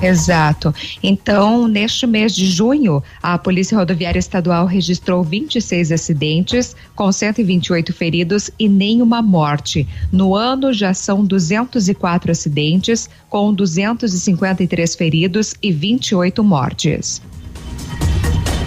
Exato. 0.03 0.75
Então, 1.03 1.69
neste 1.69 2.07
mês 2.07 2.35
de 2.35 2.47
junho, 2.47 3.03
a 3.23 3.39
Polícia 3.39 3.79
Rodoviária 3.79 4.19
Estadual 4.19 4.67
registrou 4.67 5.23
26 5.23 5.93
acidentes, 5.93 6.77
com 6.95 7.11
128 7.11 7.93
feridos 7.93 8.51
e 8.59 8.69
nenhuma 8.69 9.23
morte. 9.23 9.89
No 10.13 10.35
ano, 10.35 10.73
já 10.73 10.93
são 10.93 11.25
204 11.25 12.33
acidentes, 12.33 13.09
com 13.31 13.55
253 13.55 14.95
feridos 14.95 15.55
e 15.63 15.73
28 15.73 16.43
mortes. 16.43 17.23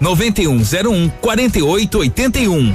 9101 0.00 1.08
4881. 1.20 2.74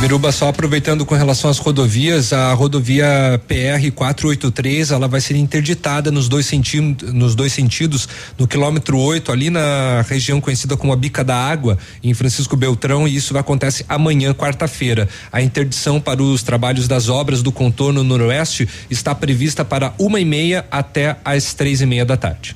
Biruba, 0.00 0.30
só 0.30 0.48
aproveitando 0.48 1.06
com 1.06 1.14
relação 1.14 1.48
às 1.48 1.56
rodovias, 1.56 2.30
a 2.30 2.52
rodovia 2.52 3.40
PR 3.48 3.90
483, 3.94 4.90
ela 4.90 5.08
vai 5.08 5.22
ser 5.22 5.36
interditada 5.36 6.10
nos 6.10 6.28
dois 6.28 6.44
sentidos, 6.44 7.12
nos 7.14 7.34
dois 7.34 7.54
sentidos, 7.54 8.06
no 8.38 8.46
quilômetro 8.46 8.98
8, 8.98 9.32
ali 9.32 9.48
na 9.48 10.02
região 10.02 10.38
conhecida 10.38 10.76
como 10.76 10.92
a 10.92 10.96
Bica 10.96 11.24
da 11.24 11.34
Água, 11.34 11.78
em 12.04 12.12
Francisco 12.12 12.54
Beltrão, 12.56 13.08
e 13.08 13.16
isso 13.16 13.36
acontece 13.38 13.86
amanhã, 13.88 14.34
quarta-feira. 14.34 15.08
A 15.32 15.40
interdição 15.40 15.98
para 15.98 16.22
os 16.22 16.42
trabalhos 16.42 16.86
das 16.86 17.08
obras 17.08 17.42
do 17.42 17.50
contorno 17.50 18.04
noroeste 18.04 18.68
está 18.90 19.14
prevista 19.14 19.64
para 19.64 19.94
uma 19.98 20.20
e 20.20 20.26
meia 20.26 20.66
até 20.70 21.16
às 21.24 21.54
três 21.54 21.80
e 21.80 21.86
meia 21.86 22.04
da 22.04 22.18
tarde. 22.18 22.54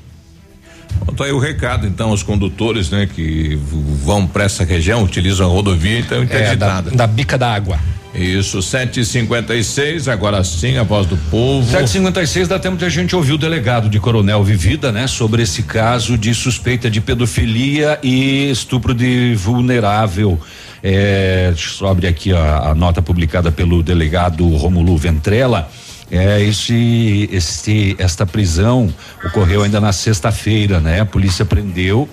Então 1.09 1.27
aí 1.27 1.33
o 1.33 1.39
recado, 1.39 1.87
então, 1.87 2.11
aos 2.11 2.23
condutores, 2.23 2.91
né, 2.91 3.07
que 3.07 3.59
vão 4.05 4.27
para 4.27 4.45
essa 4.45 4.65
região, 4.65 5.03
utilizam 5.03 5.47
a 5.47 5.53
rodovia, 5.53 5.99
então 5.99 6.23
interditada. 6.23 6.89
É, 6.89 6.91
da, 6.93 6.97
da 6.97 7.07
bica 7.07 7.37
da 7.37 7.53
água. 7.53 7.79
Isso, 8.15 8.61
756, 8.61 10.09
agora 10.09 10.43
sim, 10.43 10.77
a 10.77 10.83
voz 10.83 11.07
do 11.07 11.17
povo. 11.31 11.65
756 11.71 12.49
dá 12.49 12.59
tempo 12.59 12.77
de 12.77 12.85
a 12.85 12.89
gente 12.89 13.15
ouvir 13.15 13.35
o 13.35 13.39
delegado 13.39 13.89
de 13.89 14.01
Coronel 14.01 14.43
Vivida, 14.43 14.91
né, 14.91 15.07
sobre 15.07 15.43
esse 15.43 15.63
caso 15.63 16.19
de 16.19 16.35
suspeita 16.35 16.91
de 16.91 17.01
pedofilia 17.01 17.99
e 18.03 18.51
estupro 18.51 18.95
de 18.95 19.35
vulnerável. 19.37 20.39
É, 20.83 21.53
abrir 21.89 22.09
aqui 22.09 22.33
a, 22.33 22.71
a 22.71 22.75
nota 22.75 23.01
publicada 23.03 23.53
pelo 23.53 23.83
delegado 23.83 24.49
Romulo 24.57 24.97
Ventrella. 24.97 25.71
É, 26.11 26.43
esse, 26.43 27.29
esse, 27.31 27.95
esta 27.99 28.27
prisão 28.27 28.93
ocorreu 29.25 29.63
ainda 29.63 29.81
na 29.81 29.93
sexta-feira, 29.93 30.81
né? 30.81 31.01
A 31.01 31.07
polícia 31.07 31.45
prendeu 31.45 32.09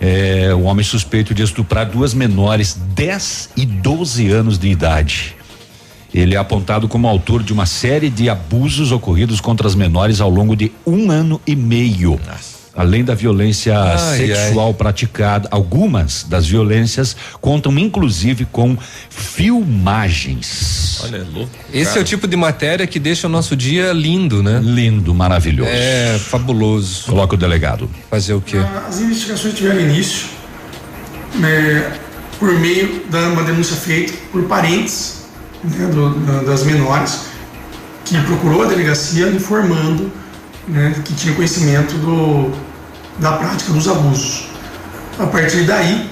é, 0.00 0.54
um 0.54 0.64
homem 0.64 0.84
suspeito 0.84 1.32
de 1.32 1.42
estuprar 1.42 1.86
duas 1.86 2.12
menores, 2.12 2.76
10 2.94 3.50
e 3.56 3.64
12 3.64 4.30
anos 4.30 4.58
de 4.58 4.68
idade. 4.68 5.36
Ele 6.12 6.34
é 6.34 6.38
apontado 6.38 6.86
como 6.88 7.08
autor 7.08 7.42
de 7.42 7.54
uma 7.54 7.64
série 7.64 8.10
de 8.10 8.28
abusos 8.28 8.92
ocorridos 8.92 9.40
contra 9.40 9.66
as 9.66 9.74
menores 9.74 10.20
ao 10.20 10.28
longo 10.28 10.54
de 10.54 10.70
um 10.86 11.10
ano 11.10 11.40
e 11.46 11.56
meio. 11.56 12.20
Nossa. 12.26 12.51
Além 12.74 13.04
da 13.04 13.14
violência 13.14 13.78
ai, 13.78 14.16
sexual 14.16 14.68
ai. 14.68 14.74
praticada, 14.74 15.46
algumas 15.50 16.24
das 16.24 16.46
violências 16.46 17.14
contam 17.40 17.78
inclusive 17.78 18.46
com 18.46 18.78
filmagens. 19.10 21.00
Olha, 21.04 21.18
é 21.18 21.24
louco. 21.34 21.50
Esse 21.72 21.84
cara. 21.86 21.98
é 21.98 22.02
o 22.02 22.04
tipo 22.04 22.26
de 22.26 22.36
matéria 22.36 22.86
que 22.86 22.98
deixa 22.98 23.26
o 23.26 23.30
nosso 23.30 23.54
dia 23.54 23.92
lindo, 23.92 24.42
né? 24.42 24.58
Lindo, 24.62 25.14
maravilhoso. 25.14 25.70
É, 25.70 26.18
fabuloso. 26.18 27.04
Coloca 27.06 27.34
o 27.34 27.38
delegado. 27.38 27.90
Fazer 28.10 28.32
o 28.32 28.40
quê? 28.40 28.56
As 28.88 29.00
investigações 29.00 29.54
tiveram 29.54 29.80
início 29.80 30.28
né, 31.34 31.92
por 32.38 32.52
meio 32.58 33.02
de 33.08 33.16
uma 33.32 33.42
denúncia 33.42 33.76
feita 33.76 34.14
por 34.30 34.44
parentes 34.44 35.24
né, 35.62 35.86
do, 35.88 36.44
das 36.46 36.64
menores 36.64 37.26
que 38.04 38.18
procurou 38.22 38.62
a 38.62 38.66
delegacia 38.66 39.28
informando 39.28 40.10
né, 40.68 40.94
que 41.04 41.14
tinha 41.14 41.34
conhecimento 41.34 41.94
do, 41.98 42.52
da 43.18 43.32
prática 43.32 43.72
dos 43.72 43.88
abusos. 43.88 44.48
A 45.18 45.26
partir 45.26 45.64
daí, 45.64 46.10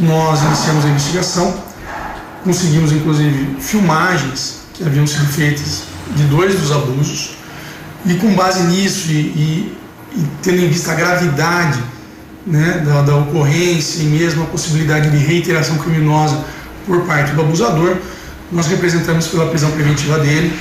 nós 0.00 0.42
iniciamos 0.42 0.84
a 0.84 0.88
investigação, 0.88 1.54
conseguimos 2.42 2.92
inclusive 2.92 3.56
filmagens 3.60 4.60
que 4.72 4.84
haviam 4.84 5.06
sido 5.06 5.26
feitas 5.26 5.84
de 6.16 6.24
dois 6.24 6.58
dos 6.58 6.72
abusos, 6.72 7.36
e 8.04 8.14
com 8.14 8.34
base 8.34 8.62
nisso 8.64 9.10
e, 9.10 9.14
e, 9.14 9.76
e 10.16 10.28
tendo 10.42 10.58
em 10.58 10.68
vista 10.68 10.92
a 10.92 10.94
gravidade 10.94 11.82
né, 12.46 12.82
da, 12.84 13.02
da 13.02 13.16
ocorrência 13.16 14.02
e 14.02 14.06
mesmo 14.06 14.42
a 14.42 14.46
possibilidade 14.46 15.10
de 15.10 15.16
reiteração 15.16 15.78
criminosa 15.78 16.44
por 16.86 17.02
parte 17.06 17.32
do 17.32 17.40
abusador, 17.40 17.96
nós 18.52 18.66
representamos 18.66 19.28
pela 19.28 19.46
prisão 19.46 19.70
preventiva 19.70 20.18
dele 20.18 20.54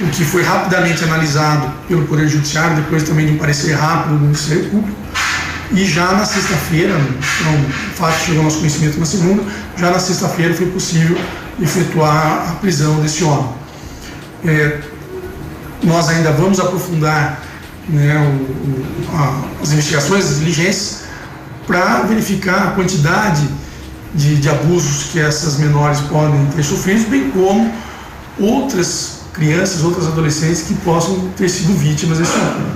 o 0.00 0.06
que 0.08 0.24
foi 0.24 0.42
rapidamente 0.42 1.02
analisado 1.02 1.72
pelo 1.88 2.06
Poder 2.06 2.28
Judiciário, 2.28 2.76
depois 2.76 3.02
também 3.02 3.26
de 3.26 3.32
um 3.32 3.38
parecer 3.38 3.74
rápido 3.74 4.14
do 4.14 4.20
Ministério 4.20 4.64
Público. 4.70 4.96
E 5.72 5.84
já 5.84 6.12
na 6.12 6.24
sexta-feira, 6.24 6.94
então, 6.94 7.54
o 7.54 7.94
fato 7.94 8.18
chegou 8.20 8.38
ao 8.38 8.44
nosso 8.44 8.58
conhecimento 8.58 8.98
na 8.98 9.04
segunda, 9.04 9.42
já 9.76 9.90
na 9.90 9.98
sexta-feira 9.98 10.54
foi 10.54 10.66
possível 10.66 11.18
efetuar 11.60 12.50
a 12.50 12.54
prisão 12.54 13.00
desse 13.00 13.24
homem. 13.24 13.50
É, 14.46 14.78
nós 15.82 16.08
ainda 16.08 16.30
vamos 16.32 16.58
aprofundar 16.60 17.42
né, 17.88 18.16
o, 18.16 18.30
o, 18.30 19.16
a, 19.16 19.62
as 19.62 19.72
investigações, 19.72 20.30
as 20.30 20.38
diligências, 20.38 21.02
para 21.66 22.02
verificar 22.02 22.68
a 22.68 22.70
quantidade 22.70 23.46
de, 24.14 24.36
de 24.36 24.48
abusos 24.48 25.10
que 25.10 25.20
essas 25.20 25.58
menores 25.58 26.00
podem 26.02 26.46
ter 26.56 26.62
sofrido, 26.62 27.10
bem 27.10 27.30
como 27.30 27.70
outras 28.38 29.17
crianças, 29.38 29.82
outras 29.82 30.06
adolescentes 30.06 30.62
que 30.62 30.74
possam 30.74 31.30
ter 31.36 31.48
sido 31.48 31.72
vítimas 31.74 32.18
desse 32.18 32.36
homem. 32.36 32.66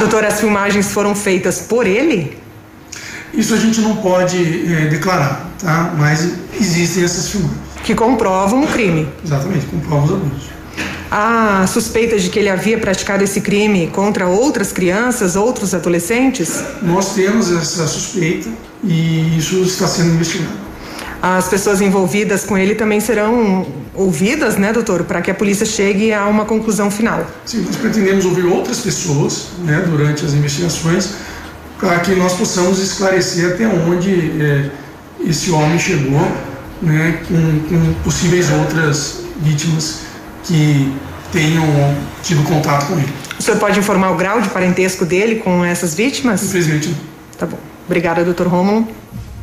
Doutor, 0.00 0.24
as 0.24 0.40
filmagens 0.40 0.90
foram 0.90 1.14
feitas 1.14 1.60
por 1.60 1.86
ele? 1.86 2.36
Isso 3.32 3.54
a 3.54 3.56
gente 3.56 3.80
não 3.80 3.96
pode 3.96 4.36
é, 4.36 4.86
declarar, 4.86 5.50
tá? 5.58 5.94
Mas 5.96 6.28
existem 6.58 7.04
essas 7.04 7.28
filmagens. 7.28 7.60
Que 7.84 7.94
comprovam 7.94 8.64
o 8.64 8.66
crime. 8.66 9.06
Exatamente, 9.24 9.66
comprovam 9.66 10.04
os 10.04 10.12
abusos. 10.12 10.56
Há 11.10 11.64
suspeita 11.68 12.18
de 12.18 12.28
que 12.28 12.38
ele 12.38 12.48
havia 12.48 12.78
praticado 12.78 13.22
esse 13.22 13.40
crime 13.40 13.86
contra 13.88 14.26
outras 14.26 14.72
crianças, 14.72 15.36
outros 15.36 15.72
adolescentes? 15.72 16.64
Nós 16.82 17.14
temos 17.14 17.52
essa 17.52 17.86
suspeita 17.86 18.48
e 18.82 19.38
isso 19.38 19.62
está 19.62 19.86
sendo 19.86 20.14
investigado. 20.14 20.65
As 21.28 21.48
pessoas 21.48 21.80
envolvidas 21.80 22.44
com 22.44 22.56
ele 22.56 22.76
também 22.76 23.00
serão 23.00 23.66
ouvidas, 23.92 24.56
né, 24.56 24.72
doutor, 24.72 25.02
para 25.02 25.20
que 25.20 25.28
a 25.28 25.34
polícia 25.34 25.66
chegue 25.66 26.12
a 26.12 26.24
uma 26.26 26.44
conclusão 26.44 26.88
final. 26.88 27.26
Sim, 27.44 27.62
nós 27.62 27.74
pretendemos 27.74 28.24
ouvir 28.24 28.44
outras 28.44 28.78
pessoas, 28.78 29.48
né, 29.64 29.84
durante 29.88 30.24
as 30.24 30.34
investigações, 30.34 31.14
para 31.80 31.98
que 31.98 32.14
nós 32.14 32.34
possamos 32.34 32.78
esclarecer 32.78 33.54
até 33.54 33.66
onde 33.66 34.40
é, 34.40 34.70
esse 35.28 35.50
homem 35.50 35.76
chegou, 35.80 36.30
né, 36.80 37.18
com, 37.26 37.60
com 37.70 37.94
possíveis 38.04 38.48
outras 38.52 39.22
vítimas 39.40 40.02
que 40.44 40.94
tenham 41.32 41.66
tido 42.22 42.44
contato 42.44 42.86
com 42.86 43.00
ele. 43.00 43.12
O 43.36 43.42
senhor 43.42 43.58
pode 43.58 43.80
informar 43.80 44.12
o 44.12 44.16
grau 44.16 44.40
de 44.40 44.48
parentesco 44.50 45.04
dele 45.04 45.40
com 45.40 45.64
essas 45.64 45.92
vítimas? 45.92 46.40
Infelizmente 46.44 46.88
não. 46.88 46.96
Tá 47.36 47.46
bom. 47.46 47.58
Obrigada, 47.84 48.24
doutor 48.24 48.46
Romulo. 48.46 48.86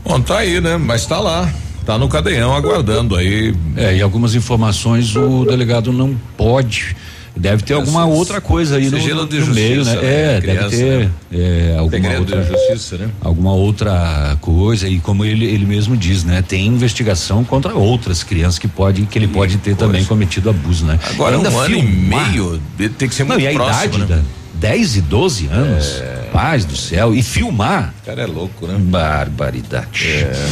Bom, 0.06 0.22
tá 0.22 0.38
aí, 0.38 0.62
né? 0.62 0.78
Mas 0.78 1.06
tá 1.06 1.20
lá. 1.20 1.50
Tá 1.86 1.98
no 1.98 2.08
cadeião 2.08 2.56
aguardando 2.56 3.16
aí. 3.16 3.54
É, 3.76 3.96
e 3.98 4.02
algumas 4.02 4.36
informações 4.36 5.16
o 5.16 5.46
delegado 5.46 5.92
não 5.92 6.16
pode. 6.38 6.96
Deve 7.36 7.64
ter 7.64 7.74
alguma 7.74 8.06
outra 8.06 8.40
coisa 8.40 8.76
aí 8.78 8.92
no, 8.92 9.00
de 9.00 9.12
no 9.12 9.28
meio, 9.48 9.84
né? 9.84 9.92
justiça, 9.92 10.06
É, 10.06 10.34
né? 10.36 10.42
deve 10.42 10.42
Criança, 10.42 10.70
ter 10.78 11.00
né? 11.00 11.10
é, 11.34 11.76
alguma 11.80 11.90
Segredo 12.04 12.20
outra 12.20 12.42
de 12.44 12.48
justiça, 12.52 12.98
né? 12.98 13.10
alguma 13.22 13.54
outra 13.54 14.38
coisa 14.40 14.88
e 14.88 15.00
como 15.00 15.26
ele 15.26 15.44
ele 15.46 15.66
mesmo 15.66 15.98
diz, 15.98 16.24
né? 16.24 16.44
Tem 16.48 16.68
investigação 16.68 17.44
contra 17.44 17.74
outras 17.74 18.22
crianças 18.24 18.60
que 18.60 18.68
pode 18.68 19.02
que 19.08 19.18
ele 19.18 19.28
pode 19.28 19.58
ter 19.58 19.76
também 19.76 20.06
cometido 20.06 20.48
abuso, 20.52 20.86
né? 20.86 21.00
Agora 21.10 21.36
Ainda 21.38 21.50
um 21.50 21.58
ano 21.60 21.76
e 21.76 21.82
filmar- 21.82 22.30
meio 22.32 22.62
ele 22.80 22.90
tem 22.90 23.10
que 23.10 23.16
ser 23.16 23.24
Não, 23.24 23.30
muito 23.36 23.44
e 23.44 23.48
a 23.48 23.54
próximo, 23.54 23.96
idade 23.96 24.00
né? 24.00 24.06
da 24.54 24.68
10 24.70 24.96
e 24.98 25.02
12 25.02 25.48
anos. 25.48 26.04
Paz 26.32 26.66
do 26.66 26.76
céu. 26.78 27.14
E 27.16 27.22
filmar. 27.24 27.94
O 28.04 28.06
cara 28.06 28.22
é 28.22 28.26
louco, 28.28 28.66
né? 28.68 28.76
Barbaridade. 28.80 30.08
É. 30.08 30.50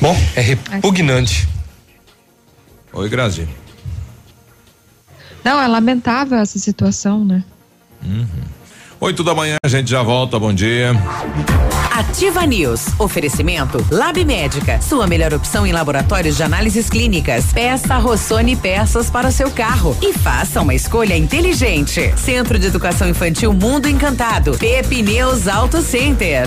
Bom, 0.00 0.16
é 0.34 0.40
repugnante. 0.40 1.48
Oi, 2.92 3.08
Grazi. 3.08 3.48
Não, 5.44 5.60
é 5.60 5.66
lamentável 5.68 6.38
essa 6.38 6.58
situação, 6.58 7.24
né? 7.24 7.44
Oito 8.98 9.22
da 9.22 9.34
manhã, 9.34 9.56
a 9.62 9.68
gente 9.68 9.90
já 9.90 10.02
volta. 10.02 10.38
Bom 10.38 10.52
dia. 10.52 10.92
Ativa 11.92 12.44
News. 12.46 12.86
Oferecimento 12.98 13.84
Lab 13.90 14.22
Médica. 14.24 14.80
Sua 14.80 15.06
melhor 15.06 15.32
opção 15.34 15.66
em 15.66 15.72
laboratórios 15.72 16.36
de 16.36 16.42
análises 16.42 16.88
clínicas. 16.90 17.52
Peça 17.52 17.96
Rossoni 17.98 18.56
peças 18.56 19.10
para 19.10 19.28
o 19.28 19.32
seu 19.32 19.50
carro 19.50 19.96
e 20.02 20.12
faça 20.12 20.60
uma 20.60 20.74
escolha 20.74 21.16
inteligente. 21.16 22.12
Centro 22.16 22.58
de 22.58 22.66
Educação 22.66 23.08
Infantil 23.08 23.52
Mundo 23.52 23.88
Encantado. 23.88 24.56
Pepineus 24.58 25.46
Auto 25.46 25.80
Center. 25.80 26.46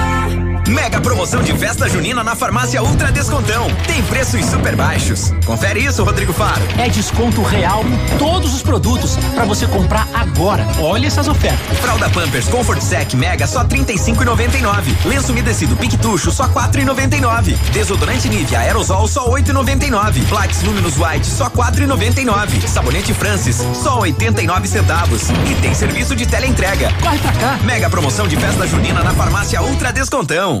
Mega 0.71 1.01
promoção 1.01 1.43
de 1.43 1.53
festa 1.57 1.89
junina 1.89 2.23
na 2.23 2.33
farmácia 2.33 2.81
Ultra 2.81 3.11
Descontão. 3.11 3.67
Tem 3.85 4.01
preços 4.03 4.45
super 4.45 4.73
baixos. 4.73 5.33
Confere 5.45 5.83
isso, 5.83 6.01
Rodrigo 6.01 6.31
Faro. 6.31 6.61
É 6.77 6.87
desconto 6.87 7.41
real 7.43 7.83
em 7.83 8.17
todos 8.17 8.53
os 8.55 8.63
produtos 8.63 9.17
para 9.35 9.43
você 9.43 9.67
comprar 9.67 10.07
agora. 10.13 10.65
Olha 10.79 11.07
essas 11.07 11.27
ofertas. 11.27 11.77
Fralda 11.79 12.09
Pampers 12.09 12.47
Comfort 12.47 12.81
Sec 12.81 13.13
Mega 13.15 13.45
só 13.47 13.65
35,99. 13.65 15.05
Lenço 15.05 15.33
umedecido 15.33 15.75
Piquetucho 15.75 16.31
só 16.31 16.47
4,99. 16.47 17.57
Desodorante 17.73 18.29
Nivea 18.29 18.61
Aerosol 18.61 19.09
só 19.09 19.29
8,99. 19.29 20.25
Black 20.29 20.65
Luminous 20.65 20.97
White 20.97 21.27
só 21.27 21.49
4,99. 21.49 22.65
Sabonete 22.65 23.13
Francis 23.13 23.57
só 23.73 23.99
89 23.99 24.67
centavos. 24.69 25.29
E 25.29 25.55
tem 25.61 25.73
serviço 25.73 26.15
de 26.15 26.25
teleentrega. 26.25 26.93
Corre 27.01 27.17
pra 27.17 27.33
cá. 27.33 27.59
Mega 27.65 27.89
promoção 27.89 28.25
de 28.25 28.37
festa 28.37 28.65
junina 28.65 29.03
na 29.03 29.11
farmácia 29.13 29.61
Ultra 29.61 29.91
Descontão. 29.91 30.60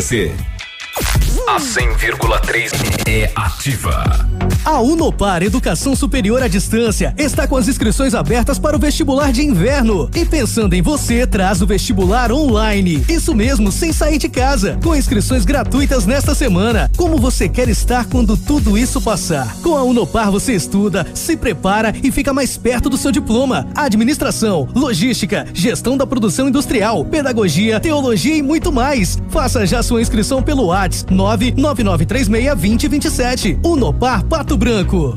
você. 0.01 0.50
A 1.47 1.57
100,3 1.57 2.71
é 3.07 3.31
ativa. 3.35 4.27
A 4.63 4.79
Unopar 4.79 5.41
Educação 5.41 5.95
Superior 5.95 6.43
à 6.43 6.47
Distância 6.47 7.15
está 7.17 7.47
com 7.47 7.55
as 7.57 7.67
inscrições 7.67 8.13
abertas 8.13 8.59
para 8.59 8.75
o 8.75 8.79
vestibular 8.79 9.31
de 9.31 9.41
inverno. 9.41 10.09
E 10.15 10.23
pensando 10.23 10.73
em 10.75 10.81
você, 10.81 11.25
traz 11.25 11.61
o 11.61 11.65
vestibular 11.65 12.31
online. 12.31 13.03
Isso 13.09 13.33
mesmo, 13.33 13.71
sem 13.71 13.91
sair 13.91 14.17
de 14.17 14.29
casa. 14.29 14.77
Com 14.83 14.95
inscrições 14.95 15.45
gratuitas 15.45 16.05
nesta 16.05 16.35
semana. 16.35 16.91
Como 16.95 17.17
você 17.17 17.49
quer 17.49 17.69
estar 17.69 18.05
quando 18.05 18.37
tudo 18.37 18.77
isso 18.77 19.01
passar? 19.01 19.55
Com 19.63 19.75
a 19.75 19.83
Unopar 19.83 20.29
você 20.29 20.53
estuda, 20.53 21.07
se 21.13 21.35
prepara 21.35 21.93
e 22.03 22.11
fica 22.11 22.33
mais 22.33 22.55
perto 22.55 22.89
do 22.89 22.97
seu 22.97 23.11
diploma. 23.11 23.67
Administração, 23.75 24.67
logística, 24.75 25.47
gestão 25.53 25.97
da 25.97 26.05
produção 26.05 26.49
industrial, 26.49 27.03
pedagogia, 27.03 27.79
teologia 27.79 28.35
e 28.35 28.43
muito 28.43 28.71
mais. 28.71 29.17
Faça 29.29 29.65
já 29.65 29.81
sua 29.81 30.01
inscrição 30.01 30.43
pelo 30.43 30.71
WhatsApp 30.81 31.13
999362027. 31.13 33.59
Unopar 33.63 34.25
Pato 34.25 34.57
Branco. 34.57 35.15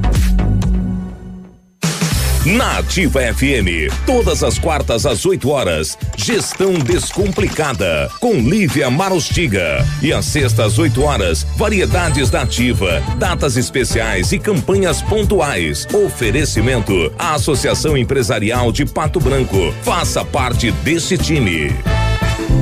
Na 2.45 2.77
Ativa 2.77 3.21
FM, 3.21 3.91
todas 4.05 4.45
as 4.45 4.59
quartas 4.59 5.07
às 5.07 5.25
8 5.25 5.49
horas, 5.49 5.97
Gestão 6.15 6.75
Descomplicada, 6.75 8.11
com 8.21 8.35
Lívia 8.35 8.91
Marostiga. 8.91 9.83
E 10.03 10.13
às 10.13 10.27
sextas 10.27 10.75
às 10.75 10.79
8 10.79 11.03
horas, 11.03 11.47
variedades 11.57 12.29
da 12.29 12.43
Ativa, 12.43 13.03
datas 13.17 13.57
especiais 13.57 14.31
e 14.33 14.39
campanhas 14.39 15.01
pontuais. 15.01 15.87
Oferecimento 15.95 17.11
à 17.19 17.33
Associação 17.33 17.97
Empresarial 17.97 18.71
de 18.71 18.85
Pato 18.85 19.19
Branco. 19.19 19.73
Faça 19.83 20.23
parte 20.23 20.71
desse 20.71 21.17
time. 21.17 21.73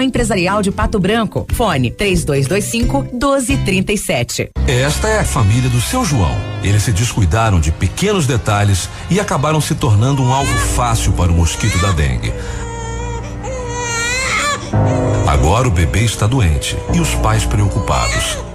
Empresarial 0.00 0.62
de 0.62 0.70
Pato 0.70 0.98
Branco. 0.98 1.46
Fone 1.52 1.90
3225 1.90 3.02
1237. 3.12 4.50
Esta 4.66 5.08
é 5.08 5.20
a 5.20 5.24
família 5.24 5.68
do 5.70 5.80
seu 5.80 6.04
João. 6.04 6.36
Eles 6.62 6.82
se 6.82 6.92
descuidaram 6.92 7.60
de 7.60 7.70
pequenos 7.72 8.26
detalhes 8.26 8.88
e 9.10 9.20
acabaram 9.20 9.60
se 9.60 9.74
tornando 9.74 10.22
um 10.22 10.32
alvo 10.32 10.54
fácil 10.74 11.12
para 11.12 11.30
o 11.30 11.34
mosquito 11.34 11.78
da 11.78 11.92
dengue. 11.92 12.32
Agora 15.26 15.68
o 15.68 15.70
bebê 15.70 16.04
está 16.04 16.26
doente 16.26 16.76
e 16.92 17.00
os 17.00 17.14
pais 17.16 17.44
preocupados. 17.44 18.53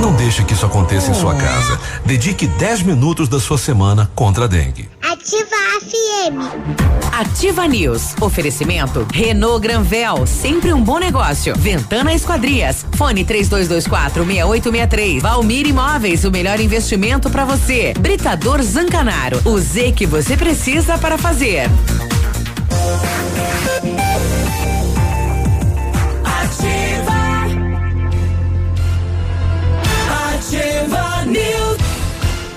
Não 0.00 0.12
deixe 0.14 0.44
que 0.44 0.52
isso 0.52 0.66
aconteça 0.66 1.10
em 1.10 1.14
sua 1.14 1.34
casa. 1.34 1.78
Dedique 2.04 2.46
10 2.46 2.82
minutos 2.82 3.28
da 3.28 3.40
sua 3.40 3.58
semana 3.58 4.10
contra 4.14 4.44
a 4.44 4.46
dengue. 4.46 4.88
Ativa 5.02 5.56
a 5.56 5.80
FM. 5.80 7.06
Ativa 7.12 7.66
News. 7.66 8.14
Oferecimento 8.20 9.06
Renault 9.12 9.60
Granvel, 9.60 10.26
sempre 10.26 10.72
um 10.72 10.82
bom 10.82 10.98
negócio. 10.98 11.54
Ventana 11.56 12.12
Esquadrias. 12.12 12.84
Fone 12.96 13.24
3224 13.24 14.24
6863. 14.24 15.22
Valmir 15.22 15.66
Imóveis, 15.66 16.24
o 16.24 16.30
melhor 16.30 16.60
investimento 16.60 17.30
para 17.30 17.44
você. 17.44 17.94
Britador 17.98 18.62
Zancanaro. 18.62 19.40
O 19.44 19.58
Z 19.58 19.92
que 19.92 20.06
você 20.06 20.36
precisa 20.36 20.98
para 20.98 21.16
fazer. 21.16 21.70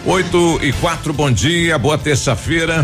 8 0.10 0.62
e 0.64 0.74
4, 0.74 1.14
bom 1.14 1.32
dia, 1.32 1.78
boa 1.78 1.95
terça-feira. 1.95 2.84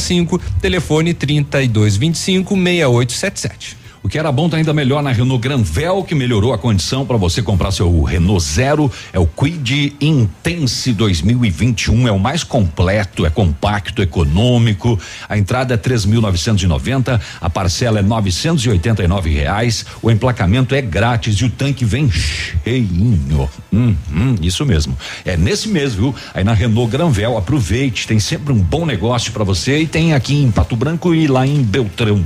4065, 0.00 0.40
telefone 0.60 1.14
3225 1.14 2.44
6877. 2.44 3.85
O 4.06 4.08
que 4.08 4.20
era 4.20 4.30
bom 4.30 4.48
tá 4.48 4.56
ainda 4.56 4.72
melhor 4.72 5.02
na 5.02 5.10
Renault 5.10 5.42
Granvel, 5.42 6.04
que 6.04 6.14
melhorou 6.14 6.52
a 6.52 6.58
condição 6.58 7.04
para 7.04 7.16
você 7.16 7.42
comprar 7.42 7.72
seu 7.72 8.04
Renault 8.04 8.40
Zero. 8.40 8.88
É 9.12 9.18
o 9.18 9.26
Quid 9.26 9.96
Intense 10.00 10.92
2021. 10.92 12.06
É 12.06 12.12
o 12.12 12.18
mais 12.20 12.44
completo, 12.44 13.26
é 13.26 13.30
compacto, 13.30 14.00
econômico. 14.00 14.96
A 15.28 15.36
entrada 15.36 15.74
é 15.74 15.76
3.990, 15.76 17.20
a 17.40 17.50
parcela 17.50 17.98
é 17.98 18.02
989 18.02 19.28
reais. 19.28 19.84
O 20.00 20.08
emplacamento 20.08 20.72
é 20.72 20.80
grátis 20.80 21.34
e 21.38 21.44
o 21.44 21.50
tanque 21.50 21.84
vem 21.84 22.08
cheinho. 22.08 23.50
Hum, 23.72 23.96
hum, 24.08 24.36
isso 24.40 24.64
mesmo. 24.64 24.96
É 25.24 25.36
nesse 25.36 25.68
mês, 25.68 25.94
viu? 25.94 26.14
Aí 26.32 26.44
na 26.44 26.54
Renault 26.54 26.92
Granvel, 26.92 27.36
aproveite. 27.36 28.06
Tem 28.06 28.20
sempre 28.20 28.52
um 28.52 28.60
bom 28.60 28.86
negócio 28.86 29.32
para 29.32 29.42
você 29.42 29.80
e 29.80 29.86
tem 29.88 30.14
aqui 30.14 30.40
em 30.40 30.52
Pato 30.52 30.76
Branco 30.76 31.12
e 31.12 31.26
lá 31.26 31.44
em 31.44 31.60
Beltrão. 31.60 32.24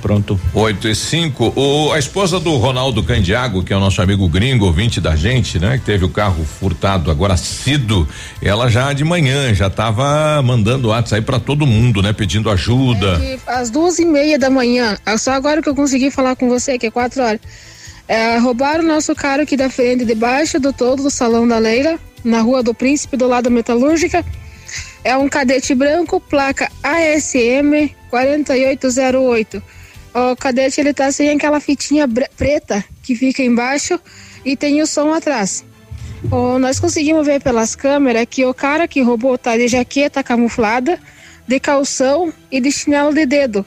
Pronto. 0.00 0.40
8 0.54 0.88
e 0.88 0.94
5. 0.94 1.52
O, 1.54 1.92
a 1.92 1.98
esposa 1.98 2.40
do 2.40 2.56
Ronaldo 2.56 3.02
Candiago, 3.02 3.62
que 3.62 3.72
é 3.72 3.76
o 3.76 3.80
nosso 3.80 4.00
amigo 4.02 4.28
gringo, 4.28 4.66
ouvinte 4.66 5.00
da 5.00 5.14
gente, 5.14 5.58
né? 5.58 5.78
Que 5.78 5.84
teve 5.84 6.04
o 6.04 6.08
carro 6.08 6.44
furtado 6.44 7.10
agora 7.10 7.36
cedo, 7.36 8.08
ela 8.42 8.68
já 8.68 8.92
de 8.92 9.04
manhã 9.04 9.52
já 9.54 9.66
estava 9.66 10.42
mandando 10.42 10.88
WhatsApp 10.88 11.20
aí 11.20 11.22
para 11.22 11.38
todo 11.38 11.66
mundo, 11.66 12.02
né? 12.02 12.12
Pedindo 12.12 12.50
ajuda. 12.50 13.20
É 13.22 13.38
às 13.46 13.70
duas 13.70 13.98
e 13.98 14.04
meia 14.04 14.38
da 14.38 14.50
manhã, 14.50 14.96
é 15.04 15.16
só 15.16 15.32
agora 15.32 15.62
que 15.62 15.68
eu 15.68 15.74
consegui 15.74 16.10
falar 16.10 16.36
com 16.36 16.48
você, 16.48 16.78
que 16.78 16.86
é 16.86 16.90
quatro 16.90 17.22
horas. 17.22 17.40
É, 18.08 18.38
roubaram 18.38 18.82
o 18.82 18.86
nosso 18.86 19.14
carro 19.14 19.42
aqui 19.42 19.56
da 19.56 19.70
frente, 19.70 20.04
debaixo 20.04 20.58
do 20.58 20.72
todo 20.72 21.04
do 21.04 21.10
Salão 21.10 21.46
da 21.46 21.58
Leila, 21.58 21.98
na 22.24 22.40
Rua 22.40 22.62
do 22.62 22.74
Príncipe, 22.74 23.16
do 23.16 23.28
lado 23.28 23.44
da 23.44 23.50
Metalúrgica. 23.50 24.24
É 25.04 25.16
um 25.16 25.28
cadete 25.28 25.74
branco, 25.74 26.20
placa 26.20 26.70
ASM 26.82 27.94
4808. 28.10 29.62
O 30.14 30.34
cadete 30.36 30.80
ele 30.80 30.92
tá 30.92 31.10
sem 31.12 31.30
aquela 31.30 31.60
fitinha 31.60 32.08
preta 32.36 32.84
que 33.02 33.14
fica 33.14 33.42
embaixo 33.42 33.98
e 34.44 34.56
tem 34.56 34.82
o 34.82 34.86
som 34.86 35.12
atrás. 35.12 35.64
Ó, 36.30 36.58
nós 36.58 36.80
conseguimos 36.80 37.24
ver 37.24 37.40
pelas 37.40 37.74
câmeras 37.74 38.26
que 38.28 38.44
o 38.44 38.52
cara 38.52 38.88
que 38.88 39.00
roubou 39.00 39.38
tá 39.38 39.56
de 39.56 39.68
jaqueta 39.68 40.22
camuflada, 40.22 40.98
de 41.46 41.60
calção 41.60 42.32
e 42.50 42.60
de 42.60 42.70
chinelo 42.70 43.14
de 43.14 43.24
dedo. 43.24 43.64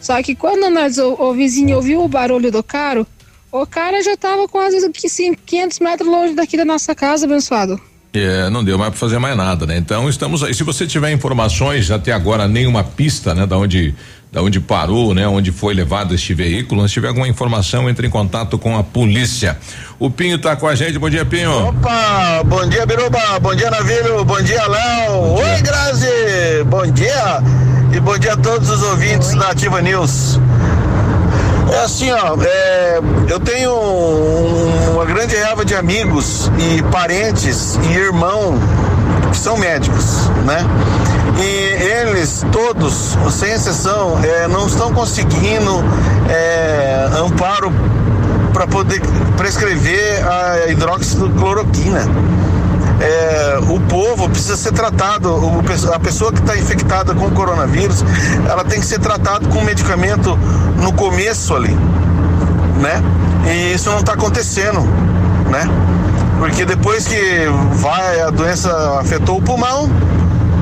Só 0.00 0.22
que 0.22 0.34
quando 0.34 0.70
nós, 0.70 0.98
o, 0.98 1.14
o 1.14 1.34
vizinho 1.34 1.76
ouviu 1.76 2.02
o 2.02 2.08
barulho 2.08 2.52
do 2.52 2.62
carro, 2.62 3.06
o 3.50 3.66
cara 3.66 4.02
já 4.02 4.16
tava 4.16 4.46
quase 4.46 4.88
que 4.90 5.08
sim, 5.08 5.34
500 5.34 5.80
metros 5.80 6.08
longe 6.08 6.34
daqui 6.34 6.56
da 6.56 6.64
nossa 6.64 6.94
casa, 6.94 7.26
abençoado. 7.26 7.80
É, 8.12 8.48
não 8.48 8.64
deu 8.64 8.78
mais 8.78 8.90
para 8.90 8.98
fazer 8.98 9.18
mais 9.18 9.36
nada, 9.36 9.66
né? 9.66 9.76
Então 9.76 10.08
estamos 10.08 10.42
aí. 10.42 10.54
Se 10.54 10.64
você 10.64 10.86
tiver 10.86 11.12
informações, 11.12 11.90
até 11.90 12.12
agora 12.12 12.48
nenhuma 12.48 12.82
pista, 12.82 13.34
né? 13.34 13.46
Da 13.46 13.58
onde, 13.58 13.94
da 14.30 14.42
onde 14.42 14.60
parou, 14.60 15.14
né? 15.14 15.26
Onde 15.26 15.50
foi 15.50 15.72
levado 15.74 16.14
este 16.14 16.34
veículo, 16.34 16.86
se 16.86 16.94
tiver 16.94 17.08
alguma 17.08 17.26
informação, 17.28 17.88
entre 17.88 18.06
em 18.06 18.10
contato 18.10 18.58
com 18.58 18.76
a 18.76 18.82
polícia. 18.84 19.56
O 19.98 20.10
Pinho 20.10 20.38
tá 20.38 20.54
com 20.54 20.68
a 20.68 20.74
gente, 20.74 20.98
bom 20.98 21.08
dia, 21.08 21.24
Pinho. 21.24 21.68
Opa, 21.68 22.42
bom 22.44 22.66
dia, 22.68 22.84
Biruba, 22.84 23.18
bom 23.40 23.54
dia, 23.54 23.70
Navilho, 23.70 24.24
bom 24.24 24.40
dia, 24.42 24.66
Léo. 24.66 25.12
Oi, 25.34 25.62
Grazi, 25.62 26.06
bom 26.66 26.86
dia. 26.86 27.42
E 27.92 28.00
bom 28.00 28.18
dia 28.18 28.34
a 28.34 28.36
todos 28.36 28.68
os 28.68 28.82
ouvintes 28.82 29.34
da 29.34 29.48
Ativa 29.50 29.80
News. 29.80 30.38
É 31.72 31.78
assim, 31.84 32.10
ó, 32.12 32.36
é, 32.42 32.98
eu 33.28 33.40
tenho 33.40 33.70
um- 33.72 34.94
uma 34.94 35.04
grande 35.04 35.36
erva 35.36 35.64
de 35.64 35.74
amigos 35.74 36.50
e 36.58 36.82
parentes 36.90 37.78
e 37.90 37.92
irmão 37.94 38.58
que 39.30 39.36
são 39.36 39.56
médicos, 39.56 40.28
né? 40.46 40.66
E 41.38 41.67
eles 41.80 42.44
todos, 42.52 43.16
sem 43.30 43.52
exceção, 43.52 44.18
é, 44.22 44.48
não 44.48 44.66
estão 44.66 44.92
conseguindo 44.92 45.84
é, 46.28 47.08
amparo 47.24 47.72
para 48.52 48.66
poder 48.66 49.00
prescrever 49.36 50.26
a 50.26 50.68
hidroxicloroquina. 50.70 52.00
É, 53.00 53.58
o 53.68 53.78
povo 53.80 54.28
precisa 54.28 54.56
ser 54.56 54.72
tratado, 54.72 55.32
o 55.32 55.62
a 55.94 56.00
pessoa 56.00 56.32
que 56.32 56.40
está 56.40 56.56
infectada 56.56 57.14
com 57.14 57.30
coronavírus, 57.30 58.04
ela 58.48 58.64
tem 58.64 58.80
que 58.80 58.86
ser 58.86 58.98
tratada 58.98 59.46
com 59.48 59.62
medicamento 59.62 60.36
no 60.82 60.92
começo 60.92 61.54
ali, 61.54 61.76
né? 62.80 63.00
E 63.46 63.74
isso 63.74 63.88
não 63.88 64.00
está 64.00 64.14
acontecendo, 64.14 64.80
né? 65.48 65.68
Porque 66.40 66.64
depois 66.64 67.06
que 67.06 67.46
vai, 67.74 68.20
a 68.20 68.30
doença 68.30 68.98
afetou 69.00 69.38
o 69.38 69.42
pulmão, 69.42 69.88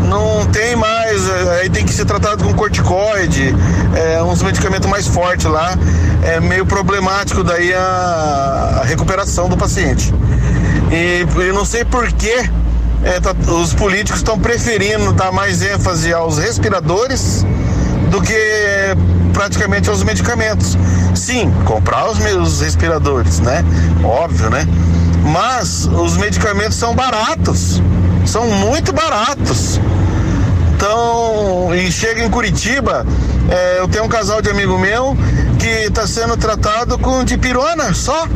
não 0.06 0.46
tem 0.46 0.76
mais, 0.76 1.28
é, 1.28 1.60
aí 1.60 1.70
tem 1.70 1.84
que 1.84 1.92
ser 1.92 2.04
tratado 2.04 2.44
com 2.44 2.54
corticoide, 2.54 3.54
é, 3.94 4.22
uns 4.22 4.42
medicamentos 4.42 4.88
mais 4.88 5.06
fortes 5.06 5.46
lá, 5.46 5.76
é 6.22 6.40
meio 6.40 6.64
problemático 6.66 7.42
daí 7.44 7.72
a, 7.74 8.80
a 8.82 8.84
recuperação 8.84 9.48
do 9.48 9.56
paciente. 9.56 10.12
E 10.90 11.26
eu 11.40 11.54
não 11.54 11.64
sei 11.64 11.84
por 11.84 12.10
que 12.12 12.48
é, 13.02 13.20
tá- 13.20 13.34
os 13.62 13.74
políticos 13.74 14.20
estão 14.20 14.38
preferindo 14.38 15.12
dar 15.12 15.32
mais 15.32 15.62
ênfase 15.62 16.12
aos 16.12 16.38
respiradores 16.38 17.44
do 18.10 18.22
que 18.22 18.34
praticamente 19.32 19.90
aos 19.90 20.02
medicamentos. 20.02 20.76
Sim, 21.14 21.52
comprar 21.64 22.08
os 22.08 22.18
meus 22.18 22.60
respiradores, 22.60 23.40
né? 23.40 23.64
Óbvio, 24.02 24.48
né? 24.50 24.66
Mas 25.22 25.86
os 25.86 26.16
medicamentos 26.16 26.76
são 26.76 26.94
baratos, 26.94 27.82
são 28.24 28.46
muito 28.48 28.92
baratos. 28.92 29.80
Então, 30.76 31.74
e 31.74 31.90
chega 31.90 32.22
em 32.22 32.28
Curitiba, 32.28 33.06
é, 33.48 33.80
eu 33.80 33.88
tenho 33.88 34.04
um 34.04 34.08
casal 34.08 34.42
de 34.42 34.50
amigo 34.50 34.78
meu 34.78 35.16
que 35.58 35.66
está 35.66 36.06
sendo 36.06 36.36
tratado 36.36 36.98
com 36.98 37.24
dipirona 37.24 37.94
só. 37.94 38.28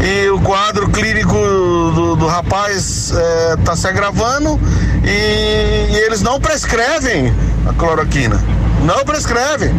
E 0.00 0.30
o 0.30 0.40
quadro 0.40 0.88
clínico 0.88 1.34
do, 1.34 2.16
do 2.16 2.26
rapaz 2.26 3.12
está 3.58 3.76
se 3.76 3.86
agravando 3.86 4.58
e, 5.04 5.92
e 5.92 5.96
eles 6.06 6.22
não 6.22 6.40
prescrevem 6.40 7.32
a 7.68 7.74
cloroquina. 7.74 8.42
Não 8.82 9.04
prescrevem. 9.04 9.70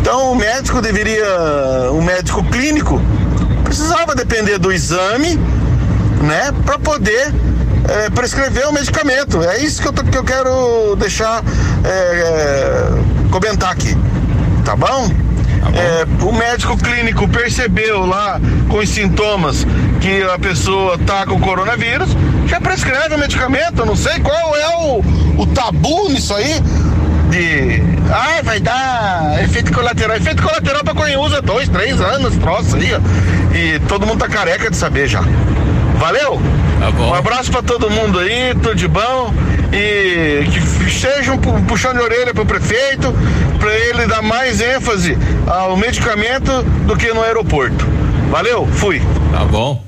Então 0.00 0.32
o 0.32 0.34
médico 0.34 0.82
deveria, 0.82 1.24
o 1.92 2.02
médico 2.02 2.42
clínico, 2.50 3.00
precisava 3.62 4.16
depender 4.16 4.58
do 4.58 4.72
exame, 4.72 5.36
né, 6.20 6.52
para 6.66 6.80
poder 6.80 7.32
é, 7.88 8.10
prescrever 8.10 8.68
o 8.68 8.72
medicamento. 8.72 9.42
É 9.42 9.58
isso 9.58 9.80
que 9.82 9.88
eu, 9.88 9.92
tô- 9.92 10.04
que 10.04 10.16
eu 10.16 10.24
quero 10.24 10.96
deixar 10.96 11.42
é, 11.84 11.88
é, 11.88 13.28
comentar 13.30 13.70
aqui, 13.72 13.96
tá 14.64 14.74
bom? 14.76 15.10
É, 15.74 16.04
o 16.24 16.32
médico 16.32 16.76
clínico 16.76 17.28
percebeu 17.28 18.04
lá 18.04 18.40
com 18.68 18.78
os 18.78 18.88
sintomas 18.88 19.64
que 20.00 20.22
a 20.24 20.36
pessoa 20.38 20.98
tá 20.98 21.24
com 21.24 21.38
coronavírus, 21.40 22.08
já 22.46 22.60
prescreve 22.60 23.14
o 23.14 23.18
medicamento. 23.18 23.78
Eu 23.78 23.86
não 23.86 23.94
sei 23.96 24.18
qual 24.20 24.56
é 24.56 24.68
o, 24.78 25.04
o 25.40 25.46
tabu 25.46 26.08
nisso 26.10 26.34
aí 26.34 26.60
de 27.30 27.80
ah, 28.12 28.42
vai 28.42 28.58
dar 28.58 29.40
efeito 29.42 29.72
colateral. 29.72 30.16
Efeito 30.16 30.42
colateral 30.42 30.82
pra 30.82 30.94
quem 31.06 31.16
usa 31.16 31.40
dois, 31.40 31.68
três 31.68 32.00
anos, 32.00 32.36
troço 32.38 32.74
aí, 32.76 32.92
ó. 32.94 33.56
E 33.56 33.78
todo 33.88 34.04
mundo 34.06 34.18
tá 34.18 34.28
careca 34.28 34.68
de 34.68 34.76
saber 34.76 35.06
já. 35.06 35.22
Valeu? 36.02 36.40
Um 37.10 37.14
abraço 37.14 37.48
pra 37.52 37.62
todo 37.62 37.88
mundo 37.88 38.18
aí, 38.18 38.52
tudo 38.54 38.74
de 38.74 38.88
bom. 38.88 39.32
E 39.72 40.44
que 40.50 40.90
seja 40.90 41.32
um 41.32 41.38
pu- 41.38 41.62
puxão 41.62 41.94
de 41.94 42.00
orelha 42.00 42.34
pro 42.34 42.44
prefeito, 42.44 43.14
pra 43.60 43.72
ele 43.72 44.04
dar 44.08 44.20
mais 44.20 44.60
ênfase 44.60 45.16
ao 45.46 45.76
medicamento 45.76 46.64
do 46.88 46.96
que 46.96 47.12
no 47.14 47.22
aeroporto. 47.22 47.86
Valeu, 48.32 48.66
fui. 48.66 49.00
Tá 49.30 49.44
bom. 49.44 49.80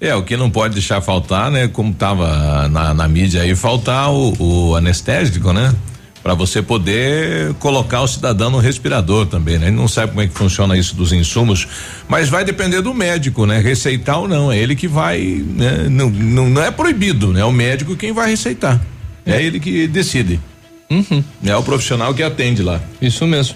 É, 0.00 0.14
o 0.14 0.22
que 0.22 0.34
não 0.34 0.48
pode 0.50 0.72
deixar 0.72 1.02
faltar, 1.02 1.50
né? 1.50 1.68
Como 1.68 1.92
tava 1.92 2.66
na, 2.68 2.94
na 2.94 3.06
mídia 3.06 3.42
aí, 3.42 3.54
faltar 3.54 4.10
o, 4.10 4.32
o 4.70 4.74
anestésico, 4.76 5.52
né? 5.52 5.74
Pra 6.22 6.34
você 6.34 6.60
poder 6.60 7.54
colocar 7.54 8.02
o 8.02 8.06
cidadão 8.06 8.50
no 8.50 8.58
respirador 8.58 9.24
também, 9.26 9.58
né? 9.58 9.68
Ele 9.68 9.76
não 9.76 9.88
sabe 9.88 10.08
como 10.08 10.20
é 10.20 10.26
que 10.26 10.34
funciona 10.34 10.76
isso 10.76 10.94
dos 10.94 11.12
insumos, 11.12 11.66
mas 12.06 12.28
vai 12.28 12.44
depender 12.44 12.82
do 12.82 12.92
médico, 12.92 13.46
né? 13.46 13.58
Receitar 13.58 14.18
ou 14.18 14.28
não, 14.28 14.52
é 14.52 14.58
ele 14.58 14.76
que 14.76 14.86
vai, 14.86 15.42
né? 15.56 15.86
Não, 15.88 16.10
não, 16.10 16.50
não 16.50 16.62
é 16.62 16.70
proibido, 16.70 17.32
né? 17.32 17.40
É 17.40 17.44
o 17.44 17.52
médico 17.52 17.96
quem 17.96 18.12
vai 18.12 18.28
receitar. 18.28 18.78
É 19.24 19.42
ele 19.42 19.58
que 19.58 19.86
decide. 19.86 20.38
É 21.44 21.56
o 21.56 21.62
profissional 21.62 22.12
que 22.12 22.22
atende 22.22 22.62
lá. 22.62 22.80
Isso 23.00 23.26
mesmo. 23.26 23.54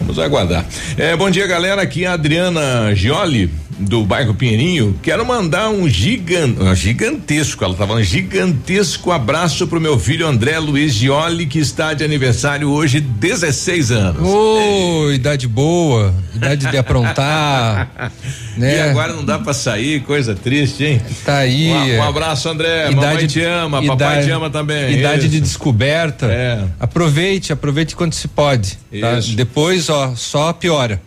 Vamos 0.00 0.18
aguardar. 0.18 0.66
É, 0.96 1.14
bom 1.14 1.30
dia, 1.30 1.46
galera. 1.46 1.82
Aqui 1.82 2.04
é 2.04 2.08
a 2.08 2.14
Adriana 2.14 2.94
Gioli, 2.94 3.50
do 3.80 4.04
bairro 4.04 4.34
Pinheirinho. 4.34 4.98
Quero 5.02 5.24
mandar 5.24 5.70
um 5.70 5.88
gigan, 5.88 6.54
um 6.60 6.74
gigantesco, 6.74 7.64
ela 7.64 7.74
tá 7.74 7.86
falando 7.86 8.04
gigantesco 8.04 9.10
abraço 9.10 9.66
pro 9.66 9.80
meu 9.80 9.98
filho 9.98 10.26
André 10.26 10.58
Luiz 10.58 10.92
Gioli, 10.94 11.46
que 11.46 11.58
está 11.58 11.94
de 11.94 12.04
aniversário 12.04 12.70
hoje, 12.70 13.00
16 13.00 13.90
anos. 13.90 14.22
Ô, 14.22 15.10
idade 15.12 15.48
boa, 15.48 16.14
idade 16.34 16.70
de 16.70 16.76
aprontar. 16.76 18.12
né? 18.56 18.76
E 18.76 18.80
agora 18.90 19.12
não 19.12 19.24
dá 19.24 19.38
pra 19.38 19.52
sair, 19.52 20.00
coisa 20.02 20.34
triste, 20.34 20.84
hein? 20.84 21.00
Tá 21.24 21.38
aí. 21.38 21.70
Um, 21.70 21.74
um 21.74 21.86
é. 21.86 22.00
abraço, 22.00 22.48
André. 22.48 22.90
Mamãe 22.90 23.26
te 23.26 23.42
ama, 23.42 23.82
papai 23.82 23.94
idade- 23.94 24.26
te 24.26 24.30
ama 24.30 24.50
também. 24.50 24.98
Idade 24.98 25.28
de 25.28 25.36
Isso. 25.36 25.44
descoberta. 25.44 26.26
É. 26.26 26.64
Aproveite, 26.78 27.52
aproveite 27.52 27.96
quando 27.96 28.12
se 28.12 28.28
pode. 28.28 28.78
tá? 29.00 29.18
Depois, 29.34 29.88
ó, 29.88 30.14
só 30.14 30.52
piora. 30.52 31.00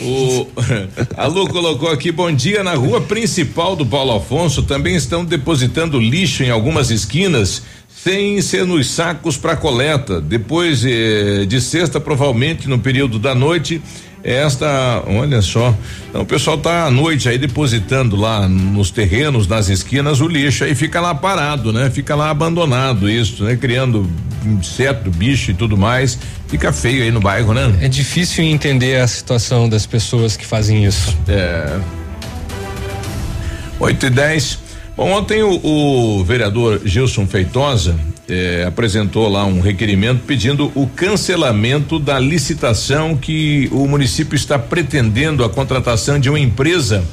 O 0.00 0.46
a 1.16 1.26
Lu 1.26 1.48
colocou 1.48 1.90
aqui, 1.90 2.12
bom 2.12 2.30
dia, 2.30 2.62
na 2.62 2.74
rua 2.74 3.00
principal 3.00 3.74
do 3.74 3.84
Paulo 3.84 4.14
Afonso 4.14 4.62
também 4.62 4.94
estão 4.94 5.24
depositando 5.24 5.98
lixo 5.98 6.44
em 6.44 6.50
algumas 6.50 6.90
esquinas 6.90 7.62
sem 7.88 8.40
ser 8.40 8.64
nos 8.64 8.88
sacos 8.88 9.36
para 9.36 9.56
coleta. 9.56 10.20
Depois 10.20 10.84
eh, 10.84 11.44
de 11.46 11.60
sexta, 11.60 11.98
provavelmente 11.98 12.68
no 12.68 12.78
período 12.78 13.18
da 13.18 13.34
noite, 13.34 13.82
esta, 14.28 15.02
olha 15.06 15.40
só, 15.40 15.74
então 16.08 16.22
o 16.22 16.26
pessoal 16.26 16.58
tá 16.58 16.84
à 16.84 16.90
noite 16.90 17.28
aí 17.28 17.38
depositando 17.38 18.16
lá 18.16 18.48
nos 18.48 18.90
terrenos, 18.90 19.46
nas 19.46 19.68
esquinas 19.68 20.20
o 20.20 20.28
lixo 20.28 20.64
aí 20.64 20.74
fica 20.74 21.00
lá 21.00 21.14
parado, 21.14 21.72
né? 21.72 21.90
Fica 21.90 22.14
lá 22.14 22.30
abandonado 22.30 23.08
isso, 23.08 23.44
né? 23.44 23.56
Criando 23.56 24.08
inseto, 24.44 25.10
bicho 25.10 25.50
e 25.50 25.54
tudo 25.54 25.76
mais. 25.76 26.18
Fica 26.46 26.72
feio 26.72 27.02
aí 27.02 27.10
no 27.10 27.20
bairro, 27.20 27.54
né? 27.54 27.78
É 27.80 27.88
difícil 27.88 28.44
entender 28.44 29.00
a 29.00 29.06
situação 29.06 29.68
das 29.68 29.86
pessoas 29.86 30.36
que 30.36 30.46
fazem 30.46 30.84
isso. 30.84 31.16
É. 31.26 31.78
8 33.80 34.06
e 34.06 34.10
10. 34.10 34.58
Bom, 34.96 35.10
ontem 35.12 35.42
o, 35.42 35.60
o 35.62 36.24
vereador 36.24 36.80
Gilson 36.84 37.26
Feitosa 37.26 37.94
eh, 38.28 38.64
apresentou 38.66 39.28
lá 39.28 39.44
um 39.46 39.60
requerimento 39.60 40.20
pedindo 40.26 40.70
o 40.74 40.86
cancelamento 40.86 41.98
da 41.98 42.18
licitação 42.18 43.16
que 43.16 43.68
o 43.72 43.86
município 43.86 44.36
está 44.36 44.58
pretendendo 44.58 45.44
a 45.44 45.48
contratação 45.48 46.18
de 46.18 46.28
uma 46.28 46.38
empresa 46.38 47.04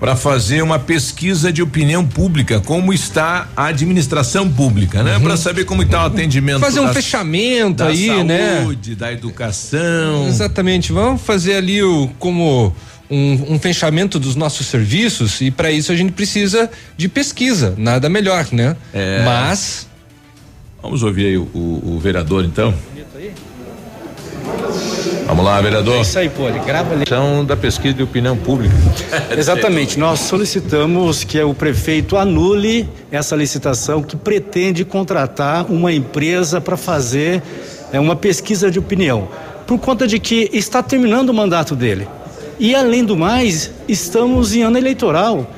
para 0.00 0.16
fazer 0.16 0.62
uma 0.62 0.80
pesquisa 0.80 1.52
de 1.52 1.62
opinião 1.62 2.04
pública, 2.04 2.58
como 2.58 2.92
está 2.92 3.48
a 3.56 3.66
administração 3.66 4.50
pública, 4.50 5.00
né? 5.04 5.16
Para 5.20 5.36
saber 5.36 5.64
como 5.64 5.82
está 5.84 6.02
o 6.02 6.06
atendimento. 6.06 6.58
Fazer 6.58 6.80
um 6.80 6.86
das- 6.86 6.96
fechamento 6.96 7.84
da 7.84 7.86
aí, 7.86 8.24
né? 8.24 8.62
saúde, 8.62 8.96
da 8.96 9.12
educação. 9.12 10.26
Exatamente. 10.26 10.90
Vamos 10.92 11.22
fazer 11.22 11.54
ali 11.54 11.82
o 11.84 12.10
como 12.18 12.74
um, 13.08 13.54
um 13.54 13.58
fechamento 13.60 14.18
dos 14.18 14.34
nossos 14.34 14.66
serviços 14.66 15.40
e 15.40 15.52
para 15.52 15.70
isso 15.70 15.92
a 15.92 15.96
gente 15.96 16.10
precisa 16.12 16.68
de 16.96 17.08
pesquisa. 17.08 17.72
Nada 17.78 18.08
melhor, 18.08 18.46
né? 18.50 18.74
É. 18.92 19.22
Mas 19.24 19.86
Vamos 20.82 21.02
ouvir 21.02 21.26
aí 21.26 21.36
o, 21.38 21.42
o- 21.54 21.94
o 21.94 21.98
vereador, 21.98 22.44
então. 22.44 22.74
Vamos 25.26 25.44
lá, 25.44 25.60
vereador. 25.60 26.00
Isso 26.00 26.18
aí, 26.18 26.28
pô, 26.28 26.44
grava 26.66 26.92
ali. 26.94 27.04
São 27.08 27.44
da 27.44 27.56
pesquisa 27.56 27.94
de 27.94 28.02
opinião 28.02 28.36
pública. 28.36 28.74
Exatamente, 29.36 29.98
nós 29.98 30.20
solicitamos 30.20 31.24
que 31.24 31.40
o 31.40 31.54
prefeito 31.54 32.16
anule 32.16 32.88
essa 33.10 33.36
licitação 33.36 34.02
que 34.02 34.16
pretende 34.16 34.84
contratar 34.84 35.70
uma 35.70 35.92
empresa 35.92 36.60
para 36.60 36.76
fazer 36.76 37.42
é, 37.92 38.00
uma 38.00 38.16
pesquisa 38.16 38.70
de 38.70 38.78
opinião, 38.78 39.28
por 39.66 39.78
conta 39.78 40.06
de 40.06 40.18
que 40.18 40.50
está 40.52 40.82
terminando 40.82 41.30
o 41.30 41.34
mandato 41.34 41.74
dele. 41.76 42.06
E 42.58 42.74
além 42.74 43.04
do 43.04 43.16
mais, 43.16 43.70
estamos 43.88 44.54
em 44.54 44.62
ano 44.62 44.76
eleitoral. 44.76 45.48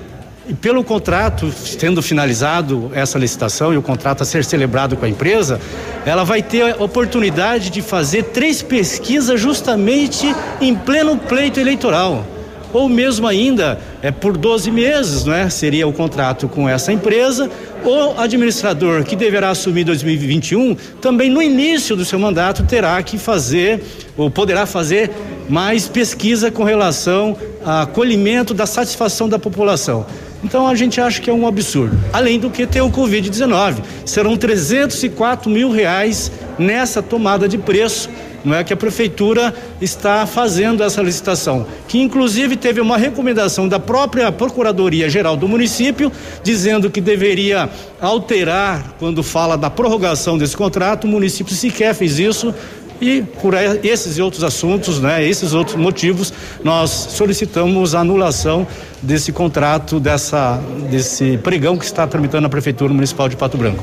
E 0.46 0.52
pelo 0.52 0.84
contrato, 0.84 1.50
tendo 1.78 2.02
finalizado 2.02 2.90
essa 2.94 3.18
licitação 3.18 3.72
e 3.72 3.78
o 3.78 3.82
contrato 3.82 4.22
a 4.22 4.26
ser 4.26 4.44
celebrado 4.44 4.94
com 4.94 5.06
a 5.06 5.08
empresa, 5.08 5.58
ela 6.04 6.22
vai 6.22 6.42
ter 6.42 6.74
a 6.74 6.82
oportunidade 6.82 7.70
de 7.70 7.80
fazer 7.80 8.24
três 8.24 8.60
pesquisas 8.60 9.40
justamente 9.40 10.26
em 10.60 10.74
pleno 10.74 11.16
pleito 11.16 11.58
eleitoral 11.58 12.26
ou 12.74 12.88
mesmo 12.88 13.28
ainda 13.28 13.78
é 14.02 14.10
por 14.10 14.36
12 14.36 14.68
meses, 14.68 15.24
né? 15.24 15.48
Seria 15.48 15.86
o 15.86 15.92
contrato 15.92 16.48
com 16.48 16.68
essa 16.68 16.92
empresa. 16.92 17.48
O 17.84 18.20
administrador 18.20 19.04
que 19.04 19.14
deverá 19.14 19.50
assumir 19.50 19.84
2021 19.84 20.74
também 21.00 21.30
no 21.30 21.40
início 21.40 21.94
do 21.94 22.04
seu 22.04 22.18
mandato 22.18 22.64
terá 22.64 23.00
que 23.00 23.16
fazer 23.16 23.80
ou 24.16 24.28
poderá 24.28 24.66
fazer 24.66 25.08
mais 25.48 25.86
pesquisa 25.86 26.50
com 26.50 26.64
relação 26.64 27.36
a 27.64 27.82
acolhimento 27.82 28.52
da 28.52 28.66
satisfação 28.66 29.28
da 29.28 29.38
população. 29.38 30.04
Então 30.44 30.68
a 30.68 30.74
gente 30.74 31.00
acha 31.00 31.20
que 31.20 31.30
é 31.30 31.32
um 31.32 31.46
absurdo. 31.46 31.98
Além 32.12 32.38
do 32.38 32.50
que 32.50 32.66
tem 32.66 32.82
o 32.82 32.90
Covid-19. 32.90 33.82
Serão 34.04 34.36
304 34.36 35.50
mil 35.50 35.70
reais 35.70 36.30
nessa 36.58 37.02
tomada 37.02 37.48
de 37.48 37.56
preço 37.56 38.10
não 38.44 38.54
é 38.54 38.62
que 38.62 38.72
a 38.72 38.76
prefeitura 38.76 39.54
está 39.80 40.26
fazendo 40.26 40.82
essa 40.82 41.00
licitação, 41.00 41.66
que 41.88 41.98
inclusive 41.98 42.56
teve 42.56 42.78
uma 42.78 42.98
recomendação 42.98 43.66
da 43.66 43.80
própria 43.80 44.30
Procuradoria 44.30 45.08
Geral 45.08 45.34
do 45.34 45.48
município, 45.48 46.12
dizendo 46.42 46.90
que 46.90 47.00
deveria 47.00 47.70
alterar 48.00 48.96
quando 48.98 49.22
fala 49.22 49.56
da 49.56 49.70
prorrogação 49.70 50.36
desse 50.36 50.56
contrato, 50.56 51.04
o 51.04 51.08
município 51.08 51.54
sequer 51.54 51.94
fez 51.94 52.18
isso. 52.18 52.54
E 53.00 53.22
por 53.22 53.54
esses 53.82 54.16
e 54.18 54.22
outros 54.22 54.44
assuntos, 54.44 55.00
né, 55.00 55.26
esses 55.26 55.52
outros 55.52 55.76
motivos, 55.76 56.32
nós 56.62 56.90
solicitamos 56.90 57.94
a 57.94 58.00
anulação 58.00 58.66
desse 59.02 59.32
contrato, 59.32 59.98
dessa, 59.98 60.60
desse 60.90 61.38
pregão 61.38 61.76
que 61.76 61.84
está 61.84 62.06
tramitando 62.06 62.42
na 62.42 62.48
Prefeitura 62.48 62.92
Municipal 62.92 63.28
de 63.28 63.36
Pato 63.36 63.58
Branco. 63.58 63.82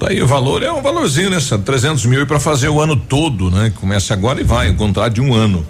Tá 0.00 0.08
aí 0.10 0.20
o 0.20 0.26
valor, 0.26 0.62
é 0.62 0.72
um 0.72 0.82
valorzinho, 0.82 1.30
né? 1.30 1.38
São 1.38 1.60
300 1.60 2.04
mil 2.06 2.26
para 2.26 2.40
fazer 2.40 2.68
o 2.68 2.80
ano 2.80 2.96
todo, 2.96 3.50
né? 3.50 3.72
Começa 3.80 4.12
agora 4.12 4.40
e 4.40 4.44
vai, 4.44 4.70
um 4.70 4.76
contrato 4.76 5.14
de 5.14 5.20
um 5.20 5.32
ano. 5.32 5.64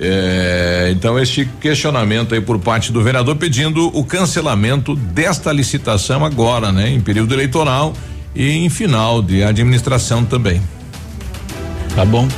É, 0.00 0.92
então, 0.94 1.18
este 1.18 1.44
questionamento 1.60 2.34
aí 2.34 2.40
por 2.40 2.58
parte 2.58 2.92
do 2.92 3.02
vereador 3.02 3.34
pedindo 3.36 3.88
o 3.88 4.04
cancelamento 4.04 4.94
desta 4.94 5.52
licitação 5.52 6.24
agora, 6.24 6.70
né? 6.70 6.90
Em 6.90 7.00
período 7.00 7.34
eleitoral 7.34 7.92
e 8.34 8.50
em 8.50 8.68
final 8.68 9.22
de 9.22 9.42
administração 9.42 10.24
também. 10.24 10.60
Tá 11.98 12.04
bom. 12.04 12.28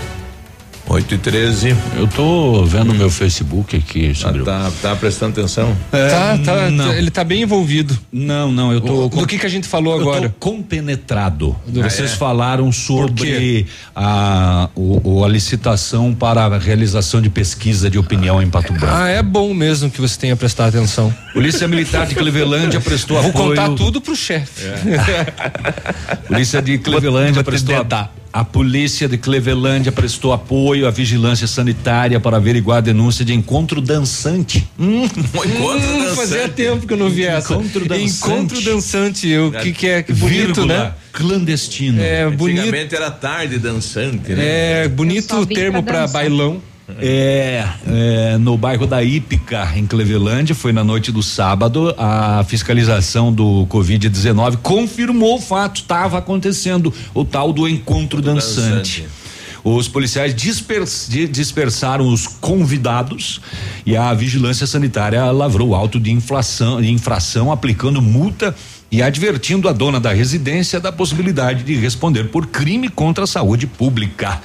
8 0.89 1.17
e 1.17 1.19
13. 1.19 1.77
Eu 1.95 2.09
tô 2.09 2.65
vendo 2.65 2.93
hum. 2.93 2.95
meu 2.95 3.11
Facebook 3.11 3.77
aqui, 3.77 4.15
Sandro. 4.15 4.41
Ah, 4.49 4.71
tá, 4.81 4.89
tá 4.89 4.97
prestando 4.97 5.39
atenção? 5.39 5.77
É, 5.93 6.09
tá, 6.09 6.39
tá, 6.39 6.71
não. 6.71 6.91
ele 6.95 7.11
tá 7.11 7.23
bem 7.23 7.43
envolvido. 7.43 7.97
Não, 8.11 8.51
não, 8.51 8.73
eu 8.73 8.81
tô. 8.81 9.05
O, 9.05 9.09
do 9.11 9.27
que 9.27 9.39
que 9.39 9.45
a 9.45 9.51
gente 9.51 9.69
falou 9.69 9.97
eu 9.97 10.01
agora? 10.01 10.31
Tô 10.31 10.35
compenetrado. 10.39 11.55
Ah, 11.69 11.91
Vocês 11.91 12.11
é? 12.11 12.17
falaram 12.17 12.73
sobre 12.73 13.67
a, 13.95 14.71
o, 14.75 15.23
a 15.23 15.29
licitação 15.29 16.15
para 16.15 16.47
a 16.47 16.59
realização 16.59 17.21
de 17.21 17.29
pesquisa 17.29 17.91
de 17.91 17.99
opinião 17.99 18.41
em 18.41 18.49
Pato 18.49 18.73
Branco. 18.73 18.95
Ah, 18.97 19.11
é 19.11 19.23
bom 19.23 19.53
mesmo 19.53 19.91
que 19.91 20.01
você 20.01 20.19
tenha 20.19 20.37
prestado 20.37 20.71
atenção. 20.71 21.15
Polícia 21.35 21.69
Militar 21.69 22.07
de 22.07 22.15
Clevelândia 22.15 22.81
prestou 22.81 23.21
Vou 23.21 23.29
apoio. 23.29 23.55
Vou 23.55 23.67
contar 23.67 23.77
tudo 23.77 24.01
pro 24.01 24.17
chefe. 24.17 24.65
É. 24.65 26.17
Polícia 26.27 26.63
de 26.63 26.79
Clevelândia 26.79 27.45
prestou 27.45 27.77
apoio 27.77 28.20
a 28.33 28.45
polícia 28.45 29.09
de 29.09 29.19
Clevelândia 29.19 29.91
prestou 29.91 30.33
apoio 30.33 30.87
à 30.87 30.91
vigilância 30.91 31.47
sanitária 31.47 32.21
para 32.21 32.37
averiguar 32.37 32.79
a 32.79 32.81
denúncia 32.81 33.25
de 33.25 33.35
encontro 33.35 33.81
dançante. 33.81 34.69
Hum, 34.79 35.05
encontro 35.05 35.89
hum, 35.89 35.99
dançante. 35.99 36.17
Fazia 36.17 36.49
tempo 36.49 36.87
que 36.87 36.93
eu 36.93 36.97
não 36.97 37.11
vi 37.11 37.25
essa. 37.25 37.55
Encontro 37.55 37.87
dançante. 37.87 38.17
Encontro 38.17 38.61
dançante. 38.63 39.37
O 39.37 39.53
que, 39.53 39.73
que 39.73 39.89
é 39.89 40.03
que 40.03 40.13
bonito, 40.13 40.55
Vírgula, 40.55 40.67
né? 40.67 40.95
Clandestino. 41.13 42.01
É 42.01 42.31
bonito. 42.31 42.61
Antigamente 42.61 42.95
era 42.95 43.11
tarde 43.11 43.59
dançante, 43.59 44.33
né? 44.33 44.85
É 44.85 44.89
bonito 44.89 45.37
o 45.37 45.47
termo 45.47 45.83
para 45.83 46.07
bailão. 46.07 46.63
É, 46.99 47.67
é, 47.87 48.39
no 48.39 48.57
bairro 48.57 48.87
da 48.87 49.03
Ípica, 49.03 49.71
em 49.77 49.87
Clevelândia, 49.87 50.55
foi 50.55 50.73
na 50.73 50.83
noite 50.83 51.13
do 51.13 51.23
sábado, 51.23 51.95
a 51.97 52.45
fiscalização 52.49 53.33
do 53.33 53.67
Covid-19 53.69 54.57
confirmou 54.63 55.37
o 55.37 55.41
fato, 55.41 55.83
estava 55.83 56.19
acontecendo 56.19 56.93
o 57.15 57.25
tal 57.25 57.53
do 57.53 57.69
encontro 57.69 58.21
dançante. 58.21 59.03
dançante. 59.03 59.21
Os 59.63 59.89
policiais 59.89 60.35
dispers, 60.35 61.07
dispersaram 61.31 62.09
os 62.09 62.27
convidados 62.27 63.41
e 63.85 63.95
a 63.95 64.13
vigilância 64.15 64.67
sanitária 64.67 65.31
lavrou 65.31 65.75
auto 65.75 66.01
de 66.01 66.11
inflação, 66.11 66.81
de 66.81 66.91
infração, 66.91 67.53
aplicando 67.53 68.01
multa 68.01 68.55
e 68.91 69.03
advertindo 69.03 69.69
a 69.69 69.73
dona 69.73 70.01
da 70.01 70.13
residência 70.13 70.81
da 70.81 70.91
possibilidade 70.91 71.63
de 71.63 71.75
responder 71.75 72.25
por 72.25 72.47
crime 72.47 72.89
contra 72.89 73.25
a 73.25 73.27
saúde 73.27 73.67
pública. 73.67 74.41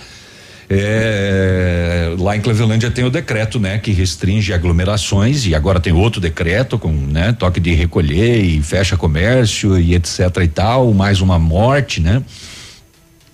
É, 0.67 2.15
lá 2.17 2.35
em 2.35 2.41
Clevelândia 2.41 2.89
tem 2.89 3.05
o 3.05 3.09
decreto, 3.09 3.59
né, 3.59 3.77
que 3.77 3.91
restringe 3.91 4.51
aglomerações 4.51 5.45
e 5.45 5.53
agora 5.53 5.79
tem 5.79 5.93
outro 5.93 6.19
decreto 6.19 6.79
com, 6.79 6.91
né, 6.91 7.33
toque 7.33 7.59
de 7.59 7.73
recolher 7.73 8.43
e 8.43 8.61
fecha 8.63 8.97
comércio 8.97 9.79
e 9.79 9.93
etc 9.93 10.19
e 10.43 10.47
tal, 10.47 10.91
mais 10.93 11.21
uma 11.21 11.37
morte, 11.37 12.01
né? 12.01 12.23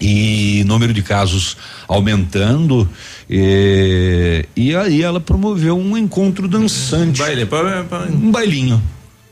E 0.04 0.64
número 0.66 0.94
de 0.94 1.04
casos 1.04 1.56
aumentando 1.88 2.90
e, 3.30 4.44
e 4.56 4.76
aí 4.76 5.04
ela 5.04 5.22
promoveu 5.22 5.78
um 5.78 5.96
encontro 5.96 6.48
dançante. 6.48 7.20
Baile, 7.20 7.48
um 8.12 8.32
bailinho 8.32 8.82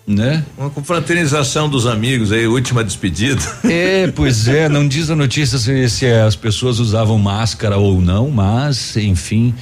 né? 0.10 0.44
Uma 0.58 0.72
confraternização 0.72 1.70
dos 1.70 1.86
amigos 1.86 2.32
aí, 2.32 2.48
última 2.48 2.84
despedida. 2.84 3.40
É, 3.70 4.08
pois 4.08 4.48
é, 4.48 4.68
não 4.68 4.88
diz 4.88 5.10
a 5.12 5.16
notícia 5.16 5.58
se, 5.60 5.88
se 5.90 6.06
as 6.08 6.36
pessoas 6.36 6.80
usavam 6.80 7.20
máscara 7.20 7.78
ou 7.78 8.02
não, 8.02 8.30
mas, 8.32 8.98
enfim, 8.98 9.54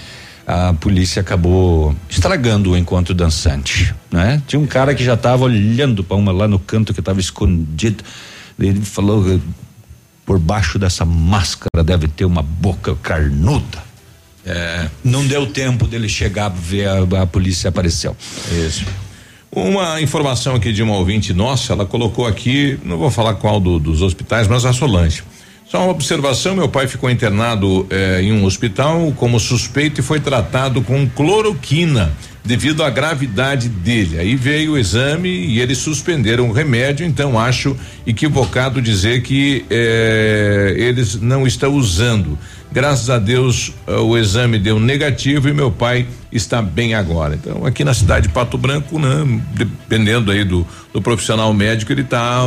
a 0.45 0.74
polícia 0.74 1.19
acabou 1.19 1.94
estragando 2.10 2.72
o 2.72 2.78
encontro 2.78 3.14
dançante, 3.14 3.94
né? 4.10 4.41
Tinha 4.48 4.60
um 4.60 4.65
cara 4.65 4.95
que 4.95 5.03
já 5.03 5.15
estava 5.15 5.44
olhando 5.44 6.03
para 6.03 6.15
uma 6.15 6.32
lá 6.32 6.48
no 6.48 6.57
canto 6.57 6.94
que 6.94 7.02
estava 7.02 7.19
escondido. 7.19 8.03
Ele 8.57 8.82
falou 8.82 9.41
por 10.26 10.40
baixo 10.40 10.80
dessa 10.80 11.03
máscara 11.03 11.84
deve 11.84 12.07
ter 12.07 12.24
uma 12.24 12.41
boca 12.41 12.95
carnuda. 12.95 13.86
É, 14.45 14.88
não 15.03 15.28
deu 15.28 15.48
tempo 15.48 15.86
dele 15.86 16.07
chegar 16.07 16.48
ver 16.49 16.88
a, 16.88 17.24
a 17.24 17.28
polícia 17.28 17.68
apareceu. 17.68 18.15
Isso. 18.65 18.86
Uma 19.57 19.99
informação 19.99 20.53
aqui 20.53 20.71
de 20.71 20.84
uma 20.84 20.95
ouvinte 20.95 21.34
nossa, 21.34 21.73
ela 21.73 21.84
colocou 21.84 22.27
aqui, 22.27 22.77
não 22.85 22.95
vou 22.95 23.09
falar 23.09 23.34
qual 23.34 23.59
do, 23.59 23.79
dos 23.79 24.03
hospitais, 24.03 24.47
mas 24.47 24.63
a 24.65 24.71
Solange. 24.71 25.23
Só 25.65 25.81
uma 25.81 25.89
observação: 25.89 26.55
meu 26.55 26.69
pai 26.69 26.88
ficou 26.88 27.09
internado 27.09 27.88
eh, 27.89 28.21
em 28.21 28.31
um 28.31 28.45
hospital 28.45 29.11
como 29.17 29.39
suspeito 29.39 29.99
e 29.99 30.03
foi 30.03 30.19
tratado 30.19 30.84
com 30.84 31.09
cloroquina 31.09 32.13
devido 32.45 32.84
à 32.84 32.89
gravidade 32.91 33.67
dele. 33.67 34.19
Aí 34.19 34.35
veio 34.35 34.73
o 34.73 34.77
exame 34.77 35.27
e 35.27 35.59
eles 35.59 35.79
suspenderam 35.79 36.47
o 36.47 36.53
remédio, 36.53 37.03
então 37.03 37.38
acho 37.38 37.75
equivocado 38.05 38.79
dizer 38.79 39.23
que 39.23 39.65
eh, 39.71 40.75
eles 40.77 41.19
não 41.19 41.47
estão 41.47 41.73
usando. 41.73 42.38
Graças 42.71 43.09
a 43.09 43.17
Deus 43.17 43.73
eh, 43.88 43.95
o 43.95 44.17
exame 44.17 44.59
deu 44.59 44.79
negativo 44.79 45.49
e 45.49 45.53
meu 45.53 45.71
pai 45.71 46.05
está 46.32 46.62
bem 46.62 46.94
agora. 46.94 47.36
Então 47.36 47.66
aqui 47.66 47.84
na 47.84 47.94
cidade 47.94 48.28
de 48.28 48.34
Pato 48.34 48.58
Branco, 48.58 48.99
né, 48.99 49.41
dependendo 49.54 50.32
aí 50.32 50.44
do, 50.44 50.66
do 50.94 51.02
profissional 51.02 51.54
médico, 51.54 51.91
ele 51.91 52.02
está 52.02 52.41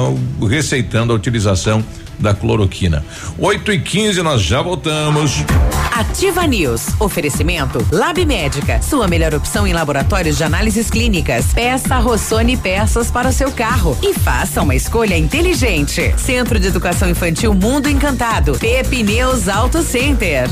receitando 0.48 1.12
a 1.12 1.16
utilização 1.16 1.84
da 2.20 2.34
cloroquina. 2.34 3.04
8 3.38 3.72
e 3.72 3.80
15 3.80 4.22
nós 4.22 4.42
já 4.42 4.60
voltamos. 4.60 5.44
Ativa 5.92 6.46
News. 6.46 6.88
Oferecimento 7.00 7.84
Lab 7.90 8.24
Médica. 8.24 8.80
Sua 8.82 9.08
melhor 9.08 9.34
opção 9.34 9.66
em 9.66 9.72
laboratórios 9.72 10.36
de 10.36 10.44
análises 10.44 10.90
clínicas. 10.90 11.46
Peça 11.52 11.98
Rossoni 11.98 12.56
peças 12.56 13.10
para 13.10 13.28
o 13.28 13.32
seu 13.32 13.50
carro 13.50 13.96
e 14.02 14.12
faça 14.14 14.62
uma 14.62 14.74
escolha 14.74 15.16
inteligente. 15.16 16.14
Centro 16.18 16.60
de 16.60 16.68
Educação 16.68 17.08
Infantil 17.08 17.54
Mundo 17.54 17.88
Encantado. 17.88 18.58
Pepineus 18.58 19.48
Auto 19.48 19.82
Center. 19.82 20.48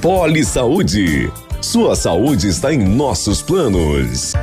Poli 0.00 0.44
Saúde. 0.44 1.30
Sua 1.60 1.96
saúde 1.96 2.48
está 2.48 2.72
em 2.72 2.78
nossos 2.84 3.40
planos. 3.40 4.34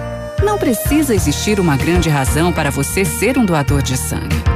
Não 0.43 0.57
precisa 0.57 1.13
existir 1.13 1.59
uma 1.59 1.77
grande 1.77 2.09
razão 2.09 2.51
para 2.51 2.69
você 2.71 3.05
ser 3.05 3.37
um 3.37 3.45
doador 3.45 3.81
de 3.81 3.95
sangue. 3.95 4.52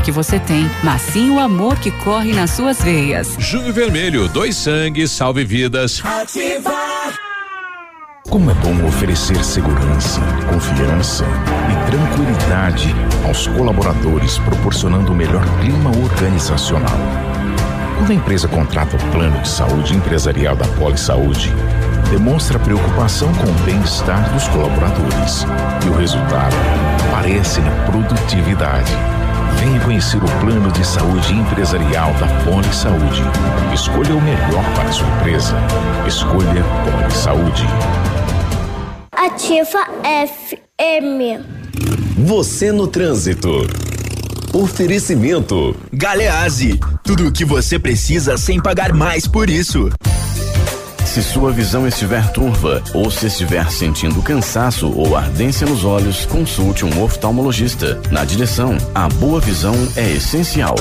que 0.00 0.12
você 0.12 0.38
tem, 0.38 0.70
mas 0.82 1.02
sim 1.02 1.30
o 1.30 1.38
amor 1.38 1.78
que 1.78 1.90
corre 1.90 2.32
nas 2.32 2.50
suas 2.50 2.82
veias. 2.82 3.36
Junho 3.38 3.72
Vermelho, 3.72 4.28
dois 4.28 4.56
sangues, 4.56 5.10
salve 5.10 5.44
vidas. 5.44 6.02
Ativa. 6.04 6.72
Como 8.28 8.50
é 8.50 8.54
bom 8.54 8.86
oferecer 8.86 9.44
segurança, 9.44 10.20
confiança 10.48 11.24
e 11.70 11.90
tranquilidade 11.90 12.94
aos 13.24 13.46
colaboradores, 13.46 14.38
proporcionando 14.38 15.12
o 15.12 15.14
melhor 15.14 15.44
clima 15.60 15.90
organizacional. 15.90 16.98
Quando 17.96 18.10
a 18.10 18.14
empresa 18.14 18.48
contrata 18.48 18.96
o 18.96 19.10
plano 19.12 19.40
de 19.40 19.48
saúde 19.48 19.94
empresarial 19.94 20.56
da 20.56 20.66
Poli 20.68 20.98
Saúde, 20.98 21.52
demonstra 22.10 22.58
preocupação 22.58 23.32
com 23.34 23.48
o 23.48 23.64
bem-estar 23.64 24.32
dos 24.32 24.48
colaboradores. 24.48 25.46
E 25.84 25.88
o 25.88 25.96
resultado 25.96 26.56
aparece 27.08 27.60
na 27.60 27.70
produtividade. 27.86 28.92
Venha 29.58 29.80
conhecer 29.80 30.16
o 30.18 30.40
plano 30.40 30.70
de 30.72 30.86
saúde 30.86 31.34
empresarial 31.34 32.12
da 32.14 32.26
Poli 32.44 32.74
Saúde. 32.74 33.22
Escolha 33.72 34.14
o 34.14 34.20
melhor 34.20 34.64
para 34.74 34.88
a 34.88 34.92
sua 34.92 35.08
empresa. 35.18 35.54
Escolha 36.06 36.64
Poli 36.84 37.12
Saúde. 37.12 37.64
Ativa 39.12 39.86
FM. 40.26 41.40
Você 42.18 42.72
no 42.72 42.86
trânsito. 42.86 43.66
Oferecimento. 44.52 45.74
Galease. 45.92 46.78
Tudo 47.02 47.28
o 47.28 47.32
que 47.32 47.44
você 47.44 47.78
precisa 47.78 48.36
sem 48.36 48.60
pagar 48.60 48.92
mais 48.92 49.26
por 49.26 49.50
isso. 49.50 49.90
Se 51.04 51.22
sua 51.22 51.52
visão 51.52 51.86
estiver 51.86 52.32
turva 52.32 52.82
ou 52.92 53.10
se 53.10 53.26
estiver 53.26 53.70
sentindo 53.70 54.20
cansaço 54.22 54.90
ou 54.90 55.16
ardência 55.16 55.66
nos 55.66 55.84
olhos, 55.84 56.26
consulte 56.26 56.84
um 56.84 57.02
oftalmologista. 57.02 58.00
Na 58.10 58.24
direção, 58.24 58.76
a 58.94 59.08
boa 59.08 59.40
visão 59.40 59.74
é 59.96 60.10
essencial. 60.10 60.74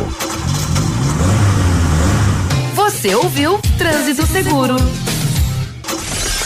Você 2.73 3.13
ouviu 3.13 3.59
Trânsito 3.77 4.25
Seguro. 4.25 4.75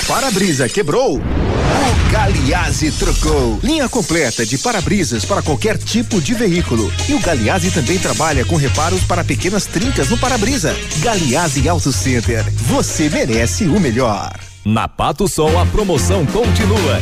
para-brisa 0.07 0.67
quebrou? 0.67 1.21
O 1.68 2.11
Galiase 2.11 2.91
trocou. 2.91 3.60
Linha 3.61 3.89
completa 3.89 4.45
de 4.45 4.57
para-brisas 4.57 5.26
para 5.26 5.41
qualquer 5.41 5.77
tipo 5.77 6.22
de 6.22 6.34
veículo. 6.34 6.91
E 7.10 7.14
o 7.14 7.19
Galiase 7.19 7.72
também 7.72 7.99
trabalha 7.99 8.45
com 8.45 8.56
reparos 8.56 9.03
para 9.03 9.23
pequenas 9.23 9.65
trincas 9.65 10.10
no 10.10 10.18
para-brisa. 10.18 10.76
Galiase 10.99 11.68
Auto 11.68 11.91
Center. 11.91 12.44
Você 12.68 13.10
merece 13.10 13.65
o 13.65 13.80
melhor. 13.80 14.34
Na 14.64 14.88
Pato 14.88 15.27
Sol 15.27 15.60
a 15.60 15.65
promoção 15.65 16.26
continua. 16.26 17.02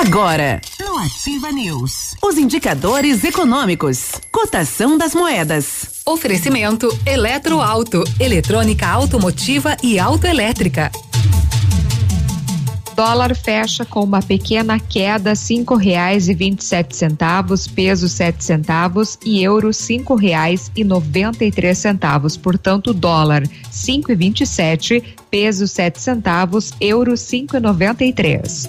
Agora, 0.00 0.60
no 0.78 0.96
Ativa 0.96 1.50
News, 1.50 2.14
os 2.22 2.38
indicadores 2.38 3.24
econômicos, 3.24 4.12
cotação 4.30 4.96
das 4.96 5.12
moedas. 5.12 6.02
Oferecimento 6.06 6.88
Eletroauto, 7.04 8.04
eletrônica 8.20 8.86
automotiva 8.86 9.76
e 9.82 9.98
autoelétrica. 9.98 10.92
Dólar 12.94 13.34
fecha 13.34 13.84
com 13.84 14.04
uma 14.04 14.22
pequena 14.22 14.78
queda, 14.78 15.34
cinco 15.34 15.74
reais 15.74 16.28
e 16.28 16.34
vinte 16.34 16.60
e 16.60 16.64
sete 16.64 16.96
centavos, 16.96 17.66
peso 17.66 18.08
sete 18.08 18.44
centavos 18.44 19.18
e 19.26 19.42
euro 19.42 19.72
cinco 19.72 20.14
reais 20.14 20.70
e 20.76 20.84
noventa 20.84 21.44
e 21.44 21.50
três 21.50 21.76
centavos. 21.76 22.36
Portanto, 22.36 22.94
dólar 22.94 23.42
cinco 23.68 24.12
e 24.12 24.14
vinte 24.14 24.42
e 24.42 24.46
sete, 24.46 25.02
peso 25.28 25.66
sete 25.66 26.00
centavos, 26.00 26.72
euro 26.80 27.16
cinco 27.16 27.56
e 27.56 27.60
noventa 27.60 28.04
e 28.04 28.12
três. 28.12 28.68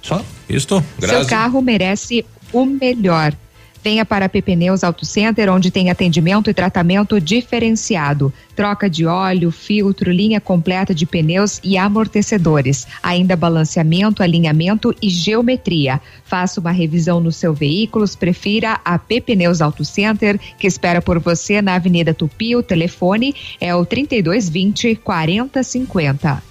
Só? 0.01 0.23
Isto? 0.47 0.81
Seu 0.99 1.25
carro 1.25 1.61
merece 1.61 2.25
o 2.53 2.65
melhor. 2.65 3.33
Venha 3.81 4.05
para 4.05 4.25
a 4.25 4.29
PP 4.29 4.55
Neus 4.57 4.83
Auto 4.83 5.05
Center, 5.05 5.49
onde 5.49 5.71
tem 5.71 5.89
atendimento 5.89 6.49
e 6.49 6.53
tratamento 6.53 7.19
diferenciado. 7.19 8.33
Troca 8.55 8.89
de 8.89 9.05
óleo, 9.05 9.51
filtro, 9.51 10.11
linha 10.11 10.41
completa 10.41 10.93
de 10.93 11.05
pneus 11.05 11.61
e 11.63 11.77
amortecedores. 11.77 12.85
Ainda 13.01 13.37
balanceamento, 13.37 14.21
alinhamento 14.21 14.93
e 15.01 15.09
geometria. 15.09 16.01
Faça 16.25 16.59
uma 16.59 16.71
revisão 16.71 17.21
nos 17.21 17.37
seus 17.37 17.57
veículos, 17.57 18.17
prefira 18.17 18.81
a 18.83 18.99
PP 18.99 19.35
Neus 19.35 19.61
Auto 19.61 19.85
Center, 19.85 20.37
que 20.57 20.67
espera 20.67 21.01
por 21.01 21.19
você 21.19 21.61
na 21.61 21.75
Avenida 21.75 22.13
Tupi. 22.13 22.57
O 22.57 22.63
telefone 22.63 23.33
é 23.61 23.73
o 23.73 23.85
3220 23.85 24.95
4050. 24.97 26.48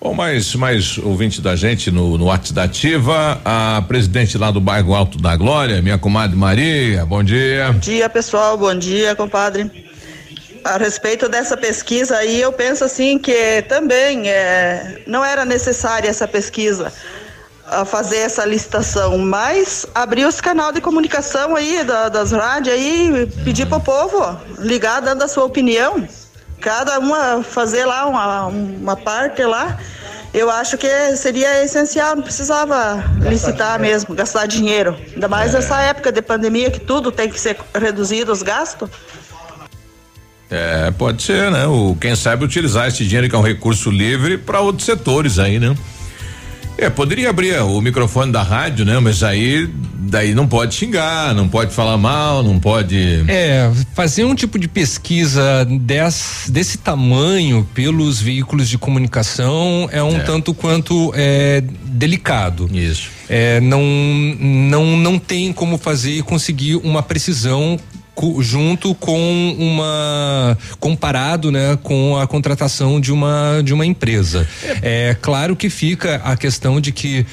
Bom, 0.00 0.14
mais, 0.14 0.54
mais 0.54 0.96
ouvinte 0.98 1.40
da 1.40 1.56
gente 1.56 1.90
no, 1.90 2.16
no 2.16 2.26
WhatsApp 2.26 2.52
da 2.52 2.62
Ativa, 2.62 3.40
a 3.44 3.82
presidente 3.88 4.38
lá 4.38 4.52
do 4.52 4.60
bairro 4.60 4.94
Alto 4.94 5.18
da 5.18 5.34
Glória, 5.34 5.82
minha 5.82 5.98
comadre 5.98 6.36
Maria, 6.36 7.04
bom 7.04 7.20
dia. 7.20 7.72
Bom 7.72 7.80
dia, 7.80 8.08
pessoal, 8.08 8.56
bom 8.56 8.78
dia, 8.78 9.16
compadre. 9.16 9.88
A 10.62 10.76
respeito 10.76 11.28
dessa 11.28 11.56
pesquisa 11.56 12.16
aí, 12.16 12.40
eu 12.40 12.52
penso 12.52 12.84
assim 12.84 13.18
que 13.18 13.62
também 13.68 14.30
é, 14.30 15.02
não 15.04 15.24
era 15.24 15.44
necessária 15.44 16.08
essa 16.08 16.28
pesquisa 16.28 16.92
a 17.66 17.84
fazer 17.84 18.18
essa 18.18 18.44
licitação, 18.44 19.18
mas 19.18 19.84
abrir 19.92 20.26
os 20.26 20.40
canal 20.40 20.70
de 20.70 20.80
comunicação 20.80 21.56
aí 21.56 21.82
da, 21.82 22.08
das 22.08 22.30
rádios 22.30 22.72
aí, 22.72 23.28
pedir 23.44 23.66
pro 23.66 23.80
povo 23.80 24.38
ligar 24.60 25.00
dando 25.00 25.24
a 25.24 25.28
sua 25.28 25.44
opinião 25.44 26.06
cada 26.60 26.98
uma 26.98 27.42
fazer 27.42 27.84
lá 27.84 28.06
uma, 28.06 28.46
uma 28.46 28.96
parte 28.96 29.42
lá, 29.42 29.78
eu 30.32 30.50
acho 30.50 30.76
que 30.76 30.88
seria 31.16 31.64
essencial, 31.64 32.16
não 32.16 32.22
precisava 32.22 33.02
licitar 33.20 33.80
mesmo, 33.80 34.14
gastar 34.14 34.46
dinheiro. 34.46 34.96
Ainda 35.14 35.28
mais 35.28 35.54
é. 35.54 35.58
nessa 35.58 35.80
época 35.80 36.12
de 36.12 36.20
pandemia 36.20 36.70
que 36.70 36.80
tudo 36.80 37.10
tem 37.10 37.28
que 37.30 37.40
ser 37.40 37.56
reduzido 37.74 38.30
os 38.30 38.42
gastos. 38.42 38.90
É, 40.50 40.90
pode 40.92 41.22
ser, 41.22 41.50
né? 41.50 41.66
O, 41.66 41.96
quem 42.00 42.16
sabe 42.16 42.44
utilizar 42.44 42.88
esse 42.88 43.04
dinheiro 43.04 43.28
que 43.28 43.34
é 43.34 43.38
um 43.38 43.42
recurso 43.42 43.90
livre 43.90 44.38
para 44.38 44.60
outros 44.60 44.86
setores 44.86 45.38
aí, 45.38 45.58
né? 45.58 45.76
É, 46.78 46.88
poderia 46.88 47.28
abrir 47.28 47.60
o 47.60 47.80
microfone 47.80 48.30
da 48.30 48.42
rádio, 48.42 48.84
né? 48.84 49.00
Mas 49.00 49.24
aí 49.24 49.68
daí 50.08 50.34
não 50.34 50.46
pode 50.46 50.74
xingar, 50.74 51.34
não 51.34 51.48
pode 51.48 51.74
falar 51.74 51.98
mal, 51.98 52.42
não 52.42 52.58
pode. 52.58 53.24
É, 53.28 53.70
fazer 53.94 54.24
um 54.24 54.34
tipo 54.34 54.58
de 54.58 54.68
pesquisa 54.68 55.64
desse, 55.64 56.50
desse 56.50 56.78
tamanho 56.78 57.68
pelos 57.74 58.20
veículos 58.20 58.68
de 58.68 58.78
comunicação 58.78 59.88
é 59.92 60.02
um 60.02 60.16
é. 60.16 60.20
tanto 60.20 60.54
quanto 60.54 61.12
é, 61.14 61.62
delicado. 61.84 62.70
Isso. 62.72 63.10
É, 63.28 63.60
não, 63.60 63.82
não, 63.82 64.96
não 64.96 65.18
tem 65.18 65.52
como 65.52 65.76
fazer 65.76 66.12
e 66.12 66.22
conseguir 66.22 66.76
uma 66.76 67.02
precisão 67.02 67.78
junto 68.40 68.94
com 68.94 69.56
uma 69.58 70.56
comparado, 70.80 71.50
né, 71.50 71.78
com 71.82 72.16
a 72.16 72.26
contratação 72.26 73.00
de 73.00 73.12
uma 73.12 73.62
de 73.64 73.72
uma 73.72 73.86
empresa. 73.86 74.46
É, 74.82 75.16
claro 75.20 75.56
que 75.56 75.70
fica 75.70 76.16
a 76.24 76.36
questão 76.36 76.80
de 76.80 76.92
que 76.92 77.26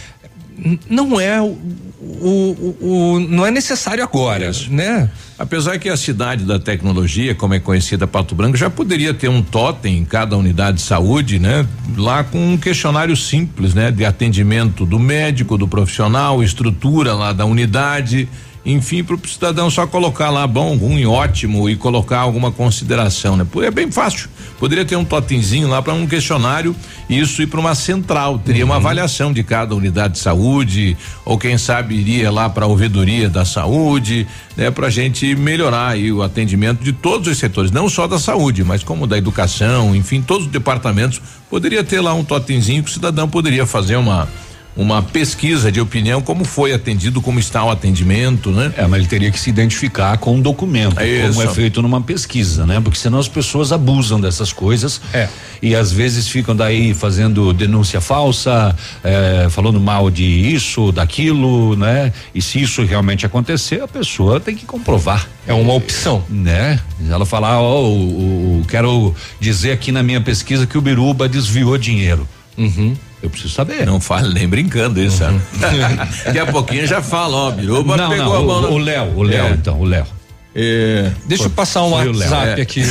não 0.90 1.20
é 1.20 1.42
o, 1.42 1.58
o, 2.00 2.78
o, 2.82 3.20
não 3.20 3.46
é 3.46 3.52
necessário 3.52 4.04
agora, 4.04 4.52
né? 4.70 5.10
Apesar 5.38 5.78
que 5.78 5.90
a 5.90 5.98
cidade 5.98 6.46
da 6.46 6.58
tecnologia, 6.58 7.36
como 7.36 7.54
é 7.54 7.60
conhecida 7.60 8.08
Pato 8.08 8.34
Branco, 8.34 8.56
já 8.56 8.70
poderia 8.70 9.14
ter 9.14 9.28
um 9.28 9.42
totem 9.42 9.98
em 9.98 10.06
cada 10.06 10.38
unidade 10.38 10.78
de 10.78 10.84
saúde, 10.84 11.40
né? 11.40 11.68
Lá 11.98 12.24
com 12.24 12.54
um 12.54 12.58
questionário 12.58 13.16
simples, 13.18 13.74
né? 13.74 13.92
De 13.92 14.06
atendimento 14.06 14.86
do 14.86 14.98
médico, 14.98 15.58
do 15.58 15.68
profissional, 15.68 16.42
estrutura 16.42 17.14
lá 17.14 17.34
da 17.34 17.46
unidade, 17.46 18.30
enfim, 18.66 19.04
para 19.04 19.16
o 19.16 19.28
cidadão 19.28 19.70
só 19.70 19.86
colocar 19.86 20.32
lá 20.32 20.48
bom, 20.48 20.76
ruim, 20.76 21.06
ótimo 21.06 21.70
e 21.70 21.76
colocar 21.76 22.20
alguma 22.20 22.52
consideração, 22.52 23.38
né? 23.38 23.46
É 23.64 23.70
bem 23.70 23.92
fácil. 23.92 24.28
Poderia 24.58 24.84
ter 24.84 24.96
um 24.96 25.06
totemzinho 25.06 25.68
lá 25.68 25.82
para 25.82 25.94
um 25.94 26.08
questionário 26.08 26.76
e 27.08 27.20
isso 27.20 27.44
ir 27.44 27.48
para 27.48 27.60
uma 27.60 27.76
central. 27.76 28.40
Teria 28.40 28.64
uhum. 28.64 28.72
uma 28.72 28.78
avaliação 28.78 29.32
de 29.32 29.44
cada 29.44 29.76
unidade 29.76 30.14
de 30.14 30.20
saúde, 30.20 30.98
ou 31.24 31.38
quem 31.38 31.60
sabe 31.60 31.94
iria 31.94 32.32
lá 32.32 32.50
para 32.50 32.66
a 32.66 32.68
ouvidoria 32.68 33.30
da 33.30 33.46
saúde, 33.46 34.26
né? 34.58 34.72
Para 34.72 34.88
a 34.88 34.90
gente 34.90 35.36
melhorar 35.36 35.90
aí 35.90 36.12
o 36.12 36.24
atendimento 36.24 36.84
de 36.84 36.92
todos 36.92 37.28
os 37.28 37.38
setores, 37.38 37.70
não 37.70 37.88
só 37.88 38.08
da 38.08 38.18
saúde, 38.18 38.64
mas 38.64 38.84
como 38.84 39.06
da 39.06 39.16
educação, 39.16 39.96
enfim, 39.96 40.24
todos 40.24 40.48
os 40.48 40.52
departamentos. 40.52 41.22
Poderia 41.52 41.84
ter 41.84 42.02
lá 42.02 42.16
um 42.16 42.24
totemzinho 42.24 42.84
que 42.84 42.90
o 42.90 42.94
cidadão 42.94 43.30
poderia 43.30 43.68
fazer 43.68 43.96
uma 43.96 44.28
uma 44.76 45.02
pesquisa 45.02 45.72
de 45.72 45.80
opinião, 45.80 46.22
como 46.22 46.44
foi 46.44 46.74
atendido, 46.74 47.22
como 47.22 47.40
está 47.40 47.64
o 47.64 47.70
atendimento, 47.70 48.52
né? 48.52 48.74
É, 48.76 48.86
mas 48.86 49.00
ele 49.00 49.08
teria 49.08 49.32
que 49.32 49.40
se 49.40 49.50
identificar 49.50 50.18
com 50.18 50.36
um 50.36 50.42
documento, 50.42 51.00
é 51.00 51.28
como 51.30 51.42
é 51.42 51.48
feito 51.48 51.82
numa 51.82 52.02
pesquisa, 52.02 52.66
né? 52.66 52.82
Porque 52.82 53.00
senão 53.00 53.20
as 53.20 53.28
pessoas 53.28 53.72
abusam 53.72 54.20
dessas 54.20 54.52
coisas. 54.52 55.00
É. 55.14 55.30
E 55.62 55.76
às 55.76 55.92
vezes 55.92 56.28
ficam 56.28 56.56
daí 56.56 56.94
fazendo 56.94 57.54
denúncia 57.54 58.02
falsa, 58.02 58.76
é, 59.04 59.48
falando 59.50 59.80
mal 59.80 60.12
de 60.12 60.24
isso, 60.24 60.92
daquilo, 60.92 61.76
né? 61.78 62.12
E 62.34 62.42
se 62.42 62.62
isso 62.62 62.84
realmente 62.84 63.26
acontecer, 63.26 63.82
a 63.82 63.88
pessoa 63.88 64.40
tem 64.40 64.56
que 64.56 64.66
comprovar. 64.66 65.28
É 65.48 65.54
uma 65.54 65.74
opção. 65.74 66.24
Né? 66.30 66.80
Ela 67.10 67.26
falar, 67.26 67.62
ó, 67.62 67.82
oh, 67.82 68.62
quero 68.68 69.16
dizer 69.40 69.72
aqui 69.72 69.92
na 69.92 70.04
minha 70.04 70.20
pesquisa 70.20 70.66
que 70.68 70.78
o 70.78 70.82
Biruba 70.82 71.30
desviou 71.30 71.78
dinheiro. 71.78 72.28
Uhum. 72.58 72.96
Eu 73.22 73.30
preciso 73.30 73.54
saber. 73.54 73.86
Não 73.86 74.00
fale 74.00 74.34
nem 74.34 74.48
brincando 74.48 75.00
isso. 75.00 75.24
Uhum. 75.24 75.40
Daqui 76.26 76.40
a 76.40 76.46
pouquinho 76.46 76.86
já 76.86 77.02
fala, 77.02 77.36
ó, 77.36 77.52
Biruba 77.52 77.98
não, 77.98 78.10
pegou 78.10 78.26
não, 78.26 78.58
a 78.58 78.62
mão. 78.62 78.74
O 78.74 78.78
Léo, 78.78 79.18
o 79.18 79.24
Léo, 79.24 79.46
é. 79.46 79.52
então, 79.52 79.80
o 79.80 79.86
Léo. 79.86 80.06
É, 80.58 81.12
Deixa 81.26 81.44
foi, 81.44 81.52
eu 81.52 81.56
passar 81.56 81.84
um 81.84 81.92
WhatsApp 81.92 82.60
é. 82.60 82.64
aqui. 82.64 82.84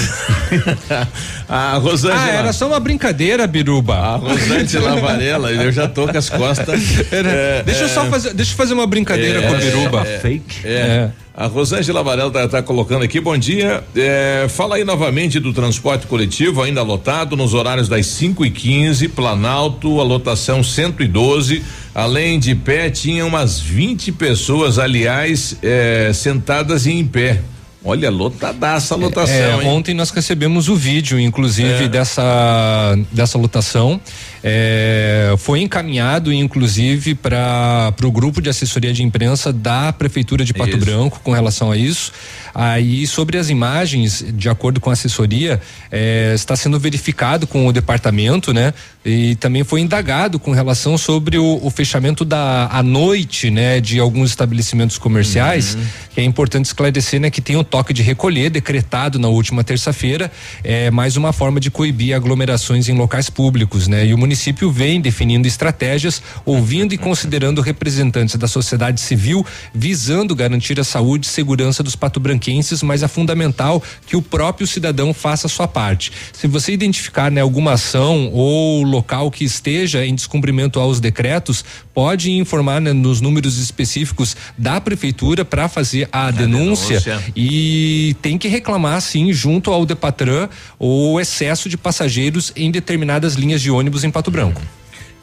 a 1.48 1.76
Rosângela. 1.78 2.22
Ah, 2.22 2.30
era 2.30 2.52
só 2.52 2.66
uma 2.66 2.80
brincadeira, 2.80 3.46
Biruba. 3.46 3.96
A 3.96 4.16
Rosângela 4.16 4.96
Varela, 5.00 5.52
eu 5.52 5.70
já 5.72 5.88
tô 5.88 6.08
com 6.08 6.16
as 6.16 6.28
costas. 6.30 6.82
É, 7.12 7.62
deixa 7.64 7.82
eu 7.82 7.88
só 7.88 8.06
fazer, 8.06 8.34
deixa 8.34 8.52
eu 8.52 8.56
fazer 8.56 8.74
uma 8.74 8.86
brincadeira 8.86 9.42
com 9.42 9.54
o 9.54 9.58
Biruba. 9.58 10.00
É, 10.06 10.18
Fake. 10.18 10.66
É. 10.66 11.10
A 11.36 11.46
Rosângela 11.46 12.00
Varela 12.00 12.30
tá, 12.30 12.46
tá, 12.46 12.62
colocando 12.62 13.02
aqui, 13.02 13.20
bom 13.20 13.36
dia. 13.36 13.82
É, 13.96 14.46
fala 14.48 14.76
aí 14.76 14.84
novamente 14.84 15.40
do 15.40 15.52
transporte 15.52 16.06
coletivo, 16.06 16.62
ainda 16.62 16.80
lotado, 16.82 17.36
nos 17.36 17.54
horários 17.54 17.88
das 17.88 18.06
5 18.06 18.46
e 18.46 18.50
15 18.52 19.08
Planalto, 19.08 20.00
a 20.00 20.04
lotação 20.04 20.62
112. 20.62 21.60
Além 21.92 22.38
de 22.38 22.54
pé, 22.54 22.88
tinha 22.88 23.26
umas 23.26 23.58
20 23.58 24.12
pessoas, 24.12 24.78
aliás, 24.78 25.56
é, 25.60 26.12
sentadas 26.14 26.86
e 26.86 26.92
em 26.92 27.04
pé. 27.04 27.40
Olha, 27.84 28.10
lotadaça 28.10 28.94
a 28.94 28.96
lotação. 28.96 29.60
É, 29.60 29.66
ontem 29.66 29.92
nós 29.92 30.10
recebemos 30.10 30.70
o 30.70 30.74
vídeo, 30.76 31.20
inclusive, 31.20 31.84
é. 31.84 31.88
dessa, 31.88 32.96
dessa 33.12 33.36
lotação. 33.36 34.00
É, 34.46 35.34
foi 35.38 35.62
encaminhado, 35.62 36.30
inclusive, 36.30 37.14
para 37.14 37.94
o 38.02 38.12
grupo 38.12 38.42
de 38.42 38.50
assessoria 38.50 38.92
de 38.92 39.02
imprensa 39.02 39.50
da 39.50 39.90
Prefeitura 39.90 40.44
de 40.44 40.52
Pato 40.52 40.76
isso. 40.76 40.84
Branco 40.84 41.18
com 41.24 41.32
relação 41.32 41.72
a 41.72 41.76
isso. 41.78 42.12
Aí, 42.54 43.06
sobre 43.06 43.38
as 43.38 43.48
imagens, 43.48 44.22
de 44.34 44.48
acordo 44.50 44.80
com 44.80 44.90
a 44.90 44.92
assessoria, 44.92 45.58
é, 45.90 46.32
está 46.34 46.54
sendo 46.54 46.78
verificado 46.78 47.46
com 47.46 47.66
o 47.66 47.72
departamento, 47.72 48.52
né? 48.52 48.74
E 49.02 49.34
também 49.36 49.64
foi 49.64 49.80
indagado 49.80 50.38
com 50.38 50.52
relação 50.52 50.98
sobre 50.98 51.38
o, 51.38 51.58
o 51.62 51.70
fechamento 51.70 52.24
da 52.24 52.68
à 52.70 52.82
noite, 52.82 53.50
né? 53.50 53.80
De 53.80 53.98
alguns 53.98 54.28
estabelecimentos 54.28 54.98
comerciais, 54.98 55.74
uhum. 55.74 55.82
que 56.14 56.20
é 56.20 56.24
importante 56.24 56.66
esclarecer, 56.66 57.18
né? 57.18 57.30
Que 57.30 57.40
tem 57.40 57.56
o 57.56 57.64
toque 57.64 57.94
de 57.94 58.02
recolher 58.02 58.50
decretado 58.50 59.18
na 59.18 59.28
última 59.28 59.64
terça-feira, 59.64 60.30
é 60.62 60.90
mais 60.90 61.16
uma 61.16 61.32
forma 61.32 61.58
de 61.58 61.70
coibir 61.70 62.14
aglomerações 62.14 62.90
em 62.90 62.94
locais 62.94 63.30
públicos, 63.30 63.88
né? 63.88 64.06
E 64.06 64.12
o 64.12 64.18
município 64.18 64.33
vem 64.70 65.00
definindo 65.00 65.46
estratégias, 65.46 66.22
ouvindo 66.44 66.94
e 66.94 66.98
considerando 66.98 67.60
representantes 67.60 68.36
da 68.36 68.48
sociedade 68.48 69.00
civil, 69.00 69.44
visando 69.74 70.34
garantir 70.34 70.78
a 70.78 70.84
saúde 70.84 71.26
e 71.26 71.30
segurança 71.30 71.82
dos 71.82 71.96
patobranquenses 71.96 72.82
mas 72.82 73.02
é 73.02 73.08
fundamental 73.08 73.82
que 74.06 74.16
o 74.16 74.22
próprio 74.22 74.66
cidadão 74.66 75.12
faça 75.12 75.46
a 75.46 75.50
sua 75.50 75.66
parte. 75.66 76.12
Se 76.32 76.46
você 76.46 76.72
identificar 76.72 77.30
né, 77.30 77.40
alguma 77.40 77.72
ação 77.72 78.30
ou 78.32 78.82
local 78.82 79.30
que 79.30 79.44
esteja 79.44 80.04
em 80.04 80.14
descumprimento 80.14 80.78
aos 80.78 81.00
decretos, 81.00 81.64
pode 81.92 82.30
informar 82.30 82.80
né, 82.80 82.92
nos 82.92 83.20
números 83.20 83.58
específicos 83.58 84.36
da 84.56 84.80
prefeitura 84.80 85.44
para 85.44 85.68
fazer 85.68 86.08
a, 86.12 86.26
a 86.26 86.30
denúncia, 86.30 87.00
denúncia, 87.00 87.32
e 87.36 88.16
tem 88.20 88.36
que 88.38 88.48
reclamar 88.48 89.00
sim 89.00 89.32
junto 89.32 89.70
ao 89.70 89.86
Depatran 89.86 90.48
o 90.78 91.20
excesso 91.20 91.68
de 91.68 91.76
passageiros 91.76 92.52
em 92.56 92.70
determinadas 92.70 93.34
linhas 93.34 93.62
de 93.62 93.70
ônibus 93.70 94.04
em 94.04 94.10
Pato 94.10 94.23
Branco. 94.30 94.60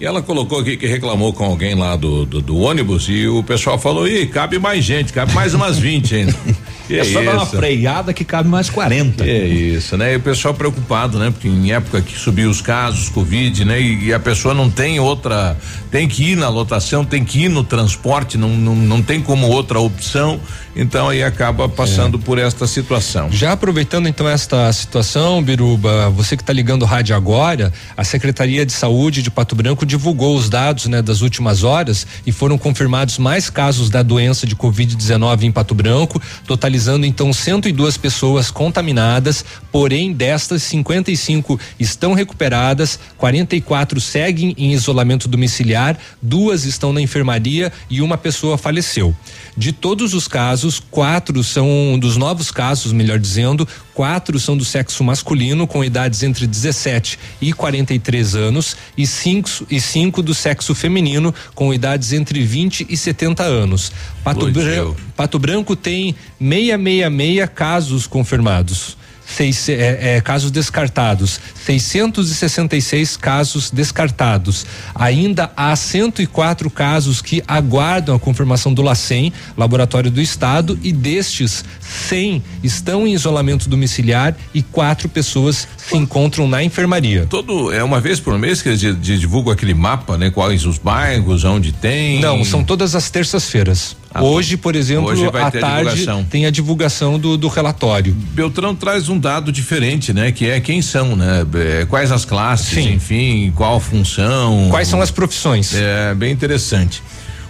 E 0.01 0.05
ela 0.05 0.19
colocou 0.23 0.59
aqui 0.59 0.77
que 0.77 0.87
reclamou 0.87 1.31
com 1.31 1.45
alguém 1.45 1.75
lá 1.75 1.95
do, 1.95 2.25
do, 2.25 2.41
do 2.41 2.57
ônibus 2.57 3.07
e 3.07 3.27
o 3.27 3.43
pessoal 3.43 3.77
falou: 3.77 4.07
ih, 4.07 4.25
cabe 4.25 4.57
mais 4.57 4.83
gente, 4.83 5.13
cabe 5.13 5.31
mais 5.33 5.53
umas 5.53 5.77
20 5.77 6.15
ainda. 6.15 6.35
Que 6.91 6.99
é 6.99 7.03
só 7.05 7.23
dar 7.23 7.35
uma 7.35 7.45
freada 7.45 8.13
que 8.13 8.25
cabe 8.25 8.49
mais 8.49 8.69
40. 8.69 9.23
É 9.23 9.47
isso, 9.47 9.95
né? 9.95 10.13
E 10.13 10.17
o 10.17 10.19
pessoal 10.19 10.53
preocupado, 10.53 11.17
né? 11.17 11.31
Porque 11.31 11.47
em 11.47 11.71
época 11.71 12.01
que 12.01 12.17
subiu 12.17 12.49
os 12.49 12.59
casos, 12.59 13.07
Covid, 13.07 13.63
né? 13.63 13.79
E, 13.79 14.07
e, 14.07 14.13
a 14.13 14.19
pessoa 14.19 14.53
não 14.53 14.69
tem 14.69 14.99
outra, 14.99 15.55
tem 15.89 16.05
que 16.05 16.31
ir 16.31 16.35
na 16.35 16.49
lotação, 16.49 17.05
tem 17.05 17.23
que 17.23 17.45
ir 17.45 17.49
no 17.49 17.63
transporte, 17.63 18.37
não, 18.37 18.49
não, 18.49 18.75
não 18.75 19.01
tem 19.01 19.21
como 19.21 19.47
outra 19.47 19.79
opção. 19.79 20.37
Então 20.75 21.09
aí 21.09 21.21
acaba 21.23 21.67
passando 21.67 22.17
é. 22.17 22.21
por 22.21 22.37
esta 22.37 22.65
situação. 22.65 23.31
Já 23.31 23.51
aproveitando 23.51 24.07
então 24.07 24.27
esta 24.27 24.71
situação, 24.71 25.43
Biruba, 25.43 26.09
você 26.09 26.37
que 26.37 26.43
está 26.43 26.53
ligando 26.53 26.83
o 26.83 26.85
rádio 26.85 27.15
agora, 27.15 27.73
a 27.95 28.03
Secretaria 28.03 28.65
de 28.65 28.71
Saúde 28.71 29.21
de 29.21 29.29
Pato 29.29 29.55
Branco 29.55 29.85
divulgou 29.85 30.35
os 30.35 30.49
dados 30.49 30.85
né, 30.85 31.01
das 31.01 31.21
últimas 31.21 31.63
horas 31.63 32.07
e 32.25 32.31
foram 32.31 32.57
confirmados 32.57 33.17
mais 33.17 33.49
casos 33.49 33.89
da 33.89 34.01
doença 34.01 34.47
de 34.47 34.55
Covid-19 34.55 35.43
em 35.43 35.51
Pato 35.51 35.75
Branco, 35.75 36.21
totalizando 36.47 37.05
então 37.05 37.33
102 37.33 37.97
pessoas 37.97 38.49
contaminadas, 38.49 39.43
porém 39.71 40.13
destas 40.13 40.63
55 40.63 41.59
estão 41.79 42.13
recuperadas, 42.13 42.99
44 43.17 43.99
seguem 43.99 44.53
em 44.57 44.71
isolamento 44.71 45.27
domiciliar, 45.27 45.97
duas 46.21 46.65
estão 46.65 46.93
na 46.93 47.01
enfermaria 47.01 47.71
e 47.89 48.01
uma 48.01 48.17
pessoa 48.17 48.57
faleceu. 48.57 49.15
De 49.57 49.71
todos 49.71 50.13
os 50.13 50.27
casos, 50.27 50.60
quatro 50.79 51.43
são 51.43 51.97
dos 51.99 52.17
novos 52.17 52.51
casos, 52.51 52.91
melhor 52.91 53.19
dizendo, 53.19 53.67
quatro 53.93 54.39
são 54.39 54.55
do 54.55 54.63
sexo 54.63 55.03
masculino 55.03 55.67
com 55.67 55.83
idades 55.83 56.23
entre 56.23 56.47
17 56.47 57.17
e 57.41 57.53
43 57.53 58.35
anos 58.35 58.77
e 58.97 59.05
cinco, 59.05 59.49
e 59.69 59.79
cinco 59.79 60.21
do 60.21 60.33
sexo 60.33 60.73
feminino 60.73 61.33
com 61.53 61.73
idades 61.73 62.13
entre 62.13 62.43
20 62.43 62.87
e 62.89 62.97
70 62.97 63.43
anos. 63.43 63.91
Pato, 64.23 64.49
Branco, 64.51 64.95
Pato 65.15 65.39
Branco 65.39 65.75
tem 65.75 66.15
666 66.39 67.49
casos 67.53 68.07
confirmados 68.07 69.00
seis, 69.35 69.69
é, 69.69 70.17
é, 70.17 70.21
casos 70.21 70.51
descartados, 70.51 71.39
666 71.65 73.17
casos 73.17 73.71
descartados. 73.71 74.65
Ainda 74.93 75.51
há 75.55 75.75
104 75.75 76.69
casos 76.69 77.21
que 77.21 77.43
aguardam 77.47 78.15
a 78.15 78.19
confirmação 78.19 78.73
do 78.73 78.81
LACEN, 78.81 79.31
Laboratório 79.57 80.11
do 80.11 80.21
Estado, 80.21 80.77
e 80.81 80.91
destes 80.91 81.63
100 82.09 82.43
estão 82.63 83.07
em 83.07 83.13
isolamento 83.13 83.69
domiciliar 83.69 84.35
e 84.53 84.61
quatro 84.61 85.09
pessoas 85.09 85.67
se 85.77 85.95
encontram 85.97 86.47
na 86.47 86.63
enfermaria. 86.63 87.25
Todo 87.29 87.71
é 87.71 87.83
uma 87.83 87.99
vez 87.99 88.19
por 88.19 88.37
mês 88.37 88.61
que 88.61 88.69
eles 88.69 88.79
divulgam 89.19 89.51
aquele 89.51 89.73
mapa, 89.73 90.17
né? 90.17 90.29
Quais 90.29 90.65
os 90.65 90.77
bairros, 90.77 91.43
onde 91.43 91.71
tem? 91.71 92.19
Não, 92.19 92.43
são 92.43 92.63
todas 92.63 92.95
as 92.95 93.09
terças-feiras. 93.09 93.95
Ah, 94.13 94.23
hoje, 94.23 94.57
por 94.57 94.75
exemplo, 94.75 95.09
hoje 95.09 95.25
à 95.25 95.51
tarde 95.51 96.05
tem 96.29 96.45
a 96.45 96.51
divulgação 96.51 97.17
do, 97.17 97.37
do 97.37 97.47
relatório. 97.47 98.13
Beltrão 98.13 98.75
traz 98.75 99.07
um 99.07 99.17
dado 99.17 99.51
diferente, 99.51 100.11
né? 100.11 100.31
Que 100.31 100.49
é 100.49 100.59
quem 100.59 100.81
são, 100.81 101.15
né? 101.15 101.45
É, 101.53 101.85
quais 101.85 102.11
as 102.11 102.25
classes, 102.25 102.83
Sim. 102.83 102.93
enfim, 102.93 103.53
qual 103.55 103.79
função. 103.79 104.67
Quais 104.69 104.87
são 104.87 105.01
as 105.01 105.11
profissões. 105.11 105.73
É 105.73 106.13
bem 106.13 106.31
interessante. 106.31 107.01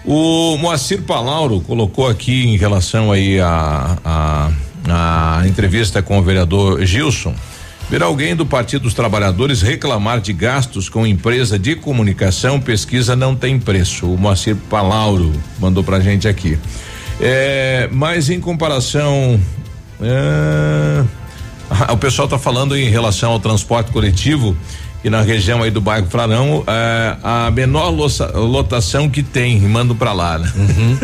O 0.05 0.57
Moacir 0.57 1.01
Palauro 1.01 1.61
colocou 1.61 2.07
aqui 2.07 2.45
em 2.47 2.57
relação 2.57 3.11
aí 3.11 3.39
a, 3.39 3.97
a, 4.03 4.51
a 5.39 5.47
entrevista 5.47 6.01
com 6.01 6.19
o 6.19 6.23
vereador 6.23 6.83
Gilson. 6.85 7.33
Ver 7.91 8.01
alguém 8.01 8.33
do 8.33 8.45
Partido 8.45 8.83
dos 8.83 8.93
Trabalhadores 8.93 9.61
reclamar 9.61 10.21
de 10.21 10.31
gastos 10.31 10.87
com 10.87 11.05
empresa 11.05 11.59
de 11.59 11.75
comunicação, 11.75 12.57
pesquisa 12.57 13.17
não 13.17 13.35
tem 13.35 13.59
preço. 13.59 14.09
O 14.09 14.17
Moacir 14.17 14.55
Palauro 14.55 15.33
mandou 15.59 15.83
pra 15.83 15.99
gente 15.99 16.25
aqui. 16.25 16.57
É, 17.19 17.89
mas 17.91 18.29
em 18.29 18.39
comparação 18.39 19.37
É, 19.99 21.03
o 21.91 21.97
pessoal 21.97 22.27
está 22.27 22.39
falando 22.39 22.77
em 22.77 22.87
relação 22.87 23.33
ao 23.33 23.41
transporte 23.41 23.91
coletivo 23.91 24.55
e 25.03 25.09
na 25.09 25.21
região 25.21 25.63
aí 25.63 25.71
do 25.71 25.81
bairro 25.81 26.07
Frarão, 26.07 26.63
é, 26.67 27.17
a 27.23 27.51
menor 27.51 27.89
lotação 27.89 29.09
que 29.09 29.23
tem, 29.23 29.59
mando 29.61 29.95
para 29.95 30.13
lá, 30.13 30.37
né? 30.37 30.51
Uhum. 30.55 30.97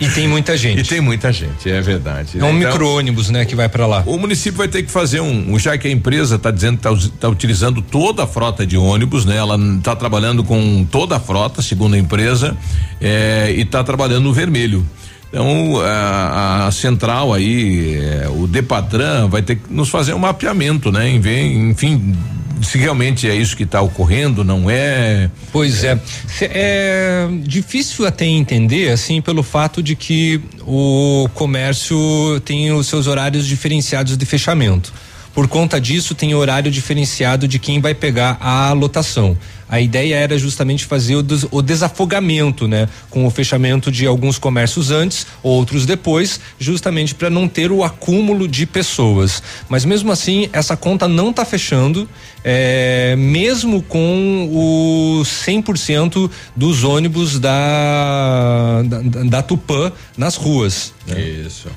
e 0.00 0.08
tem 0.08 0.26
muita 0.26 0.56
gente. 0.58 0.80
E 0.80 0.84
tem 0.84 1.00
muita 1.00 1.32
gente, 1.32 1.70
é 1.70 1.80
verdade. 1.80 2.38
É 2.38 2.44
um 2.44 2.58
então, 2.58 2.70
micro-ônibus, 2.70 3.30
né, 3.30 3.44
que 3.44 3.54
vai 3.54 3.68
para 3.68 3.86
lá. 3.86 4.02
O 4.06 4.18
município 4.18 4.58
vai 4.58 4.68
ter 4.68 4.82
que 4.82 4.90
fazer 4.90 5.20
um, 5.20 5.56
já 5.58 5.78
que 5.78 5.86
a 5.86 5.90
empresa 5.90 6.34
está 6.34 6.50
dizendo 6.50 6.78
que 6.78 6.88
está 6.88 7.10
tá 7.20 7.28
utilizando 7.28 7.80
toda 7.80 8.24
a 8.24 8.26
frota 8.26 8.66
de 8.66 8.76
ônibus, 8.76 9.24
né? 9.24 9.36
Ela 9.36 9.56
está 9.76 9.94
trabalhando 9.94 10.42
com 10.42 10.84
toda 10.90 11.16
a 11.16 11.20
frota, 11.20 11.62
segundo 11.62 11.94
a 11.94 11.98
empresa, 11.98 12.56
é, 13.00 13.52
e 13.56 13.62
está 13.62 13.84
trabalhando 13.84 14.24
no 14.24 14.32
vermelho. 14.32 14.84
Então 15.28 15.80
a, 15.80 16.66
a 16.66 16.70
central 16.72 17.34
aí, 17.34 17.96
é, 17.96 18.28
o 18.28 18.46
Depatran 18.46 19.28
vai 19.28 19.42
ter 19.42 19.56
que 19.56 19.72
nos 19.72 19.90
fazer 19.90 20.14
um 20.14 20.18
mapeamento, 20.18 20.90
né? 20.90 21.08
Enfim, 21.10 22.16
se 22.62 22.78
realmente 22.78 23.28
é 23.28 23.34
isso 23.34 23.56
que 23.56 23.62
está 23.62 23.80
ocorrendo, 23.80 24.44
não 24.44 24.70
é? 24.70 25.30
Pois 25.52 25.84
é. 25.84 25.98
É 26.40 27.26
difícil 27.42 28.06
até 28.06 28.24
entender, 28.24 28.90
assim, 28.90 29.20
pelo 29.20 29.42
fato 29.42 29.82
de 29.82 29.94
que 29.94 30.40
o 30.66 31.28
comércio 31.34 31.96
tem 32.44 32.72
os 32.72 32.86
seus 32.86 33.06
horários 33.06 33.46
diferenciados 33.46 34.16
de 34.16 34.26
fechamento. 34.26 34.92
Por 35.34 35.46
conta 35.46 35.80
disso, 35.80 36.14
tem 36.14 36.34
horário 36.34 36.70
diferenciado 36.70 37.46
de 37.46 37.58
quem 37.58 37.80
vai 37.80 37.94
pegar 37.94 38.36
a 38.40 38.72
lotação. 38.72 39.36
A 39.68 39.80
ideia 39.80 40.14
era 40.14 40.38
justamente 40.38 40.84
fazer 40.84 41.16
o, 41.16 41.22
des, 41.22 41.46
o 41.50 41.60
desafogamento, 41.60 42.66
né? 42.66 42.88
Com 43.10 43.26
o 43.26 43.30
fechamento 43.30 43.90
de 43.92 44.06
alguns 44.06 44.38
comércios 44.38 44.90
antes, 44.90 45.26
outros 45.42 45.84
depois, 45.84 46.40
justamente 46.58 47.14
para 47.14 47.28
não 47.28 47.46
ter 47.46 47.70
o 47.70 47.84
acúmulo 47.84 48.48
de 48.48 48.64
pessoas. 48.66 49.42
Mas 49.68 49.84
mesmo 49.84 50.10
assim, 50.10 50.48
essa 50.52 50.76
conta 50.76 51.06
não 51.06 51.30
está 51.30 51.44
fechando, 51.44 52.08
é, 52.42 53.14
mesmo 53.16 53.82
com 53.82 54.48
o 54.50 55.22
100% 55.22 56.30
dos 56.56 56.84
ônibus 56.84 57.38
da, 57.38 58.82
da, 58.84 59.22
da 59.24 59.42
Tupã 59.42 59.92
nas 60.16 60.36
ruas. 60.36 60.92
Né? 61.06 61.20
Isso. 61.20 61.68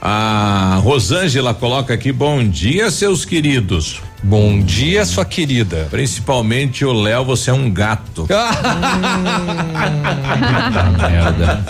A 0.00 0.78
Rosângela 0.82 1.54
coloca 1.54 1.94
aqui: 1.94 2.12
bom 2.12 2.46
dia, 2.46 2.90
seus 2.90 3.24
queridos. 3.24 4.02
Bom 4.24 4.58
dia, 4.58 5.04
sua 5.04 5.22
querida. 5.22 5.86
Principalmente 5.90 6.82
o 6.82 6.94
Léo, 6.94 7.26
você 7.26 7.50
é 7.50 7.52
um 7.52 7.70
gato. 7.70 8.26
merda. 10.96 11.62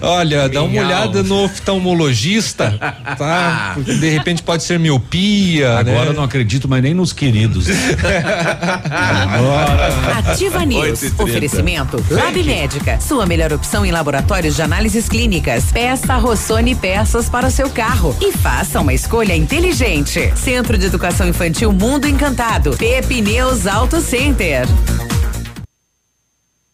Olha, 0.00 0.48
dá 0.48 0.62
uma 0.62 0.80
olhada 0.80 1.22
no 1.22 1.44
oftalmologista, 1.44 2.74
tá? 3.18 3.72
Porque 3.74 3.96
de 3.96 4.08
repente 4.08 4.42
pode 4.42 4.62
ser 4.62 4.78
miopia. 4.78 5.78
Agora 5.78 6.06
né? 6.06 6.12
não 6.16 6.22
acredito 6.22 6.66
mais 6.66 6.82
nem 6.82 6.94
nos 6.94 7.12
queridos. 7.12 7.66
Ativa 10.26 10.64
News. 10.64 11.12
Oferecimento 11.18 12.02
Lab 12.10 12.42
Médica. 12.42 12.98
Sua 12.98 13.26
melhor 13.26 13.52
opção 13.52 13.84
em 13.84 13.90
laboratórios 13.90 14.56
de 14.56 14.62
análises 14.62 15.06
clínicas. 15.06 15.64
Peça 15.70 16.16
Rossoni 16.16 16.74
peças 16.74 17.28
para 17.28 17.48
o 17.48 17.50
seu 17.50 17.68
carro 17.68 18.16
e 18.22 18.32
faça 18.32 18.80
uma 18.80 18.94
escolha 18.94 19.36
inteligente. 19.36 20.32
Centro 20.34 20.77
de 20.78 20.86
Educação 20.86 21.28
Infantil 21.28 21.72
Mundo 21.72 22.06
Encantado. 22.06 22.76
Pepineus 22.76 23.66
Auto 23.66 24.00
Center. 24.00 24.66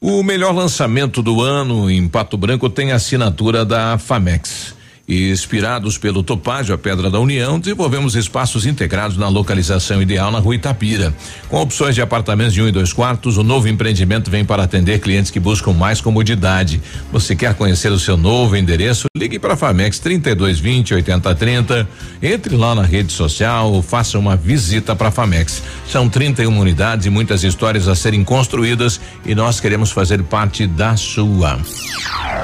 O 0.01 0.22
melhor 0.22 0.55
lançamento 0.55 1.22
do 1.22 1.40
ano 1.40 1.90
em 1.90 2.06
Pato 2.06 2.36
Branco 2.36 2.68
tem 2.68 2.93
assinatura 2.93 3.64
da 3.64 3.97
Famex. 3.97 4.74
E 5.06 5.31
inspirados 5.31 5.98
pelo 5.98 6.22
Topázio, 6.22 6.74
a 6.74 6.78
Pedra 6.78 7.10
da 7.10 7.20
União, 7.20 7.60
desenvolvemos 7.60 8.16
espaços 8.16 8.64
integrados 8.64 9.18
na 9.18 9.28
localização 9.28 10.01
ideal 10.01 10.31
na 10.31 10.39
rua 10.39 10.55
Itapira. 10.55 11.12
Com 11.48 11.60
opções 11.60 11.94
de 11.94 12.01
apartamentos 12.01 12.55
de 12.55 12.62
um 12.62 12.68
e 12.68 12.72
dois 12.72 12.90
quartos, 12.90 13.36
o 13.36 13.43
novo 13.43 13.68
empreendimento 13.68 14.31
vem 14.31 14.47
para 14.47 14.62
atender 14.62 15.01
clientes 15.01 15.31
que 15.31 15.39
buscam 15.39 15.72
mais 15.72 16.01
comodidade. 16.01 16.81
Você 17.12 17.36
quer 17.36 17.55
conhecer 17.55 17.93
o 17.93 17.98
seu 17.98 18.16
novo 18.16 18.56
endereço? 18.56 19.06
Ligue 19.14 19.39
para 19.39 19.52
a 19.52 19.56
Famex 19.56 19.98
3220 19.98 20.94
8030. 20.94 21.86
Entre 22.22 22.56
lá 22.56 22.74
na 22.74 22.82
rede 22.82 23.12
social 23.12 23.72
ou 23.72 23.82
faça 23.82 24.18
uma 24.18 24.36
visita 24.36 24.97
para 24.97 25.09
a 25.09 25.12
Famex. 25.12 25.62
São 25.86 26.09
31 26.09 26.59
unidades 26.59 27.05
e 27.05 27.10
muitas 27.10 27.44
histórias 27.44 27.89
a 27.89 27.94
serem 27.94 28.24
construídas 28.24 28.98
e 29.26 29.35
nós 29.35 29.60
queremos 29.60 29.90
fazer 29.90 30.22
parte 30.22 30.66
da 30.66 30.97
sua. 30.97 31.59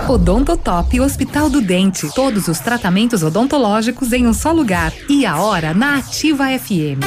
Odonto 0.09 0.57
Top 0.57 1.01
Hospital 1.01 1.49
do 1.49 1.61
Dente. 1.61 2.09
Todos 2.15 2.49
os 2.49 2.50
tratamentos 2.59 3.23
odontológicos 3.23 4.13
em 4.13 4.27
um 4.27 4.35
só 4.35 4.51
lugar. 4.51 4.93
E 5.09 5.25
a 5.25 5.41
hora 5.41 5.73
na 5.73 5.99
Ativa 5.99 6.47
FM. 6.59 7.05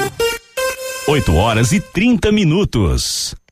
8 1.07 1.33
horas 1.33 1.73
e 1.73 1.81
30 1.81 2.31
minutos. 2.31 3.35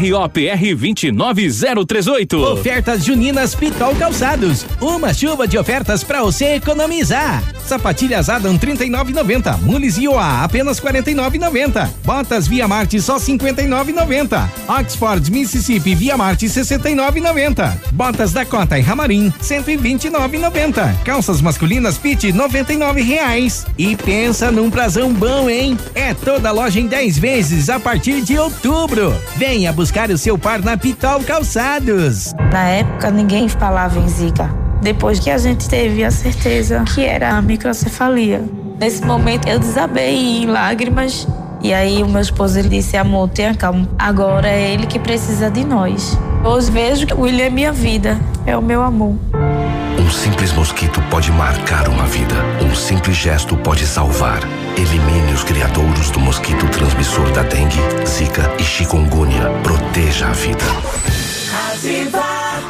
ROPR 0.00 0.74
29038. 0.76 2.38
Ofertas 2.38 3.04
juninas 3.04 3.54
Pitol 3.54 3.94
Calçados. 3.96 4.64
Uma 4.80 5.12
chuva 5.12 5.46
de 5.46 5.58
ofertas 5.58 6.02
para 6.02 6.22
você 6.22 6.54
economizar. 6.54 7.42
Sapatilhas 7.66 8.28
Adam 8.28 8.58
39,90. 8.58 9.58
Mules 9.58 9.98
Ioa 9.98 10.42
apenas 10.44 10.80
49,90. 10.80 11.88
Botas 12.04 12.48
Via 12.48 12.66
Marte 12.66 13.00
só 13.00 13.16
59,90. 13.16 14.48
Oxford 14.68 15.30
Mississippi 15.30 15.94
Via 15.94 16.16
Marte 16.16 16.46
69,90. 16.46 17.72
Botas 17.92 18.32
Dakota 18.32 18.78
e 18.78 18.82
Ramarim 18.82 19.32
129,90. 19.42 20.94
Calças 21.04 21.40
masculinas 21.40 21.98
Pit 21.98 22.32
99 22.32 23.02
reais. 23.02 23.66
E 23.78 23.96
pensa 23.96 24.50
num 24.50 24.70
prazão 24.70 25.12
bom, 25.12 25.48
hein? 25.48 25.76
É 25.94 26.14
toda 26.14 26.50
loja 26.50 26.80
em 26.80 26.86
10 26.86 27.18
vezes 27.18 27.70
a 27.70 27.78
partir 27.78 28.22
de 28.22 28.38
outubro. 28.38 29.14
Venha 29.36 29.72
buscar 29.72 30.10
o 30.10 30.18
seu 30.18 30.38
par 30.38 30.62
na 30.62 30.76
Pitol 30.76 31.22
Calçados. 31.22 32.32
Na 32.52 32.68
época, 32.68 33.10
ninguém 33.10 33.48
falava 33.48 33.98
em 33.98 34.08
Zika. 34.08 34.69
Depois 34.82 35.18
que 35.18 35.30
a 35.30 35.38
gente 35.38 35.68
teve 35.68 36.02
a 36.02 36.10
certeza 36.10 36.84
que 36.94 37.04
era 37.04 37.36
a 37.36 37.42
microcefalia. 37.42 38.42
Nesse 38.78 39.04
momento, 39.04 39.46
eu 39.46 39.58
desabei 39.58 40.42
em 40.42 40.46
lágrimas. 40.46 41.28
E 41.62 41.74
aí, 41.74 42.02
o 42.02 42.08
meu 42.08 42.22
esposo 42.22 42.58
ele 42.58 42.68
disse: 42.68 42.96
Amor, 42.96 43.28
tenha 43.28 43.54
calma. 43.54 43.88
Agora 43.98 44.48
é 44.48 44.72
ele 44.72 44.86
que 44.86 44.98
precisa 44.98 45.50
de 45.50 45.64
nós. 45.64 46.18
Hoje 46.42 46.70
vejo 46.70 47.06
que 47.06 47.12
o 47.12 47.20
William 47.20 47.44
é 47.44 47.50
minha 47.50 47.72
vida, 47.72 48.18
é 48.46 48.56
o 48.56 48.62
meu 48.62 48.82
amor. 48.82 49.14
Um 49.98 50.10
simples 50.10 50.52
mosquito 50.54 51.02
pode 51.10 51.30
marcar 51.30 51.86
uma 51.88 52.06
vida. 52.06 52.34
Um 52.64 52.74
simples 52.74 53.16
gesto 53.16 53.56
pode 53.58 53.86
salvar. 53.86 54.40
Elimine 54.76 55.32
os 55.34 55.44
criadouros 55.44 56.10
do 56.10 56.18
mosquito 56.18 56.66
transmissor 56.68 57.30
da 57.32 57.42
dengue, 57.42 57.78
zika 58.06 58.50
e 58.58 58.64
chikungunya. 58.64 59.50
Proteja 59.62 60.28
a 60.28 60.32
vida. 60.32 60.64
Ativa. 61.68 62.69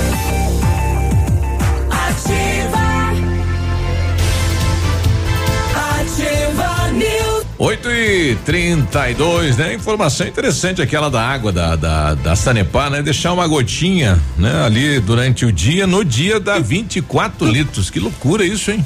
Oito 7.61 7.91
e 7.91 8.35
trinta 8.37 9.07
e 9.07 9.13
dois, 9.13 9.55
né? 9.55 9.75
Informação 9.75 10.25
interessante 10.25 10.81
aquela 10.81 11.11
da 11.11 11.21
água 11.21 11.51
da, 11.51 11.75
da, 11.75 12.15
da 12.15 12.35
Sanepar, 12.35 12.89
né? 12.89 13.03
Deixar 13.03 13.33
uma 13.33 13.47
gotinha, 13.47 14.19
né? 14.35 14.65
Ali 14.65 14.99
durante 14.99 15.45
o 15.45 15.51
dia, 15.51 15.85
no 15.85 16.03
dia 16.03 16.39
dá 16.39 16.57
24 16.57 17.45
litros. 17.47 17.91
Que 17.91 17.99
loucura 17.99 18.43
isso, 18.43 18.71
hein? 18.71 18.83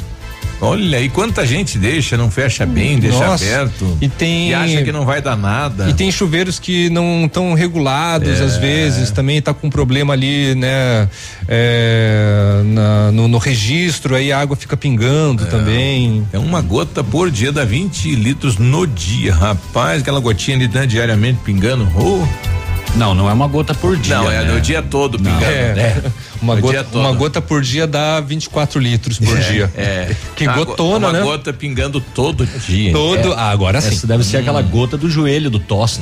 Olha, 0.61 1.01
e 1.01 1.09
quanta 1.09 1.45
gente 1.45 1.77
deixa, 1.77 2.15
não 2.17 2.31
fecha 2.31 2.65
bem, 2.65 2.97
deixa 2.97 3.19
Nossa, 3.19 3.43
aberto. 3.43 3.97
E 4.01 4.07
tem. 4.07 4.49
E 4.49 4.53
acha 4.53 4.83
que 4.83 4.91
não 4.91 5.05
vai 5.05 5.21
dar 5.21 5.35
nada. 5.35 5.89
E 5.89 5.93
tem 5.93 6.11
chuveiros 6.11 6.57
que 6.59 6.89
não 6.89 7.25
estão 7.25 7.53
regulados, 7.53 8.39
É. 8.39 8.43
às 8.43 8.57
vezes, 8.57 9.11
também 9.11 9.41
tá 9.41 9.53
com 9.53 9.69
problema 9.69 10.13
ali, 10.13 10.55
né? 10.55 11.07
é, 11.47 12.61
na- 12.65 13.11
no, 13.11 13.27
no 13.27 13.37
registro, 13.37 14.15
aí 14.15 14.31
a 14.31 14.39
água 14.39 14.55
fica 14.55 14.75
pingando 14.75 15.45
também. 15.45 16.25
É 16.33 16.39
uma 16.39 16.61
gota 16.61 17.03
por 17.03 17.29
dia, 17.29 17.51
dá 17.51 17.63
20 17.63 18.15
litros 18.15 18.57
no 18.57 18.87
dia, 18.87 19.33
rapaz. 19.33 20.01
Aquela 20.01 20.19
gotinha 20.19 20.57
de 20.57 20.67
né, 20.67 20.85
diariamente 20.85 21.39
pingando. 21.43 21.87
Oh. 21.95 22.54
Não, 22.95 23.13
não 23.13 23.29
é 23.29 23.33
uma 23.33 23.47
gota 23.47 23.73
por 23.73 23.97
dia. 23.97 24.15
Não, 24.15 24.31
é 24.31 24.43
né? 24.43 24.53
no 24.53 24.61
dia 24.61 24.81
todo 24.81 25.17
pingando. 25.17 25.43
É, 25.45 26.01
uma, 26.41 26.55
No 26.55 26.61
gota, 26.61 26.73
dia 26.73 26.83
todo. 26.83 26.99
uma 27.01 27.11
gota 27.13 27.41
por 27.41 27.61
dia 27.61 27.85
dá 27.85 28.19
24 28.21 28.79
litros 28.79 29.19
por 29.19 29.37
É, 29.37 29.41
dia. 29.51 29.71
É. 29.75 30.15
Que 30.35 30.45
gotona, 30.47 31.07
uma 31.07 31.13
né? 31.13 31.21
gota 31.21 31.51
pingando 31.53 31.99
todo 31.99 32.45
dia. 32.45 32.91
Todo. 32.93 33.33
ah, 33.33 33.49
agora 33.49 33.79
sim. 33.81 33.89
Essa 33.89 34.07
deve 34.07 34.23
ser 34.23 34.37
Hum. 34.37 34.39
aquela 34.41 34.61
gota 34.61 34.97
do 34.97 35.09
joelho 35.09 35.49
do 35.49 35.59
tosta. 35.59 36.01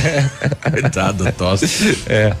Coitado, 0.70 1.30
tosse. 1.32 1.98
É. 2.06 2.34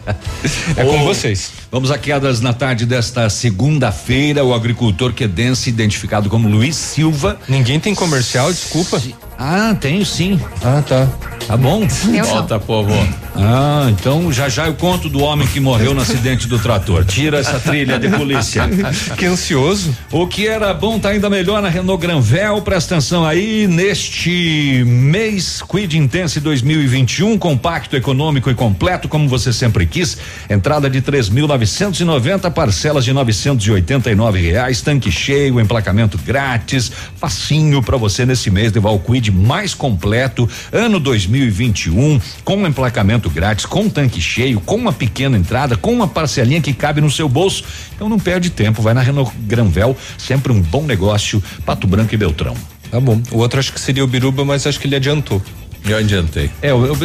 É 0.76 0.84
com 0.84 1.04
vocês. 1.04 1.50
Vamos 1.70 1.90
a 1.90 1.98
quedas 1.98 2.40
na 2.40 2.52
tarde 2.52 2.86
desta 2.86 3.28
segunda-feira. 3.30 4.44
O 4.44 4.54
agricultor 4.54 5.12
quedense, 5.12 5.68
identificado 5.68 6.28
como 6.28 6.48
Luiz 6.48 6.76
Silva. 6.76 7.38
Ninguém 7.48 7.78
tem 7.80 7.94
comercial, 7.94 8.50
desculpa. 8.52 9.00
Ah, 9.38 9.76
tenho 9.80 10.04
sim. 10.04 10.40
Ah, 10.64 10.82
tá. 10.86 11.06
Tá 11.46 11.56
bom. 11.56 11.86
Eu. 12.12 12.24
Volta, 12.24 12.58
povo. 12.58 12.92
Ah, 13.40 13.86
então 13.90 14.32
já 14.32 14.48
já 14.48 14.66
eu 14.66 14.74
conto 14.74 15.08
do 15.08 15.20
homem 15.20 15.46
que 15.46 15.60
morreu 15.60 15.94
no 15.94 16.00
acidente 16.00 16.48
do 16.48 16.58
trator. 16.58 17.04
Tira 17.04 17.38
essa 17.38 17.60
trilha 17.60 17.98
de 17.98 18.08
polícia. 18.08 18.68
Que 19.16 19.26
ansioso. 19.26 19.96
O 20.10 20.26
que 20.26 20.46
era 20.46 20.74
bom 20.74 20.98
tá 20.98 21.10
ainda 21.10 21.30
melhor 21.30 21.62
na 21.62 21.68
Renault 21.68 22.00
Granvel. 22.00 22.60
Presta 22.62 22.96
atenção 22.96 23.24
aí. 23.24 23.66
Neste 23.68 24.82
mês, 24.84 25.62
Quid 25.62 25.96
Intense 25.96 26.40
2021, 26.40 27.38
compacto, 27.38 27.96
econômico 27.96 28.50
e 28.50 28.54
completo, 28.54 29.08
como 29.08 29.28
você 29.28 29.52
sempre 29.52 29.86
quis. 29.86 30.18
Entrada 30.50 30.90
de 30.90 31.00
3.990, 31.00 32.50
parcelas 32.52 33.04
de 33.04 33.12
989 33.12 34.40
reais, 34.40 34.82
tanque 34.82 35.10
cheio, 35.10 35.60
emplacamento 35.60 36.18
grátis. 36.18 36.90
Facinho 37.16 37.82
para 37.82 37.96
você 37.96 38.26
nesse 38.26 38.50
mês 38.50 38.72
levar 38.72 38.90
o 38.90 38.98
Quid 38.98 39.27
mais 39.30 39.74
completo, 39.74 40.48
ano 40.72 41.00
2021, 41.00 42.20
com 42.44 42.66
emplacamento 42.66 43.30
grátis, 43.30 43.66
com 43.66 43.88
tanque 43.88 44.20
cheio, 44.20 44.60
com 44.60 44.76
uma 44.76 44.92
pequena 44.92 45.36
entrada, 45.36 45.76
com 45.76 45.92
uma 45.92 46.08
parcelinha 46.08 46.60
que 46.60 46.72
cabe 46.72 47.00
no 47.00 47.10
seu 47.10 47.28
bolso. 47.28 47.64
Então 47.94 48.08
não 48.08 48.18
perde 48.18 48.50
tempo, 48.50 48.82
vai 48.82 48.94
na 48.94 49.00
Renault 49.00 49.32
Granvel, 49.40 49.96
sempre 50.16 50.52
um 50.52 50.60
bom 50.60 50.82
negócio, 50.84 51.42
Pato 51.64 51.86
Branco 51.86 52.14
e 52.14 52.16
Beltrão. 52.16 52.54
Tá 52.90 53.00
bom. 53.00 53.20
O 53.30 53.38
outro 53.38 53.58
acho 53.58 53.72
que 53.72 53.80
seria 53.80 54.02
o 54.02 54.06
Biruba, 54.06 54.44
mas 54.44 54.66
acho 54.66 54.80
que 54.80 54.86
ele 54.86 54.96
adiantou. 54.96 55.42
Eu 55.86 55.98
adiantei. 55.98 56.50
É, 56.60 56.72
o, 56.72 56.78
o, 56.78 56.96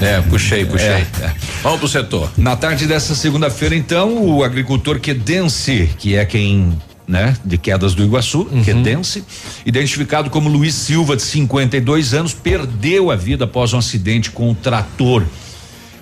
É, 0.00 0.20
puxei, 0.22 0.64
puxei. 0.64 0.88
É, 0.88 1.06
é. 1.20 1.34
Vamos 1.62 1.80
pro 1.80 1.88
setor. 1.88 2.30
Na 2.36 2.56
tarde 2.56 2.86
dessa 2.86 3.14
segunda-feira, 3.14 3.74
então, 3.74 4.24
o 4.24 4.44
agricultor 4.44 4.98
quedense, 5.00 5.90
que 5.98 6.14
é 6.14 6.24
quem 6.24 6.72
né, 7.06 7.36
de 7.44 7.58
quedas 7.58 7.94
do 7.94 8.02
Iguaçu, 8.02 8.46
quedense, 8.64 9.24
identificado 9.66 10.30
como 10.30 10.48
Luiz 10.48 10.74
Silva, 10.74 11.16
de 11.16 11.22
52 11.22 12.14
anos, 12.14 12.32
perdeu 12.32 13.10
a 13.10 13.16
vida 13.16 13.44
após 13.44 13.72
um 13.72 13.78
acidente 13.78 14.30
com 14.30 14.50
o 14.50 14.54
trator. 14.54 15.24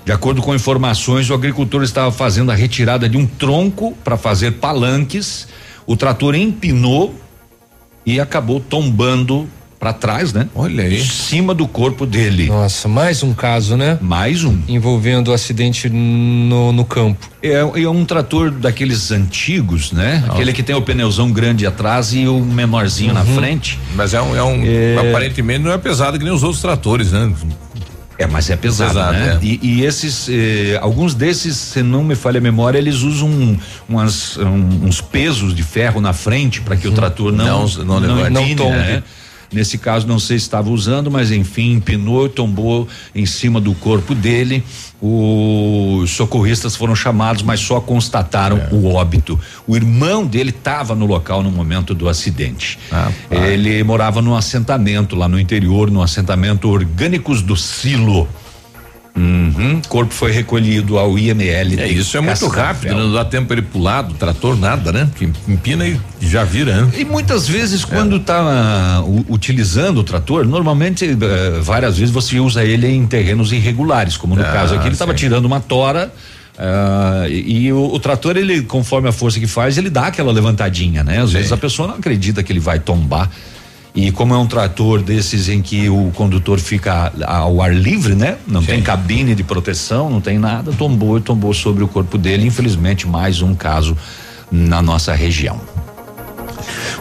De 0.05 0.13
acordo 0.13 0.43
com 0.43 0.55
informações, 0.55 1.29
o 1.31 1.35
agricultor 1.35 1.83
estava 1.83 2.11
fazendo 2.11 2.51
a 2.51 2.55
retirada 2.55 3.09
de 3.09 3.17
um 3.17 3.27
tronco 3.27 3.97
para 4.03 4.17
fazer 4.17 4.53
palanques. 4.53 5.47
O 5.87 5.97
trator 5.97 6.35
empinou 6.35 7.15
e 8.05 8.19
acabou 8.19 8.61
tombando 8.61 9.49
para 9.81 9.95
trás, 9.95 10.35
né? 10.35 10.47
Olha 10.55 10.83
Em 10.83 10.87
aí. 10.97 11.01
cima 11.03 11.55
do 11.55 11.67
corpo 11.67 12.05
dele. 12.05 12.49
Nossa, 12.49 12.87
mais 12.87 13.23
um 13.23 13.33
caso, 13.33 13.79
né? 13.79 13.97
Mais 14.03 14.45
um. 14.45 14.59
Envolvendo 14.69 15.29
o 15.29 15.33
acidente 15.33 15.89
no, 15.89 16.71
no 16.71 16.85
campo. 16.85 17.27
É, 17.43 17.55
é 17.55 17.89
um 17.89 18.05
trator 18.05 18.51
daqueles 18.51 19.11
antigos, 19.11 19.91
né? 19.91 20.23
Aquele 20.29 20.53
que 20.53 20.63
tem 20.63 20.77
o 20.77 20.83
pneuzão 20.83 21.33
grande 21.33 21.67
atrás 21.67 22.13
e 22.13 22.29
o 22.29 22.41
menorzinho 22.41 23.15
na 23.15 23.25
frente. 23.25 23.79
Mas 23.95 24.13
é 24.13 24.21
um, 24.21 24.37
é 24.37 24.43
um 24.45 24.61
aparentemente 25.09 25.61
não 25.61 25.73
é 25.73 25.79
pesado 25.79 26.19
que 26.19 26.25
nem 26.25 26.33
os 26.33 26.43
outros 26.43 26.61
tratores, 26.61 27.11
né? 27.13 27.33
É, 28.19 28.27
mas 28.27 28.51
é 28.51 28.57
pesado, 28.57 28.91
Pesado, 28.93 29.13
né? 29.15 29.39
é. 29.43 29.47
E, 29.47 29.59
e 29.63 29.83
esses, 29.83 30.29
eh, 30.29 30.79
alguns 30.83 31.15
desses, 31.15 31.57
se 31.57 31.83
não 31.83 32.05
me 32.05 32.15
falha 32.15 32.37
a 32.37 32.41
memória, 32.43 32.77
eles 32.77 32.97
usam 32.97 33.27
um- 33.27 33.57
umas, 33.89 34.37
um- 34.37 34.85
uns 34.87 35.01
pesos 35.01 35.55
de 35.55 35.63
ferro 35.63 36.03
na 36.03 36.13
frente 36.13 36.61
para 36.61 36.77
que 36.77 36.87
o 36.87 36.93
trator 36.93 37.33
não 37.33 37.67
Não- 37.67 37.85
não 37.87 37.99
levante. 37.99 38.31
não 38.31 38.47
Não 38.47 38.55
tombe. 38.57 38.77
né? 38.77 39.03
Nesse 39.53 39.79
caso, 39.79 40.07
não 40.07 40.19
sei 40.21 40.39
se 40.39 40.45
estava 40.45 40.71
usando, 40.71 41.11
mas 41.11 41.33
enfim, 41.33 41.73
empinou, 41.73 42.29
tombou 42.29 42.87
em 43.15 43.27
cima 43.27 43.61
do 43.61 43.75
corpo 43.75 44.15
dele. 44.15 44.63
Os 45.03 46.11
socorristas 46.11 46.77
foram 46.77 46.95
chamados, 46.95 47.43
mas 47.43 47.59
só 47.59 47.81
constataram 47.81 48.59
É. 48.59 48.69
o 48.71 48.93
óbito. 48.95 49.39
O 49.67 49.75
irmão 49.75 50.25
dele 50.25 50.51
estava 50.51 50.95
no 50.95 51.05
local 51.07 51.43
no 51.43 51.51
momento 51.51 51.95
do 51.95 52.09
acidente. 52.09 52.79
Rapaz. 52.91 53.15
Ele 53.31 53.83
morava 53.83 54.23
num 54.23 54.37
assentamento 54.37 55.17
lá 55.17 55.27
no 55.27 55.39
interior, 55.41 55.91
no 55.91 56.03
assentamento 56.03 56.69
Orgânicos 56.69 57.43
do 57.43 57.57
Silo. 57.57 58.29
Uhum. 59.17 59.83
Corpo 59.89 60.15
foi 60.15 60.31
recolhido 60.31 60.99
ao 60.99 61.19
IML. 61.19 61.79
É 61.81 61.89
isso, 61.89 62.17
é 62.17 62.21
muito 62.21 62.47
rápido, 62.47 62.95
não 62.95 63.13
dá 63.13 63.25
tempo 63.25 63.53
ele 63.53 63.63
pular 63.63 64.03
do 64.03 64.15
trator, 64.15 64.57
nada, 64.57 64.93
né? 64.93 65.09
Que 65.17 65.31
empina 65.49 65.87
e 65.87 65.99
já 66.21 66.45
vira, 66.45 66.83
né? 66.83 66.93
E 66.97 67.05
muitas 67.05 67.47
vezes, 67.49 67.85
quando 67.85 68.17
está 68.17 69.03
utilizando 69.29 69.99
o 69.99 70.05
trator, 70.05 70.47
normalmente, 70.47 71.05
eh, 71.05 71.61
várias 71.61 71.99
vezes 71.99 72.13
você 72.15 72.39
usa 72.39 72.63
ele 72.65 72.87
em 72.89 73.07
terrenos 73.07 73.53
irregulares, 73.53 74.17
como 74.17 74.35
no 74.37 74.43
Ah, 74.43 74.53
caso 74.53 74.75
aqui, 74.75 74.87
ele 74.87 74.95
estava 74.95 75.13
tirando 75.15 75.45
uma 75.45 75.61
tora. 75.61 76.13
ah, 76.59 77.27
e 77.29 77.67
e 77.67 77.73
o, 77.73 77.93
o 77.95 77.99
trator, 77.99 78.37
ele, 78.37 78.63
conforme 78.63 79.09
a 79.09 79.13
força 79.13 79.41
que 79.41 79.47
faz, 79.47 79.77
ele 79.77 79.91
dá 79.91 80.07
aquela 80.07 80.31
levantadinha, 80.33 81.03
né? 81.03 81.21
Às 81.21 81.31
Sim. 81.31 81.37
vezes 81.37 81.53
a 81.53 81.57
pessoa 81.57 81.89
não 81.89 81.97
acredita 81.97 82.43
que 82.43 82.53
ele 82.53 82.61
vai 82.61 82.79
tombar. 82.79 83.29
E 83.95 84.13
como 84.13 84.33
é 84.33 84.39
um 84.39 84.47
trator 84.47 85.03
desses 85.03 85.49
em 85.49 85.61
que 85.61 85.89
o 85.89 86.13
condutor 86.15 86.61
fica 86.61 87.13
ao 87.27 87.61
ar 87.61 87.75
livre, 87.75 88.15
né? 88.15 88.37
Não 88.47 88.63
tem 88.63 88.81
cabine 88.83 89.35
de 89.35 89.43
proteção, 89.43 90.09
não 90.09 90.21
tem 90.21 90.39
nada, 90.39 90.73
tombou 90.73 91.19
e 91.19 91.21
tombou 91.21 91.53
sobre 91.53 91.83
o 91.83 91.89
corpo 91.89 92.17
dele. 92.17 92.47
Infelizmente, 92.47 93.07
mais 93.09 93.43
um 93.43 93.53
caso 93.55 93.97
na 94.51 94.81
nossa 94.81 95.13
região. 95.13 95.61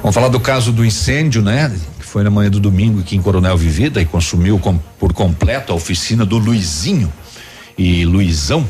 Vamos 0.01 0.15
falar 0.15 0.29
do 0.29 0.39
caso 0.39 0.71
do 0.71 0.83
incêndio, 0.83 1.43
né? 1.43 1.71
Que 1.99 2.05
foi 2.05 2.23
na 2.23 2.31
manhã 2.31 2.49
do 2.49 2.59
domingo 2.59 3.01
aqui 3.01 3.15
em 3.15 3.21
Coronel 3.21 3.55
Vivida 3.55 4.01
e 4.01 4.05
consumiu 4.05 4.57
com- 4.57 4.79
por 4.97 5.13
completo 5.13 5.71
a 5.71 5.75
oficina 5.75 6.25
do 6.25 6.37
Luizinho 6.39 7.11
e 7.77 8.03
Luizão 8.03 8.65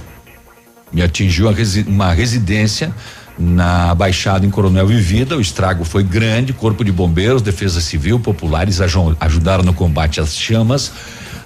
e 0.91 1.02
atingiu 1.02 1.48
a 1.48 1.54
resi- 1.54 1.86
uma 1.88 2.12
residência 2.14 2.94
na 3.40 3.95
Baixada 3.95 4.45
em 4.45 4.49
Coronel 4.49 4.86
Vivida. 4.86 5.38
O 5.38 5.41
estrago 5.41 5.86
foi 5.86 6.03
grande. 6.03 6.52
Corpo 6.52 6.84
de 6.84 6.91
Bombeiros, 6.91 7.41
Defesa 7.41 7.80
Civil, 7.80 8.20
populares 8.20 8.82
aju- 8.82 9.16
ajudaram 9.20 9.64
no 9.64 9.74
combate 9.74 10.20
às 10.20 10.36
chamas. 10.36 10.91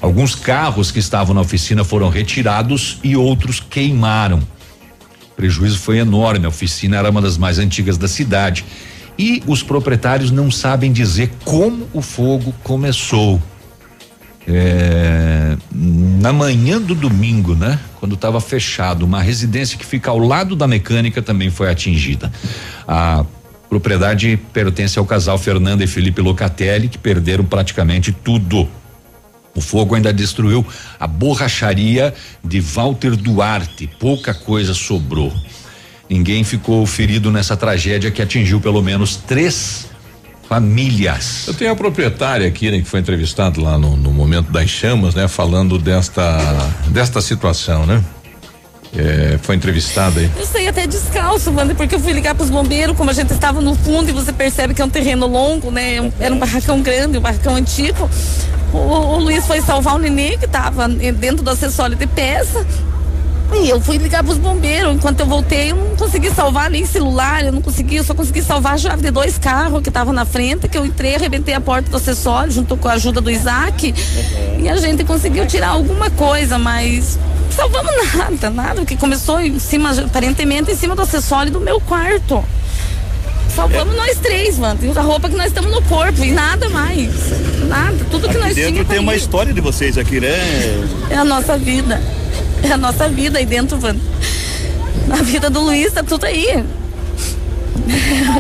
Alguns 0.02 0.34
carros 0.36 0.92
que 0.92 1.00
estavam 1.00 1.34
na 1.36 1.42
oficina 1.42 1.84
foram 1.84 2.10
retirados 2.10 2.98
e 3.04 3.16
outros 3.16 3.60
queimaram. 3.60 4.40
O 4.40 5.36
prejuízo 5.36 5.78
foi 5.80 6.00
enorme. 6.00 6.46
A 6.46 6.50
oficina 6.50 6.98
era 6.98 7.10
uma 7.10 7.22
das 7.22 7.38
mais 7.38 7.60
antigas 7.60 7.98
da 7.98 8.08
cidade. 8.08 8.66
E 9.18 9.44
os 9.46 9.62
proprietários 9.62 10.32
não 10.32 10.50
sabem 10.50 10.92
dizer 10.92 11.32
como 11.46 11.88
o 11.94 12.02
fogo 12.02 12.54
começou. 12.64 13.40
É, 14.48 15.56
na 15.72 16.34
manhã 16.34 16.82
do 16.82 16.94
domingo, 16.94 17.56
né? 17.56 17.80
Quando 18.00 18.16
estava 18.16 18.42
fechado, 18.42 19.06
uma 19.06 19.22
residência 19.22 19.78
que 19.78 19.86
fica 19.86 20.12
ao 20.12 20.20
lado 20.20 20.56
da 20.56 20.68
mecânica 20.68 21.22
também 21.22 21.50
foi 21.50 21.70
atingida. 21.70 22.32
A 22.88 23.26
propriedade 23.70 24.38
pertence 24.52 25.00
ao 25.00 25.06
casal 25.06 25.38
Fernanda 25.38 25.84
e 25.84 25.88
Felipe 25.88 26.22
Locatelli, 26.22 26.90
que 26.90 26.98
perderam 26.98 27.46
praticamente 27.46 28.12
tudo. 28.12 28.68
O 29.56 29.62
fogo 29.62 29.96
ainda 29.96 30.12
destruiu 30.12 30.66
a 31.00 31.08
borracharia 31.08 32.14
de 32.44 32.60
Walter 32.60 33.16
Duarte. 33.16 33.88
Pouca 34.00 34.34
coisa 34.34 34.74
sobrou. 34.74 35.32
Ninguém 36.10 36.44
ficou 36.44 36.86
ferido 36.86 37.32
nessa 37.32 37.56
tragédia 37.56 38.12
que 38.12 38.22
atingiu 38.22 38.60
pelo 38.60 38.82
menos 38.82 39.16
três 39.16 39.88
famílias. 40.48 41.48
Eu 41.48 41.54
tenho 41.54 41.72
a 41.72 41.76
proprietária 41.76 42.48
aqui, 42.48 42.70
né, 42.70 42.80
que 42.80 42.86
foi 42.86 43.00
entrevistado 43.00 43.62
lá 43.62 43.78
no, 43.78 43.98
no 43.98 44.12
momento 44.12 44.52
das 44.52 44.70
chamas, 44.70 45.16
né, 45.16 45.28
falando 45.28 45.78
desta 45.78 46.38
desta 46.88 47.22
situação, 47.22 47.86
né? 47.86 48.04
É, 48.96 49.40
foi 49.42 49.56
entrevistada 49.56 50.20
aí. 50.20 50.30
Eu 50.38 50.46
saí 50.46 50.68
até 50.68 50.86
descalço, 50.86 51.52
Wander, 51.52 51.76
porque 51.76 51.96
eu 51.96 52.00
fui 52.00 52.14
ligar 52.14 52.36
pros 52.36 52.52
bombeiros, 52.52 52.96
como 52.96 53.10
a 53.10 53.14
gente 53.14 53.34
estava 53.34 53.60
no 53.60 53.74
fundo 53.74 54.10
e 54.10 54.12
você 54.12 54.32
percebe 54.32 54.76
que 54.76 54.82
é 54.84 54.86
um 54.86 54.90
terreno 54.90 55.26
longo, 55.26 55.72
né? 55.72 56.12
Era 56.20 56.34
um 56.34 56.38
barracão 56.38 56.80
grande, 56.82 57.18
um 57.18 57.22
barracão 57.22 57.56
antigo. 57.56 58.08
O, 58.72 58.78
o 58.78 59.20
Luiz 59.20 59.48
foi 59.48 59.62
salvar 59.62 59.96
o 59.96 59.98
nenê 59.98 60.38
que 60.38 60.46
estava 60.46 60.88
dentro 60.88 61.44
do 61.44 61.50
acessório 61.50 61.96
de 61.96 62.06
peça. 62.06 62.66
E 63.56 63.70
eu 63.70 63.80
fui 63.80 63.98
ligar 63.98 64.24
pros 64.24 64.38
bombeiros. 64.38 64.94
Enquanto 64.96 65.20
eu 65.22 65.26
voltei, 65.26 65.72
eu 65.72 65.76
não 65.76 65.96
consegui 65.96 66.30
salvar 66.32 66.70
nem 66.70 66.86
celular, 66.86 67.46
eu 67.46 67.52
não 67.52 67.62
consegui, 67.62 67.96
eu 67.98 68.04
só 68.04 68.14
consegui 68.14 68.42
salvar 68.42 68.74
a 68.74 68.78
chave 68.78 69.02
de 69.02 69.12
dois 69.12 69.38
carros 69.38 69.82
que 69.82 69.90
estavam 69.90 70.12
na 70.14 70.26
frente, 70.26 70.68
que 70.68 70.78
eu 70.78 70.86
entrei, 70.86 71.16
arrebentei 71.16 71.54
a 71.54 71.62
porta 71.62 71.90
do 71.90 71.98
acessório 71.98 72.52
junto 72.52 72.76
com 72.76 72.88
a 72.88 72.94
ajuda 72.94 73.22
do 73.22 73.30
Isaac. 73.32 73.94
E 74.60 74.68
a 74.68 74.76
gente 74.78 75.04
conseguiu 75.04 75.46
tirar 75.46 75.70
alguma 75.70 76.10
coisa, 76.10 76.58
mas 76.58 77.18
salvamos 77.56 77.92
nada, 78.16 78.50
nada, 78.50 78.86
que 78.86 78.98
começou 78.98 79.40
em 79.40 79.58
cima, 79.60 79.92
aparentemente 79.92 80.72
em 80.72 80.76
cima 80.76 80.96
do 80.96 81.02
acessório 81.04 81.52
do 81.52 81.60
meu 81.60 81.80
quarto. 81.80 82.44
Salvamos 83.56 83.96
nós 83.96 84.18
três, 84.18 84.58
mano. 84.58 84.80
A 84.96 85.02
roupa 85.02 85.30
que 85.30 85.36
nós 85.36 85.48
estamos 85.48 85.72
no 85.72 85.82
corpo 85.84 86.24
e 86.24 86.32
nada 86.32 86.68
mais. 86.70 87.12
Nada. 87.68 87.96
Tudo 88.10 88.22
que 88.28 88.36
Aqui 88.36 88.38
nós 88.40 88.56
dentro 88.56 88.72
tínhamos. 88.72 88.90
tem 88.90 89.00
uma 89.00 89.16
história 89.16 89.54
de 89.54 89.62
vocês 89.62 89.96
aqui, 89.96 90.20
né? 90.20 90.34
É 91.12 91.16
a 91.16 91.24
nossa 91.24 91.56
vida. 91.56 92.02
É 92.70 92.72
a 92.72 92.78
nossa 92.78 93.10
vida 93.10 93.40
aí 93.40 93.46
dentro, 93.46 93.80
mano. 93.80 94.00
Na 95.08 95.18
vida 95.18 95.50
do 95.50 95.60
Luiz 95.60 95.92
tá 95.92 96.02
tudo 96.02 96.26
aí. 96.26 96.64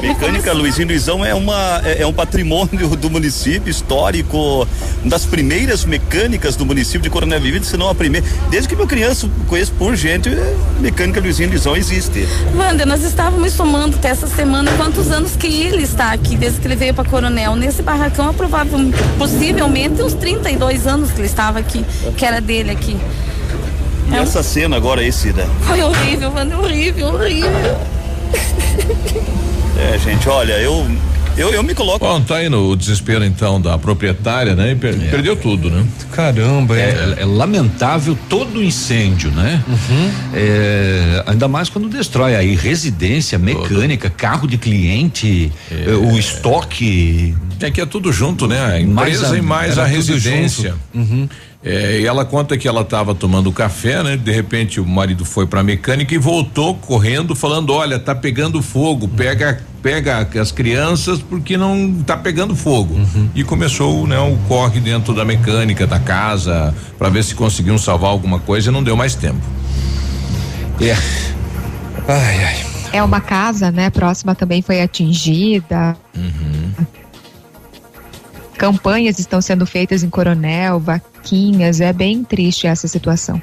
Mecânica 0.01 0.53
Luizinho 0.53 0.87
Luizão 0.87 1.25
é 1.25 1.33
uma 1.33 1.81
é, 1.83 2.03
é 2.03 2.07
um 2.07 2.13
patrimônio 2.13 2.95
do 2.95 3.09
município 3.09 3.69
histórico, 3.69 4.65
uma 5.01 5.09
das 5.09 5.25
primeiras 5.25 5.83
mecânicas 5.83 6.55
do 6.55 6.65
município 6.65 7.01
de 7.01 7.09
Coronel 7.09 7.41
Vivida, 7.41 7.65
se 7.65 7.75
não 7.75 7.89
a 7.89 7.95
primeira. 7.95 8.25
Desde 8.49 8.69
que 8.69 8.75
meu 8.75 8.87
criança 8.87 9.29
conheço 9.47 9.73
por 9.73 9.95
gente, 9.95 10.29
é, 10.29 10.55
Mecânica 10.79 11.19
Luizinho 11.19 11.49
Luizão 11.49 11.75
existe. 11.75 12.25
Wander, 12.55 12.87
nós 12.87 13.03
estávamos 13.03 13.51
somando 13.51 13.97
até 13.97 14.09
essa 14.09 14.27
semana 14.27 14.71
quantos 14.77 15.11
anos 15.11 15.35
que 15.35 15.47
ele 15.47 15.83
está 15.83 16.13
aqui, 16.13 16.37
desde 16.37 16.61
que 16.61 16.67
ele 16.67 16.77
veio 16.77 16.93
para 16.93 17.09
Coronel. 17.09 17.55
Nesse 17.55 17.81
barracão, 17.81 18.29
é 18.29 18.33
provável, 18.33 18.79
possivelmente 19.17 20.01
uns 20.01 20.13
32 20.13 20.87
anos 20.87 21.11
que 21.11 21.19
ele 21.19 21.27
estava 21.27 21.59
aqui, 21.59 21.85
que 22.15 22.25
era 22.25 22.39
dele 22.39 22.71
aqui. 22.71 22.97
E 24.13 24.15
essa 24.17 24.43
cena 24.43 24.75
agora 24.77 25.01
aí, 25.01 25.11
Cida? 25.11 25.47
Foi 25.61 25.81
horrível, 25.81 26.31
Wander, 26.31 26.59
horrível, 26.59 27.07
horrível. 27.07 27.77
É, 29.77 29.97
gente, 29.97 30.29
olha, 30.29 30.53
eu 30.53 30.87
eu, 31.35 31.49
eu 31.51 31.63
me 31.63 31.73
coloco. 31.73 32.05
Bom, 32.05 32.21
tá 32.21 32.35
aí 32.37 32.47
no 32.47 32.75
desespero 32.75 33.25
então 33.25 33.59
da 33.59 33.75
proprietária, 33.75 34.53
né? 34.55 34.71
E 34.73 34.75
per- 34.75 34.95
Perdeu 35.09 35.35
tudo, 35.35 35.71
né? 35.71 35.83
Caramba, 36.11 36.77
é, 36.77 37.15
é 37.21 37.25
lamentável 37.25 38.15
todo 38.29 38.63
incêndio, 38.63 39.31
né? 39.31 39.63
É, 40.31 41.23
ainda 41.25 41.47
mais 41.47 41.69
quando 41.69 41.89
destrói 41.89 42.35
aí 42.35 42.55
residência, 42.55 43.39
mecânica, 43.39 44.11
carro 44.11 44.47
de 44.47 44.59
cliente, 44.59 45.51
eh, 45.71 45.91
o 45.95 46.17
estoque. 46.19 47.35
É 47.59 47.71
que 47.71 47.81
é 47.81 47.85
tudo 47.85 48.11
junto, 48.13 48.45
né? 48.47 48.63
A 48.63 48.79
empresa 48.79 49.35
e 49.35 49.41
mais 49.41 49.79
a 49.79 49.87
era 49.87 49.89
tudo 49.89 49.95
residência. 50.13 50.75
junto. 50.93 51.29
É, 51.63 52.01
e 52.01 52.05
ela 52.05 52.25
conta 52.25 52.57
que 52.57 52.67
ela 52.67 52.81
estava 52.81 53.15
tomando 53.15 53.49
café, 53.51 54.03
né? 54.03 54.17
De 54.17 54.31
repente 54.31 54.81
o 54.81 54.85
marido 54.85 55.23
foi 55.23 55.47
para 55.47 55.63
mecânica 55.63 56.13
e 56.13 56.17
voltou 56.17 56.75
correndo 56.75 57.33
falando: 57.35 57.71
"Olha, 57.71 57.97
tá 57.97 58.13
pegando 58.13 58.61
fogo, 58.61 59.07
pega 59.07 59.63
pega 59.81 60.27
as 60.41 60.51
crianças 60.51 61.19
porque 61.19 61.55
não 61.55 62.03
tá 62.05 62.17
pegando 62.17 62.53
fogo". 62.53 62.99
E 63.33 63.45
começou, 63.45 64.05
né, 64.05 64.19
o 64.19 64.35
corre 64.47 64.81
dentro 64.81 65.13
da 65.13 65.23
mecânica 65.23 65.87
da 65.87 65.99
casa 65.99 66.75
para 66.97 67.07
ver 67.07 67.23
se 67.23 67.33
conseguiam 67.33 67.77
salvar 67.77 68.09
alguma 68.09 68.39
coisa 68.39 68.69
e 68.69 68.73
não 68.73 68.83
deu 68.83 68.97
mais 68.97 69.15
tempo. 69.15 69.41
É. 70.81 70.97
Ai, 72.07 72.43
ai. 72.43 72.65
É 72.91 73.01
uma 73.01 73.21
casa, 73.21 73.71
né? 73.71 73.89
Próxima 73.89 74.35
também 74.35 74.61
foi 74.61 74.81
atingida. 74.81 75.95
Campanhas 78.57 79.17
estão 79.17 79.41
sendo 79.41 79.65
feitas 79.65 80.03
em 80.03 80.09
Coronel, 80.09 80.79
vaquinhas. 81.23 81.79
É 81.81 81.93
bem 81.93 82.23
triste 82.23 82.67
essa 82.67 82.87
situação. 82.87 83.41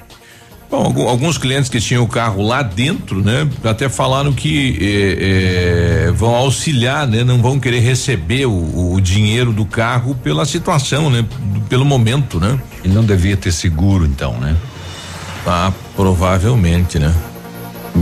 Bom, 0.70 1.08
alguns 1.08 1.36
clientes 1.36 1.68
que 1.68 1.80
tinham 1.80 2.04
o 2.04 2.06
carro 2.06 2.42
lá 2.46 2.62
dentro, 2.62 3.20
né? 3.24 3.48
Até 3.64 3.88
falaram 3.88 4.32
que 4.32 4.78
eh, 4.80 6.06
eh, 6.06 6.12
vão 6.12 6.32
auxiliar, 6.32 7.08
né? 7.08 7.24
Não 7.24 7.42
vão 7.42 7.58
querer 7.58 7.80
receber 7.80 8.46
o, 8.46 8.92
o 8.94 9.00
dinheiro 9.00 9.52
do 9.52 9.64
carro 9.66 10.14
pela 10.14 10.44
situação, 10.44 11.10
né? 11.10 11.22
Do- 11.40 11.60
pelo 11.62 11.84
momento, 11.84 12.38
né? 12.38 12.56
Ele 12.84 12.94
não 12.94 13.04
devia 13.04 13.36
ter 13.36 13.50
seguro, 13.50 14.06
então, 14.06 14.34
né? 14.38 14.54
Ah, 15.44 15.72
provavelmente, 15.96 17.00
né? 17.00 17.12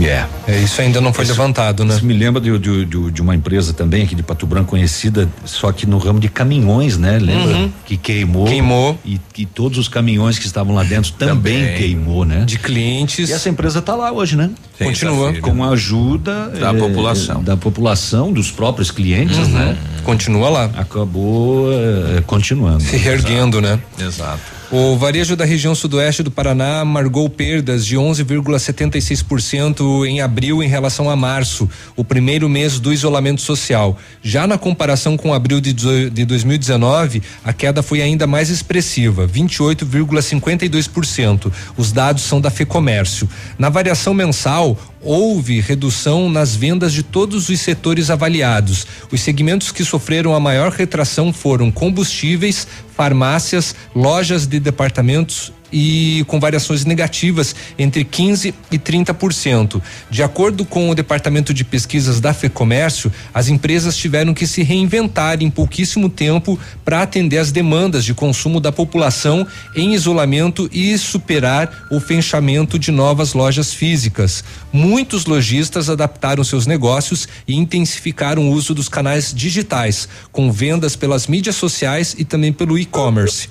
É. 0.01 0.25
É, 0.47 0.57
isso 0.59 0.79
ainda 0.81 1.01
não 1.01 1.11
foi 1.11 1.25
levantado, 1.25 1.83
né? 1.83 1.95
Isso 1.95 2.05
me 2.05 2.13
lembra 2.13 2.39
de, 2.41 2.57
de, 2.57 2.85
de- 2.85 3.11
de 3.11 3.21
uma 3.21 3.35
empresa 3.35 3.73
também 3.73 4.03
aqui 4.03 4.15
de 4.15 4.23
Pato 4.23 4.45
Branco 4.45 4.69
conhecida, 4.69 5.27
só 5.45 5.71
que 5.71 5.85
no 5.85 5.97
ramo 5.97 6.19
de 6.19 6.29
caminhões, 6.29 6.97
né? 6.97 7.17
Lembra? 7.19 7.55
Uhum. 7.57 7.71
Que 7.85 7.97
queimou. 7.97 8.45
Queimou. 8.45 8.97
E, 9.03 9.19
e 9.37 9.45
todos 9.45 9.77
os 9.77 9.87
caminhões 9.87 10.37
que 10.39 10.45
estavam 10.45 10.73
lá 10.75 10.83
dentro 10.83 11.11
também, 11.13 11.59
Também. 11.63 11.77
queimou, 11.77 12.23
né? 12.25 12.43
De 12.45 12.57
clientes. 12.59 13.29
E 13.29 13.33
essa 13.33 13.49
empresa 13.49 13.79
está 13.79 13.95
lá 13.95 14.11
hoje, 14.11 14.35
né? 14.35 14.49
Sim, 14.77 14.85
Continua. 14.85 15.33
tá 15.33 15.41
Com 15.41 15.63
a 15.63 15.69
ajuda 15.69 16.49
Da 16.49 16.69
eh, 16.71 16.73
população. 16.77 17.43
Da 17.43 17.57
população, 17.57 18.31
dos 18.31 18.51
próprios 18.51 18.91
clientes, 18.91 19.37
Uhum. 19.37 19.47
né? 19.49 19.77
Continua 20.03 20.49
lá. 20.49 20.69
Acabou 20.77 21.69
eh, 21.73 22.21
continuando. 22.25 22.81
Se 22.83 22.95
reerguendo, 22.97 23.59
né? 23.59 23.79
Exato. 23.99 24.58
O 24.71 24.95
varejo 24.95 25.35
da 25.35 25.45
região 25.45 25.73
sudoeste 25.73 26.21
do 26.21 26.29
Paraná 26.29 26.81
amargou 26.81 27.27
perdas 27.27 27.83
de 27.83 27.97
11,76% 27.97 30.05
em 30.05 30.21
abril 30.21 30.61
em 30.61 30.67
relação 30.67 31.09
a 31.09 31.15
março, 31.15 31.67
o 31.95 32.03
primeiro 32.03 32.47
mês 32.47 32.79
do 32.79 32.93
isolamento 32.93 33.41
social. 33.41 33.97
Já 34.21 34.45
na 34.45 34.59
comparação 34.59 35.17
com 35.17 35.33
abril 35.33 35.59
de, 35.59 35.73
de 35.73 36.23
2019, 36.23 37.23
a 37.43 37.51
queda 37.51 37.81
foi 37.81 38.03
ainda 38.03 38.27
mais 38.27 38.51
expressiva, 38.51 39.27
28,52%. 39.27 41.51
Os 41.75 41.91
dados 41.91 42.21
são 42.21 42.39
da 42.39 42.51
Fecomércio. 42.51 43.27
Na 43.57 43.69
variação 43.69 44.13
mensal, 44.13 44.77
houve 45.01 45.59
redução 45.59 46.29
nas 46.29 46.55
vendas 46.55 46.93
de 46.93 47.03
todos 47.03 47.49
os 47.49 47.59
setores 47.59 48.09
avaliados. 48.09 48.85
Os 49.11 49.21
segmentos 49.21 49.71
que 49.71 49.85
sofreram 49.85 50.33
a 50.33 50.39
maior 50.39 50.71
retração 50.71 51.31
foram 51.31 51.71
combustíveis, 51.71 52.67
farmácias, 52.95 53.75
lojas 53.95 54.45
de 54.45 54.59
departamentos 54.59 55.51
e 55.71 56.23
com 56.27 56.39
variações 56.39 56.85
negativas 56.85 57.55
entre 57.77 58.03
15 58.03 58.53
e 58.71 58.77
30%. 58.77 59.81
De 60.09 60.23
acordo 60.23 60.65
com 60.65 60.89
o 60.89 60.95
Departamento 60.95 61.53
de 61.53 61.63
Pesquisas 61.63 62.19
da 62.19 62.33
Fecomércio, 62.33 63.11
as 63.33 63.47
empresas 63.47 63.95
tiveram 63.95 64.33
que 64.33 64.47
se 64.47 64.63
reinventar 64.63 65.41
em 65.41 65.49
pouquíssimo 65.49 66.09
tempo 66.09 66.59
para 66.83 67.01
atender 67.01 67.37
as 67.37 67.51
demandas 67.51 68.03
de 68.03 68.13
consumo 68.13 68.59
da 68.59 68.71
população 68.71 69.45
em 69.75 69.93
isolamento 69.93 70.69
e 70.71 70.97
superar 70.97 71.87
o 71.91 71.99
fechamento 71.99 72.79
de 72.79 72.91
novas 72.91 73.33
lojas 73.33 73.73
físicas. 73.73 74.43
Muitos 74.71 75.25
lojistas 75.25 75.89
adaptaram 75.89 76.43
seus 76.43 76.65
negócios 76.65 77.27
e 77.47 77.55
intensificaram 77.55 78.49
o 78.49 78.51
uso 78.51 78.73
dos 78.73 78.89
canais 78.89 79.33
digitais, 79.33 80.07
com 80.31 80.51
vendas 80.51 80.95
pelas 80.95 81.27
mídias 81.27 81.55
sociais 81.55 82.15
e 82.17 82.25
também 82.25 82.51
pelo 82.51 82.77
e-commerce. 82.77 83.49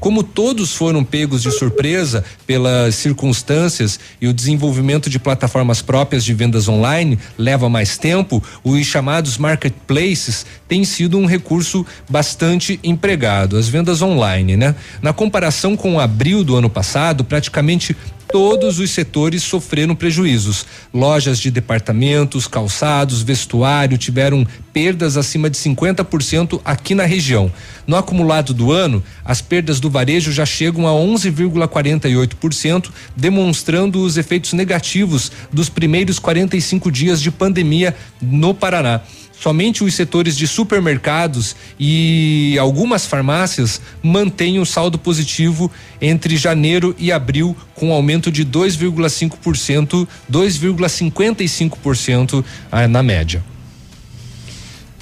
Como 0.00 0.22
todos 0.22 0.74
foram 0.74 1.02
pegos 1.02 1.42
de 1.42 1.50
surpresa 1.50 2.24
pelas 2.46 2.94
circunstâncias 2.94 3.98
e 4.20 4.28
o 4.28 4.32
desenvolvimento 4.32 5.10
de 5.10 5.18
plataformas 5.18 5.82
próprias 5.82 6.24
de 6.24 6.32
vendas 6.32 6.68
online 6.68 7.18
leva 7.36 7.68
mais 7.68 7.98
tempo, 7.98 8.42
os 8.62 8.86
chamados 8.86 9.38
marketplaces 9.38 10.46
têm 10.68 10.84
sido 10.84 11.18
um 11.18 11.26
recurso 11.26 11.84
bastante 12.08 12.78
empregado, 12.84 13.56
as 13.56 13.68
vendas 13.68 14.00
online, 14.00 14.56
né? 14.56 14.76
Na 15.02 15.12
comparação 15.12 15.76
com 15.76 15.98
abril 15.98 16.44
do 16.44 16.54
ano 16.54 16.70
passado, 16.70 17.24
praticamente 17.24 17.96
todos 18.30 18.78
os 18.78 18.90
setores 18.90 19.42
sofreram 19.42 19.94
prejuízos. 19.94 20.66
Lojas 20.92 21.38
de 21.38 21.50
departamentos, 21.50 22.46
calçados, 22.46 23.22
vestuário 23.22 23.96
tiveram 23.98 24.46
perdas 24.72 25.16
acima 25.16 25.48
de 25.50 25.56
50% 25.56 26.60
aqui 26.64 26.94
na 26.94 27.04
região. 27.04 27.50
No 27.86 27.96
acumulado 27.96 28.52
do 28.54 28.70
ano, 28.70 29.02
as 29.24 29.40
perdas 29.40 29.80
do 29.80 29.90
varejo 29.90 30.30
já 30.30 30.44
chegam 30.46 30.86
a 30.86 30.92
11,48%, 30.92 32.90
demonstrando 33.16 34.02
os 34.02 34.16
efeitos 34.16 34.52
negativos 34.52 35.32
dos 35.52 35.68
primeiros 35.68 36.18
45 36.18 36.92
dias 36.92 37.20
de 37.20 37.30
pandemia 37.30 37.96
no 38.20 38.54
Paraná. 38.54 39.00
Somente 39.40 39.84
os 39.84 39.94
setores 39.94 40.36
de 40.36 40.48
supermercados 40.48 41.54
e 41.78 42.56
algumas 42.58 43.06
farmácias 43.06 43.80
mantêm 44.02 44.58
o 44.58 44.66
saldo 44.66 44.98
positivo 44.98 45.70
entre 46.00 46.36
janeiro 46.36 46.92
e 46.98 47.12
abril, 47.12 47.56
com 47.74 47.92
aumento 47.92 48.32
de 48.32 48.44
2,5%, 48.44 50.08
2,55% 50.30 52.44
ah, 52.70 52.86
na 52.88 53.02
média. 53.02 53.42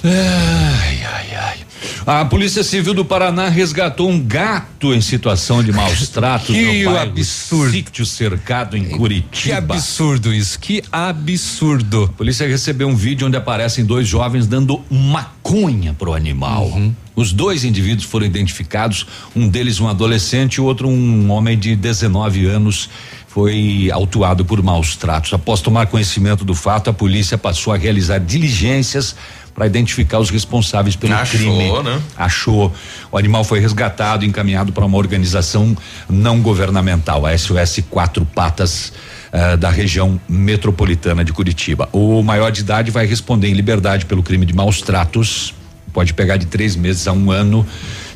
Ai, 0.03 1.03
ai, 1.03 1.35
ai. 1.35 1.66
A 2.05 2.23
Polícia 2.25 2.63
Civil 2.63 2.93
do 2.93 3.03
Paraná 3.03 3.49
resgatou 3.49 4.09
um 4.09 4.19
gato 4.19 4.93
em 4.93 5.01
situação 5.01 5.63
de 5.63 5.71
maus 5.71 6.07
tratos 6.09 6.55
Que 6.55 6.61
no 6.61 6.91
bairro 6.91 7.09
absurdo. 7.09 7.71
Sítio 7.71 8.05
cercado 8.05 8.77
em 8.77 8.85
Curitiba. 8.85 9.31
Que 9.31 9.51
absurdo 9.51 10.33
isso, 10.33 10.59
que 10.59 10.83
absurdo. 10.91 12.05
A 12.05 12.17
polícia 12.17 12.47
recebeu 12.47 12.87
um 12.87 12.95
vídeo 12.95 13.27
onde 13.27 13.35
aparecem 13.37 13.85
dois 13.85 14.07
jovens 14.07 14.47
dando 14.47 14.81
maconha 14.89 15.93
pro 15.93 16.13
animal. 16.13 16.67
Uhum. 16.67 16.93
Os 17.15 17.33
dois 17.33 17.63
indivíduos 17.63 18.07
foram 18.07 18.25
identificados, 18.25 19.07
um 19.35 19.47
deles 19.47 19.79
um 19.79 19.87
adolescente 19.87 20.55
e 20.55 20.61
o 20.61 20.65
outro 20.65 20.87
um 20.87 21.31
homem 21.31 21.57
de 21.57 21.75
19 21.75 22.45
anos. 22.45 22.89
foi 23.27 23.89
autuado 23.91 24.43
por 24.43 24.63
maus 24.63 24.95
tratos. 24.95 25.31
Após 25.31 25.61
tomar 25.61 25.85
conhecimento 25.87 26.43
do 26.43 26.55
fato, 26.55 26.89
a 26.89 26.93
polícia 26.93 27.37
passou 27.37 27.71
a 27.71 27.77
realizar 27.77 28.17
diligências 28.17 29.15
para 29.57 29.65
identificar 29.65 30.19
os 30.19 30.29
responsáveis 30.29 30.95
pelo 30.95 31.15
Achou, 31.15 31.39
crime. 31.39 31.83
né? 31.83 31.99
Achou. 32.15 32.71
O 33.11 33.17
animal 33.17 33.43
foi 33.43 33.59
resgatado 33.59 34.23
e 34.23 34.27
encaminhado 34.27 34.71
para 34.71 34.85
uma 34.85 34.95
organização 34.99 35.75
não 36.07 36.39
governamental, 36.41 37.25
a 37.25 37.35
SOS 37.35 37.79
Quatro 37.89 38.23
Patas. 38.23 38.93
eh, 39.29 39.57
da 39.57 39.69
região 39.69 40.21
metropolitana 40.29 41.25
de 41.25 41.33
Curitiba. 41.33 41.89
O 41.91 42.23
maior 42.23 42.49
de 42.49 42.61
idade 42.61 42.91
vai 42.91 43.05
responder 43.05 43.49
em 43.49 43.53
liberdade 43.53 44.05
pelo 44.05 44.23
crime 44.23 44.45
de 44.45 44.53
maus 44.53 44.81
tratos. 44.81 45.53
Pode 45.91 46.13
pegar 46.13 46.37
de 46.37 46.45
três 46.45 46.77
meses 46.77 47.07
a 47.07 47.11
um 47.11 47.29
ano 47.29 47.65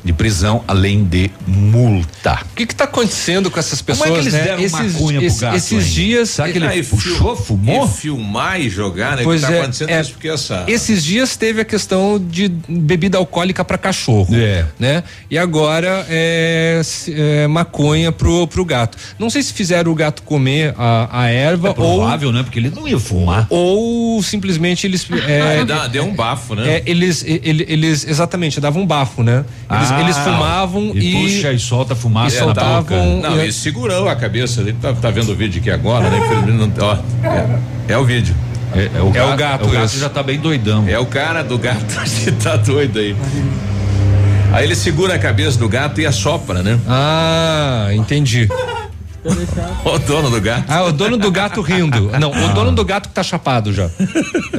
de 0.04 0.12
prisão, 0.14 0.64
além 0.68 1.04
de 1.04 1.30
multa. 1.48 2.40
O 2.52 2.56
que 2.56 2.64
está 2.64 2.86
acontecendo 2.86 3.50
com 3.52 3.60
essas 3.60 3.82
Como 3.82 3.98
pessoas, 4.00 4.10
é 4.10 4.14
que 4.14 4.20
eles 4.22 4.34
né? 4.34 4.44
deram 4.44 4.60
esses, 4.64 4.94
maconha 4.94 5.20
pro 5.20 5.28
esse- 5.28 5.42
gato 5.42 5.56
esses 5.58 5.72
ainda? 5.74 5.86
dias. 5.86 6.30
Será 6.30 6.52
que 6.52 6.58
ele 6.58 6.68
Ah, 6.68 6.84
puxou, 6.90 7.36
fumou? 7.36 7.86
E 7.86 7.90
filmar 7.90 8.60
e 8.62 8.70
jogar, 8.70 9.18
né? 9.18 9.24
Pois 9.24 9.42
o 9.44 9.46
que 9.46 9.52
tá 9.52 9.58
é, 9.58 9.62
acontecendo 9.62 9.90
é, 9.90 10.02
isso 10.02 10.12
porque 10.12 10.28
essa. 10.28 10.64
Esses 10.68 11.04
dias 11.04 11.36
teve 11.36 11.62
a 11.62 11.66
questão 11.66 12.20
de 12.20 12.48
bebida 12.68 13.18
alcoólica 13.18 13.64
para 13.64 13.78
cachorro, 13.78 14.34
É. 14.36 14.66
né? 14.80 15.04
E 15.30 15.38
agora 15.38 16.06
é, 16.10 16.82
é 17.10 17.48
maconha 17.48 18.12
pro, 18.12 18.48
pro 18.48 18.66
gato. 18.66 18.98
Não 19.20 19.30
sei 19.30 19.44
se 19.44 19.54
fizeram 19.54 19.92
o 19.92 19.96
gato 19.96 20.24
comer 20.24 20.74
a, 20.78 21.10
a 21.24 21.28
erva 21.30 21.70
É 21.70 21.74
provável, 21.74 22.32
né? 22.32 22.44
Porque 22.44 22.60
ele 22.60 22.70
não 22.70 22.88
ia 22.88 23.00
fumar. 23.00 23.46
ou 23.50 24.22
simplesmente 24.24 24.86
eles 24.88 25.08
é, 25.28 25.64
Ah, 25.72 25.88
deu 25.88 26.04
um 26.06 26.14
bafo, 26.14 26.56
né? 26.56 26.76
é, 26.78 26.84
eles, 26.86 27.24
ele- 27.26 27.66
eles 27.68 28.06
exatamente 28.08 28.60
davam 28.60 28.82
um 28.84 28.86
bafo, 28.86 29.24
né? 29.24 29.46
Eles, 29.70 29.91
Ah, 29.91 29.91
eles 30.00 30.18
fumavam 30.18 30.92
e 30.96 31.10
e, 31.10 31.22
puxa 31.22 31.52
e 31.52 31.60
solta 31.60 31.96
fumaça 31.96 32.36
e 32.36 32.40
na 32.40 32.46
boca. 32.48 32.56
soltavam 32.62 33.22
Não, 33.22 33.42
ele 33.42 33.52
segurou 33.52 34.08
a 34.08 34.16
cabeça. 34.16 34.62
Ele 34.62 34.74
tá, 34.74 34.94
tá 34.94 35.10
vendo 35.12 35.32
o 35.32 35.36
vídeo 35.36 35.60
aqui 35.60 35.70
agora, 35.70 36.10
né? 36.10 36.18
Infelizmente 36.20 36.74
não. 36.78 36.88
Ó, 36.88 36.98
é, 37.88 37.94
é 37.94 37.98
o 37.98 38.06
vídeo. 38.06 38.36
É, 38.74 38.90
é 38.98 39.02
o 39.02 39.10
É 39.10 39.12
gato, 39.12 39.34
o 39.34 39.38
gato, 39.38 39.66
o 39.66 39.72
gato 39.72 39.86
esse. 39.86 40.00
já 40.00 40.08
tá 40.10 40.24
bem 40.24 40.40
doidão. 40.40 40.86
É 40.88 40.98
o 40.98 41.06
cara 41.06 41.44
do 41.44 41.58
gato 41.58 41.84
que 42.24 42.32
tá 42.32 42.56
doido 42.56 43.00
aí. 43.00 43.16
Aí 44.54 44.66
ele 44.66 44.76
segura 44.76 45.16
a 45.16 45.20
cabeça 45.20 45.58
do 45.58 45.68
gato 45.68 46.00
e 46.02 46.06
assopra, 46.06 46.62
né? 46.62 46.78
Ah, 46.88 47.88
entendi. 47.94 48.48
O 49.86 50.00
dono 50.00 50.30
do 50.32 50.42
gato. 50.42 50.64
Ah, 50.68 50.84
o 50.86 50.92
dono 50.92 51.16
do 51.18 51.32
gato 51.32 51.62
rindo. 51.62 52.10
Não, 52.20 52.32
o 52.32 52.54
dono 52.54 52.72
do 52.72 52.84
gato 52.84 53.08
que 53.10 53.14
tá 53.16 53.22
chapado 53.22 53.72
já. 53.72 53.88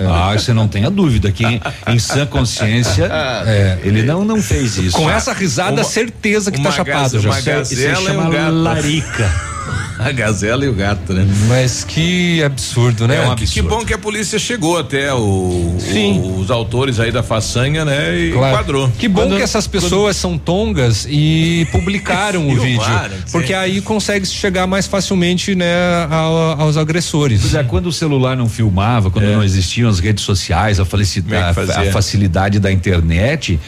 Ah, 0.09 0.32
você 0.39 0.52
não 0.52 0.68
tenha 0.68 0.89
dúvida 0.90 1.32
que 1.32 1.44
em, 1.44 1.60
em 1.89 1.98
sã 1.98 2.24
consciência 2.26 3.09
é, 3.47 3.78
ele 3.82 4.02
não 4.02 4.24
não 4.24 4.40
fez 4.40 4.76
isso. 4.78 4.97
Com 4.97 5.10
essa 5.10 5.32
risada, 5.32 5.72
Uma- 5.72 5.84
certeza 5.84 6.51
que 6.52 6.62
tá 6.62 6.70
chapado 6.70 7.18
já. 7.20 7.28
uma 7.30 7.40
gazela 7.40 7.62
isso 7.62 7.80
e 7.82 7.93
um 7.93 7.97
chama 8.06 8.30
gato. 8.30 8.52
larica. 8.55 9.52
A 10.02 10.10
gazela 10.12 10.64
e 10.64 10.69
o 10.69 10.73
gato, 10.74 11.12
né? 11.12 11.27
Mas 11.48 11.85
que 11.85 12.43
absurdo, 12.43 13.06
né? 13.06 13.16
É, 13.16 13.20
um 13.20 13.24
que- 13.36 13.44
absurdo. 13.44 13.52
Que 13.52 13.62
bom 13.62 13.85
que 13.85 13.94
a 13.94 13.98
polícia 13.98 14.39
chegou 14.39 14.78
até 14.78 15.12
o, 15.14 15.77
Sim. 15.78 16.19
o- 16.20 16.39
os 16.40 16.51
autores 16.51 16.98
aí 16.98 17.12
da 17.12 17.23
façanha, 17.23 17.85
né? 17.85 18.19
E 18.19 18.32
Claro. 18.32 18.55
enquadrou. 18.55 18.89
Que 18.98 19.09
bom 19.09 19.23
Quando- 19.23 19.36
que 19.36 19.43
essas 19.43 19.66
pessoas 19.66 20.16
são 20.16 20.36
tongas 20.36 21.06
e 21.09 21.66
publicaram 21.70 22.48
o 22.48 22.60
vídeo. 22.60 22.82
Porque 23.31 23.55
aí 23.55 23.81
consegue 23.81 24.27
chegar 24.27 24.66
mais 24.66 24.86
facilmente, 24.86 25.55
né, 25.55 25.73
ao- 26.10 26.60
aos 26.62 26.77
agressores. 26.77 27.40
Pois 27.43 27.55
é, 27.55 27.62
quando 27.62 27.86
o 27.86 27.93
celular 27.93 28.36
não 28.36 28.48
filmava, 28.48 29.10
quando 29.10 29.27
não 29.27 29.43
existiam 29.44 29.89
as 29.89 29.98
redes 30.01 30.24
sociais, 30.24 30.81
a, 30.81 30.82
é 30.82 30.86
que 30.86 31.35
a- 31.35 31.81
a 31.89 31.93
facilidade 31.93 32.59
da 32.59 32.70
internet, 32.73 33.59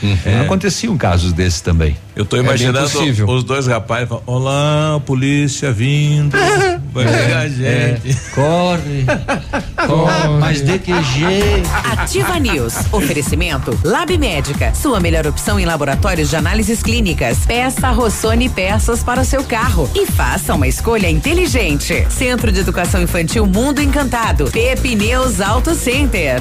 aconteciam 0.44 0.96
casos 0.96 1.32
desses 1.32 1.60
também. 1.60 1.96
Eu 2.16 2.24
tô 2.24 2.36
bem 2.36 2.44
imaginando 2.44 2.88
os 3.26 3.42
dois 3.44 3.66
rapazes 3.66 4.08
falando, 4.08 4.22
olá, 4.26 5.00
polícia 5.04 5.72
vindo, 6.14 6.36
vai 6.92 7.04
pegar 7.04 7.40
a 7.40 7.48
gente. 7.48 8.14
Corre, 8.34 9.04
corre, 9.86 10.28
mas 10.40 10.64
de 10.64 10.78
que 10.78 11.02
jeito? 11.02 11.68
Ativa 11.92 12.38
News. 12.38 12.74
Oferecimento 12.92 13.78
Lab 13.84 14.16
Médica. 14.18 14.72
Sua 14.74 15.00
melhor 15.00 15.26
opção 15.26 15.58
em 15.58 15.64
laboratórios 15.64 16.30
de 16.30 16.36
análises 16.36 16.82
clínicas. 16.82 17.38
Peça 17.46 17.90
Rossoni 17.90 18.48
peças 18.48 19.02
para 19.02 19.20
o 19.20 19.24
seu 19.24 19.44
carro 19.44 19.88
e 19.94 20.06
faça 20.06 20.54
uma 20.54 20.66
escolha 20.66 21.08
inteligente. 21.10 22.06
Centro 22.10 22.50
de 22.50 22.60
Educação 22.60 23.02
Infantil 23.02 23.46
Mundo 23.46 23.80
Encantado. 23.80 24.50
Pepineus 24.50 25.40
Auto 25.40 25.74
Center. 25.74 26.40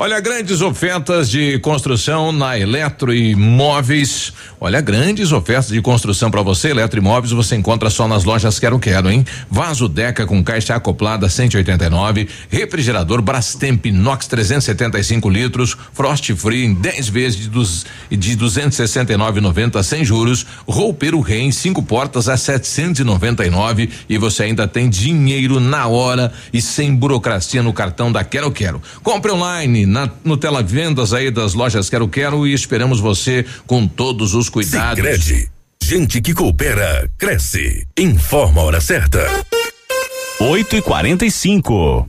Olha, 0.00 0.20
grandes 0.20 0.60
ofertas 0.60 1.28
de 1.28 1.58
construção 1.58 2.30
na 2.30 2.56
Eletroimóveis. 2.56 4.32
Olha, 4.60 4.80
grandes 4.80 5.32
ofertas 5.32 5.70
de 5.70 5.82
construção 5.82 6.30
para 6.30 6.40
você. 6.40 6.68
Eletroimóveis 6.68 7.32
você 7.32 7.56
encontra 7.56 7.90
só 7.90 8.06
nas 8.06 8.22
lojas 8.22 8.60
Quero 8.60 8.78
Quero, 8.78 9.10
hein? 9.10 9.26
Vaso 9.50 9.88
Deca 9.88 10.24
com 10.24 10.40
caixa 10.40 10.76
acoplada 10.76 11.28
189, 11.28 12.28
refrigerador 12.48 13.20
Brastemp 13.20 13.86
Inox 13.86 14.28
375 14.28 15.28
litros, 15.28 15.76
Frost 15.92 16.32
Free 16.36 16.66
em 16.66 16.74
10 16.74 17.08
vezes 17.08 17.40
de, 17.40 17.48
dos, 17.48 17.84
de 18.08 18.36
269,90 18.36 19.82
sem 19.82 20.04
juros, 20.04 20.46
roupeiro 20.64 21.18
Rem 21.18 21.50
cinco 21.50 21.82
portas 21.82 22.28
a 22.28 22.36
799 22.36 23.90
e 24.08 24.16
você 24.16 24.44
ainda 24.44 24.68
tem 24.68 24.88
dinheiro 24.88 25.58
na 25.58 25.88
hora 25.88 26.32
e 26.52 26.62
sem 26.62 26.94
burocracia 26.94 27.64
no 27.64 27.72
cartão 27.72 28.12
da 28.12 28.22
Quero 28.22 28.52
Quero. 28.52 28.80
Compre 29.02 29.32
online 29.32 29.87
na, 29.88 30.08
no 30.22 30.36
televendas 30.36 31.12
aí 31.12 31.30
das 31.30 31.54
lojas 31.54 31.88
Quero 31.88 32.08
Quero 32.08 32.46
e 32.46 32.52
esperamos 32.52 33.00
você 33.00 33.44
com 33.66 33.86
todos 33.86 34.34
os 34.34 34.48
cuidados. 34.48 35.02
Sicredi, 35.04 35.48
gente 35.82 36.20
que 36.20 36.34
coopera, 36.34 37.10
cresce. 37.18 37.86
Informa 37.98 38.60
a 38.60 38.64
hora 38.64 38.80
certa. 38.80 39.26
8 40.40 40.76
e 40.76 40.82
45 40.82 42.08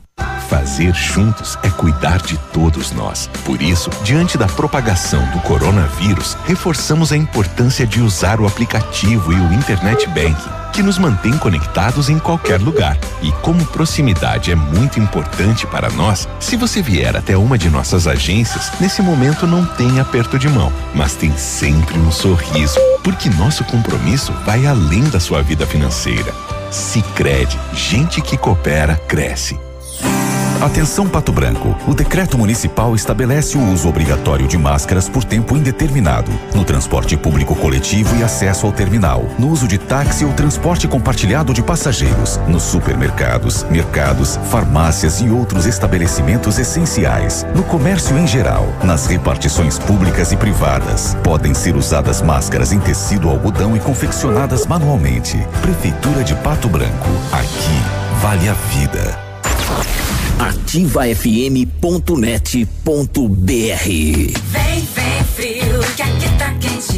Fazer 0.50 0.92
juntos 0.94 1.56
é 1.62 1.70
cuidar 1.70 2.20
de 2.22 2.36
todos 2.52 2.90
nós. 2.90 3.30
Por 3.44 3.62
isso, 3.62 3.88
diante 4.02 4.36
da 4.36 4.46
propagação 4.46 5.24
do 5.30 5.40
coronavírus, 5.42 6.36
reforçamos 6.44 7.12
a 7.12 7.16
importância 7.16 7.86
de 7.86 8.00
usar 8.00 8.40
o 8.40 8.46
aplicativo 8.46 9.32
e 9.32 9.36
o 9.36 9.52
Internet 9.52 10.08
Banking, 10.08 10.50
que 10.70 10.82
nos 10.82 10.98
mantém 10.98 11.36
conectados 11.36 12.08
em 12.08 12.18
qualquer 12.18 12.60
lugar. 12.60 12.96
E 13.22 13.30
como 13.42 13.64
proximidade 13.66 14.50
é 14.50 14.54
muito 14.54 14.98
importante 14.98 15.66
para 15.66 15.90
nós, 15.90 16.28
se 16.38 16.56
você 16.56 16.80
vier 16.80 17.16
até 17.16 17.36
uma 17.36 17.58
de 17.58 17.68
nossas 17.68 18.06
agências, 18.06 18.70
nesse 18.80 19.02
momento 19.02 19.46
não 19.46 19.64
tem 19.64 20.00
aperto 20.00 20.38
de 20.38 20.48
mão, 20.48 20.72
mas 20.94 21.14
tem 21.14 21.36
sempre 21.36 21.98
um 21.98 22.10
sorriso, 22.10 22.78
porque 23.02 23.28
nosso 23.30 23.64
compromisso 23.64 24.32
vai 24.44 24.66
além 24.66 25.04
da 25.04 25.20
sua 25.20 25.42
vida 25.42 25.66
financeira. 25.66 26.32
Sicredi, 26.70 27.58
gente 27.74 28.20
que 28.20 28.36
coopera 28.36 28.96
cresce. 29.08 29.69
Atenção 30.60 31.08
Pato 31.08 31.32
Branco. 31.32 31.74
O 31.88 31.94
decreto 31.94 32.36
municipal 32.36 32.94
estabelece 32.94 33.56
o 33.56 33.72
uso 33.72 33.88
obrigatório 33.88 34.46
de 34.46 34.58
máscaras 34.58 35.08
por 35.08 35.24
tempo 35.24 35.56
indeterminado 35.56 36.30
no 36.54 36.64
transporte 36.64 37.16
público 37.16 37.56
coletivo 37.56 38.14
e 38.16 38.22
acesso 38.22 38.66
ao 38.66 38.72
terminal, 38.72 39.24
no 39.38 39.48
uso 39.48 39.66
de 39.66 39.78
táxi 39.78 40.22
ou 40.22 40.34
transporte 40.34 40.86
compartilhado 40.86 41.54
de 41.54 41.62
passageiros, 41.62 42.38
nos 42.46 42.62
supermercados, 42.62 43.64
mercados, 43.70 44.38
farmácias 44.50 45.22
e 45.22 45.30
outros 45.30 45.64
estabelecimentos 45.64 46.58
essenciais, 46.58 47.46
no 47.54 47.62
comércio 47.62 48.18
em 48.18 48.26
geral, 48.26 48.68
nas 48.84 49.06
repartições 49.06 49.78
públicas 49.78 50.30
e 50.30 50.36
privadas. 50.36 51.16
Podem 51.24 51.54
ser 51.54 51.74
usadas 51.74 52.20
máscaras 52.20 52.70
em 52.70 52.80
tecido 52.80 53.30
algodão 53.30 53.74
e 53.74 53.80
confeccionadas 53.80 54.66
manualmente. 54.66 55.38
Prefeitura 55.62 56.22
de 56.22 56.34
Pato 56.34 56.68
Branco. 56.68 57.08
Aqui 57.32 58.20
vale 58.20 58.46
a 58.46 58.52
vida. 58.52 60.09
ativafm.net.br 60.40 61.60
Vem, 63.84 64.88
vem 64.94 65.24
frio, 65.34 65.80
que 65.94 66.02
aqui 66.02 66.28
tá 66.38 66.54
quente. 66.54 66.96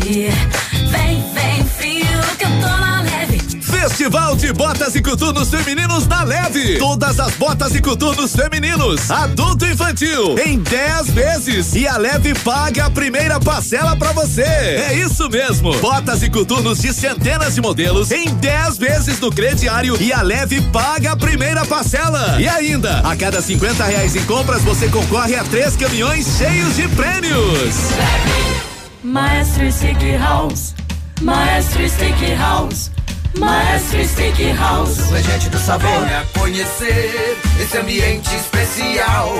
Vem, 0.91 1.25
vem 1.35 1.65
frio, 1.77 2.23
que 2.39 2.45
eu 2.45 2.51
tô 2.61 2.69
na 2.69 3.03
leve. 3.03 3.22
Festival 3.73 4.37
de 4.37 4.53
Botas 4.53 4.95
e 4.95 5.01
Coturnos 5.01 5.49
Femininos 5.49 6.07
na 6.07 6.23
Leve. 6.23 6.77
Todas 6.77 7.19
as 7.19 7.33
botas 7.37 7.75
e 7.75 7.81
coturnos 7.81 8.37
femininos, 8.37 9.11
adulto 9.11 9.65
e 9.65 9.73
infantil, 9.73 10.39
em 10.39 10.59
10 10.59 11.11
vezes. 11.11 11.75
E 11.75 11.89
a 11.89 11.97
Leve 11.97 12.35
paga 12.41 12.85
a 12.85 12.91
primeira 12.91 13.41
parcela 13.41 13.97
pra 13.97 14.13
você. 14.13 14.43
É 14.43 14.95
isso 14.95 15.27
mesmo. 15.31 15.73
Botas 15.79 16.23
e 16.23 16.29
coturnos 16.29 16.81
de 16.81 16.93
centenas 16.93 17.55
de 17.55 17.63
modelos 17.63 18.11
em 18.11 18.29
10 18.35 18.77
vezes 18.77 19.19
no 19.19 19.33
crediário 19.33 19.97
e 20.01 20.13
a 20.13 20.21
Leve 20.21 20.61
paga 20.71 21.13
a 21.13 21.17
primeira 21.17 21.65
parcela. 21.65 22.39
E 22.39 22.47
ainda, 22.47 22.99
a 22.99 23.17
cada 23.17 23.41
50 23.41 23.85
reais 23.85 24.15
em 24.15 24.25
compras, 24.27 24.63
você 24.63 24.87
concorre 24.89 25.35
a 25.35 25.45
três 25.45 25.77
caminhões 25.77 26.27
cheios 26.37 26.77
de 26.77 26.87
prêmios. 26.89 27.75
Maestro 29.03 29.73
Stick 29.73 30.19
House, 30.19 30.75
Maestro 31.23 31.89
Stick 31.89 32.37
House. 32.39 32.91
Maestro 33.39 34.05
Steakhouse. 34.07 35.01
O 35.01 35.15
regente 35.15 35.49
do 35.49 35.59
sabor. 35.59 35.91
Venha 35.91 36.25
conhecer 36.39 37.39
esse 37.61 37.79
ambiente 37.79 38.35
especial. 38.35 39.33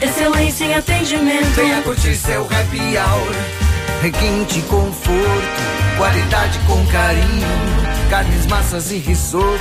Excelência 0.00 0.64
em 0.64 0.74
atendimento. 0.74 1.46
Venha 1.54 1.82
curtir 1.82 2.14
seu 2.14 2.42
happy 2.44 2.96
hour. 2.96 3.34
Requinte, 4.02 4.60
conforto, 4.62 5.62
qualidade 5.96 6.58
com 6.66 6.84
carinho. 6.86 7.46
Carnes, 8.10 8.46
massas 8.46 8.90
e 8.92 8.98
risotos. 8.98 9.58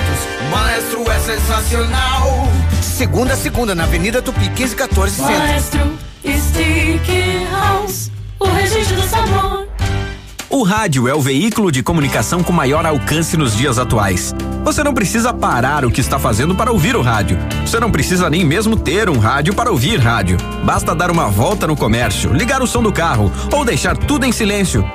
Maestro 0.51 1.10
é 1.11 1.19
sensacional. 1.19 2.47
Segunda 2.81 3.34
a 3.34 3.38
segunda 3.38 3.73
na 3.73 3.85
Avenida 3.85 4.22
Tupi 4.22 4.41
1514 4.49 5.15
Centro. 5.15 5.34
Maestro 5.34 5.97
Steakhouse. 6.23 8.11
O 8.39 8.45
regente 8.45 8.93
do 8.93 9.03
sabor. 9.07 9.72
O 10.53 10.61
rádio 10.61 11.07
é 11.07 11.15
o 11.15 11.19
veículo 11.19 11.71
de 11.71 11.81
comunicação 11.81 12.43
com 12.43 12.53
maior 12.53 12.85
alcance 12.85 13.35
nos 13.35 13.57
dias 13.57 13.80
atuais. 13.80 14.35
Você 14.63 14.84
não 14.84 14.93
precisa 14.93 15.34
parar 15.34 15.84
o 15.84 15.89
que 15.89 15.99
está 15.99 16.19
fazendo 16.19 16.53
para 16.53 16.71
ouvir 16.71 16.95
o 16.95 17.01
rádio. 17.01 17.39
Você 17.65 17.80
não 17.80 17.89
precisa 17.89 18.30
nem 18.30 18.45
mesmo 18.45 18.75
ter 18.75 19.09
um 19.09 19.17
rádio 19.17 19.55
para 19.55 19.71
ouvir 19.71 19.99
rádio. 19.99 20.38
Basta 20.63 20.93
dar 20.93 21.09
uma 21.09 21.27
volta 21.27 21.65
no 21.65 21.75
comércio, 21.75 22.31
ligar 22.31 22.61
o 22.61 22.67
som 22.67 22.84
do 22.84 22.93
carro 22.93 23.31
ou 23.51 23.65
deixar 23.65 23.97
tudo 23.97 24.27
em 24.27 24.31
silêncio. 24.31 24.85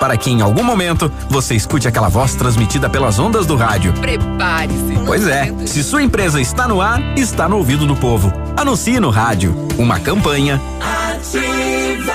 Para 0.00 0.16
que 0.16 0.30
em 0.30 0.40
algum 0.40 0.64
momento 0.64 1.12
você 1.28 1.54
escute 1.54 1.86
aquela 1.86 2.08
voz 2.08 2.34
transmitida 2.34 2.88
pelas 2.88 3.18
ondas 3.18 3.44
do 3.44 3.56
rádio. 3.56 3.92
Prepare-se. 3.92 5.04
Pois 5.04 5.26
é, 5.26 5.52
se 5.66 5.84
sua 5.84 6.02
empresa 6.02 6.40
está 6.40 6.66
no 6.66 6.80
ar, 6.80 6.98
está 7.14 7.46
no 7.46 7.58
ouvido 7.58 7.86
do 7.86 7.94
povo. 7.94 8.32
Anuncie 8.56 8.98
no 8.98 9.10
rádio. 9.10 9.54
Uma 9.76 10.00
campanha. 10.00 10.58
Ativa. 11.10 12.14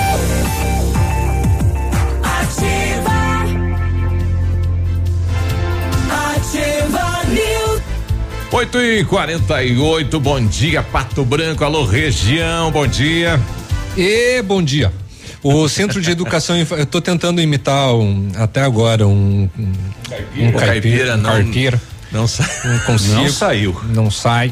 8 8.51 8.77
e 8.81 9.03
48 9.05 10.19
bom 10.19 10.45
dia, 10.45 10.83
Pato 10.83 11.23
Branco, 11.23 11.63
alô, 11.63 11.85
região, 11.85 12.69
bom 12.71 12.85
dia. 12.85 13.39
E 13.97 14.41
bom 14.41 14.61
dia. 14.61 14.91
O 15.41 15.67
Centro 15.67 16.01
de 16.01 16.11
Educação, 16.11 16.57
Infa- 16.59 16.75
eu 16.75 16.83
estou 16.83 17.01
tentando 17.01 17.41
imitar 17.41 17.93
um, 17.95 18.29
até 18.35 18.61
agora 18.61 19.07
um, 19.07 19.49
um, 19.57 19.73
um 20.37 20.49
O 20.49 20.53
caipira 20.53 21.17
não- 21.17 21.31
caipira. 21.31 21.81
Não 22.11 22.27
sai. 22.27 22.47
Não 22.65 22.79
consigo. 22.79 23.13
Não 23.15 23.29
saiu. 23.29 23.81
Não 23.85 24.11
sai. 24.11 24.51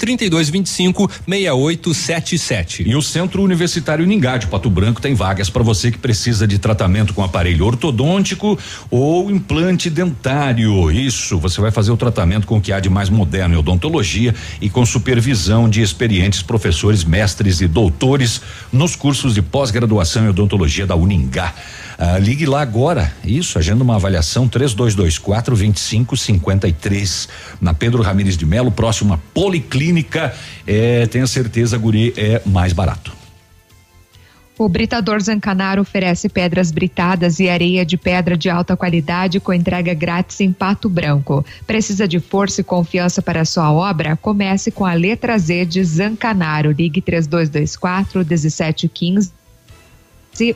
3225 0.01 1.11
6877. 1.27 2.89
E 2.89 2.95
o 2.95 3.03
Centro 3.03 3.43
Universitário 3.43 4.03
Ningá 4.03 4.35
de 4.37 4.47
Pato 4.47 4.67
Branco 4.67 4.99
tem 4.99 5.13
vagas 5.13 5.47
para 5.47 5.61
você 5.61 5.91
que 5.91 5.99
precisa 5.99 6.47
de 6.47 6.57
tratamento 6.57 7.13
com 7.13 7.23
aparelho 7.23 7.67
ortodôntico 7.67 8.57
ou 8.89 9.29
implante 9.29 9.91
dentário. 9.91 10.89
Isso, 10.89 11.37
você 11.37 11.61
vai 11.61 11.69
fazer 11.69 11.91
o 11.91 11.97
tratamento 11.97 12.47
com 12.47 12.57
o 12.57 12.61
que 12.61 12.73
há 12.73 12.79
de 12.79 12.89
mais 12.89 13.11
moderno 13.11 13.53
em 13.53 13.57
odontologia 13.59 14.33
e 14.59 14.71
com 14.71 14.83
supervisão 14.83 15.69
de 15.69 15.83
experientes 15.83 16.41
professores, 16.41 17.03
mestres 17.03 17.61
e 17.61 17.67
doutores 17.67 18.41
nos 18.73 18.95
cursos 18.95 19.35
de 19.35 19.43
pós-graduação 19.43 20.25
em 20.25 20.29
odontologia 20.29 20.87
da 20.87 20.95
Uningá. 20.95 21.53
Ah, 22.03 22.17
ligue 22.17 22.47
lá 22.47 22.61
agora. 22.61 23.13
Isso, 23.23 23.59
agenda 23.59 23.83
uma 23.83 23.95
avaliação 23.95 24.47
3224 24.47 25.55
2553 25.55 27.29
na 27.61 27.75
Pedro 27.75 28.01
Ramires 28.01 28.35
de 28.35 28.43
Melo, 28.43 28.71
próximo 28.71 29.21
Policlínica. 29.35 30.33
É, 30.65 31.05
tenha 31.05 31.27
certeza, 31.27 31.77
guri, 31.77 32.11
é 32.17 32.41
mais 32.43 32.73
barato. 32.73 33.13
O 34.57 34.67
Britador 34.67 35.21
Zancanaro 35.21 35.83
oferece 35.83 36.27
pedras 36.27 36.71
britadas 36.71 37.39
e 37.39 37.47
areia 37.47 37.85
de 37.85 37.97
pedra 37.97 38.35
de 38.35 38.49
alta 38.49 38.75
qualidade 38.75 39.39
com 39.39 39.53
entrega 39.53 39.93
grátis 39.93 40.39
em 40.39 40.51
Pato 40.51 40.89
Branco. 40.89 41.45
Precisa 41.67 42.07
de 42.07 42.19
força 42.19 42.61
e 42.61 42.63
confiança 42.63 43.21
para 43.21 43.45
sua 43.45 43.71
obra? 43.71 44.15
Comece 44.15 44.71
com 44.71 44.87
a 44.87 44.93
letra 44.95 45.37
Z 45.37 45.65
de 45.67 45.83
Zancanaro. 45.83 46.71
Ligue 46.71 46.99
3224 46.99 48.25
1715 48.25 49.40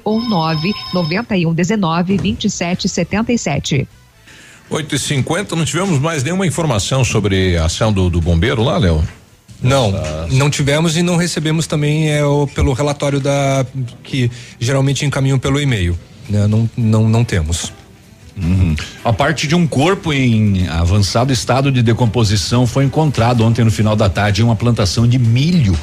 ou 0.04 0.22
991 0.22 1.54
19 1.54 2.18
27 2.18 2.90
77. 2.90 3.88
8 4.70 4.96
e 4.96 5.00
50 5.00 5.56
não 5.56 5.66
tivemos 5.66 6.00
mais 6.00 6.24
nenhuma 6.24 6.46
informação 6.46 7.04
sobre 7.04 7.56
a 7.56 7.66
ação 7.66 7.94
do, 7.94 8.10
do 8.10 8.20
bombeiro 8.20 8.64
lá, 8.64 8.78
Léo? 8.78 9.04
Não, 9.62 9.94
não 10.32 10.50
tivemos 10.50 10.98
e 10.98 11.02
não 11.02 11.16
recebemos 11.16 11.66
também 11.66 12.12
é, 12.12 12.24
o, 12.26 12.46
pelo 12.46 12.74
relatório 12.74 13.20
da 13.20 13.66
que 14.04 14.30
geralmente 14.60 15.06
encaminham 15.06 15.40
pelo 15.40 15.60
e-mail. 15.60 15.98
Né? 16.30 16.46
Não, 16.48 16.70
não, 16.76 17.10
não 17.10 17.24
temos. 17.24 17.72
Uhum. 18.38 18.76
A 19.04 19.14
parte 19.14 19.48
de 19.48 19.56
um 19.56 19.66
corpo 19.66 20.12
em 20.12 20.68
avançado 20.68 21.32
estado 21.32 21.72
de 21.72 21.82
decomposição 21.82 22.68
foi 22.68 22.84
encontrado 22.84 23.46
ontem 23.46 23.64
no 23.64 23.72
final 23.72 23.96
da 23.96 24.10
tarde 24.10 24.42
em 24.42 24.44
uma 24.44 24.56
plantação 24.56 25.08
de 25.08 25.18
milho 25.18 25.78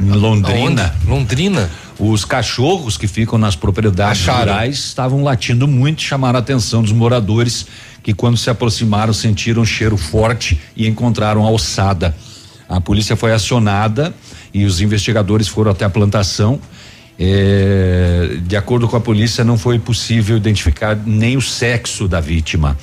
em 0.00 0.10
Londrina. 0.10 0.82
Aonde? 0.82 1.06
Londrina. 1.06 1.70
Os 1.98 2.24
cachorros 2.24 2.96
que 2.96 3.06
ficam 3.06 3.38
nas 3.38 3.54
propriedades 3.54 4.22
Acharam. 4.22 4.52
rurais 4.52 4.78
estavam 4.78 5.22
latindo 5.22 5.68
muito, 5.68 6.00
e 6.00 6.02
chamaram 6.02 6.38
a 6.38 6.40
atenção 6.40 6.82
dos 6.82 6.92
moradores 6.92 7.66
que 8.02 8.14
quando 8.14 8.38
se 8.38 8.48
aproximaram 8.48 9.12
sentiram 9.12 9.62
um 9.62 9.66
cheiro 9.66 9.96
forte 9.98 10.58
e 10.74 10.88
encontraram 10.88 11.44
a 11.46 11.50
ossada. 11.50 12.16
A 12.68 12.80
polícia 12.80 13.16
foi 13.16 13.32
acionada 13.32 14.14
e 14.54 14.64
os 14.64 14.80
investigadores 14.80 15.46
foram 15.46 15.72
até 15.72 15.84
a 15.84 15.90
plantação. 15.90 16.58
É, 17.18 18.38
de 18.46 18.56
acordo 18.56 18.88
com 18.88 18.96
a 18.96 19.00
polícia, 19.00 19.44
não 19.44 19.58
foi 19.58 19.78
possível 19.78 20.38
identificar 20.38 20.96
nem 21.04 21.36
o 21.36 21.42
sexo 21.42 22.08
da 22.08 22.18
vítima. 22.18 22.78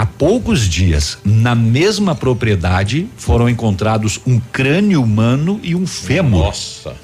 Há 0.00 0.06
poucos 0.06 0.68
dias, 0.68 1.18
na 1.24 1.56
mesma 1.56 2.14
propriedade, 2.14 3.08
foram 3.16 3.48
encontrados 3.48 4.20
um 4.24 4.38
crânio 4.38 5.02
humano 5.02 5.58
e 5.60 5.74
um 5.74 5.88
fêmur. 5.88 6.44
Nossa. 6.44 6.94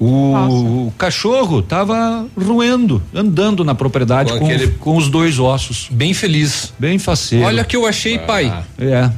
O, 0.00 0.86
o 0.88 0.94
cachorro 0.98 1.60
estava 1.60 2.26
roendo, 2.36 3.00
andando 3.14 3.64
na 3.64 3.72
propriedade 3.72 4.32
Com 4.32 4.38
com, 4.40 4.46
aquele- 4.46 4.66
com 4.72 4.96
os 4.96 5.08
dois 5.08 5.38
ossos. 5.38 5.86
Bem 5.92 6.12
feliz. 6.12 6.72
Bem 6.76 6.98
faceiro. 6.98 7.44
Olha 7.46 7.62
que 7.64 7.76
eu 7.76 7.86
achei, 7.86 8.18
pai. 8.18 8.64
É. 8.76 9.08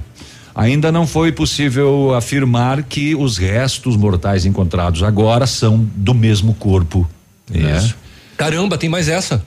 Ainda 0.54 0.92
não 0.92 1.06
foi 1.06 1.32
possível 1.32 2.14
afirmar 2.14 2.82
que 2.82 3.14
os 3.14 3.38
restos 3.38 3.96
mortais 3.96 4.44
encontrados 4.44 5.02
agora 5.02 5.46
são 5.46 5.88
do 5.96 6.12
mesmo 6.12 6.52
corpo. 6.52 7.08
Isso. 7.50 7.94
Caramba, 8.36 8.76
tem 8.76 8.90
mais 8.90 9.08
essa. 9.08 9.42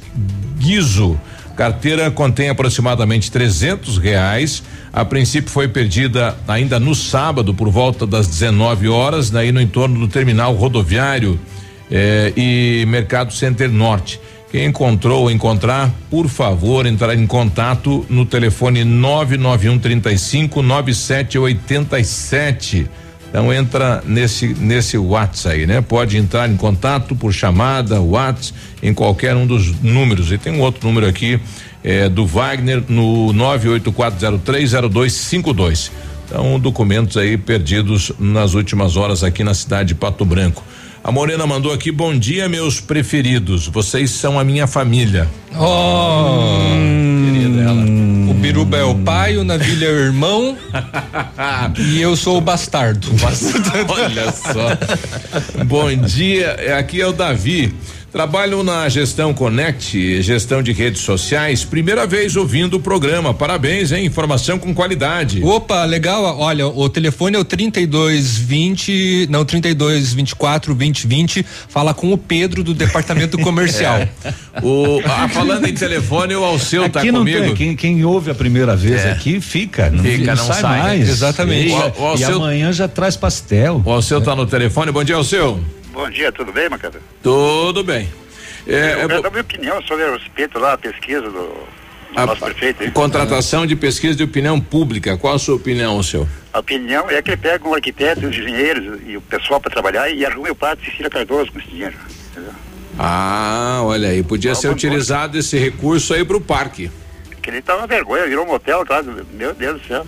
Guizo. 0.57 1.19
Carteira 1.59 2.09
contém 2.09 2.47
aproximadamente 2.47 3.29
300 3.29 3.97
reais. 3.97 4.63
A 4.93 5.03
princípio 5.03 5.51
foi 5.51 5.67
perdida 5.67 6.37
ainda 6.47 6.79
no 6.79 6.95
sábado 6.95 7.53
por 7.53 7.69
volta 7.69 8.07
das 8.07 8.27
19 8.27 8.87
horas, 8.87 9.29
daí 9.29 9.51
no 9.51 9.59
entorno 9.59 9.99
do 9.99 10.07
terminal 10.07 10.55
rodoviário 10.55 11.37
eh, 11.91 12.31
e 12.37 12.85
Mercado 12.87 13.33
Center 13.33 13.69
Norte. 13.69 14.21
Quem 14.49 14.67
encontrou 14.67 15.23
ou 15.23 15.31
encontrar, 15.31 15.91
por 16.09 16.29
favor, 16.29 16.85
entrar 16.85 17.13
em 17.13 17.27
contato 17.27 18.05
no 18.09 18.25
telefone 18.25 18.85
991 18.85 19.79
35 19.79 20.61
9787. 20.61 22.87
Então 23.29 23.53
entra 23.53 24.03
nesse 24.05 24.47
nesse 24.55 24.97
WhatsApp 24.97 25.55
aí, 25.55 25.67
né? 25.67 25.81
Pode 25.81 26.17
entrar 26.17 26.49
em 26.49 26.57
contato 26.57 27.15
por 27.15 27.31
chamada, 27.31 28.01
WhatsApp, 28.01 28.57
em 28.81 28.91
qualquer 28.93 29.35
um 29.35 29.45
dos 29.45 29.79
números. 29.81 30.31
E 30.31 30.37
tem 30.37 30.53
um 30.53 30.61
outro 30.61 30.87
número 30.87 31.07
aqui 31.07 31.39
é, 31.83 32.07
do 32.09 32.25
Wagner 32.25 32.83
no 32.89 33.31
984030252. 33.33 35.91
Então, 36.25 36.59
documentos 36.59 37.15
aí 37.17 37.37
perdidos 37.37 38.11
nas 38.19 38.53
últimas 38.53 38.97
horas 38.97 39.23
aqui 39.23 39.43
na 39.43 39.53
cidade 39.53 39.89
de 39.89 39.95
Pato 39.95 40.25
Branco. 40.25 40.63
A 41.01 41.11
Morena 41.11 41.47
mandou 41.47 41.71
aqui, 41.71 41.91
bom 41.91 42.17
dia, 42.17 42.49
meus 42.49 42.81
preferidos. 42.81 43.67
Vocês 43.67 44.11
são 44.11 44.37
a 44.37 44.43
minha 44.43 44.67
família. 44.67 45.27
Oh, 45.57 46.59
querida 47.25 47.61
ela. 47.61 47.85
O 48.29 48.33
Biruba 48.33 48.77
é 48.77 48.83
o 48.83 48.95
pai, 48.95 49.37
o 49.37 49.43
Navilha 49.43 49.85
é 49.87 49.91
o 49.91 49.99
irmão 49.99 50.57
e 51.79 52.01
eu 52.01 52.15
sou 52.17 52.37
o 52.37 52.41
bastardo. 52.41 53.07
Olha 53.87 54.31
só. 54.31 55.63
Bom 55.65 55.95
dia, 55.95 56.77
aqui 56.77 57.01
é 57.01 57.07
o 57.07 57.13
Davi. 57.13 57.73
Trabalho 58.11 58.63
na 58.63 58.89
gestão 58.89 59.33
Connect, 59.35 60.21
gestão 60.23 60.63
de 60.63 60.71
redes 60.71 61.01
sociais. 61.01 61.63
Primeira 61.63 62.07
vez 62.07 62.35
ouvindo 62.35 62.77
o 62.77 62.79
programa. 62.79 63.35
Parabéns, 63.35 63.91
hein? 63.91 64.03
Informação 64.03 64.57
com 64.57 64.73
qualidade. 64.73 65.43
Opa, 65.43 65.85
legal. 65.85 66.23
Olha, 66.39 66.67
o 66.67 66.89
telefone 66.89 67.35
é 67.35 67.39
o 67.39 67.45
3220, 67.45 69.27
não, 69.29 69.45
3224 69.45 70.73
2020. 70.73 71.45
Fala 71.67 71.93
com 71.93 72.11
o 72.11 72.17
Pedro 72.17 72.63
do 72.63 72.73
departamento 72.73 73.37
comercial. 73.43 73.97
É. 73.99 74.09
O, 74.63 74.99
ah, 75.05 75.29
falando 75.29 75.67
em 75.67 75.73
telefone, 75.75 76.35
o 76.35 76.43
Alceu 76.43 76.83
aqui 76.85 76.93
tá 76.93 77.03
não 77.05 77.19
comigo. 77.19 77.39
Tem, 77.39 77.53
quem, 77.55 77.75
quem 77.75 78.03
ouve 78.05 78.31
a 78.31 78.35
primeira 78.35 78.75
vez 78.75 79.01
É. 79.05 79.11
aqui 79.11 79.39
fica, 79.39 79.89
não, 79.91 80.03
Fica, 80.03 80.33
não 80.35 80.45
sai, 80.47 80.61
sai, 80.61 80.77
né? 80.77 80.83
mais. 80.83 81.09
Exatamente. 81.09 81.69
E, 81.69 81.73
O- 81.73 81.77
o 81.77 81.83
e 82.17 82.23
Alceu- 82.23 82.35
amanhã 82.37 82.73
já 82.73 82.87
traz 82.87 83.15
pastel. 83.15 83.83
O 83.85 83.91
Alceu 83.91 84.19
tá 84.19 84.35
no 84.35 84.47
telefone. 84.47 84.91
Bom 84.91 85.03
dia, 85.03 85.15
Alceu. 85.15 85.59
Bom 85.99 86.09
dia, 86.09 86.31
tudo 86.31 86.53
bem, 86.53 86.69
Macada? 86.69 87.01
Tudo 87.21 87.83
bem. 87.83 88.09
É, 88.65 88.93
eu 89.03 89.07
quero 89.09 89.21
dar 89.21 89.29
minha 89.31 89.41
opinião 89.41 89.81
sobre 89.83 90.05
a 90.05 90.13
respeito 90.13 90.57
lá, 90.57 90.71
a 90.73 90.77
pesquisa 90.77 91.23
do, 91.23 91.31
do 91.31 91.67
A- 92.15 92.25
nosso 92.25 92.39
prefeito. 92.39 92.83
aí. 92.83 92.91
Contratação 92.91 93.67
de 93.67 93.75
pesquisa 93.75 94.15
de 94.15 94.23
opinião 94.23 94.61
pública. 94.61 95.17
Qual 95.17 95.35
a 95.35 95.39
sua 95.39 95.55
opinião, 95.55 95.97
Alceu? 95.97 96.25
A 96.53 96.59
opinião 96.59 97.09
é 97.09 97.21
que 97.21 97.31
ele 97.31 97.37
pega 97.37 97.67
um 97.67 97.73
arquiteto, 97.73 98.21
os 98.25 98.29
engenheiros 98.33 99.01
e 99.05 99.17
o 99.17 99.21
pessoal 99.21 99.59
para 99.59 99.71
trabalhar 99.71 100.09
e 100.09 100.25
arruma 100.25 100.49
o 100.49 100.55
padre 100.55 100.85
Cecília 100.85 101.09
Cardoso 101.09 101.51
com 101.51 101.59
esse 101.59 101.67
dinheiro. 101.67 101.95
entendeu? 102.31 102.53
Ah, 102.97 103.81
olha 103.83 104.07
aí, 104.07 104.23
podia 104.23 104.55
ser 104.55 104.69
utilizado 104.69 105.37
esse 105.37 105.57
recurso 105.57 106.13
aí 106.13 106.23
pro 106.23 106.39
parque. 106.39 106.89
Que 107.41 107.49
ele 107.49 107.61
tá 107.61 107.75
uma 107.75 107.87
vergonha, 107.87 108.25
virou 108.25 108.45
um 108.45 108.47
motel, 108.47 108.85
tá? 108.85 109.03
Meu 109.33 109.53
Deus 109.53 109.81
do 109.81 109.87
céu. 109.87 110.07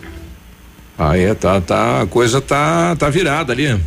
Ah, 0.98 1.18
é, 1.18 1.34
tá, 1.34 1.60
tá, 1.60 2.02
a 2.04 2.08
coisa 2.08 2.40
tá, 2.40 2.96
tá 2.96 3.10
virada 3.10 3.52
ali. 3.52 3.78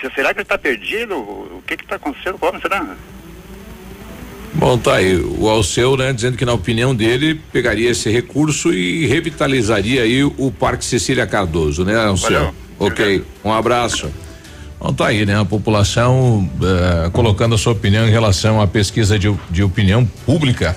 Se- 0.00 0.10
Será 0.14 0.32
que 0.34 0.40
ele 0.40 0.44
tá 0.46 0.58
perdido? 0.58 1.14
O 1.16 1.62
que 1.66 1.76
que 1.76 1.86
tá 1.86 1.96
acontecendo 1.96 2.38
com 2.38 2.46
o 2.46 2.48
homem, 2.48 2.60
será? 2.60 2.96
Bom, 4.54 4.78
tá 4.78 4.94
aí, 4.96 5.16
o 5.16 5.48
Alceu, 5.48 5.96
né, 5.98 6.12
dizendo 6.14 6.36
que 6.38 6.44
na 6.44 6.54
opinião 6.54 6.94
dele, 6.94 7.34
pegaria 7.52 7.90
esse 7.90 8.10
recurso 8.10 8.72
e 8.72 9.06
revitalizaria 9.06 10.02
aí 10.02 10.24
o 10.24 10.50
Parque 10.50 10.82
Cecília 10.84 11.26
Cardoso, 11.26 11.84
né, 11.84 11.94
Alceu? 11.96 12.30
Valeu. 12.30 12.54
Ok, 12.78 13.24
um 13.44 13.52
abraço. 13.52 14.10
Bom, 14.80 14.92
tá 14.94 15.08
aí, 15.08 15.26
né, 15.26 15.38
a 15.38 15.44
população 15.44 16.48
eh, 16.62 17.10
colocando 17.12 17.54
a 17.54 17.58
sua 17.58 17.72
opinião 17.72 18.06
em 18.06 18.10
relação 18.10 18.60
à 18.60 18.66
pesquisa 18.66 19.18
de, 19.18 19.30
de 19.50 19.62
opinião 19.62 20.06
pública. 20.24 20.74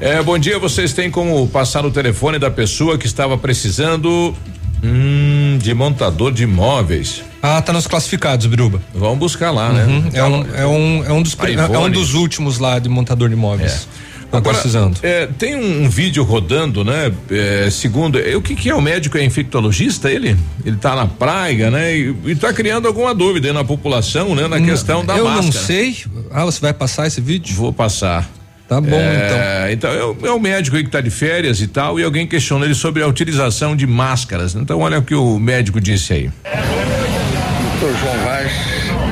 Eh, 0.00 0.22
bom 0.22 0.38
dia, 0.38 0.58
vocês 0.58 0.92
têm 0.92 1.10
como 1.10 1.46
passar 1.48 1.86
o 1.86 1.90
telefone 1.90 2.38
da 2.38 2.50
pessoa 2.50 2.98
que 2.98 3.06
estava 3.06 3.38
precisando 3.38 4.34
hum, 4.82 5.43
de 5.64 5.74
montador 5.74 6.30
de 6.30 6.42
imóveis. 6.44 7.22
Ah, 7.42 7.60
tá 7.62 7.72
nos 7.72 7.86
classificados, 7.86 8.46
Biruba. 8.46 8.80
Vamos 8.94 9.18
buscar 9.18 9.50
lá, 9.50 9.68
Uhum, 9.70 10.00
né? 10.02 10.10
É 10.12 10.22
um, 10.24 10.46
é 10.54 10.66
um, 10.66 11.04
é 11.06 11.12
um 11.12 11.22
dos, 11.22 11.36
é 11.72 11.78
um 11.78 11.90
dos 11.90 12.14
últimos 12.14 12.58
lá 12.58 12.78
de 12.78 12.88
montador 12.88 13.28
de 13.28 13.34
imóveis. 13.34 13.88
Tá 14.30 14.38
Agora, 14.38 14.54
precisando. 14.54 14.98
é, 15.02 15.26
tem 15.38 15.54
um, 15.54 15.84
um 15.84 15.88
vídeo 15.88 16.24
rodando, 16.24 16.84
né? 16.84 17.12
É, 17.30 17.68
segundo, 17.70 18.18
é, 18.18 18.34
o 18.36 18.42
que 18.42 18.54
que 18.56 18.68
é 18.68 18.74
o 18.74 18.80
médico? 18.80 19.16
É 19.16 19.24
infectologista 19.24 20.10
ele? 20.10 20.36
Ele 20.64 20.76
tá 20.76 20.96
na 20.96 21.06
praia, 21.06 21.70
né? 21.70 21.96
E, 21.96 22.14
e 22.26 22.34
tá 22.34 22.52
criando 22.52 22.88
alguma 22.88 23.14
dúvida 23.14 23.46
aí 23.48 23.54
na 23.54 23.62
população, 23.64 24.34
né? 24.34 24.48
Na 24.48 24.60
questão 24.60 25.04
da 25.04 25.16
eu 25.16 25.24
máscara. 25.24 25.44
não 25.46 25.52
sei. 25.52 25.96
Ah, 26.32 26.44
você 26.44 26.60
vai 26.60 26.72
passar 26.74 27.06
esse 27.06 27.20
vídeo? 27.20 27.54
Vou 27.54 27.72
passar. 27.72 28.28
Tá 28.68 28.80
bom, 28.80 28.96
É, 28.96 29.70
então. 29.72 29.90
é, 29.90 30.04
o, 30.04 30.16
é 30.26 30.30
o 30.32 30.40
médico 30.40 30.76
aí 30.76 30.82
que 30.84 30.90
tá 30.90 31.00
de 31.00 31.10
férias 31.10 31.60
e 31.60 31.66
tal, 31.66 32.00
e 32.00 32.02
alguém 32.04 32.26
questiona 32.26 32.64
ele 32.64 32.74
sobre 32.74 33.02
a 33.02 33.06
utilização 33.06 33.76
de 33.76 33.86
máscaras. 33.86 34.54
Então, 34.54 34.80
olha 34.80 34.98
o 34.98 35.02
que 35.02 35.14
o 35.14 35.38
médico 35.38 35.80
disse 35.80 36.12
aí. 36.14 36.30
Dr. 36.44 37.98
João 38.00 38.18
Vaz, 38.24 38.52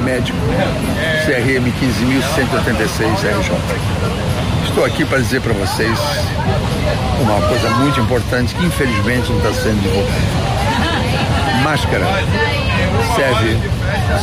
médico, 0.03 0.39
CRM 1.27 1.70
15.186 1.81 3.41
RJ. 3.41 3.53
Estou 4.69 4.85
aqui 4.87 5.05
para 5.05 5.19
dizer 5.19 5.43
para 5.43 5.53
vocês 5.53 5.99
uma 7.20 7.41
coisa 7.47 7.69
muito 7.77 8.01
importante 8.01 8.55
que 8.55 8.65
infelizmente 8.65 9.31
não 9.31 9.37
está 9.39 9.53
sendo 9.53 9.83
divulgada. 9.83 11.62
Máscara 11.62 12.07
serve 13.16 13.59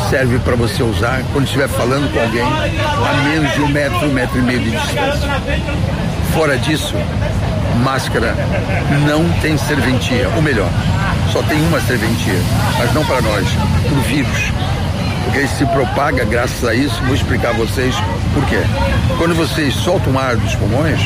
serve 0.10 0.40
para 0.40 0.56
você 0.56 0.82
usar 0.84 1.22
quando 1.32 1.46
estiver 1.46 1.68
falando 1.68 2.12
com 2.12 2.20
alguém 2.20 2.42
a 2.42 3.30
menos 3.30 3.54
de 3.54 3.62
um 3.62 3.68
metro, 3.68 4.08
um 4.08 4.14
metro 4.14 4.40
e 4.40 4.42
meio 4.42 4.60
de 4.60 4.72
distância. 4.72 5.30
Fora 6.34 6.58
disso, 6.58 6.96
máscara 7.84 8.36
não 9.08 9.28
tem 9.42 9.58
serventia, 9.58 10.30
ou 10.36 10.42
melhor, 10.42 10.70
só 11.32 11.42
tem 11.44 11.62
uma 11.68 11.80
serventia, 11.82 12.40
mas 12.78 12.94
não 12.94 13.06
para 13.06 13.22
nós, 13.22 13.48
para 13.84 13.98
o 13.98 14.02
vírus. 14.02 14.52
Porque 15.24 15.40
ele 15.40 15.48
se 15.48 15.66
propaga 15.68 16.26
graças 16.26 16.64
a 16.64 16.74
isso, 16.74 17.02
vou 17.04 17.14
explicar 17.14 17.50
a 17.50 17.54
vocês 17.54 17.96
por 18.34 18.44
quê. 18.46 18.60
Quando 19.18 19.36
vocês 19.36 19.74
soltam 19.76 20.18
ar 20.18 20.36
dos 20.36 20.56
pulmões, 20.56 21.00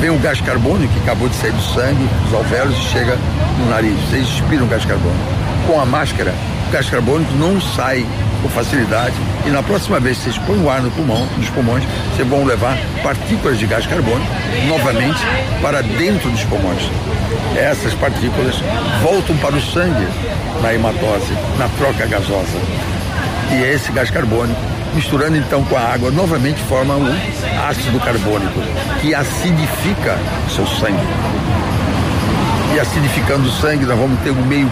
vem 0.00 0.10
o 0.10 0.18
gás 0.18 0.40
carbônico 0.40 0.92
que 0.92 1.00
acabou 1.00 1.28
de 1.28 1.36
sair 1.36 1.52
do 1.52 1.62
sangue, 1.62 2.08
dos 2.24 2.34
alvéolos 2.34 2.76
e 2.76 2.82
chega 2.82 3.16
no 3.58 3.70
nariz. 3.70 3.98
Vocês 4.08 4.28
expiram 4.28 4.66
gás 4.66 4.84
carbônico. 4.84 5.24
Com 5.66 5.80
a 5.80 5.86
máscara, 5.86 6.34
o 6.68 6.70
gás 6.70 6.90
carbônico 6.90 7.32
não 7.34 7.60
sai 7.60 8.04
com 8.42 8.48
facilidade 8.48 9.14
e 9.46 9.50
na 9.50 9.62
próxima 9.62 10.00
vez 10.00 10.18
que 10.18 10.24
vocês 10.24 10.38
põem 10.38 10.62
o 10.62 10.68
ar 10.68 10.82
no 10.82 10.90
pulmão, 10.90 11.26
nos 11.36 11.48
pulmões, 11.50 11.84
vocês 12.12 12.26
vão 12.28 12.44
levar 12.44 12.76
partículas 13.02 13.58
de 13.58 13.66
gás 13.66 13.86
carbônico 13.86 14.30
novamente 14.66 15.20
para 15.62 15.82
dentro 15.82 16.28
dos 16.30 16.44
pulmões. 16.44 16.82
Essas 17.56 17.94
partículas 17.94 18.56
voltam 19.02 19.36
para 19.38 19.54
o 19.54 19.60
sangue 19.60 20.06
na 20.60 20.74
hematose, 20.74 21.32
na 21.58 21.68
troca 21.78 22.06
gasosa. 22.06 22.58
E 23.52 23.62
é 23.62 23.74
esse 23.74 23.92
gás 23.92 24.10
carbônico, 24.10 24.60
misturando 24.94 25.36
então 25.36 25.64
com 25.64 25.76
a 25.76 25.80
água, 25.80 26.10
novamente 26.10 26.60
forma 26.64 26.94
o 26.96 27.06
ácido 27.68 28.00
carbônico, 28.00 28.60
que 29.00 29.14
acidifica 29.14 30.18
seu 30.54 30.66
sangue. 30.66 31.06
E 32.74 32.80
acidificando 32.80 33.48
o 33.48 33.52
sangue, 33.52 33.86
nós 33.86 33.98
vamos 33.98 34.18
ter 34.20 34.30
um 34.30 34.44
meio 34.44 34.70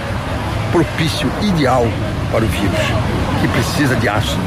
propício, 0.74 1.30
ideal 1.40 1.86
para 2.32 2.44
o 2.44 2.48
vírus, 2.48 2.80
que 3.40 3.46
precisa 3.46 3.94
de 3.94 4.08
ácido. 4.08 4.42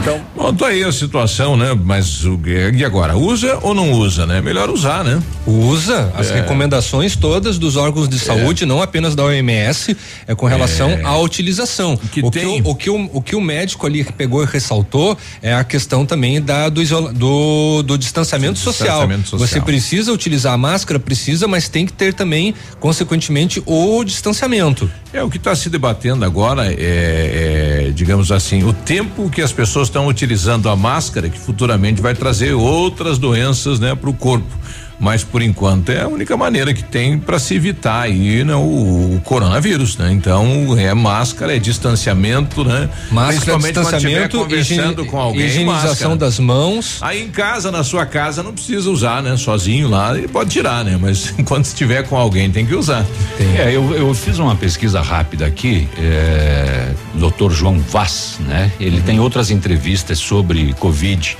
Então, 0.00 0.20
Bom, 0.36 0.52
tá 0.54 0.66
aí 0.68 0.84
a 0.84 0.92
situação, 0.92 1.56
né? 1.56 1.76
Mas 1.82 2.24
o 2.24 2.38
e 2.46 2.84
agora? 2.84 3.16
Usa 3.16 3.58
ou 3.62 3.74
não 3.74 3.92
usa, 3.92 4.26
né? 4.26 4.40
Melhor 4.40 4.68
usar, 4.68 5.02
né? 5.02 5.20
Usa 5.46 6.12
as 6.14 6.30
É. 6.30 6.34
recomendações 6.34 7.16
todas 7.16 7.58
dos 7.58 7.76
órgãos 7.76 8.08
de 8.08 8.18
saúde, 8.18 8.66
não 8.66 8.82
apenas 8.82 9.14
da 9.14 9.24
OMS, 9.24 9.96
é 10.26 10.34
com 10.34 10.46
relação 10.46 10.90
É. 10.90 11.02
à 11.02 11.16
utilização. 11.18 11.94
o, 11.94 12.08
que 12.08 12.20
o, 12.20 12.70
o, 12.70 12.74
que 12.74 12.90
o, 12.90 13.10
o 13.14 13.22
que 13.22 13.34
o 13.34 13.40
médico 13.40 13.86
ali 13.86 14.04
pegou 14.04 14.42
e 14.42 14.46
ressaltou 14.46 15.16
é 15.42 15.54
a 15.54 15.64
questão 15.64 16.04
também 16.04 16.40
da, 16.40 16.68
do, 16.68 16.82
isola, 16.82 17.12
do, 17.12 17.82
do 17.82 17.96
distanciamento, 17.96 18.58
social. 18.58 18.86
Distanciamento 19.00 19.28
social. 19.30 19.48
Você 19.48 19.60
precisa 19.60 20.12
utilizar 20.12 20.52
a 20.52 20.58
máscara, 20.58 21.00
precisa, 21.00 21.48
mas 21.48 21.68
tem 21.68 21.86
que 21.86 21.92
ter 21.92 22.12
também, 22.12 22.54
consequentemente, 22.78 23.62
o 23.64 24.04
distanciamento. 24.04 24.90
É 25.12 25.22
o 25.22 25.30
que 25.30 25.38
está 25.38 25.56
se 25.56 25.70
debatendo 25.70 26.24
agora 26.24 26.66
é, 26.70 27.86
é, 27.88 27.92
digamos 27.94 28.30
assim, 28.30 28.62
o 28.64 28.72
tempo 28.72 29.30
que 29.30 29.40
as 29.40 29.52
pessoas 29.52 29.85
estão 29.86 30.06
utilizando 30.06 30.68
a 30.68 30.76
máscara, 30.76 31.28
que 31.28 31.38
futuramente 31.38 32.00
vai 32.02 32.14
trazer 32.14 32.52
outras 32.52 33.18
doenças, 33.18 33.80
né, 33.80 33.94
para 33.94 34.10
o 34.10 34.14
corpo. 34.14 34.54
Mas 34.98 35.22
por 35.22 35.42
enquanto 35.42 35.90
é 35.90 36.00
a 36.00 36.08
única 36.08 36.36
maneira 36.36 36.72
que 36.72 36.82
tem 36.82 37.18
para 37.18 37.38
se 37.38 37.54
evitar 37.54 38.02
aí 38.02 38.42
né, 38.44 38.54
o, 38.54 39.16
o, 39.16 39.20
coronavírus, 39.24 39.96
né? 39.96 40.10
Então 40.10 40.76
é 40.78 40.92
máscara, 40.94 41.54
é 41.54 41.58
distanciamento, 41.58 42.64
né? 42.64 42.88
Máscara, 43.10 43.58
distanciamento, 43.58 44.38
conversando 44.38 45.04
com 45.04 45.18
alguém, 45.18 45.46
higienização 45.46 46.10
máscara. 46.10 46.16
das 46.16 46.38
mãos. 46.38 46.98
Aí 47.02 47.22
em 47.22 47.28
casa, 47.28 47.70
na 47.70 47.84
sua 47.84 48.06
casa, 48.06 48.42
não 48.42 48.52
precisa 48.52 48.90
usar, 48.90 49.22
né? 49.22 49.36
Sozinho 49.36 49.88
lá, 49.88 50.16
ele 50.16 50.28
pode 50.28 50.50
tirar, 50.50 50.84
né? 50.84 50.98
Mas 51.00 51.34
enquanto 51.38 51.66
estiver 51.66 52.02
com 52.04 52.16
alguém, 52.16 52.50
tem 52.50 52.64
que 52.64 52.74
usar. 52.74 53.04
Tem. 53.36 53.58
É, 53.58 53.76
eu, 53.76 53.94
eu 53.94 54.14
fiz 54.14 54.38
uma 54.38 54.56
pesquisa 54.56 55.02
rápida 55.02 55.46
aqui, 55.46 55.86
é, 55.98 56.90
Dr. 57.14 57.50
João 57.50 57.78
Vaz, 57.78 58.38
né? 58.40 58.72
Ele 58.80 58.98
uhum. 58.98 59.02
tem 59.02 59.20
outras 59.20 59.50
entrevistas 59.50 60.18
sobre 60.18 60.72
Covid 60.74 61.36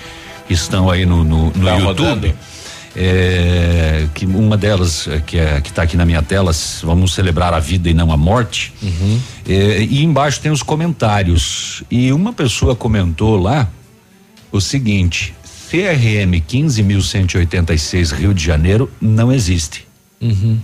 que 0.46 0.54
estão 0.54 0.90
aí 0.90 1.06
no, 1.06 1.24
no, 1.24 1.46
no 1.46 1.64
tá 1.64 1.76
YouTube. 1.76 1.84
Rodando 1.84 2.55
é, 2.96 4.08
que 4.14 4.24
uma 4.24 4.56
delas 4.56 5.06
é, 5.06 5.20
que 5.20 5.38
é 5.38 5.60
que 5.60 5.68
está 5.68 5.82
aqui 5.82 5.96
na 5.96 6.06
minha 6.06 6.22
tela, 6.22 6.50
vamos 6.82 7.14
celebrar 7.14 7.52
a 7.52 7.60
vida 7.60 7.90
e 7.90 7.94
não 7.94 8.10
a 8.10 8.16
morte. 8.16 8.72
Uhum. 8.82 9.20
É, 9.46 9.82
e 9.82 10.02
embaixo 10.02 10.40
tem 10.40 10.50
os 10.50 10.62
comentários 10.62 11.84
e 11.90 12.10
uma 12.12 12.32
pessoa 12.32 12.74
comentou 12.74 13.36
lá 13.36 13.68
o 14.50 14.60
seguinte: 14.60 15.34
CRM 15.70 16.40
15.186 16.40 18.14
Rio 18.14 18.32
de 18.32 18.42
Janeiro 18.42 18.90
não 19.00 19.30
existe. 19.30 19.86
Uhum. 20.20 20.58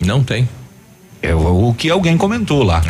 Não 0.00 0.22
tem. 0.22 0.48
É 1.24 1.34
o, 1.34 1.68
o 1.68 1.74
que 1.74 1.90
alguém 1.90 2.16
comentou 2.16 2.62
lá. 2.62 2.82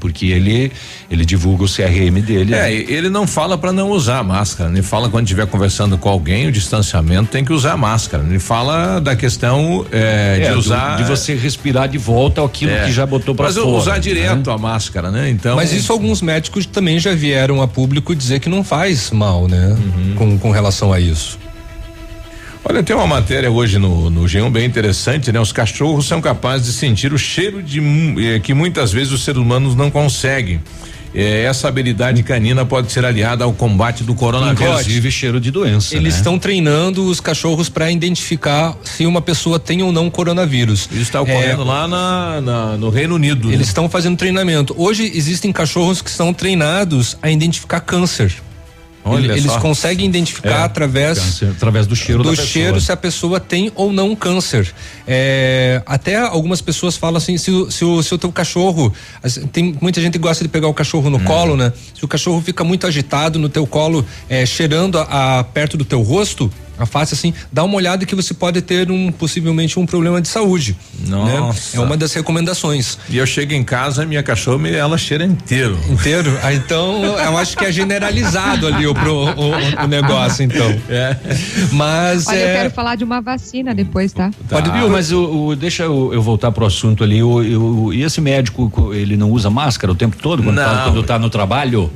Porque 0.00 0.26
ele 0.26 0.70
ele 1.10 1.24
divulga 1.24 1.64
o 1.64 1.68
CRM 1.68 2.20
dele. 2.20 2.54
É, 2.54 2.72
ele 2.72 3.08
não 3.08 3.26
fala 3.26 3.56
para 3.56 3.72
não 3.72 3.90
usar 3.90 4.22
máscara. 4.22 4.70
Ele 4.70 4.82
fala 4.82 5.08
quando 5.08 5.24
estiver 5.24 5.46
conversando 5.46 5.96
com 5.96 6.08
alguém, 6.08 6.46
o 6.46 6.52
distanciamento 6.52 7.30
tem 7.30 7.44
que 7.44 7.52
usar 7.52 7.76
máscara. 7.76 8.22
Ele 8.22 8.38
fala 8.38 9.00
da 9.00 9.14
questão 9.14 9.86
é, 9.92 10.40
é, 10.40 10.50
de 10.50 10.58
usar. 10.58 10.96
Do, 10.96 11.04
de 11.04 11.08
você 11.08 11.34
respirar 11.34 11.88
de 11.88 11.98
volta 11.98 12.44
aquilo 12.44 12.72
é. 12.72 12.84
que 12.84 12.92
já 12.92 13.06
botou 13.06 13.34
para 13.34 13.52
fora. 13.52 13.66
Mas 13.66 13.82
usar 13.82 13.98
direto 13.98 14.48
né? 14.48 14.54
a 14.54 14.58
máscara, 14.58 15.10
né? 15.10 15.30
Então. 15.30 15.56
Mas 15.56 15.72
isso 15.72 15.92
alguns 15.92 16.20
médicos 16.20 16.66
também 16.66 16.98
já 16.98 17.14
vieram 17.14 17.62
a 17.62 17.68
público 17.68 18.14
dizer 18.14 18.40
que 18.40 18.48
não 18.48 18.64
faz 18.64 19.10
mal, 19.10 19.46
né? 19.48 19.76
Uhum. 19.78 20.14
Com, 20.16 20.38
com 20.38 20.50
relação 20.50 20.92
a 20.92 21.00
isso. 21.00 21.38
Olha, 22.66 22.82
tem 22.82 22.96
uma 22.96 23.06
matéria 23.06 23.50
hoje 23.50 23.78
no, 23.78 24.08
no 24.08 24.22
G1 24.22 24.50
bem 24.50 24.64
interessante, 24.64 25.30
né? 25.30 25.38
Os 25.38 25.52
cachorros 25.52 26.06
são 26.06 26.20
capazes 26.20 26.66
de 26.66 26.72
sentir 26.72 27.12
o 27.12 27.18
cheiro 27.18 27.62
de 27.62 27.78
eh, 27.78 28.38
que 28.38 28.54
muitas 28.54 28.90
vezes 28.90 29.12
os 29.12 29.22
seres 29.22 29.40
humanos 29.40 29.74
não 29.74 29.90
conseguem. 29.90 30.62
Eh, 31.14 31.44
essa 31.44 31.68
habilidade 31.68 32.22
canina 32.22 32.64
pode 32.64 32.90
ser 32.90 33.04
aliada 33.04 33.44
ao 33.44 33.52
combate 33.52 34.02
do 34.02 34.14
coronavírus. 34.14 34.80
Inclusive 34.80 35.10
cheiro 35.10 35.38
de 35.38 35.50
doença. 35.50 35.94
Eles 35.94 36.14
né? 36.14 36.18
estão 36.18 36.38
treinando 36.38 37.06
os 37.06 37.20
cachorros 37.20 37.68
para 37.68 37.90
identificar 37.90 38.74
se 38.82 39.04
uma 39.06 39.20
pessoa 39.20 39.58
tem 39.58 39.82
ou 39.82 39.92
não 39.92 40.08
coronavírus. 40.08 40.88
Isso 40.90 41.02
está 41.02 41.20
ocorrendo 41.20 41.62
é, 41.62 41.64
lá 41.64 41.86
na, 41.86 42.40
na, 42.40 42.76
no 42.78 42.88
Reino 42.88 43.14
Unido. 43.14 43.48
Eles 43.48 43.58
né? 43.58 43.64
estão 43.64 43.90
fazendo 43.90 44.16
treinamento. 44.16 44.74
Hoje 44.76 45.12
existem 45.14 45.52
cachorros 45.52 46.00
que 46.00 46.10
são 46.10 46.32
treinados 46.32 47.16
a 47.22 47.30
identificar 47.30 47.80
câncer. 47.80 48.34
Olha 49.04 49.32
eles 49.32 49.44
só. 49.44 49.60
conseguem 49.60 50.06
identificar 50.06 50.60
é, 50.60 50.62
através 50.62 51.18
câncer, 51.18 51.50
através 51.50 51.86
do 51.86 51.94
cheiro 51.94 52.22
do 52.22 52.34
cheiro 52.34 52.80
se 52.80 52.90
a 52.90 52.96
pessoa 52.96 53.38
tem 53.38 53.70
ou 53.74 53.92
não 53.92 54.16
câncer. 54.16 54.72
É, 55.06 55.82
até 55.84 56.16
algumas 56.16 56.62
pessoas 56.62 56.96
falam 56.96 57.18
assim, 57.18 57.36
se, 57.36 57.50
se, 57.70 57.84
o, 57.84 58.02
se 58.02 58.14
o 58.14 58.18
teu 58.18 58.32
cachorro, 58.32 58.92
tem 59.52 59.76
muita 59.80 60.00
gente 60.00 60.14
que 60.14 60.18
gosta 60.18 60.42
de 60.42 60.48
pegar 60.48 60.68
o 60.68 60.74
cachorro 60.74 61.10
no 61.10 61.18
hum. 61.18 61.24
colo, 61.24 61.56
né? 61.56 61.72
Se 61.94 62.02
o 62.04 62.08
cachorro 62.08 62.40
fica 62.40 62.64
muito 62.64 62.86
agitado 62.86 63.38
no 63.38 63.50
teu 63.50 63.66
colo, 63.66 64.06
é, 64.28 64.46
cheirando 64.46 64.98
a, 64.98 65.40
a 65.40 65.44
perto 65.44 65.76
do 65.76 65.84
teu 65.84 66.00
rosto, 66.00 66.50
a 66.78 66.86
face 66.86 67.14
assim, 67.14 67.32
dá 67.52 67.64
uma 67.64 67.76
olhada 67.76 68.04
que 68.04 68.14
você 68.14 68.34
pode 68.34 68.60
ter 68.62 68.90
um 68.90 69.12
possivelmente 69.12 69.78
um 69.78 69.86
problema 69.86 70.20
de 70.20 70.28
saúde. 70.28 70.76
Né? 71.00 71.16
Nossa. 71.16 71.76
Né? 71.76 71.82
É 71.82 71.86
uma 71.86 71.96
das 71.96 72.12
recomendações. 72.12 72.98
E 73.08 73.18
eu 73.18 73.26
chego 73.26 73.52
em 73.52 73.64
casa, 73.64 74.04
minha 74.04 74.22
cachorra 74.22 74.68
ela 74.68 74.96
cheira 74.96 75.24
inteiro. 75.24 75.78
Inteiro? 75.88 76.38
Ah, 76.42 76.52
então 76.52 77.04
eu 77.04 77.36
acho 77.36 77.56
que 77.56 77.64
é 77.64 77.72
generalizado 77.72 78.66
ali 78.66 78.86
o, 78.86 78.94
pro, 78.94 79.14
o, 79.14 79.84
o, 79.84 79.86
negócio, 79.86 80.44
então. 80.44 80.64
É. 80.88 81.16
Mas 81.72 82.26
Olha, 82.26 82.36
é... 82.36 82.50
eu 82.50 82.56
quero 82.56 82.70
falar 82.70 82.94
de 82.96 83.04
uma 83.04 83.20
vacina 83.20 83.74
depois, 83.74 84.12
tá? 84.12 84.30
tá. 84.48 84.60
Pode, 84.60 84.70
viu? 84.70 84.88
Mas 84.88 85.12
o, 85.12 85.48
o 85.48 85.56
deixa 85.56 85.84
eu, 85.84 86.12
eu, 86.12 86.22
voltar 86.22 86.52
pro 86.52 86.64
assunto 86.66 87.02
ali. 87.02 87.22
O, 87.22 87.92
e 87.92 88.02
esse 88.02 88.20
médico, 88.20 88.92
ele 88.94 89.16
não 89.16 89.30
usa 89.30 89.50
máscara 89.50 89.92
o 89.92 89.94
tempo 89.94 90.16
todo 90.16 90.42
quando, 90.42 90.56
tá, 90.56 90.84
quando 90.84 91.02
tá 91.02 91.18
no 91.18 91.30
trabalho? 91.30 91.90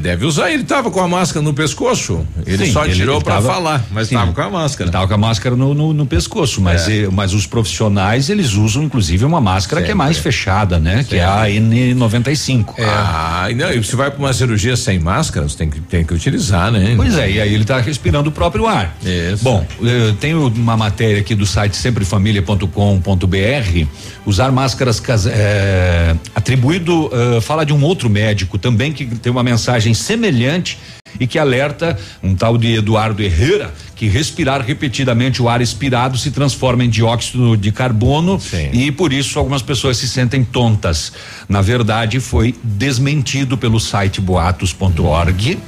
Deve 0.00 0.24
usar, 0.24 0.50
ele 0.50 0.64
tava 0.64 0.90
com 0.90 1.00
a 1.00 1.08
máscara 1.08 1.42
no 1.42 1.52
pescoço. 1.52 2.26
Ele 2.46 2.66
sim, 2.66 2.72
só 2.72 2.86
tirou 2.86 3.20
para 3.20 3.42
falar, 3.42 3.84
mas 3.90 4.10
estava 4.10 4.32
com 4.32 4.40
a 4.40 4.50
máscara. 4.50 4.90
Tava 4.90 5.08
com 5.08 5.14
a 5.14 5.18
máscara 5.18 5.56
no, 5.56 5.74
no, 5.74 5.92
no 5.92 6.06
pescoço, 6.06 6.60
mas, 6.60 6.88
é. 6.88 7.08
mas 7.08 7.34
os 7.34 7.46
profissionais 7.46 8.30
eles 8.30 8.54
usam 8.54 8.82
inclusive 8.82 9.24
uma 9.24 9.40
máscara 9.40 9.80
Sempre. 9.80 9.86
que 9.86 9.92
é 9.92 9.94
mais 9.94 10.18
fechada, 10.18 10.78
né? 10.78 10.98
Sempre. 10.98 11.08
Que 11.08 11.16
é 11.16 11.24
a 11.24 11.46
N95. 11.46 12.74
É. 12.78 12.84
Ah, 12.84 13.48
não, 13.54 13.72
e 13.72 13.82
você 13.82 13.96
vai 13.96 14.10
para 14.10 14.18
uma 14.18 14.32
cirurgia 14.32 14.76
sem 14.76 14.98
máscara, 14.98 15.48
você 15.48 15.56
tem 15.56 15.70
que, 15.70 15.80
tem 15.80 16.04
que 16.04 16.14
utilizar, 16.14 16.70
né? 16.70 16.94
Pois 16.96 17.16
é, 17.16 17.30
e 17.30 17.40
aí 17.40 17.52
ele 17.52 17.62
está 17.62 17.80
respirando 17.80 18.28
o 18.28 18.32
próprio 18.32 18.66
ar. 18.66 18.96
Isso. 19.02 19.42
Bom, 19.42 19.66
eu 19.80 20.14
tenho 20.14 20.46
uma 20.48 20.76
matéria 20.76 21.20
aqui 21.20 21.34
do 21.34 21.46
site 21.46 21.76
semprefamilia.com.br. 21.76 23.86
Usar 24.26 24.52
máscaras 24.52 25.02
é, 25.26 26.14
atribuído, 26.34 27.06
uh, 27.06 27.40
fala 27.40 27.64
de 27.64 27.72
um 27.72 27.82
outro 27.82 28.10
médico 28.10 28.58
também 28.58 28.92
que 28.92 29.06
tem 29.06 29.32
uma 29.32 29.42
mensagem 29.48 29.94
semelhante 29.94 30.78
e 31.18 31.26
que 31.26 31.38
alerta 31.38 31.98
um 32.22 32.34
tal 32.34 32.58
de 32.58 32.74
Eduardo 32.74 33.22
Herrera 33.22 33.72
que 33.96 34.06
respirar 34.06 34.60
repetidamente 34.60 35.42
o 35.42 35.48
ar 35.48 35.60
expirado 35.60 36.16
se 36.16 36.30
transforma 36.30 36.84
em 36.84 36.90
dióxido 36.90 37.56
de 37.56 37.72
carbono 37.72 38.38
Sim. 38.38 38.70
e 38.72 38.92
por 38.92 39.12
isso 39.12 39.38
algumas 39.38 39.62
pessoas 39.62 39.96
se 39.96 40.08
sentem 40.08 40.44
tontas. 40.44 41.12
Na 41.48 41.60
verdade, 41.60 42.20
foi 42.20 42.54
desmentido 42.62 43.58
pelo 43.58 43.80
site 43.80 44.20
boatos.org 44.20 45.58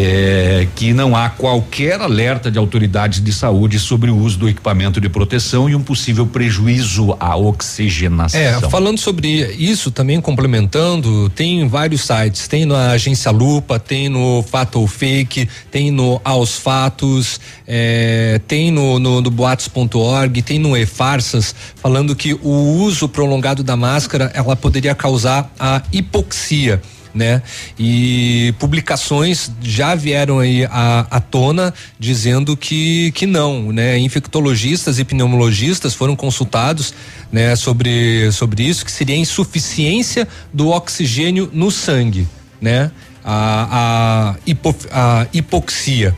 é, 0.00 0.68
que 0.76 0.92
não 0.92 1.16
há 1.16 1.28
qualquer 1.28 2.00
alerta 2.00 2.50
de 2.50 2.58
autoridades 2.58 3.20
de 3.20 3.32
saúde 3.32 3.80
sobre 3.80 4.10
o 4.10 4.16
uso 4.16 4.38
do 4.38 4.48
equipamento 4.48 5.00
de 5.00 5.08
proteção 5.08 5.68
e 5.68 5.74
um 5.74 5.82
possível 5.82 6.24
prejuízo 6.24 7.16
à 7.18 7.36
oxigenação. 7.36 8.40
É, 8.40 8.60
falando 8.70 8.98
sobre 8.98 9.28
isso, 9.58 9.90
também 9.90 10.20
complementando, 10.20 11.28
tem 11.30 11.66
vários 11.66 12.02
sites, 12.02 12.46
tem 12.46 12.64
na 12.64 12.92
agência 12.92 13.30
Lupa, 13.32 13.80
tem 13.80 14.08
no 14.08 14.44
Fato 14.44 14.78
ou 14.80 14.86
Fake, 14.86 15.48
tem 15.70 15.90
no 15.90 16.20
Aos 16.22 16.54
Fatos, 16.56 17.40
é, 17.66 18.40
tem 18.46 18.70
no, 18.70 19.00
no, 19.00 19.20
no 19.20 19.30
boatos.org, 19.30 20.42
tem 20.42 20.60
no 20.60 20.76
E-Farsas, 20.76 21.52
falando 21.74 22.14
que 22.14 22.34
o 22.34 22.50
uso 22.82 23.08
prolongado 23.08 23.64
da 23.64 23.76
máscara 23.76 24.30
ela 24.32 24.54
poderia 24.54 24.94
causar 24.94 25.50
a 25.58 25.82
hipoxia 25.92 26.80
né? 27.14 27.42
E 27.78 28.54
publicações 28.58 29.50
já 29.62 29.94
vieram 29.94 30.38
aí 30.38 30.64
à, 30.66 31.06
à 31.10 31.20
tona 31.20 31.72
dizendo 31.98 32.56
que 32.56 33.12
que 33.12 33.26
não, 33.26 33.72
né? 33.72 33.98
Infectologistas 33.98 34.98
e 34.98 35.04
pneumologistas 35.04 35.94
foram 35.94 36.14
consultados, 36.14 36.94
né? 37.32 37.56
Sobre 37.56 38.30
sobre 38.32 38.62
isso 38.62 38.84
que 38.84 38.92
seria 38.92 39.16
insuficiência 39.16 40.28
do 40.52 40.68
oxigênio 40.68 41.50
no 41.52 41.70
sangue, 41.70 42.26
né? 42.60 42.90
A, 43.24 43.68
a, 43.70 44.36
hipo, 44.46 44.74
a 44.90 45.26
hipoxia 45.32 46.16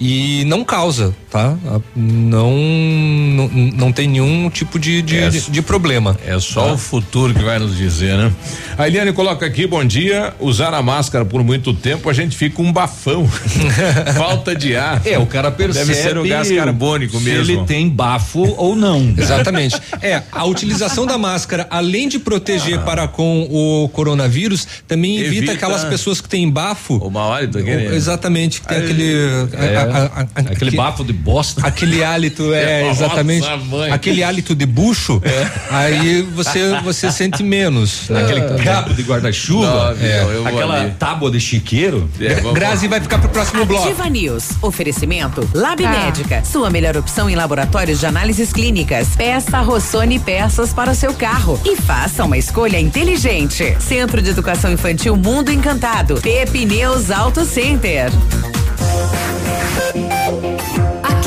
e 0.00 0.44
não 0.46 0.64
causa, 0.64 1.14
tá? 1.32 1.56
Não 1.96 2.52
não, 2.52 3.48
não 3.48 3.92
tem 3.92 4.06
nenhum 4.06 4.50
tipo 4.50 4.78
de, 4.78 5.00
de, 5.00 5.18
é, 5.18 5.30
de, 5.30 5.50
de 5.50 5.62
problema. 5.62 6.16
É 6.26 6.38
só 6.38 6.66
tá? 6.66 6.72
o 6.74 6.78
futuro 6.78 7.32
que 7.32 7.42
vai 7.42 7.58
nos 7.58 7.76
dizer, 7.76 8.16
né? 8.18 8.30
A 8.76 8.86
Eliane 8.86 9.12
coloca 9.12 9.46
aqui, 9.46 9.66
bom 9.66 9.82
dia, 9.84 10.34
usar 10.38 10.74
a 10.74 10.82
máscara 10.82 11.24
por 11.24 11.42
muito 11.42 11.72
tempo 11.72 12.10
a 12.10 12.12
gente 12.12 12.36
fica 12.36 12.60
um 12.60 12.70
bafão, 12.70 13.26
falta 14.16 14.54
de 14.54 14.76
ar. 14.76 15.00
É, 15.06 15.18
o 15.18 15.26
cara 15.26 15.50
percebe 15.50 15.86
Deve 15.86 16.02
ser 16.02 16.18
o 16.18 16.28
gás 16.28 16.50
carbônico 16.50 17.18
se 17.18 17.24
mesmo. 17.24 17.52
ele 17.52 17.64
tem 17.64 17.88
bafo 17.88 18.54
ou 18.58 18.76
não. 18.76 19.14
Exatamente. 19.16 19.80
É, 20.02 20.22
a 20.30 20.44
utilização 20.44 21.06
da 21.06 21.16
máscara, 21.16 21.66
além 21.70 22.08
de 22.08 22.18
proteger 22.18 22.78
ah. 22.78 22.82
para 22.82 23.08
com 23.08 23.48
o 23.50 23.88
coronavírus, 23.88 24.66
também 24.86 25.16
evita, 25.18 25.36
evita 25.36 25.52
aquelas 25.52 25.84
pessoas 25.84 26.20
que 26.20 26.28
têm 26.28 26.50
bafo. 26.50 26.96
O 26.96 27.10
mau 27.10 27.32
hálito. 27.32 27.58
Exatamente, 27.58 28.60
que 28.60 28.68
tem 28.68 28.76
Aí, 28.76 28.84
aquele 28.84 29.12
é, 29.54 29.76
a, 29.76 29.82
a, 29.82 30.20
a, 30.20 30.52
aquele 30.52 30.72
bafo 30.72 31.04
de 31.04 31.12
bosta. 31.22 31.66
Aquele 31.66 32.02
hálito, 32.02 32.52
é, 32.52 32.88
exatamente. 32.90 33.46
Aquele 33.90 34.22
hálito 34.22 34.54
de 34.54 34.66
bucho, 34.66 35.22
é. 35.24 35.50
aí 35.70 36.22
você 36.22 36.80
você 36.82 37.10
sente 37.10 37.42
menos. 37.42 38.08
Né? 38.08 38.22
Aquele 38.22 38.62
cabo 38.62 38.94
de 38.94 39.02
guarda-chuva, 39.02 39.96
é. 40.00 40.48
aquela 40.48 40.82
ali. 40.82 40.94
tábua 40.98 41.30
de 41.30 41.40
chiqueiro. 41.40 42.08
É, 42.20 42.40
Grazi 42.52 42.88
vai 42.88 43.00
ficar 43.00 43.18
pro 43.18 43.28
próximo 43.28 43.64
bloco. 43.64 43.88
Ativa 43.88 44.08
News. 44.08 44.50
Oferecimento 44.60 45.48
Lab 45.54 45.84
ah. 45.84 45.90
Médica. 45.90 46.42
Sua 46.44 46.70
melhor 46.70 46.96
opção 46.96 47.28
em 47.28 47.34
laboratórios 47.34 48.00
de 48.00 48.06
análises 48.06 48.52
clínicas. 48.52 49.08
Peça 49.16 49.60
Rossoni 49.60 50.18
peças 50.18 50.72
para 50.72 50.90
o 50.90 50.94
seu 50.94 51.14
carro 51.14 51.60
e 51.64 51.76
faça 51.76 52.24
uma 52.24 52.38
escolha 52.38 52.78
inteligente. 52.78 53.76
Centro 53.80 54.20
de 54.22 54.30
Educação 54.30 54.72
Infantil 54.72 55.16
Mundo 55.16 55.50
Encantado. 55.50 56.20
Pepineus 56.20 57.10
Auto 57.10 57.44
Center. 57.44 58.10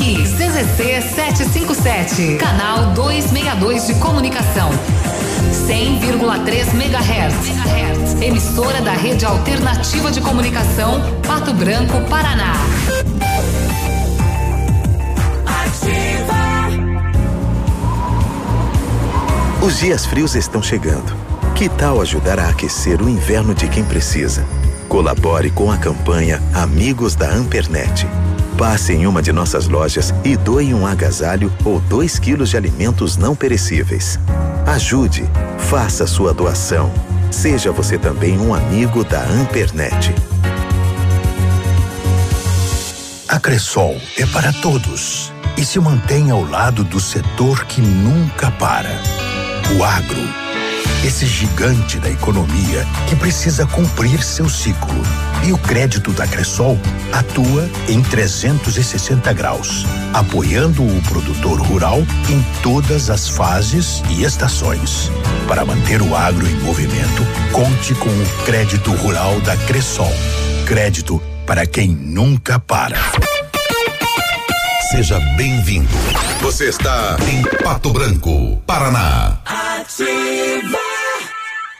Aqui, 0.06 0.22
CZC 0.22 1.02
757, 1.02 2.36
canal 2.36 2.92
262 2.94 3.86
de 3.88 3.94
comunicação. 3.94 4.70
100,3 5.66 6.74
MHz. 6.74 8.22
Emissora 8.22 8.80
da 8.80 8.92
Rede 8.92 9.24
Alternativa 9.24 10.10
de 10.10 10.20
Comunicação, 10.20 11.00
Pato 11.26 11.52
Branco, 11.52 12.00
Paraná. 12.08 12.54
Os 19.60 19.78
dias 19.80 20.06
frios 20.06 20.36
estão 20.36 20.62
chegando. 20.62 21.14
Que 21.54 21.68
tal 21.68 22.00
ajudar 22.00 22.38
a 22.38 22.48
aquecer 22.48 23.02
o 23.02 23.08
inverno 23.08 23.54
de 23.54 23.66
quem 23.68 23.84
precisa? 23.84 24.46
Colabore 24.88 25.50
com 25.50 25.70
a 25.70 25.76
campanha 25.76 26.40
Amigos 26.54 27.16
da 27.16 27.28
Ampernet. 27.28 28.06
Passe 28.58 28.94
em 28.94 29.06
uma 29.06 29.20
de 29.20 29.32
nossas 29.32 29.68
lojas 29.68 30.14
e 30.24 30.34
doe 30.34 30.72
um 30.72 30.86
agasalho 30.86 31.52
ou 31.62 31.78
2 31.78 32.18
quilos 32.18 32.48
de 32.48 32.56
alimentos 32.56 33.18
não 33.18 33.36
perecíveis. 33.36 34.18
Ajude, 34.66 35.24
faça 35.58 36.06
sua 36.06 36.32
doação. 36.32 36.90
Seja 37.30 37.70
você 37.70 37.98
também 37.98 38.38
um 38.38 38.54
amigo 38.54 39.04
da 39.04 39.22
Ampernet. 39.22 40.14
A 43.28 43.38
Cressol 43.38 44.00
é 44.16 44.24
para 44.24 44.50
todos 44.54 45.30
e 45.58 45.64
se 45.64 45.78
mantém 45.78 46.30
ao 46.30 46.42
lado 46.42 46.82
do 46.82 46.98
setor 46.98 47.66
que 47.66 47.82
nunca 47.82 48.50
para. 48.52 49.02
O 49.76 49.84
agro. 49.84 50.45
Esse 51.04 51.26
gigante 51.26 51.98
da 51.98 52.10
economia 52.10 52.84
que 53.08 53.14
precisa 53.14 53.64
cumprir 53.66 54.22
seu 54.22 54.48
ciclo. 54.48 55.02
E 55.44 55.52
o 55.52 55.58
crédito 55.58 56.10
da 56.12 56.26
Cressol 56.26 56.78
atua 57.12 57.68
em 57.88 58.02
360 58.02 59.32
graus, 59.32 59.84
apoiando 60.12 60.82
o 60.82 61.02
produtor 61.02 61.60
rural 61.60 62.00
em 62.28 62.44
todas 62.62 63.08
as 63.08 63.28
fases 63.28 64.02
e 64.10 64.24
estações. 64.24 65.10
Para 65.46 65.64
manter 65.64 66.02
o 66.02 66.16
agro 66.16 66.46
em 66.46 66.54
movimento, 66.60 67.22
conte 67.52 67.94
com 67.94 68.08
o 68.08 68.44
crédito 68.44 68.90
rural 68.92 69.40
da 69.42 69.56
Cressol. 69.56 70.12
Crédito 70.66 71.22
para 71.46 71.64
quem 71.64 71.88
nunca 71.88 72.58
para. 72.58 72.96
Seja 74.90 75.20
bem-vindo. 75.36 75.88
Você 76.40 76.68
está 76.68 77.16
em 77.28 77.42
Pato 77.62 77.90
Branco, 77.90 78.56
Paraná. 78.66 79.38
Ativa. 79.44 80.85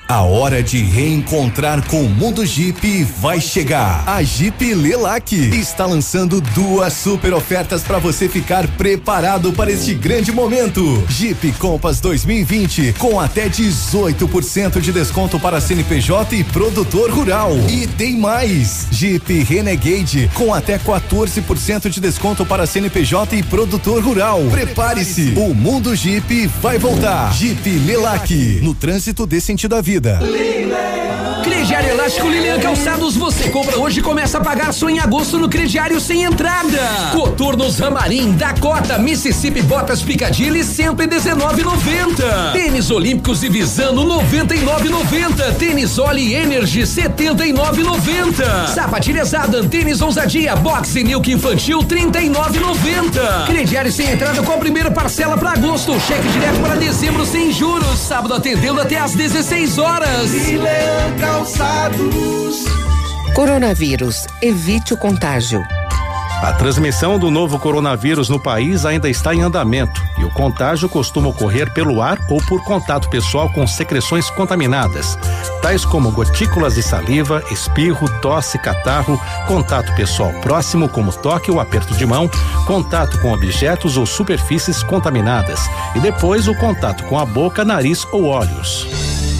A 0.08 0.22
hora 0.22 0.62
de 0.62 0.78
reencontrar 0.84 1.84
com 1.88 2.02
o 2.02 2.08
mundo 2.08 2.46
Jeep 2.46 3.02
vai 3.18 3.40
chegar. 3.40 4.04
A 4.06 4.22
Jeep 4.22 4.72
Lelac 4.72 5.34
está 5.34 5.84
lançando 5.84 6.40
duas 6.40 6.92
super 6.92 7.34
ofertas 7.34 7.82
para 7.82 7.98
você 7.98 8.28
ficar 8.28 8.68
preparado 8.68 9.52
para 9.52 9.72
este 9.72 9.94
grande 9.94 10.30
momento. 10.30 11.04
Jeep 11.08 11.50
Compass 11.58 11.98
2020 11.98 12.94
com 13.00 13.18
até 13.18 13.48
18% 13.48 14.80
de 14.80 14.92
desconto 14.92 15.40
para 15.40 15.60
CNPJ 15.60 16.36
e 16.36 16.44
produtor 16.44 17.10
rural. 17.10 17.56
E 17.68 17.88
tem 17.88 18.16
mais. 18.16 18.86
Jeep 18.92 19.42
Renegade 19.42 20.30
com 20.34 20.54
até 20.54 20.78
14% 20.78 21.88
de 21.88 22.00
desconto 22.00 22.46
para 22.46 22.64
CNPJ 22.64 23.38
e 23.38 23.42
produtor 23.42 24.04
rural. 24.04 24.40
Prepare-se. 24.52 25.34
O 25.36 25.52
mundo 25.52 25.96
Jeep 25.96 26.46
vai 26.62 26.78
voltar. 26.78 27.34
Jeep 27.34 27.68
Lelac 27.80 28.60
no 28.62 28.72
trânsito 28.72 29.26
dê 29.26 29.40
sentido 29.40 29.74
à 29.74 29.80
vida. 29.80 29.95
Vida. 29.96 30.20
Crediário 31.46 31.90
Elástico 31.90 32.28
Lilian 32.28 32.58
Calçados, 32.58 33.16
você 33.16 33.48
compra 33.50 33.78
hoje 33.78 34.00
e 34.00 34.02
começa 34.02 34.38
a 34.38 34.40
pagar 34.40 34.72
só 34.72 34.90
em 34.90 34.98
agosto 34.98 35.38
no 35.38 35.48
crediário 35.48 36.00
sem 36.00 36.24
entrada. 36.24 37.10
Coturnos 37.12 37.78
Ramarim, 37.78 38.32
Dakota, 38.32 38.98
Mississippi 38.98 39.62
Botas 39.62 40.02
Picadilly, 40.02 40.60
119,90. 40.60 42.52
Tênis 42.52 42.90
Olímpicos 42.90 43.44
e 43.44 43.48
Visano, 43.48 44.04
99,90. 44.04 45.54
Tênis 45.56 45.96
Oli 45.98 46.34
Energy, 46.34 46.82
79,90. 46.82 48.66
Sapatilhas 48.74 49.32
Adam, 49.32 49.68
tênis 49.68 50.00
Ousadia, 50.00 50.56
Boxe 50.56 51.04
Milk 51.04 51.30
Infantil, 51.30 51.78
39,90. 51.78 53.46
Crediário 53.46 53.92
sem 53.92 54.10
entrada 54.10 54.42
com 54.42 54.52
a 54.52 54.58
primeira 54.58 54.90
parcela 54.90 55.38
para 55.38 55.52
agosto. 55.52 55.92
Cheque 56.00 56.28
direto 56.28 56.58
para 56.60 56.74
dezembro 56.74 57.24
sem 57.24 57.52
juros. 57.52 58.00
Sábado 58.00 58.34
atendendo 58.34 58.80
até 58.80 58.98
às 58.98 59.14
16 59.14 59.78
horas. 59.78 60.30
Calçados. 61.36 62.64
Coronavírus, 63.34 64.26
evite 64.40 64.94
o 64.94 64.96
contágio. 64.96 65.62
A 66.42 66.54
transmissão 66.54 67.18
do 67.18 67.30
novo 67.30 67.58
coronavírus 67.58 68.30
no 68.30 68.40
país 68.40 68.86
ainda 68.86 69.06
está 69.06 69.34
em 69.34 69.42
andamento 69.42 70.02
e 70.16 70.24
o 70.24 70.30
contágio 70.30 70.88
costuma 70.88 71.28
ocorrer 71.28 71.70
pelo 71.74 72.00
ar 72.00 72.18
ou 72.30 72.40
por 72.46 72.64
contato 72.64 73.10
pessoal 73.10 73.50
com 73.52 73.66
secreções 73.66 74.30
contaminadas, 74.30 75.18
tais 75.60 75.84
como 75.84 76.10
gotículas 76.10 76.76
de 76.76 76.82
saliva, 76.82 77.44
espirro, 77.50 78.08
tosse, 78.22 78.58
catarro, 78.58 79.20
contato 79.46 79.94
pessoal 79.94 80.32
próximo, 80.40 80.88
como 80.88 81.12
toque 81.12 81.50
ou 81.50 81.60
aperto 81.60 81.94
de 81.94 82.06
mão, 82.06 82.30
contato 82.66 83.20
com 83.20 83.34
objetos 83.34 83.98
ou 83.98 84.06
superfícies 84.06 84.82
contaminadas 84.82 85.60
e 85.94 86.00
depois 86.00 86.48
o 86.48 86.54
contato 86.54 87.04
com 87.04 87.18
a 87.18 87.26
boca, 87.26 87.62
nariz 87.62 88.06
ou 88.10 88.24
olhos. 88.24 89.25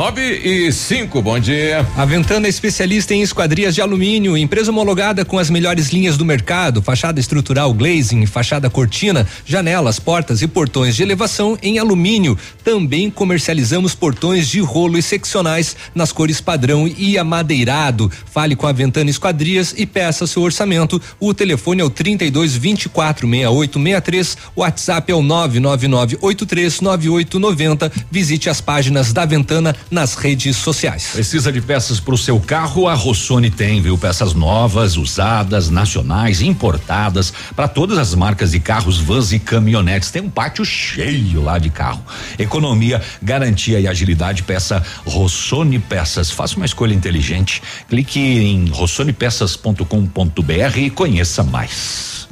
9 0.00 0.22
e 0.22 0.72
5, 0.72 1.20
bom 1.20 1.38
dia. 1.38 1.86
A 1.94 2.06
Ventana 2.06 2.46
é 2.46 2.48
especialista 2.48 3.12
em 3.12 3.20
esquadrias 3.20 3.74
de 3.74 3.82
alumínio, 3.82 4.34
empresa 4.34 4.70
homologada 4.70 5.26
com 5.26 5.38
as 5.38 5.50
melhores 5.50 5.90
linhas 5.90 6.16
do 6.16 6.24
mercado, 6.24 6.80
fachada 6.80 7.20
estrutural 7.20 7.74
glazing, 7.74 8.24
fachada 8.24 8.70
cortina, 8.70 9.28
janelas, 9.44 10.00
portas 10.00 10.40
e 10.40 10.48
portões 10.48 10.96
de 10.96 11.02
elevação 11.02 11.58
em 11.62 11.78
alumínio. 11.78 12.38
Também 12.64 13.10
comercializamos 13.10 13.94
portões 13.94 14.48
de 14.48 14.58
rolo 14.60 14.96
e 14.96 15.02
seccionais 15.02 15.76
nas 15.94 16.12
cores 16.12 16.40
padrão 16.40 16.88
e 16.88 17.18
amadeirado. 17.18 18.10
Fale 18.24 18.56
com 18.56 18.66
a 18.66 18.72
Ventana 18.72 19.10
Esquadrias 19.10 19.74
e 19.76 19.84
peça 19.84 20.26
seu 20.26 20.40
orçamento. 20.40 20.98
O 21.20 21.34
telefone 21.34 21.82
é 21.82 21.84
o 21.84 21.90
32 21.90 22.56
24 22.56 23.28
68 23.28 23.78
63, 23.78 24.36
o 24.56 24.60
WhatsApp 24.62 25.12
é 25.12 25.14
o 25.14 25.20
999 25.20 26.16
83 26.22 26.80
9890. 26.80 27.92
Visite 28.10 28.48
as 28.48 28.62
páginas 28.62 29.12
da 29.12 29.26
Ventana 29.26 29.76
nas 29.90 30.14
redes 30.14 30.56
sociais. 30.56 31.10
Precisa 31.12 31.50
de 31.50 31.60
peças 31.60 31.98
para 31.98 32.14
o 32.14 32.18
seu 32.18 32.38
carro? 32.38 32.86
A 32.86 32.94
Rossoni 32.94 33.50
tem, 33.50 33.82
viu? 33.82 33.98
Peças 33.98 34.34
novas, 34.34 34.96
usadas, 34.96 35.68
nacionais, 35.68 36.40
importadas, 36.40 37.32
para 37.56 37.66
todas 37.66 37.98
as 37.98 38.14
marcas 38.14 38.52
de 38.52 38.60
carros, 38.60 38.98
vans 38.98 39.32
e 39.32 39.38
caminhonetes. 39.38 40.10
Tem 40.10 40.22
um 40.22 40.30
pátio 40.30 40.64
cheio 40.64 41.42
lá 41.42 41.58
de 41.58 41.70
carro. 41.70 42.02
Economia, 42.38 43.02
garantia 43.20 43.80
e 43.80 43.88
agilidade. 43.88 44.44
Peça 44.44 44.82
Rossoni 45.04 45.78
Peças. 45.78 46.30
Faça 46.30 46.56
uma 46.56 46.66
escolha 46.66 46.94
inteligente. 46.94 47.62
Clique 47.88 48.20
em 48.20 48.68
rossonepeças.com.br 48.68 50.78
e 50.78 50.90
conheça 50.90 51.42
mais. 51.42 52.28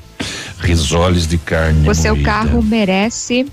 Risoles 0.61 1.27
de 1.27 1.39
carne. 1.39 1.89
O 1.89 1.95
seu 1.95 2.15
moída. 2.15 2.31
carro 2.31 2.63
merece 2.63 3.47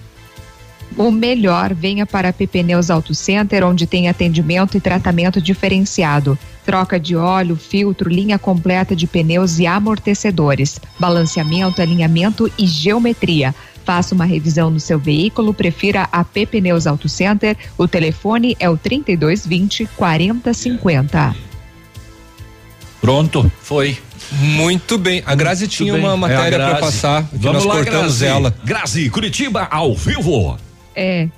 o 0.97 1.11
melhor. 1.11 1.73
Venha 1.73 2.05
para 2.05 2.29
a 2.29 2.33
PP 2.33 2.63
Neus 2.63 2.89
Auto 2.89 3.13
Center, 3.13 3.63
onde 3.63 3.85
tem 3.87 4.07
atendimento 4.09 4.77
e 4.77 4.81
tratamento 4.81 5.41
diferenciado. 5.41 6.37
Troca 6.65 6.99
de 6.99 7.15
óleo, 7.15 7.55
filtro, 7.55 8.09
linha 8.09 8.39
completa 8.39 8.95
de 8.95 9.05
pneus 9.05 9.59
e 9.59 9.67
amortecedores, 9.67 10.79
balanceamento, 10.99 11.81
alinhamento 11.81 12.51
e 12.57 12.65
geometria. 12.65 13.53
Faça 13.83 14.15
uma 14.15 14.25
revisão 14.25 14.71
no 14.71 14.79
seu 14.79 14.97
veículo, 14.97 15.53
prefira 15.53 16.09
a 16.11 16.23
PP 16.23 16.59
Neus 16.61 16.87
Auto 16.87 17.07
Center. 17.07 17.55
O 17.77 17.87
telefone 17.87 18.57
é 18.59 18.67
o 18.67 18.75
3220 18.75 19.87
4050. 19.95 21.35
Pronto, 22.99 23.51
foi. 23.61 23.97
Muito 24.31 24.97
bem. 24.97 25.21
A 25.23 25.35
Grazi 25.35 25.67
tinha 25.67 25.93
bem. 25.93 26.01
uma 26.01 26.13
É 26.13 26.17
matéria 26.17 26.57
para 26.57 26.67
Grazi. 26.69 26.81
passar, 26.81 27.29
Vamos 27.31 27.63
nós 27.63 27.65
lá, 27.65 27.75
cortamos 27.75 28.17
Grazi. 28.17 28.25
ela. 28.25 28.55
Grazi, 28.63 29.09
Curitiba 29.11 29.67
ao 29.69 29.93
vivo. 29.95 30.57
É. 30.95 31.29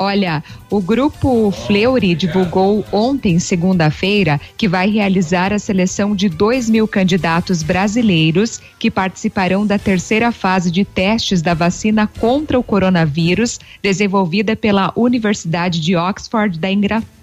Olha, 0.00 0.44
o 0.70 0.80
grupo 0.80 1.50
Fleury 1.50 2.14
divulgou 2.14 2.84
ontem, 2.92 3.40
segunda-feira, 3.40 4.40
que 4.56 4.68
vai 4.68 4.88
realizar 4.88 5.52
a 5.52 5.58
seleção 5.58 6.14
de 6.14 6.28
2 6.28 6.70
mil 6.70 6.86
candidatos 6.86 7.64
brasileiros 7.64 8.60
que 8.78 8.92
participarão 8.92 9.66
da 9.66 9.76
terceira 9.76 10.30
fase 10.30 10.70
de 10.70 10.84
testes 10.84 11.42
da 11.42 11.52
vacina 11.52 12.08
contra 12.20 12.56
o 12.56 12.62
coronavírus, 12.62 13.58
desenvolvida 13.82 14.54
pela 14.54 14.92
Universidade 14.94 15.80
de 15.80 15.96
Oxford 15.96 16.60
da 16.60 16.68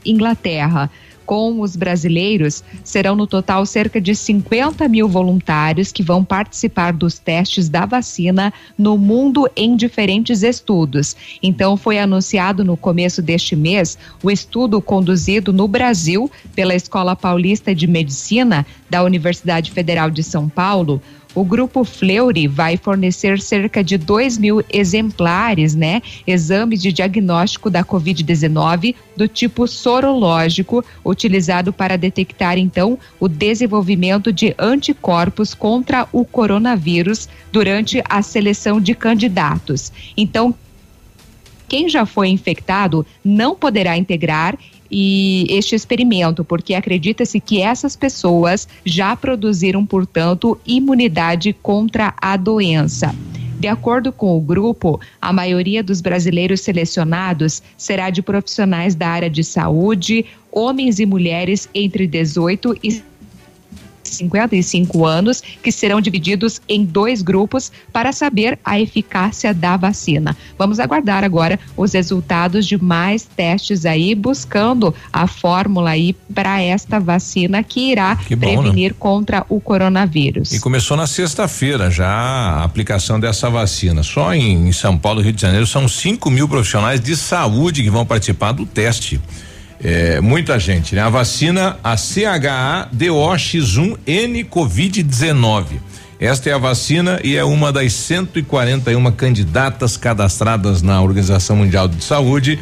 Inglaterra 0.03 0.91
com 1.26 1.61
os 1.61 1.76
brasileiros, 1.76 2.64
serão 2.84 3.15
no 3.15 3.26
total 3.26 3.65
cerca 3.65 3.99
de 3.99 4.15
50 4.15 4.88
mil 4.88 5.07
voluntários 5.07 5.91
que 5.91 6.03
vão 6.03 6.23
participar 6.23 6.93
dos 6.93 7.18
testes 7.18 7.68
da 7.68 7.85
vacina 7.85 8.53
no 8.77 8.97
mundo 8.97 9.49
em 9.56 9.76
diferentes 9.76 10.43
estudos. 10.43 11.15
Então, 11.41 11.76
foi 11.76 11.99
anunciado 11.99 12.64
no 12.64 12.77
começo 12.77 13.22
deste 13.22 13.56
mês 13.56 13.97
o 14.22 14.30
estudo 14.30 14.81
conduzido 14.81 15.52
no 15.52 15.68
Brasil 15.68 16.30
pela 16.56 16.76
Escola 16.76 17.15
Paulista 17.15 17.73
de 17.73 17.88
Medicina 17.88 18.65
da 18.89 19.03
Universidade 19.03 19.72
Federal 19.72 20.10
de 20.10 20.23
São 20.23 20.47
Paulo 20.47 21.02
o 21.36 21.44
grupo 21.44 21.84
Fleury 21.84 22.48
vai 22.48 22.78
fornecer 22.78 23.40
cerca 23.40 23.84
de 23.84 23.98
2 23.98 24.38
mil 24.38 24.64
exemplares, 24.72 25.76
né? 25.76 26.02
Exames 26.26 26.82
de 26.82 26.94
diagnóstico 26.94 27.70
da 27.70 27.84
Covid-19 27.84 28.95
do 29.16 29.28
tipo 29.28 29.68
sorológico, 29.68 30.84
utilizado 31.03 31.74
para 31.74 31.98
detectar, 31.98 32.57
então, 32.57 32.98
o 33.20 33.28
desenvolvimento 33.28 34.32
de 34.32 34.56
anticorpos 34.57 35.53
contra 35.53 36.07
o 36.12 36.24
coronavírus 36.24 37.28
durante 37.52 38.02
a 38.10 38.22
seleção 38.22 38.80
de 38.80 38.95
candidatos. 38.95 39.91
Então, 40.16 40.56
quem 41.68 41.90
já 41.90 42.06
foi 42.06 42.30
infectado 42.30 43.06
não 43.24 43.56
poderá 43.56 43.98
integrar 43.98 44.57
e 44.97 45.45
este 45.49 45.76
experimento, 45.76 46.41
porque 46.45 46.73
acredita-se 46.73 47.41
que 47.41 47.61
essas 47.61 47.97
pessoas 47.97 48.65
já 48.85 49.13
produziram, 49.13 49.85
portanto, 49.85 50.57
imunidade 50.65 51.51
contra 51.51 52.13
a 52.22 52.38
doença. 52.38 53.13
De 53.59 53.67
acordo 53.67 54.13
com 54.13 54.38
o 54.38 54.39
grupo, 54.39 55.01
a 55.22 55.34
maioria 55.34 55.84
dos 55.84 55.99
brasileiros 55.99 56.61
selecionados 56.61 57.61
será 57.76 58.09
de 58.09 58.22
profissionais 58.22 58.95
da 58.95 59.09
área 59.09 59.30
de 59.30 59.43
saúde, 59.43 60.26
homens 60.49 60.97
e 60.97 61.05
mulheres 61.05 61.67
entre 61.76 62.07
18 62.07 62.77
e 62.81 63.03
55 64.14 65.06
anos, 65.06 65.41
que 65.61 65.72
serão 65.72 65.99
divididos 66.02 66.61
em 66.68 66.86
dois 66.86 67.22
grupos 67.22 67.72
para 67.91 68.11
saber 68.11 68.60
a 68.64 68.80
eficácia 68.80 69.53
da 69.53 69.77
vacina. 69.77 70.36
Vamos 70.57 70.80
aguardar 70.80 71.23
agora 71.23 71.60
os 71.76 71.94
resultados 71.94 72.65
de 72.65 72.82
mais 72.82 73.23
testes 73.23 73.86
aí, 73.86 74.14
buscando 74.15 74.94
a 75.11 75.27
fórmula 75.27 75.91
aí 75.91 76.14
para 76.34 76.61
esta 76.61 76.99
vacina 76.99 77.64
que 77.64 77.91
irá 77.91 78.15
Que 78.15 78.36
bom, 78.36 78.48
prevenir 78.48 78.91
né? 78.91 78.98
contra 78.99 79.45
o 79.49 79.60
coronavírus. 79.60 80.52
E 80.52 80.60
começou 80.60 80.95
na 80.98 81.07
sexta-feira 81.07 81.90
já 81.90 82.07
a 82.07 82.64
aplicação 82.64 83.19
dessa 83.19 83.49
vacina. 83.49 84.03
Só 84.03 84.34
em, 84.34 84.68
em 84.68 84.72
São 84.72 84.98
Paulo 84.98 85.22
e 85.22 85.23
Rio 85.26 85.34
de 85.34 85.41
Janeiro 85.41 85.68
são 85.68 85.88
5 85.88 86.30
mil 86.30 86.48
profissionais 86.48 86.99
de 86.99 87.15
saúde 87.15 87.84
que 87.84 87.90
vão 87.90 88.06
participar 88.06 88.52
do 88.52 88.65
teste. 88.65 89.19
É, 89.84 90.22
muita 90.22 90.60
gente, 90.60 90.95
né? 90.95 91.02
A 91.02 91.10
vacina, 91.10 91.77
a 91.84 91.95
CHA-DOX1N 91.95 94.47
Covid-19. 94.47 95.65
Esta 96.19 96.49
é 96.49 96.53
a 96.53 96.57
vacina 96.57 97.19
e 97.23 97.35
é 97.35 97.43
uma 97.43 97.72
das 97.73 97.93
141 97.93 99.11
candidatas 99.11 99.97
cadastradas 99.97 100.81
na 100.81 101.02
Organização 101.02 101.57
Mundial 101.57 101.89
de 101.89 102.02
Saúde 102.02 102.57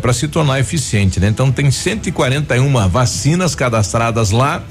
para 0.00 0.14
se 0.14 0.26
tornar 0.26 0.58
eficiente, 0.58 1.20
né? 1.20 1.28
Então 1.28 1.52
tem 1.52 1.70
141 1.70 2.88
vacinas 2.88 3.54
cadastradas 3.54 4.30
lá, 4.30 4.64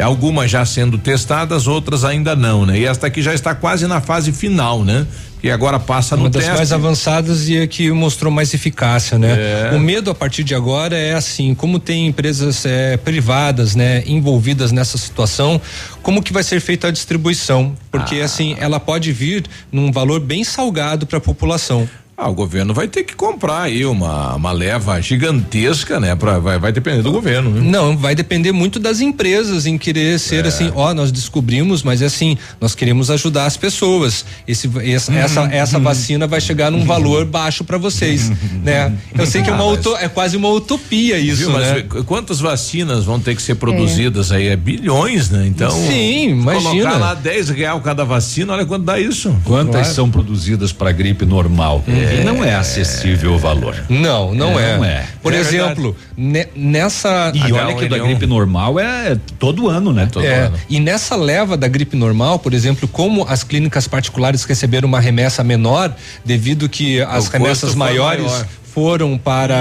algumas 0.00 0.50
já 0.50 0.64
sendo 0.64 0.98
testadas, 0.98 1.66
outras 1.66 2.04
ainda 2.04 2.34
não, 2.36 2.64
né? 2.66 2.78
E 2.78 2.84
esta 2.86 3.06
aqui 3.06 3.22
já 3.22 3.34
está 3.34 3.54
quase 3.54 3.86
na 3.86 4.00
fase 4.00 4.32
final, 4.32 4.84
né? 4.84 5.06
Que 5.40 5.50
agora 5.50 5.78
passa 5.80 6.16
no 6.16 6.24
Uma 6.24 6.30
das 6.30 6.42
teste. 6.42 6.56
mais 6.56 6.70
avançadas 6.72 7.48
e 7.48 7.58
a 7.62 7.66
que 7.66 7.90
mostrou 7.90 8.30
mais 8.30 8.52
eficácia, 8.52 9.18
né? 9.18 9.70
É. 9.72 9.74
O 9.74 9.80
medo 9.80 10.10
a 10.10 10.14
partir 10.14 10.44
de 10.44 10.54
agora 10.54 10.94
é 10.96 11.14
assim, 11.14 11.54
como 11.54 11.78
tem 11.78 12.06
empresas 12.08 12.64
eh, 12.66 12.98
privadas, 12.98 13.74
né, 13.74 14.02
envolvidas 14.06 14.70
nessa 14.70 14.98
situação, 14.98 15.58
como 16.02 16.22
que 16.22 16.30
vai 16.32 16.42
ser 16.42 16.60
feita 16.60 16.88
a 16.88 16.90
distribuição? 16.90 17.74
Porque 17.90 18.16
Ah. 18.20 18.26
assim, 18.26 18.54
ela 18.58 18.78
pode 18.78 19.12
vir 19.12 19.44
num 19.72 19.90
valor 19.90 20.20
bem 20.20 20.44
salgado 20.44 21.06
para 21.06 21.16
a 21.16 21.20
população. 21.22 21.88
Ah, 22.22 22.28
o 22.28 22.34
governo 22.34 22.74
vai 22.74 22.86
ter 22.86 23.02
que 23.02 23.14
comprar 23.16 23.62
aí 23.62 23.86
uma, 23.86 24.34
uma 24.34 24.52
leva 24.52 25.00
gigantesca, 25.00 25.98
né? 25.98 26.14
Pra, 26.14 26.38
vai, 26.38 26.58
vai 26.58 26.70
depender 26.70 27.00
do 27.00 27.10
governo, 27.10 27.50
né? 27.50 27.62
Não, 27.64 27.96
vai 27.96 28.14
depender 28.14 28.52
muito 28.52 28.78
das 28.78 29.00
empresas 29.00 29.64
em 29.64 29.78
querer 29.78 30.18
ser 30.18 30.44
É. 30.44 30.48
assim, 30.48 30.70
ó, 30.74 30.92
nós 30.92 31.10
descobrimos, 31.10 31.82
mas 31.82 32.02
é 32.02 32.06
assim, 32.06 32.36
nós 32.60 32.74
queremos 32.74 33.10
ajudar 33.10 33.46
as 33.46 33.56
pessoas. 33.56 34.26
Esse, 34.46 34.70
essa, 34.84 35.12
essa, 35.14 35.40
essa 35.50 35.78
vacina 35.78 36.26
vai 36.26 36.42
chegar 36.42 36.70
num 36.70 36.84
valor 36.84 37.24
baixo 37.24 37.64
para 37.64 37.78
vocês, 37.78 38.30
né? 38.62 38.92
Eu 39.18 39.24
sei 39.26 39.40
que 39.42 39.48
é 39.48 39.52
uma 39.54 39.64
Ah, 39.64 39.70
mas- 39.70 39.78
uto- 39.86 39.96
é 39.96 40.08
quase 40.08 40.36
uma 40.36 40.48
utopia 40.50 41.18
isso, 41.18 41.36
Viu? 41.38 41.50
Mas 41.52 41.62
né? 41.68 41.74
vê, 41.90 42.02
quantas 42.02 42.38
vacinas 42.38 43.04
vão 43.04 43.18
ter 43.18 43.34
que 43.34 43.40
ser 43.40 43.54
produzidas 43.54 44.30
aí? 44.30 44.48
É 44.48 44.56
bilhões, 44.56 45.30
né? 45.30 45.46
Então. 45.46 45.70
Sim, 45.70 46.30
imagina. 46.32 46.70
Colocar 46.70 46.98
lá 46.98 47.14
10 47.14 47.48
real 47.48 47.80
cada 47.80 48.04
vacina, 48.04 48.52
olha 48.52 48.66
quanto 48.66 48.84
dá 48.84 49.00
isso. 49.00 49.34
Quantas 49.44 49.70
Claro. 49.80 49.94
são 49.94 50.10
produzidas 50.10 50.70
para 50.70 50.92
gripe 50.92 51.24
normal? 51.24 51.82
E 52.12 52.24
não 52.24 52.44
é 52.44 52.54
acessível 52.54 53.34
o 53.34 53.38
valor. 53.38 53.76
Não, 53.88 54.34
não 54.34 54.58
é. 54.58 54.76
Não 54.76 54.84
é. 54.84 55.04
Por 55.22 55.32
É 55.32 55.36
exemplo, 55.38 55.96
ne- 56.16 56.46
nessa. 56.54 57.32
E 57.34 57.52
olha 57.52 57.74
que 57.74 57.88
da 57.88 57.98
gripe 57.98 58.26
normal 58.26 58.78
é 58.78 59.16
todo 59.38 59.68
ano, 59.68 59.92
né? 59.92 60.08
É, 60.22 60.50
e 60.68 60.80
nessa 60.80 61.16
leva 61.16 61.56
da 61.56 61.68
gripe 61.68 61.96
normal, 61.96 62.38
por 62.38 62.54
exemplo, 62.54 62.88
como 62.88 63.24
as 63.28 63.42
clínicas 63.42 63.86
particulares 63.86 64.44
receberam 64.44 64.88
uma 64.88 65.00
remessa 65.00 65.42
menor, 65.44 65.94
devido 66.24 66.68
que 66.68 67.00
as 67.00 67.24
custo 67.24 67.32
remessas 67.32 67.74
maiores 67.74 68.24
maior. 68.26 68.46
Foram 68.80 69.18
para 69.18 69.54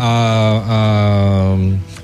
a, 0.00 0.64
a, 0.66 1.56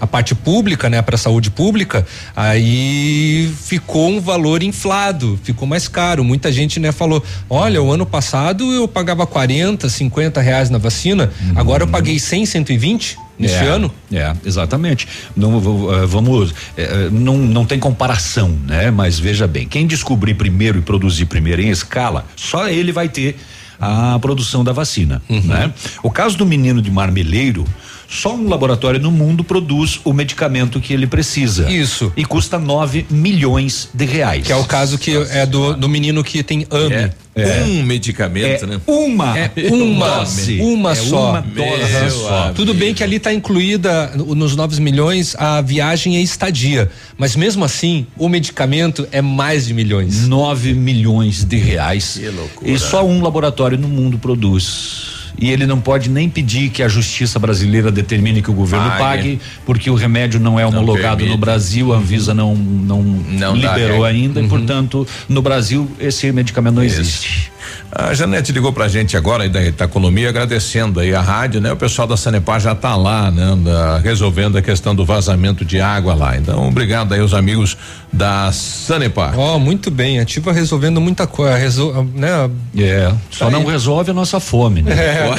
a 0.02 0.06
parte 0.06 0.36
pública, 0.36 0.88
né, 0.88 1.02
para 1.02 1.16
a 1.16 1.18
saúde 1.18 1.50
pública, 1.50 2.06
aí 2.36 3.52
ficou 3.60 4.08
um 4.08 4.20
valor 4.20 4.62
inflado, 4.62 5.36
ficou 5.42 5.66
mais 5.66 5.88
caro. 5.88 6.22
Muita 6.22 6.52
gente, 6.52 6.78
né, 6.78 6.92
falou: 6.92 7.24
olha, 7.48 7.82
o 7.82 7.90
ano 7.90 8.06
passado 8.06 8.72
eu 8.72 8.86
pagava 8.86 9.26
40, 9.26 9.88
50 9.88 10.40
reais 10.40 10.70
na 10.70 10.78
vacina, 10.78 11.32
agora 11.56 11.82
eu 11.82 11.88
paguei 11.88 12.20
100, 12.20 12.46
120 12.46 13.18
neste 13.36 13.64
É, 13.64 13.66
ano. 13.66 13.92
É, 14.12 14.32
exatamente. 14.44 15.08
Não 15.34 15.56
eh, 15.56 16.06
vamos, 16.06 16.54
eh, 16.76 16.82
eh, 16.82 17.08
não, 17.10 17.36
não 17.36 17.64
tem 17.64 17.80
comparação, 17.80 18.56
né? 18.64 18.92
Mas 18.92 19.18
veja 19.18 19.48
bem, 19.48 19.66
quem 19.66 19.88
descobrir 19.88 20.34
primeiro 20.34 20.78
e 20.78 20.82
produzir 20.82 21.24
primeiro 21.24 21.62
em 21.62 21.70
escala, 21.70 22.26
só 22.36 22.68
ele 22.68 22.92
vai 22.92 23.08
ter 23.08 23.36
a 23.80 24.18
produção 24.20 24.62
da 24.62 24.72
vacina, 24.72 25.22
Uhum. 25.28 25.40
né? 25.42 25.72
O 26.02 26.10
caso 26.10 26.36
do 26.36 26.44
menino 26.44 26.82
de 26.82 26.90
Marmeleiro, 26.90 27.64
só 28.12 28.34
um 28.34 28.48
laboratório 28.48 28.98
no 28.98 29.10
mundo 29.12 29.44
produz 29.44 30.00
o 30.04 30.12
medicamento 30.12 30.80
que 30.80 30.92
ele 30.92 31.06
precisa. 31.06 31.70
Isso. 31.70 32.12
E 32.16 32.24
custa 32.24 32.58
9 32.58 33.06
milhões 33.08 33.88
de 33.94 34.04
reais. 34.04 34.44
Que 34.44 34.52
é 34.52 34.56
o 34.56 34.64
caso 34.64 34.98
que 34.98 35.16
é 35.30 35.46
do, 35.46 35.74
do 35.74 35.88
menino 35.88 36.24
que 36.24 36.42
tem 36.42 36.66
AME. 36.70 37.12
É. 37.32 37.62
Um 37.62 37.84
medicamento, 37.84 38.64
É 38.64 38.66
né? 38.66 38.80
Uma, 38.84 39.38
É 39.38 39.52
uma, 39.72 40.08
dose. 40.18 40.60
uma 40.60 40.90
É 40.90 40.94
só. 40.96 41.30
uma 41.30 41.40
dose 41.40 42.10
só. 42.10 42.52
Tudo 42.52 42.74
bem 42.74 42.92
que 42.92 43.04
ali 43.04 43.16
está 43.16 43.32
incluída 43.32 44.10
no- 44.16 44.34
nos 44.34 44.56
9 44.56 44.80
milhões 44.80 45.36
a 45.38 45.60
viagem 45.60 46.16
e 46.16 46.22
estadia, 46.22 46.90
mas 47.16 47.36
mesmo 47.36 47.64
assim 47.64 48.04
o 48.18 48.28
medicamento 48.28 49.06
é 49.12 49.22
mais 49.22 49.66
de 49.68 49.72
milhões. 49.74 50.26
9 50.26 50.74
milhões 50.74 51.44
de 51.44 51.56
reais. 51.56 52.18
Que 52.20 52.28
loucura. 52.28 52.70
E 52.70 52.76
só 52.76 53.06
um 53.06 53.22
laboratório 53.22 53.78
no 53.78 53.88
mundo 53.88 54.18
produz. 54.18 55.19
E 55.38 55.50
ele 55.50 55.66
não 55.66 55.80
pode 55.80 56.10
nem 56.10 56.28
pedir 56.28 56.70
que 56.70 56.82
a 56.82 56.88
justiça 56.88 57.38
brasileira 57.38 57.90
determine 57.90 58.42
que 58.42 58.50
o 58.50 58.54
governo 58.54 58.88
Pague. 58.90 59.00
pague, 59.02 59.40
porque 59.64 59.88
o 59.90 59.94
remédio 59.94 60.38
não 60.40 60.58
é 60.60 60.66
homologado 60.66 61.16
permite. 61.18 61.30
no 61.32 61.38
Brasil, 61.38 61.92
a 61.92 61.96
Anvisa 61.96 62.34
não 62.34 62.54
não, 62.54 63.02
Não 63.02 63.58
dá 63.58 63.72
liberou 63.74 64.02
regra. 64.02 64.08
ainda, 64.08 64.40
e 64.40 64.48
portanto, 64.48 65.06
no 65.28 65.40
Brasil 65.40 65.90
esse 65.98 66.30
medicamento 66.32 66.74
não 66.74 66.84
Isso. 66.84 67.00
existe. 67.00 67.52
A 67.92 68.14
Janete 68.14 68.52
ligou 68.52 68.72
pra 68.72 68.86
gente 68.86 69.16
agora 69.16 69.42
aí 69.42 69.48
da 69.48 69.62
Itacolomi, 69.64 70.24
agradecendo 70.24 71.00
aí 71.00 71.12
a 71.12 71.20
rádio, 71.20 71.60
né? 71.60 71.72
O 71.72 71.76
pessoal 71.76 72.06
da 72.06 72.16
Sanepar 72.16 72.60
já 72.60 72.72
tá 72.74 72.94
lá, 72.94 73.30
né? 73.32 73.56
da- 73.64 73.98
resolvendo 73.98 74.56
a 74.56 74.62
questão 74.62 74.94
do 74.94 75.04
vazamento 75.04 75.64
de 75.64 75.80
água 75.80 76.14
lá. 76.14 76.36
Então, 76.36 76.68
obrigado 76.68 77.12
aí 77.12 77.20
aos 77.20 77.34
amigos 77.34 77.76
da 78.12 78.52
Sanepar. 78.52 79.36
Ó, 79.36 79.58
muito 79.58 79.90
bem, 79.90 80.20
ativa 80.20 80.52
resolvendo 80.52 81.00
muita 81.00 81.26
coisa, 81.26 81.56
resol, 81.56 82.04
né? 82.14 82.48
É, 82.78 83.12
só 83.30 83.46
Tá 83.46 83.50
não 83.50 83.60
aí. 83.60 83.66
resolve 83.66 84.12
a 84.12 84.14
nossa 84.14 84.38
fome, 84.38 84.82
né? 84.82 84.92
É. 84.94 85.34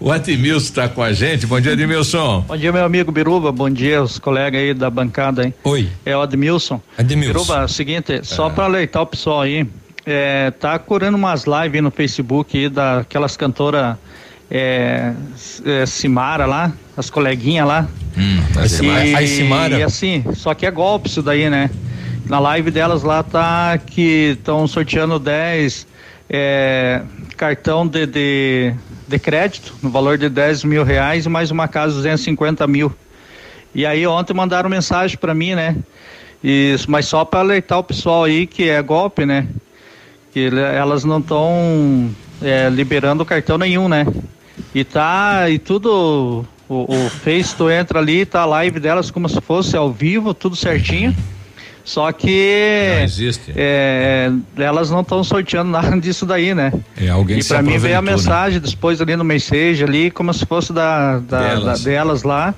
O, 0.00 0.06
o 0.06 0.12
Admilson 0.12 0.72
tá 0.72 0.88
com 0.88 1.02
a 1.02 1.12
gente. 1.12 1.46
Bom 1.46 1.60
dia, 1.60 1.72
Admilson. 1.72 2.44
Bom 2.46 2.56
dia, 2.56 2.70
meu 2.72 2.84
amigo 2.84 3.10
Biruba. 3.10 3.50
Bom 3.50 3.68
dia, 3.68 4.02
os 4.02 4.18
colegas 4.20 4.60
aí 4.60 4.72
da 4.72 4.88
bancada, 4.88 5.44
hein? 5.44 5.52
Oi. 5.64 5.88
É 6.04 6.16
o 6.16 6.20
Admilson. 6.22 6.80
Admilson. 6.96 7.32
Biruba, 7.32 7.56
é 7.62 7.64
o 7.64 7.68
seguinte, 7.68 8.20
só 8.22 8.48
para 8.50 8.64
alertar 8.66 9.02
o 9.02 9.06
pessoal 9.06 9.40
aí, 9.40 9.66
é, 10.06 10.52
tá 10.52 10.78
curando 10.78 11.16
umas 11.18 11.44
lives 11.44 11.82
no 11.82 11.90
Facebook 11.90 12.56
aí 12.56 12.68
daquelas 12.68 13.36
cantoras 13.36 13.96
é, 14.48 15.12
é, 15.64 15.84
Simara 15.84 16.46
lá, 16.46 16.72
as 16.96 17.10
coleguinhas 17.10 17.66
lá. 17.66 17.88
Hum, 18.16 18.38
e, 18.54 19.14
A 19.14 19.26
Simara. 19.26 19.78
e 19.78 19.82
assim, 19.82 20.24
só 20.34 20.54
que 20.54 20.64
é 20.64 20.70
golpe 20.70 21.08
isso 21.08 21.20
daí, 21.20 21.50
né? 21.50 21.68
Na 22.26 22.38
live 22.38 22.70
delas 22.70 23.02
lá 23.02 23.22
tá 23.22 23.76
que 23.78 24.36
estão 24.38 24.66
sorteando 24.66 25.18
10 25.18 25.86
é, 26.30 27.02
cartão 27.36 27.86
de, 27.86 28.06
de, 28.06 28.74
de 29.06 29.18
crédito 29.18 29.74
no 29.82 29.90
valor 29.90 30.16
de 30.18 30.28
10 30.28 30.64
mil 30.64 30.84
reais 30.84 31.26
e 31.26 31.28
mais 31.28 31.50
uma 31.50 31.66
casa 31.66 31.94
250 31.94 32.66
mil. 32.66 32.94
E 33.74 33.84
aí 33.84 34.06
ontem 34.06 34.34
mandaram 34.34 34.70
mensagem 34.70 35.18
para 35.18 35.34
mim, 35.34 35.54
né? 35.54 35.76
Isso, 36.42 36.90
mas 36.90 37.06
só 37.06 37.24
para 37.24 37.40
alertar 37.40 37.78
o 37.78 37.84
pessoal 37.84 38.24
aí 38.24 38.46
que 38.46 38.68
é 38.68 38.80
golpe, 38.80 39.26
né? 39.26 39.46
Que 40.36 40.50
elas 40.54 41.02
não 41.02 41.16
estão 41.18 42.10
liberando 42.70 43.24
cartão 43.24 43.56
nenhum, 43.56 43.88
né? 43.88 44.06
E 44.74 44.84
tá, 44.84 45.48
e 45.48 45.58
tudo, 45.58 46.44
o, 46.68 46.94
o 46.94 47.08
Face, 47.08 47.56
tu 47.56 47.70
entra 47.70 47.98
ali, 48.00 48.26
tá 48.26 48.42
a 48.42 48.44
live 48.44 48.78
delas 48.78 49.10
como 49.10 49.30
se 49.30 49.40
fosse 49.40 49.74
ao 49.78 49.90
vivo, 49.90 50.34
tudo 50.34 50.54
certinho. 50.54 51.16
Só 51.82 52.12
que 52.12 52.92
Não 52.98 53.04
existe. 53.04 53.50
é, 53.56 54.30
elas 54.58 54.90
não 54.90 55.00
estão 55.00 55.24
sorteando 55.24 55.70
nada 55.72 55.98
disso 55.98 56.26
daí, 56.26 56.54
né? 56.54 56.70
É, 57.00 57.08
alguém 57.08 57.38
e 57.38 57.42
pra 57.44 57.62
mim 57.62 57.78
veio 57.78 57.96
a 57.96 58.02
né? 58.02 58.10
mensagem 58.10 58.60
depois 58.60 59.00
ali 59.00 59.16
no 59.16 59.24
message 59.24 59.82
ali, 59.84 60.10
como 60.10 60.34
se 60.34 60.44
fosse 60.44 60.70
da, 60.70 61.18
da- 61.18 61.48
Delas. 61.54 61.82
da- 61.82 61.90
delas 61.90 62.22
lá, 62.24 62.54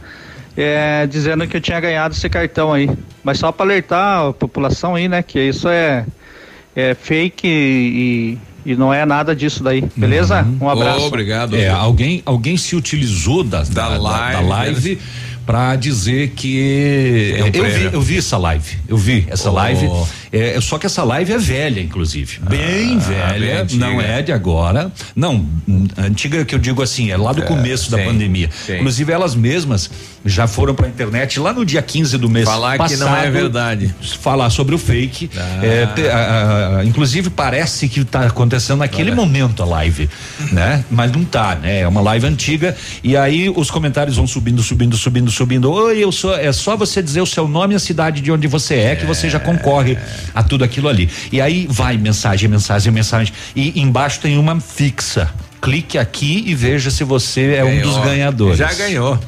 é, 0.57 1.07
dizendo 1.07 1.47
que 1.47 1.57
eu 1.57 1.61
tinha 1.61 1.79
ganhado 1.79 2.13
esse 2.13 2.29
cartão 2.29 2.73
aí. 2.73 2.91
Mas 3.23 3.39
só 3.39 3.53
para 3.53 3.67
alertar 3.67 4.27
a 4.27 4.33
população 4.33 4.97
aí, 4.97 5.07
né? 5.09 5.23
Que 5.23 5.39
isso 5.39 5.69
é, 5.69 6.05
é 6.81 6.95
fake 6.95 7.47
e, 7.49 8.39
e 8.65 8.77
não 8.77 8.95
é 8.95 9.05
nada 9.05 9.35
disso 9.35 9.65
daí, 9.65 9.83
beleza? 9.97 10.47
Um 10.61 10.69
abraço. 10.69 11.07
Obrigado. 11.07 11.57
É, 11.57 11.69
alguém, 11.69 12.23
alguém 12.25 12.57
se 12.57 12.77
utilizou 12.77 13.43
da, 13.43 13.65
da, 13.65 13.89
da 13.89 13.99
live, 13.99 14.33
da 14.35 14.41
live 14.41 14.99
pra 15.45 15.75
dizer 15.75 16.31
que 16.37 17.35
Tem 17.51 17.61
um 17.63 17.65
eu 17.67 17.73
vi, 17.73 17.85
eu 17.95 18.01
vi 18.01 18.19
essa 18.19 18.37
live, 18.37 18.77
eu 18.87 18.97
vi 18.97 19.27
essa 19.29 19.51
Oh. 19.51 19.55
live. 19.55 19.89
É, 20.33 20.59
só 20.61 20.79
que 20.79 20.87
essa 20.87 21.03
live 21.05 21.33
é 21.33 21.39
velha, 21.39 21.81
inclusive, 21.81 22.39
bem 22.49 22.99
velha, 22.99 23.65
bem 23.65 23.79
não 23.79 24.01
é 24.01 24.21
de 24.23 24.33
agora, 24.33 24.93
não, 25.17 25.45
antiga 25.97 26.45
que 26.45 26.55
eu 26.55 26.59
digo 26.59 26.83
assim, 26.83 27.11
é 27.11 27.17
lá 27.17 27.33
do 27.33 27.43
É, 27.43 27.47
começo 27.47 27.91
da 27.91 27.99
sim, 27.99 28.05
pandemia. 28.05 28.51
sim. 28.67 28.75
Inclusive 28.77 29.13
elas 29.13 29.35
mesmas 29.35 29.91
já 30.25 30.47
foram 30.47 30.75
pra 30.75 30.87
internet 30.89 31.39
lá 31.41 31.53
no 31.53 31.65
dia 31.65 31.81
15 31.81 32.19
do 32.19 32.29
mês 32.29 32.45
Falar 32.45 32.73
que 32.73 32.79
passado, 32.79 32.99
não 33.09 33.17
é 33.17 33.31
verdade. 33.31 33.95
falar 34.21 34.51
sobre 34.51 34.75
o 34.75 34.79
fake. 34.79 35.31
Ah. 35.37 35.61
É, 35.65 36.11
a- 36.11 36.79
a- 36.81 36.85
inclusive 36.85 37.31
parece 37.31 37.89
que 37.89 38.01
está 38.01 38.27
acontecendo 38.27 38.81
naquele 38.81 39.13
momento 39.13 39.63
a 39.63 39.67
live, 39.67 40.11
né? 40.53 40.85
Mas 40.91 41.11
não 41.13 41.25
tá, 41.25 41.55
né? 41.55 41.81
É 41.81 41.89
uma 41.89 42.01
live 42.01 42.27
antiga 42.27 42.77
e 43.03 43.17
aí 43.17 43.49
os 43.49 43.71
comentários 43.71 44.17
vão 44.17 44.27
subindo, 44.27 44.63
subindo, 44.63 44.97
subindo, 44.97 45.31
subindo. 45.31 45.71
Oi, 45.71 45.99
eu 46.05 46.13
sou. 46.13 46.35
É 46.37 46.53
só 46.53 46.77
você 46.77 47.03
dizer 47.03 47.21
o 47.23 47.27
seu 47.27 47.49
nome 47.49 47.75
e 47.75 47.77
a 47.77 47.81
cidade 47.81 48.21
de 48.21 48.31
onde 48.31 48.47
você 48.47 48.75
é 48.75 48.97
que 48.97 49.07
você 49.07 49.31
já 49.31 49.41
concorre 49.41 49.97
a 50.35 50.43
tudo 50.43 50.65
aquilo 50.65 50.89
ali. 50.89 51.09
E 51.32 51.40
aí 51.40 51.66
vai 51.69 51.97
mensagem, 51.97 52.49
mensagem, 52.49 52.93
mensagem 52.93 53.32
e 53.55 53.81
embaixo 53.81 54.20
tem 54.20 54.39
uma 54.39 54.59
fixa. 54.61 55.31
Clique 55.61 55.99
aqui 55.99 56.45
e 56.47 56.55
veja 56.55 56.90
se 56.90 57.03
você 57.05 57.55
é 57.55 57.65
um 57.65 57.81
dos 57.81 57.93
Ganhou. 57.95 58.05
ganhadores. 58.05 58.59
Já 58.59 58.73
ganhou. 58.73 59.19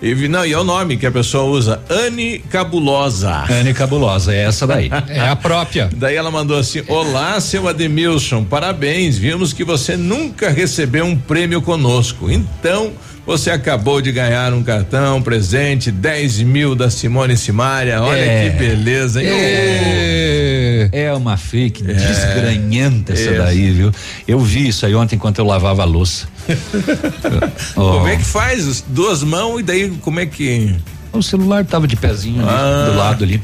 E, 0.00 0.28
não, 0.28 0.46
e 0.46 0.52
é 0.52 0.58
o 0.58 0.62
nome 0.62 0.96
que 0.96 1.06
a 1.06 1.10
pessoa 1.10 1.44
usa, 1.44 1.80
Anne 1.90 2.38
Cabulosa. 2.38 3.44
Anne 3.50 3.74
Cabulosa, 3.74 4.32
é 4.32 4.44
essa 4.44 4.64
daí. 4.66 4.88
É 5.08 5.28
a 5.28 5.34
própria. 5.34 5.90
Daí 5.92 6.14
ela 6.14 6.30
mandou 6.30 6.56
assim: 6.56 6.82
Olá, 6.86 7.40
seu 7.40 7.66
Ademilson, 7.66 8.44
parabéns. 8.44 9.18
Vimos 9.18 9.52
que 9.52 9.64
você 9.64 9.96
nunca 9.96 10.50
recebeu 10.50 11.04
um 11.04 11.16
prêmio 11.16 11.60
conosco. 11.60 12.30
Então, 12.30 12.92
você 13.28 13.50
acabou 13.50 14.00
de 14.00 14.10
ganhar 14.10 14.52
um 14.54 14.62
cartão, 14.62 15.20
presente, 15.20 15.90
10 15.92 16.40
mil 16.42 16.74
da 16.74 16.88
Simone 16.90 17.36
Simaria. 17.36 18.00
Olha 18.02 18.16
É. 18.18 18.50
que 18.50 18.56
beleza, 18.58 19.22
hein? 19.22 19.28
É, 19.30 20.88
é 20.92 21.12
uma 21.14 21.36
fake 21.36 21.82
desgranhenta 21.84 23.12
essa 23.12 23.22
Isso. 23.30 23.34
daí, 23.38 23.70
viu? 23.70 23.92
Eu 24.26 24.40
vi 24.40 24.68
isso 24.68 24.86
aí 24.86 24.94
ontem 24.94 25.16
enquanto 25.16 25.38
eu 25.38 25.44
lavava 25.44 25.82
a 25.82 25.84
louça. 25.84 26.26
Como 27.74 28.08
é 28.08 28.16
que 28.16 28.24
faz? 28.24 28.82
Duas 28.88 29.22
mãos 29.22 29.60
e 29.60 29.62
daí 29.62 29.90
como 30.02 30.18
é 30.20 30.26
que. 30.26 30.74
O 31.12 31.22
celular 31.22 31.64
tava 31.64 31.86
de 31.86 31.96
pezinho 31.96 32.40
ali, 32.42 32.50
Ah. 32.50 32.90
do 32.90 32.96
lado 32.96 33.24
ali. 33.24 33.42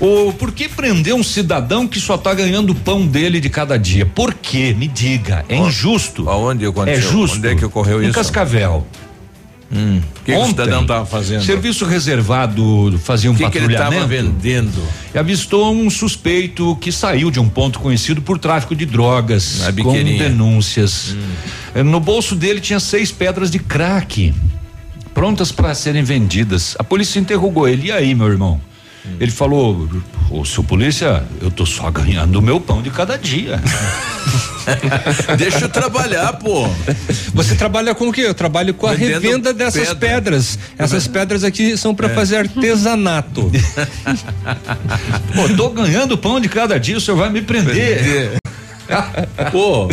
O, 0.00 0.32
por 0.32 0.52
que 0.52 0.68
prender 0.68 1.14
um 1.14 1.22
cidadão 1.22 1.86
que 1.86 1.98
só 2.00 2.16
tá 2.18 2.32
ganhando 2.34 2.70
o 2.70 2.74
pão 2.74 3.06
dele 3.06 3.40
de 3.40 3.48
cada 3.48 3.78
dia? 3.78 4.04
Por 4.06 4.34
quê? 4.34 4.74
Me 4.76 4.86
diga. 4.88 5.44
É 5.48 5.56
injusto. 5.56 6.28
Aonde 6.28 6.64
É 6.64 6.68
aconteceu? 6.68 7.10
justo. 7.10 7.36
Onde 7.38 7.48
é 7.48 7.54
que 7.54 7.64
ocorreu 7.64 8.02
em 8.02 8.06
isso? 8.06 8.14
Cascavel. 8.14 8.86
Hum, 9.70 9.98
o 9.98 10.24
que, 10.24 10.32
que 10.32 10.38
o 10.38 10.46
cidadão 10.46 10.86
tava 10.86 11.04
fazendo? 11.04 11.44
Serviço 11.44 11.84
reservado 11.84 12.98
fazia 13.04 13.30
um 13.30 13.34
que, 13.34 13.48
que 13.50 13.58
ele 13.58 13.74
tava 13.76 13.96
patrulhamento. 13.96 14.32
vendendo? 14.40 14.82
e 15.14 15.18
avistou 15.18 15.74
um 15.74 15.90
suspeito 15.90 16.74
que 16.80 16.90
saiu 16.90 17.30
de 17.30 17.38
um 17.38 17.48
ponto 17.48 17.78
conhecido 17.78 18.22
por 18.22 18.38
tráfico 18.38 18.74
de 18.74 18.86
drogas, 18.86 19.60
com 19.82 19.92
denúncias. 20.18 21.14
Eh, 21.74 21.82
No 21.82 22.00
bolso 22.00 22.34
dele 22.34 22.60
tinha 22.60 22.80
seis 22.80 23.12
pedras 23.12 23.50
de 23.50 23.58
crack, 23.58 24.32
prontas 25.12 25.52
para 25.52 25.74
serem 25.74 26.02
vendidas. 26.02 26.74
A 26.78 26.84
polícia 26.84 27.18
interrogou 27.18 27.68
ele, 27.68 27.88
e 27.88 27.92
aí, 27.92 28.14
meu 28.14 28.28
irmão? 28.28 28.60
Ele 29.20 29.30
falou, 29.30 29.88
ô 30.30 30.44
seu 30.44 30.62
polícia, 30.62 31.24
eu 31.40 31.50
tô 31.50 31.64
só 31.66 31.90
ganhando 31.90 32.36
o 32.38 32.42
meu 32.42 32.60
pão 32.60 32.80
de 32.82 32.90
cada 32.90 33.16
dia. 33.18 33.60
Deixa 35.38 35.60
eu 35.64 35.68
trabalhar, 35.68 36.32
pô. 36.34 36.68
Você 37.34 37.54
trabalha 37.54 37.94
com 37.94 38.08
o 38.08 38.12
quê? 38.12 38.20
Eu 38.22 38.34
trabalho 38.34 38.74
com 38.74 38.86
a 38.86 38.92
Vendendo 38.92 39.22
revenda 39.22 39.52
dessas 39.54 39.88
pedra. 39.88 39.96
pedras. 40.08 40.58
Essas 40.78 41.06
pedras 41.06 41.42
aqui 41.44 41.76
são 41.76 41.94
para 41.94 42.10
É. 42.10 42.14
fazer 42.14 42.36
artesanato. 42.36 43.50
Pô, 45.34 45.48
tô 45.56 45.70
ganhando 45.70 46.18
pão 46.18 46.38
de 46.38 46.48
cada 46.48 46.78
dia, 46.78 46.98
o 46.98 47.00
senhor 47.00 47.16
vai 47.16 47.30
me 47.30 47.40
prender. 47.42 48.36
Pô, 49.52 49.88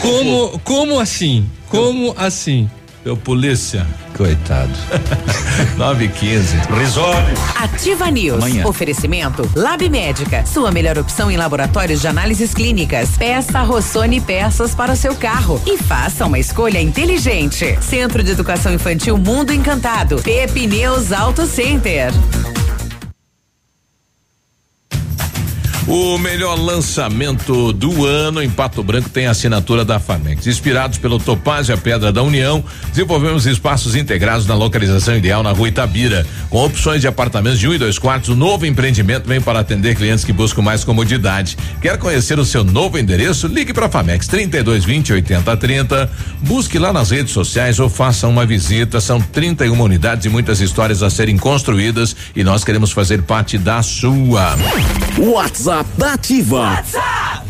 Como, 0.00 0.58
como 0.60 1.00
assim? 1.00 1.48
Como 1.68 2.14
assim? 2.16 2.70
Seu 3.04 3.16
polícia. 3.18 3.86
Coitado. 4.16 4.72
9 5.76 6.04
e 6.06 6.08
15. 6.08 6.56
Risole. 6.78 7.34
Ativa 7.60 8.10
News. 8.10 8.42
Amanhã. 8.42 8.66
Oferecimento 8.66 9.48
Lab 9.54 9.86
Médica. 9.90 10.46
Sua 10.46 10.70
melhor 10.72 10.98
opção 10.98 11.30
em 11.30 11.36
laboratórios 11.36 12.00
de 12.00 12.08
análises 12.08 12.54
clínicas. 12.54 13.10
Peça 13.18 13.60
Rossoni 13.60 14.22
peças 14.22 14.74
para 14.74 14.94
o 14.94 14.96
seu 14.96 15.14
carro 15.14 15.60
e 15.66 15.76
faça 15.76 16.24
uma 16.24 16.38
escolha 16.38 16.80
inteligente. 16.80 17.78
Centro 17.82 18.22
de 18.22 18.30
Educação 18.30 18.72
Infantil 18.72 19.18
Mundo 19.18 19.52
Encantado. 19.52 20.16
Pepineus 20.22 21.12
Auto 21.12 21.46
Center. 21.46 22.10
O 25.86 26.16
melhor 26.16 26.58
lançamento 26.58 27.70
do 27.74 28.06
ano 28.06 28.42
em 28.42 28.48
Pato 28.48 28.82
Branco 28.82 29.10
tem 29.10 29.26
a 29.26 29.32
assinatura 29.32 29.84
da 29.84 30.00
Famex. 30.00 30.46
Inspirados 30.46 30.96
pelo 30.96 31.18
Topázio 31.18 31.72
e 31.72 31.74
a 31.74 31.76
Pedra 31.76 32.10
da 32.10 32.22
União, 32.22 32.64
desenvolvemos 32.88 33.44
espaços 33.44 33.94
integrados 33.94 34.46
na 34.46 34.54
localização 34.54 35.14
ideal 35.14 35.42
na 35.42 35.52
rua 35.52 35.68
Itabira. 35.68 36.26
Com 36.48 36.64
opções 36.64 37.02
de 37.02 37.06
apartamentos 37.06 37.58
de 37.58 37.68
um 37.68 37.74
e 37.74 37.78
dois 37.78 37.98
quartos, 37.98 38.30
o 38.30 38.34
novo 38.34 38.64
empreendimento 38.64 39.28
vem 39.28 39.42
para 39.42 39.60
atender 39.60 39.94
clientes 39.94 40.24
que 40.24 40.32
buscam 40.32 40.62
mais 40.62 40.82
comodidade. 40.84 41.54
Quer 41.82 41.98
conhecer 41.98 42.38
o 42.38 42.46
seu 42.46 42.64
novo 42.64 42.98
endereço? 42.98 43.46
Ligue 43.46 43.74
para 43.74 43.84
a 43.84 43.90
Famex 43.90 44.26
3220 44.26 45.12
8030. 45.12 46.10
Busque 46.40 46.78
lá 46.78 46.94
nas 46.94 47.10
redes 47.10 47.34
sociais 47.34 47.78
ou 47.78 47.90
faça 47.90 48.26
uma 48.26 48.46
visita. 48.46 49.02
São 49.02 49.20
31 49.20 49.78
unidades 49.78 50.24
e 50.24 50.30
muitas 50.30 50.62
histórias 50.62 51.02
a 51.02 51.10
serem 51.10 51.36
construídas 51.36 52.16
e 52.34 52.42
nós 52.42 52.64
queremos 52.64 52.90
fazer 52.90 53.20
parte 53.20 53.58
da 53.58 53.82
sua. 53.82 54.56
WhatsApp 55.18 55.73
da 55.82 56.12
Ativa. 56.12 56.82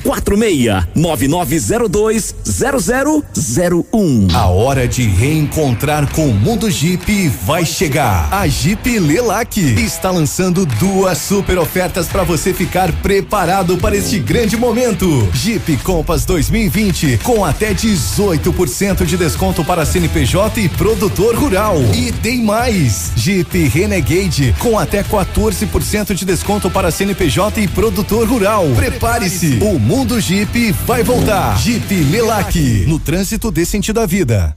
46 0.05 0.87
9902 0.95 2.35
0001. 2.45 4.29
A 4.35 4.47
hora 4.47 4.87
de 4.87 5.03
reencontrar 5.03 6.11
com 6.13 6.29
o 6.29 6.35
mundo 6.35 6.71
Jeep 6.71 7.29
vai 7.45 7.65
chegar. 7.65 8.29
A 8.33 8.47
Jeep 8.47 8.99
Lelac 8.99 9.59
está 9.61 10.11
lançando 10.11 10.67
duas 10.67 11.19
super 11.19 11.59
ofertas 11.59 12.07
para 12.07 12.23
você 12.23 12.53
ficar 12.53 12.93
preparado 13.01 13.79
para 13.79 13.97
este 13.97 14.19
grande 14.19 14.57
momento. 14.57 15.07
Jeep 15.33 15.79
Compass 15.79 16.27
2020 16.27 17.19
com 17.23 17.45
até 17.45 17.73
18% 17.73 19.05
de 19.07 19.17
desconto 19.17 19.65
para 19.65 19.87
CNPJ 19.87 20.61
e 20.61 20.69
produtor 20.69 21.35
rural. 21.35 21.77
E 21.95 22.13
tem 22.13 22.43
mais. 22.43 23.13
Jeep 23.17 23.57
Renegade 23.69 24.55
com 24.59 24.79
até 24.79 25.03
14% 25.03 26.15
de 26.15 26.25
desconto 26.27 26.71
para 26.71 26.91
CNPJ 26.91 27.63
e 27.63 27.69
produtor 27.69 28.14
rural. 28.23 28.67
Prepare-se. 28.77 29.59
O 29.61 29.79
mundo 29.79 30.21
Jeep 30.21 30.71
vai 30.87 31.03
voltar. 31.03 31.59
Jeep 31.59 31.93
Lelac 31.93 32.85
no 32.87 32.99
trânsito 33.01 33.51
dê 33.51 33.65
sentido 33.65 33.99
à 33.99 34.07
vida. 34.07 34.57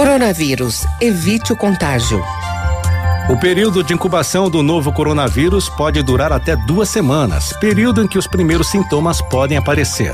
Coronavírus, 0.00 0.86
evite 0.98 1.52
o 1.52 1.56
contágio. 1.58 2.24
O 3.28 3.36
período 3.36 3.84
de 3.84 3.92
incubação 3.92 4.48
do 4.48 4.62
novo 4.62 4.90
coronavírus 4.90 5.68
pode 5.68 6.02
durar 6.02 6.32
até 6.32 6.56
duas 6.56 6.88
semanas, 6.88 7.52
período 7.60 8.02
em 8.02 8.08
que 8.08 8.16
os 8.16 8.26
primeiros 8.26 8.70
sintomas 8.70 9.20
podem 9.20 9.58
aparecer. 9.58 10.12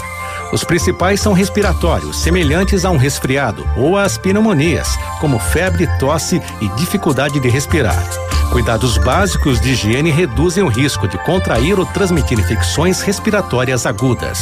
Os 0.53 0.65
principais 0.65 1.21
são 1.21 1.33
respiratórios, 1.33 2.17
semelhantes 2.19 2.85
a 2.85 2.91
um 2.91 2.97
resfriado, 2.97 3.65
ou 3.77 3.97
às 3.97 4.19
pneumonias, 4.19 4.89
como 5.21 5.39
febre, 5.39 5.87
tosse 6.01 6.43
e 6.61 6.69
dificuldade 6.71 7.39
de 7.39 7.49
respirar. 7.49 8.03
Cuidados 8.51 8.99
básicos 8.99 9.61
de 9.61 9.71
higiene 9.71 10.11
reduzem 10.11 10.65
o 10.65 10.69
risco 10.69 11.07
de 11.07 11.17
contrair 11.19 11.79
ou 11.79 11.87
transmitir 11.87 12.41
infecções 12.41 13.03
respiratórias 13.03 13.87
agudas. 13.87 14.41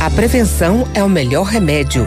A 0.00 0.08
prevenção 0.08 0.86
é 0.94 1.02
o 1.02 1.08
melhor 1.08 1.42
remédio. 1.42 2.06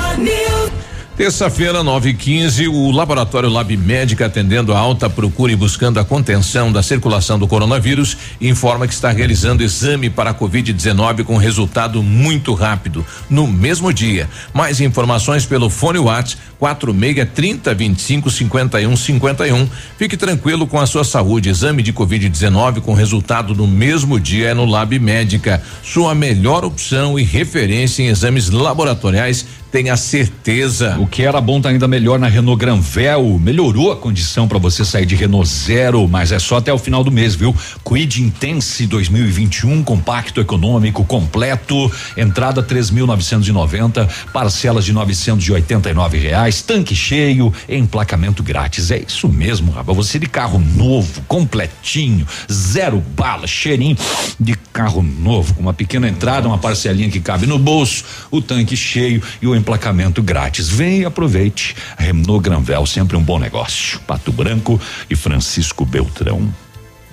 Terça-feira, 1.21 1.83
9 1.83 2.09
e 2.09 2.13
15 2.15 2.67
o 2.67 2.89
Laboratório 2.89 3.47
Lab 3.47 3.77
Médica, 3.77 4.25
atendendo 4.25 4.73
a 4.73 4.79
alta 4.79 5.07
procura 5.07 5.51
e 5.51 5.55
buscando 5.55 5.99
a 5.99 6.03
contenção 6.03 6.71
da 6.71 6.81
circulação 6.81 7.37
do 7.37 7.47
coronavírus, 7.47 8.17
informa 8.41 8.87
que 8.87 8.93
está 8.95 9.11
realizando 9.11 9.61
exame 9.61 10.09
para 10.09 10.31
a 10.31 10.33
Covid-19 10.33 11.23
com 11.23 11.37
resultado 11.37 12.01
muito 12.01 12.55
rápido, 12.55 13.05
no 13.29 13.45
mesmo 13.45 13.93
dia. 13.93 14.27
Mais 14.51 14.81
informações 14.81 15.45
pelo 15.45 15.69
fone 15.69 15.99
Whats 15.99 16.39
46 16.57 17.29
30 17.35 17.73
25 17.75 18.29
51 18.31 18.95
51. 18.95 19.69
Fique 19.99 20.17
tranquilo 20.17 20.65
com 20.65 20.79
a 20.79 20.87
sua 20.87 21.03
saúde. 21.03 21.49
Exame 21.49 21.83
de 21.83 21.93
Covid-19 21.93 22.81
com 22.81 22.95
resultado 22.95 23.53
no 23.53 23.67
mesmo 23.67 24.19
dia 24.19 24.49
é 24.49 24.53
no 24.55 24.65
Lab 24.65 24.97
Médica. 24.97 25.61
Sua 25.83 26.15
melhor 26.15 26.65
opção 26.65 27.19
e 27.19 27.23
referência 27.23 28.01
em 28.01 28.07
exames 28.07 28.49
laboratoriais 28.49 29.45
tenha 29.71 29.95
certeza. 29.95 30.97
O 30.99 31.07
que 31.07 31.23
era 31.23 31.39
bom 31.39 31.61
tá 31.61 31.69
ainda 31.69 31.87
melhor 31.87 32.19
na 32.19 32.27
Renault 32.27 32.59
Granvel. 32.59 33.39
Melhorou 33.39 33.91
a 33.91 33.95
condição 33.95 34.47
para 34.47 34.59
você 34.59 34.83
sair 34.83 35.05
de 35.05 35.15
Renault 35.15 35.47
Zero, 35.47 36.07
mas 36.07 36.31
é 36.31 36.39
só 36.39 36.57
até 36.57 36.73
o 36.73 36.77
final 36.77 37.03
do 37.03 37.11
mês, 37.11 37.33
viu? 37.33 37.55
Quid 37.85 38.21
Intense 38.21 38.85
2021, 38.85 39.81
compacto, 39.83 40.41
econômico, 40.41 41.05
completo, 41.05 41.89
entrada 42.17 42.61
3.990, 42.61 44.09
parcelas 44.33 44.83
de 44.83 44.91
989 44.91 46.17
reais, 46.17 46.61
tanque 46.61 46.93
cheio, 46.93 47.53
emplacamento 47.69 48.43
grátis. 48.43 48.91
É 48.91 49.01
isso 49.07 49.29
mesmo, 49.29 49.71
rapaz. 49.71 49.95
Você 49.95 50.19
de 50.19 50.27
carro 50.27 50.59
novo, 50.59 51.21
completinho, 51.27 52.27
zero 52.51 53.01
bala, 53.15 53.47
cheirinho 53.47 53.97
de 54.39 54.53
carro 54.73 55.01
novo, 55.01 55.53
com 55.53 55.61
uma 55.61 55.73
pequena 55.73 56.09
entrada, 56.09 56.47
uma 56.47 56.57
parcelinha 56.57 57.09
que 57.09 57.19
cabe 57.19 57.45
no 57.45 57.57
bolso, 57.57 58.03
o 58.29 58.41
tanque 58.41 58.75
cheio 58.75 59.21
e 59.41 59.47
o 59.47 59.60
emplacamento 59.61 60.21
grátis. 60.21 60.67
Vem 60.67 61.01
e 61.01 61.05
aproveite. 61.05 61.75
Renault 61.97 62.43
Granvel, 62.43 62.85
sempre 62.85 63.15
um 63.15 63.23
bom 63.23 63.39
negócio. 63.39 63.99
Pato 64.01 64.31
Branco 64.31 64.79
e 65.09 65.15
Francisco 65.15 65.85
Beltrão. 65.85 66.53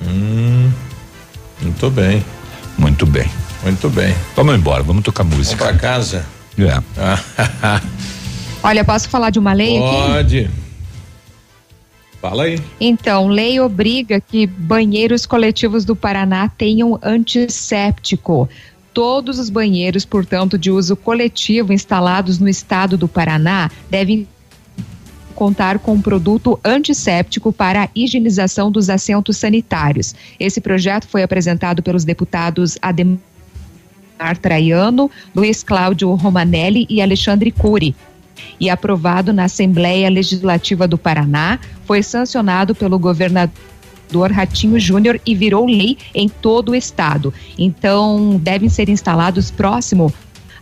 Hum, 0.03 0.71
muito 1.61 1.91
bem. 1.91 2.25
Muito 2.77 3.07
bem. 3.07 3.31
Muito 3.63 3.89
bem. 3.91 4.15
Vamos 4.35 4.55
embora, 4.55 4.83
vamos 4.83 5.03
tocar 5.03 5.25
música. 5.25 5.65
Vamos 5.65 5.81
pra 5.81 5.89
casa. 5.91 6.25
É. 6.59 7.83
Olha, 8.63 8.85
posso 8.85 9.09
falar 9.09 9.31
de 9.31 9.39
uma 9.39 9.53
lei 9.53 9.79
aqui? 9.79 10.13
Pode. 10.13 10.51
Fala 12.21 12.45
aí. 12.45 12.61
Então, 12.81 13.29
lei 13.29 13.61
obriga 13.61 14.21
que 14.21 14.47
banheiros 14.47 15.25
coletivos 15.25 15.85
do 15.85 15.95
Paraná 15.95 16.49
tenham 16.49 16.99
antisséptico. 17.03 18.49
Todos 18.99 19.39
os 19.39 19.49
banheiros, 19.49 20.05
portanto, 20.05 20.59
de 20.59 20.73
uso 20.73 20.97
coletivo 20.97 21.73
instalados 21.73 22.41
no 22.41 22.49
estado 22.49 22.97
do 22.97 23.07
Paraná 23.07 23.71
devem 23.89 24.27
contar 25.37 25.79
com 25.79 25.93
um 25.93 26.03
produto 26.03 26.59
antisséptico 26.65 27.53
para 27.53 27.85
a 27.85 27.89
higienização 27.95 28.73
dos 28.73 28.91
assentos 28.91 29.37
sanitários. 29.37 30.17
Esse 30.41 30.61
projeto 30.61 31.07
foi 31.07 31.23
apresentado 31.23 31.81
pelos 31.81 32.05
deputados 32.05 32.77
Ademar 32.83 33.21
Traiano, 34.43 35.09
Luiz 35.33 35.63
Cláudio 35.63 36.13
Romanelli 36.15 36.85
e 36.91 37.01
Alexandre 37.01 37.53
Cury 37.53 37.95
e 38.59 38.69
aprovado 38.69 39.33
na 39.33 39.45
Assembleia 39.45 40.11
Legislativa 40.11 40.89
do 40.89 40.99
Paraná, 40.99 41.61
foi 41.85 42.03
sancionado 42.03 42.75
pelo 42.75 42.99
governador 42.99 43.55
Ratinho 44.33 44.79
Júnior 44.79 45.21
e 45.25 45.35
virou 45.35 45.67
lei 45.67 45.97
em 46.15 46.29
todo 46.29 46.71
o 46.71 46.75
estado. 46.75 47.33
Então, 47.59 48.39
devem 48.43 48.69
ser 48.69 48.89
instalados 48.89 49.51
próximo 49.51 50.13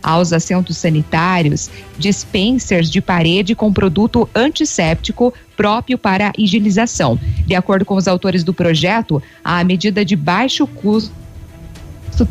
aos 0.01 0.31
assentos 0.31 0.77
sanitários, 0.77 1.69
dispensers 1.97 2.89
de 2.89 3.01
parede 3.01 3.55
com 3.55 3.73
produto 3.73 4.29
antisséptico 4.33 5.33
próprio 5.55 5.97
para 5.97 6.31
higienização. 6.37 7.19
De 7.45 7.55
acordo 7.55 7.83
com 7.83 7.95
os 7.95 8.07
autores 8.07 8.43
do 8.43 8.53
projeto, 8.53 9.21
a 9.43 9.63
medida 9.63 10.05
de 10.05 10.15
baixo 10.15 10.67
custo 10.67 11.11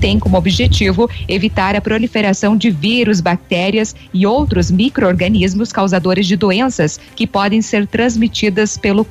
tem 0.00 0.18
como 0.18 0.36
objetivo 0.36 1.08
evitar 1.28 1.76
a 1.76 1.80
proliferação 1.80 2.56
de 2.56 2.70
vírus, 2.70 3.20
bactérias 3.20 3.94
e 4.12 4.26
outros 4.26 4.70
micro-organismos 4.70 5.72
causadores 5.72 6.26
de 6.26 6.34
doenças 6.34 6.98
que 7.14 7.26
podem 7.26 7.62
ser 7.62 7.86
transmitidas 7.86 8.76
pelo 8.76 9.06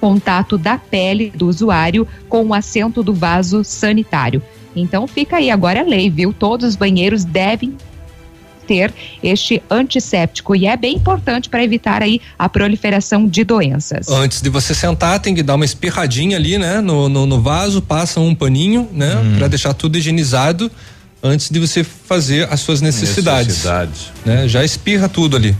contato 0.00 0.56
da 0.56 0.78
pele 0.78 1.32
do 1.34 1.48
usuário 1.48 2.06
com 2.28 2.46
o 2.46 2.54
assento 2.54 3.02
do 3.02 3.12
vaso 3.12 3.62
sanitário. 3.64 4.42
Então 4.74 5.06
fica 5.06 5.36
aí 5.36 5.50
agora 5.50 5.80
a 5.80 5.84
lei, 5.84 6.10
viu? 6.10 6.32
Todos 6.32 6.68
os 6.68 6.76
banheiros 6.76 7.24
devem 7.24 7.76
ter 8.66 8.92
este 9.22 9.62
antisséptico 9.70 10.54
e 10.54 10.66
é 10.66 10.76
bem 10.76 10.96
importante 10.96 11.48
para 11.48 11.64
evitar 11.64 12.02
aí 12.02 12.20
a 12.38 12.48
proliferação 12.50 13.26
de 13.26 13.42
doenças. 13.42 14.08
Antes 14.08 14.42
de 14.42 14.50
você 14.50 14.74
sentar, 14.74 15.18
tem 15.20 15.34
que 15.34 15.42
dar 15.42 15.54
uma 15.54 15.64
espirradinha 15.64 16.36
ali, 16.36 16.58
né? 16.58 16.82
No, 16.82 17.08
no, 17.08 17.24
no 17.24 17.40
vaso, 17.40 17.80
passa 17.80 18.20
um 18.20 18.34
paninho, 18.34 18.86
né? 18.92 19.16
Hum. 19.16 19.36
Para 19.38 19.48
deixar 19.48 19.72
tudo 19.72 19.96
higienizado 19.96 20.70
antes 21.22 21.48
de 21.50 21.58
você 21.58 21.82
fazer 21.82 22.46
as 22.52 22.60
suas 22.60 22.80
necessidades. 22.80 23.48
Necessidades. 23.48 24.12
Né? 24.24 24.46
Já 24.46 24.62
espirra 24.62 25.08
tudo 25.08 25.36
ali. 25.36 25.56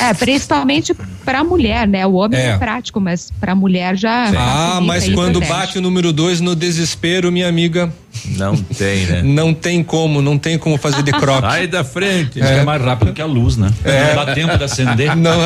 É, 0.00 0.14
principalmente 0.14 0.94
para 1.26 1.40
a 1.40 1.44
mulher, 1.44 1.86
né? 1.86 2.06
O 2.06 2.14
homem 2.14 2.40
é, 2.40 2.46
É. 2.52 2.56
prático, 2.58 2.98
mas 2.98 3.30
para 3.38 3.52
a 3.52 3.54
mulher 3.54 3.94
já. 3.96 4.32
Ah, 4.34 4.80
mas 4.82 5.06
quando 5.10 5.38
protege. 5.40 5.52
bate 5.52 5.78
o 5.78 5.82
número 5.82 6.10
dois 6.10 6.40
no 6.40 6.56
desespero, 6.56 7.30
minha 7.30 7.46
amiga. 7.48 7.92
Não 8.36 8.56
tem, 8.56 9.04
né? 9.06 9.22
Não 9.22 9.52
tem 9.52 9.84
como, 9.84 10.22
não 10.22 10.38
tem 10.38 10.56
como 10.58 10.78
fazer 10.78 11.02
de 11.02 11.12
croque. 11.12 11.42
Sai 11.48 11.66
da 11.66 11.84
frente. 11.84 12.38
Isso 12.38 12.48
é 12.48 12.64
mais 12.64 12.82
rápido 12.82 13.12
que 13.12 13.20
a 13.20 13.26
luz, 13.26 13.56
né? 13.58 13.70
É. 13.84 14.14
Não 14.14 14.24
dá 14.24 14.34
tempo 14.34 14.56
de 14.56 14.64
acender. 14.64 15.14
Não. 15.14 15.30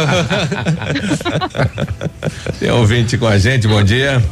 Tem 2.61 2.71
ouvinte 2.71 3.19
com 3.19 3.27
a 3.27 3.37
gente, 3.39 3.67
bom 3.67 3.83
dia. 3.83 4.23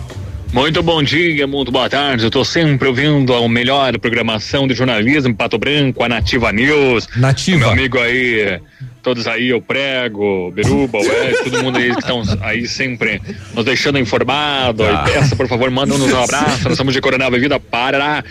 Muito 0.53 0.83
bom 0.83 1.03
dia, 1.03 1.47
muito 1.47 1.73
boa 1.73 1.89
tarde. 1.89 2.25
Eu 2.25 2.31
tô 2.31 2.45
sempre 2.45 2.87
ouvindo 2.87 3.35
a 3.35 3.49
melhor 3.49 3.99
programação 3.99 4.67
de 4.69 4.75
jornalismo 4.75 5.35
Pato 5.35 5.57
Branco, 5.57 6.05
a 6.05 6.09
Nativa 6.09 6.53
News. 6.53 7.09
Nativa. 7.17 7.59
Meu 7.61 7.71
amigo 7.71 7.99
aí, 7.99 8.61
todos 9.03 9.27
aí, 9.27 9.49
eu 9.49 9.63
prego, 9.63 10.51
Beruba, 10.51 10.99
o 10.99 11.03
Ed, 11.05 11.39
todo 11.45 11.63
mundo 11.63 11.79
aí 11.79 11.91
que 11.93 11.99
estão 12.01 12.23
aí 12.43 12.69
sempre 12.69 13.21
nos 13.55 13.65
deixando 13.65 13.99
informado. 13.99 14.85
E 14.85 15.05
peça, 15.11 15.35
por 15.35 15.49
favor, 15.49 15.71
manda-nos 15.71 16.13
um 16.13 16.23
abraço. 16.23 16.69
Nós 16.69 16.77
somos 16.77 16.93
de 16.93 17.01
Coronel 17.01 17.31
Bebida 17.31 17.59
Pará. 17.59 18.23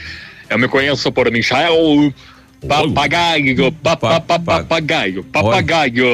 Eu 0.47 0.59
me 0.59 0.67
conheço 0.67 1.11
por 1.11 1.31
Michael 1.31 2.13
Papagaio, 2.67 3.71
pa- 3.71 3.97
pa- 3.97 4.19
pa- 4.19 4.39
papagaio, 4.39 5.23
papagaio. 5.23 6.05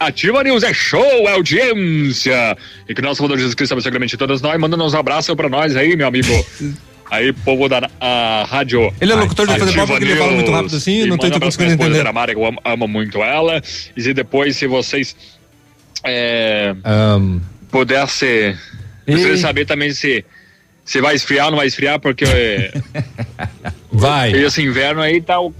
Ativa 0.00 0.42
News 0.42 0.62
é 0.62 0.72
show, 0.72 1.28
é 1.28 1.32
audiência. 1.32 2.56
E 2.88 2.94
que 2.94 3.02
nosso 3.02 3.16
Salvador 3.18 3.36
Jesus 3.38 3.54
Cristo 3.54 3.72
abençoe 3.72 3.92
grande 3.92 4.16
todos 4.16 4.40
nós. 4.40 4.58
Manda 4.58 4.76
uns 4.82 4.94
abraços 4.94 5.34
pra 5.34 5.48
nós 5.48 5.76
aí, 5.76 5.94
meu 5.94 6.08
amigo. 6.08 6.28
Aí, 7.10 7.32
povo 7.32 7.68
da 7.68 7.90
a 8.00 8.46
rádio. 8.48 8.94
Ele 9.00 9.10
é 9.10 9.16
locutor 9.16 9.44
de 9.44 9.58
futebol 9.58 9.84
porque 9.84 10.04
ele 10.04 10.14
fala 10.14 10.30
muito 10.30 10.52
rápido 10.52 10.76
assim, 10.76 11.06
não 11.06 11.16
um 11.16 11.18
pra 11.18 11.40
conseguindo 11.40 11.72
entender. 11.72 12.12
Mara, 12.12 12.32
que 12.32 12.38
eu 12.38 12.46
amo, 12.46 12.60
amo 12.64 12.86
muito 12.86 13.20
ela. 13.20 13.60
E 13.96 14.00
se 14.00 14.14
depois, 14.14 14.56
se 14.56 14.68
vocês 14.68 15.16
é, 16.04 16.72
pudesse, 17.68 18.56
gostaria 19.08 19.34
de 19.34 19.40
saber 19.40 19.66
também 19.66 19.92
se, 19.92 20.24
se 20.84 21.00
vai 21.00 21.16
esfriar 21.16 21.46
ou 21.46 21.50
não 21.50 21.58
vai 21.58 21.66
esfriar, 21.66 21.98
porque 21.98 22.24
é, 22.30 22.72
vai. 23.90 24.30
esse 24.32 24.62
inverno 24.62 25.00
aí 25.02 25.20
tá, 25.20 25.40
o- 25.40 25.52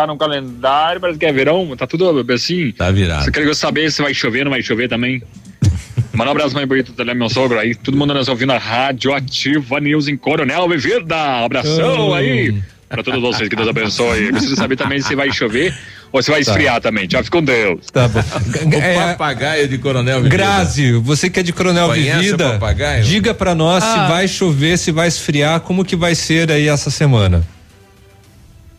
tá 0.00 0.06
no 0.06 0.16
calendário, 0.16 1.00
parece 1.00 1.18
que 1.18 1.26
é 1.26 1.32
verão, 1.32 1.74
tá 1.76 1.86
tudo 1.86 2.24
assim. 2.32 2.72
Tá 2.72 2.90
virado. 2.90 3.24
Você 3.24 3.30
quer 3.30 3.54
saber 3.54 3.90
se 3.90 4.00
vai 4.02 4.14
chover 4.14 4.40
ou 4.40 4.44
não 4.46 4.50
vai 4.52 4.62
chover 4.62 4.88
também? 4.88 5.22
Manda 6.12 6.30
um 6.30 6.32
abraço 6.32 6.54
mais 6.54 6.66
bonito 6.68 6.92
também, 6.92 7.14
meu 7.14 7.28
sogro 7.28 7.58
aí. 7.58 7.74
Todo 7.74 7.96
mundo 7.96 8.14
nos 8.14 8.28
ouvindo 8.28 8.52
a 8.52 8.58
Rádio 8.58 9.12
Ativa 9.14 9.80
News 9.80 10.08
em 10.08 10.16
Coronel 10.16 10.68
Vivida. 10.68 11.44
Abração 11.44 12.10
Oh. 12.10 12.14
aí 12.14 12.54
pra 12.88 13.02
todos 13.02 13.20
vocês, 13.20 13.48
que 13.48 13.56
Deus 13.56 13.68
abençoe. 13.68 14.26
Eu 14.26 14.32
preciso 14.32 14.56
saber 14.56 14.76
também 14.76 15.00
se 15.00 15.14
vai 15.14 15.30
chover 15.32 15.76
ou 16.10 16.22
se 16.22 16.30
vai 16.30 16.42
Tá. 16.42 16.50
esfriar 16.52 16.80
também. 16.80 17.06
Tchau, 17.06 17.22
fica 17.22 17.36
com 17.38 17.44
Deus. 17.44 17.86
Tá 17.92 18.08
bom. 18.08 18.20
O 18.24 18.94
papagaio 19.08 19.68
de 19.68 19.78
Coronel 19.78 20.18
Vivida. 20.22 20.36
Grazi, 20.36 20.92
você 20.94 21.28
que 21.28 21.38
é 21.40 21.42
de 21.42 21.52
Coronel 21.52 21.88
Conhece 21.88 22.18
Vivida, 22.20 22.52
papagaio? 22.52 23.04
diga 23.04 23.34
pra 23.34 23.54
nós 23.54 23.84
Ah. 23.84 23.92
se 24.04 24.12
vai 24.12 24.26
chover, 24.26 24.78
se 24.78 24.90
vai 24.90 25.08
esfriar, 25.08 25.60
como 25.60 25.84
que 25.84 25.94
vai 25.96 26.14
ser 26.14 26.50
aí 26.50 26.66
essa 26.68 26.90
semana. 26.90 27.46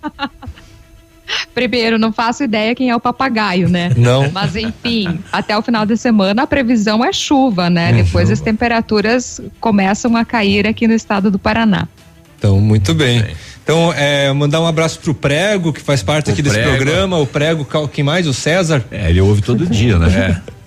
Primeiro, 1.54 1.98
não 1.98 2.12
faço 2.12 2.44
ideia 2.44 2.74
quem 2.76 2.90
é 2.90 2.96
o 2.96 3.00
papagaio, 3.00 3.70
né? 3.70 3.92
Não. 3.96 4.32
Mas 4.32 4.56
enfim, 4.56 5.20
até 5.32 5.58
o 5.58 5.62
final 5.62 5.86
de 5.86 5.98
semana 5.98 6.44
a 6.44 6.48
previsão 6.48 7.04
é 7.04 7.12
chuva, 7.12 7.70
né? 7.70 7.90
É 7.92 8.04
Depois 8.04 8.30
as 8.30 8.42
temperaturas 8.42 9.42
começam 9.60 10.16
a 10.16 10.26
cair 10.26 10.68
aqui 10.68 10.88
no 10.88 10.94
estado 10.94 11.30
do 11.30 11.40
Paraná. 11.40 11.88
Então, 12.38 12.60
muito 12.60 12.94
bem. 12.94 13.26
Então, 13.64 13.94
é, 13.94 14.32
mandar 14.34 14.62
um 14.62 14.66
abraço 14.66 15.00
pro 15.00 15.14
Prego, 15.14 15.72
que 15.74 15.82
faz 15.82 16.02
parte 16.02 16.32
aqui 16.32 16.42
desse 16.42 16.56
Prego. 16.56 16.76
programa, 16.76 17.18
o 17.18 17.28
Prego, 17.28 17.68
quem 17.92 18.04
mais? 18.04 18.26
O 18.26 18.34
César? 18.34 18.84
É, 18.90 19.10
ele 19.10 19.22
ouve 19.22 19.42
todo 19.42 19.68
dia, 19.68 20.00
né? 20.00 20.42
É. 20.48 20.59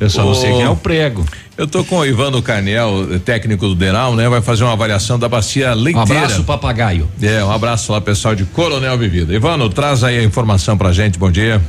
Eu 0.00 0.10
só 0.10 0.24
não 0.24 0.34
sei 0.34 0.52
quem 0.52 0.62
é 0.62 0.68
o 0.68 0.76
prego. 0.76 1.24
Eu 1.56 1.66
tô 1.66 1.82
com 1.82 1.98
o 1.98 2.04
Ivano 2.04 2.42
Carnel, 2.42 3.18
técnico 3.24 3.66
do 3.66 3.74
Denal, 3.74 4.14
né? 4.14 4.28
Vai 4.28 4.42
fazer 4.42 4.64
uma 4.64 4.74
avaliação 4.74 5.18
da 5.18 5.28
bacia 5.28 5.72
leiteira. 5.72 5.98
Um 5.98 6.02
abraço, 6.02 6.44
papagaio. 6.44 7.08
É, 7.22 7.42
um 7.42 7.50
abraço 7.50 7.92
lá, 7.92 8.00
pessoal 8.00 8.34
de 8.34 8.44
Coronel 8.44 8.98
Vivida. 8.98 9.32
Ivano, 9.32 9.70
traz 9.70 10.04
aí 10.04 10.18
a 10.18 10.22
informação 10.22 10.76
pra 10.76 10.92
gente, 10.92 11.18
bom 11.18 11.30
dia. 11.30 11.62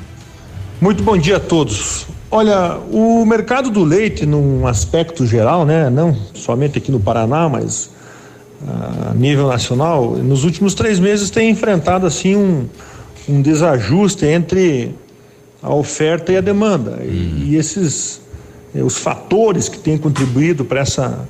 Muito 0.81 1.01
bom 1.01 1.17
dia 1.17 1.37
a 1.37 1.39
todos. 1.39 2.05
Olha, 2.29 2.77
o 2.91 3.25
mercado 3.25 3.69
do 3.69 3.83
leite, 3.83 4.25
num 4.25 4.67
aspecto 4.67 5.25
geral, 5.25 5.65
né, 5.65 5.89
não 5.89 6.13
somente 6.33 6.77
aqui 6.77 6.91
no 6.91 6.99
Paraná, 6.99 7.47
mas 7.47 7.89
ah, 8.67 9.11
a 9.11 9.13
nível 9.13 9.47
nacional, 9.47 10.11
nos 10.17 10.43
últimos 10.43 10.73
três 10.73 10.99
meses 10.99 11.29
tem 11.29 11.49
enfrentado 11.49 12.05
assim 12.05 12.35
um, 12.35 12.67
um 13.29 13.41
desajuste 13.41 14.25
entre 14.25 14.93
a 15.61 15.73
oferta 15.73 16.31
e 16.31 16.37
a 16.37 16.41
demanda. 16.41 16.99
E, 17.03 17.49
e 17.49 17.55
esses 17.55 18.21
eh, 18.75 18.83
os 18.83 18.97
fatores 18.97 19.69
que 19.69 19.77
têm 19.77 19.97
contribuído 19.97 20.63
para 20.63 20.81
essa 20.81 21.27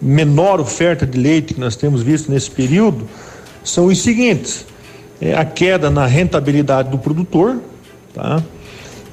menor 0.00 0.60
oferta 0.60 1.06
de 1.06 1.18
leite 1.18 1.54
que 1.54 1.60
nós 1.60 1.76
temos 1.76 2.02
visto 2.02 2.30
nesse 2.30 2.50
período 2.50 3.06
são 3.64 3.86
os 3.86 4.00
seguintes: 4.00 4.66
É 5.20 5.34
a 5.34 5.44
queda 5.44 5.90
na 5.90 6.06
rentabilidade 6.06 6.90
do 6.90 6.98
produtor, 6.98 7.58
tá? 8.14 8.42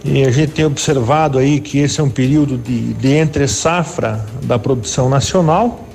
E 0.06 0.24
a 0.24 0.32
gente 0.32 0.54
tem 0.54 0.66
observado 0.66 1.38
aí 1.38 1.60
que 1.60 1.80
esse 1.80 2.00
é 2.00 2.04
um 2.04 2.10
período 2.10 2.58
de, 2.58 2.94
de 2.94 3.14
entre 3.14 3.48
safra 3.48 4.24
da 4.44 4.58
produção 4.58 5.10
nacional. 5.10 5.86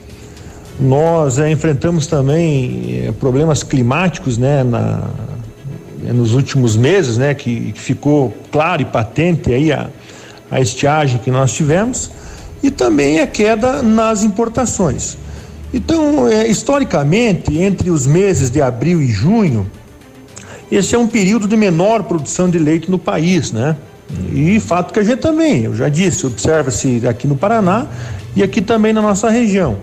Nós 0.81 1.39
eh, 1.39 1.51
enfrentamos 1.51 2.07
também 2.07 3.05
eh, 3.07 3.13
problemas 3.13 3.63
climáticos, 3.63 4.37
né, 4.39 4.65
na, 4.65 5.03
nos 6.03 6.35
últimos 6.35 6.77
meses, 6.77 7.17
né, 7.17 7.35
que, 7.35 7.73
que 7.73 7.81
ficou 7.81 8.35
claro 8.51 8.83
e 8.83 8.85
patente 8.85 9.53
aí 9.53 9.73
a, 9.73 9.89
a 10.51 10.61
estiagem 10.61 11.19
que 11.19 11.31
nós 11.31 11.53
tivemos 11.53 12.11
e 12.63 12.71
também 12.71 13.21
a 13.21 13.27
queda 13.27 13.83
nas 13.83 14.23
importações. 14.23 15.17
Então, 15.73 16.29
eh, 16.29 16.47
historicamente, 16.49 17.57
entre 17.59 17.91
os 17.91 18.07
meses 18.07 18.51
de 18.51 18.61
abril 18.61 19.01
e 19.01 19.09
junho, 19.09 19.71
esse 20.71 20.95
é 20.95 20.99
um 20.99 21.07
período 21.07 21.49
de 21.49 21.57
menor 21.57 22.03
produção 22.05 22.49
de 22.49 22.59
leite 22.59 22.91
no 22.91 22.99
país, 22.99 23.53
né? 23.53 23.77
E 24.33 24.61
fato 24.61 24.93
que 24.93 25.01
a 25.01 25.03
gente 25.03 25.21
também, 25.21 25.65
eu 25.65 25.75
já 25.75 25.89
disse, 25.89 26.27
observa-se 26.27 27.07
aqui 27.07 27.27
no 27.27 27.37
Paraná 27.37 27.87
e 28.37 28.43
aqui 28.43 28.61
também 28.61 28.93
na 28.93 29.01
nossa 29.01 29.31
região. 29.31 29.79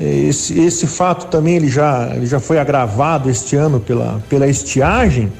Esse, 0.00 0.58
esse 0.58 0.86
fato 0.86 1.26
também 1.26 1.56
ele 1.56 1.68
já, 1.68 2.10
ele 2.14 2.24
já 2.24 2.40
foi 2.40 2.58
agravado 2.58 3.28
este 3.28 3.54
ano 3.54 3.78
pela, 3.78 4.22
pela 4.30 4.48
estiagem 4.48 5.30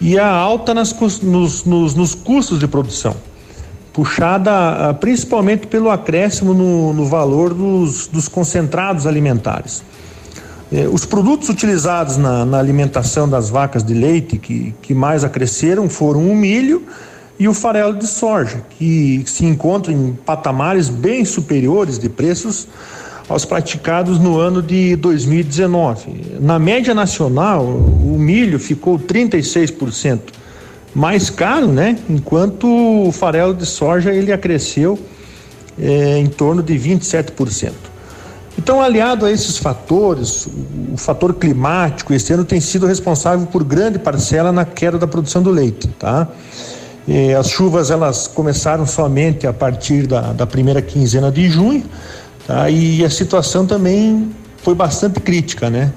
e 0.00 0.18
a 0.18 0.26
alta 0.26 0.72
nas, 0.72 0.98
nos, 1.20 1.64
nos, 1.64 1.94
nos 1.94 2.14
custos 2.14 2.58
de 2.58 2.66
produção, 2.66 3.14
puxada 3.92 4.50
ah, 4.50 4.94
principalmente 4.94 5.66
pelo 5.66 5.90
acréscimo 5.90 6.54
no, 6.54 6.94
no 6.94 7.04
valor 7.04 7.52
dos, 7.52 8.06
dos 8.06 8.26
concentrados 8.26 9.06
alimentares. 9.06 9.82
Eh, 10.72 10.88
Os 10.90 11.04
produtos 11.04 11.50
utilizados 11.50 12.16
na, 12.16 12.46
na 12.46 12.58
alimentação 12.58 13.28
das 13.28 13.50
vacas 13.50 13.84
de 13.84 13.92
leite 13.92 14.38
que, 14.38 14.74
que 14.80 14.94
mais 14.94 15.24
acresceram 15.24 15.90
foram 15.90 16.30
o 16.30 16.34
milho 16.34 16.82
e 17.38 17.46
o 17.46 17.52
farelo 17.52 17.94
de 17.94 18.06
soja, 18.06 18.62
que 18.78 19.22
se 19.26 19.44
encontram 19.44 19.94
em 19.94 20.12
patamares 20.12 20.88
bem 20.88 21.24
superiores 21.24 21.98
de 21.98 22.08
preços 22.08 22.66
aos 23.30 23.44
praticados 23.44 24.18
no 24.18 24.40
ano 24.40 24.60
de 24.60 24.96
2019. 24.96 26.38
Na 26.40 26.58
média 26.58 26.92
nacional, 26.92 27.64
o 27.64 28.16
milho 28.18 28.58
ficou 28.58 28.98
36% 28.98 30.18
mais 30.92 31.30
caro, 31.30 31.68
né? 31.68 31.96
Enquanto 32.08 32.66
o 32.66 33.12
farelo 33.12 33.54
de 33.54 33.64
soja 33.64 34.12
ele 34.12 34.32
acresceu 34.32 34.98
eh, 35.78 36.18
em 36.18 36.26
torno 36.26 36.60
de 36.60 36.74
27%. 36.74 37.70
Então, 38.58 38.82
aliado 38.82 39.24
a 39.24 39.30
esses 39.30 39.58
fatores, 39.58 40.48
o, 40.92 40.96
fator 40.96 41.32
climático 41.34 42.12
esse 42.12 42.32
ano 42.32 42.44
tem 42.44 42.60
sido 42.60 42.84
responsável 42.84 43.46
por 43.46 43.62
grande 43.62 44.00
parcela 44.00 44.50
na 44.50 44.64
queda 44.64 44.98
da 44.98 45.06
produção 45.06 45.40
do 45.40 45.50
leite, 45.50 45.86
tá? 46.00 46.26
Eh, 47.08 47.34
as 47.34 47.48
chuvas 47.48 47.92
elas 47.92 48.26
começaram 48.26 48.84
somente 48.84 49.46
a 49.46 49.52
partir 49.52 50.08
da, 50.08 50.32
da 50.32 50.48
primeira 50.48 50.82
quinzena 50.82 51.30
de 51.30 51.48
junho, 51.48 51.84
tá? 52.50 52.68
E 52.68 53.04
a 53.04 53.10
situação 53.10 53.64
também 53.64 54.30
foi 54.62 54.74
bastante 54.74 55.20
crítica, 55.20 55.70
né? 55.70 55.92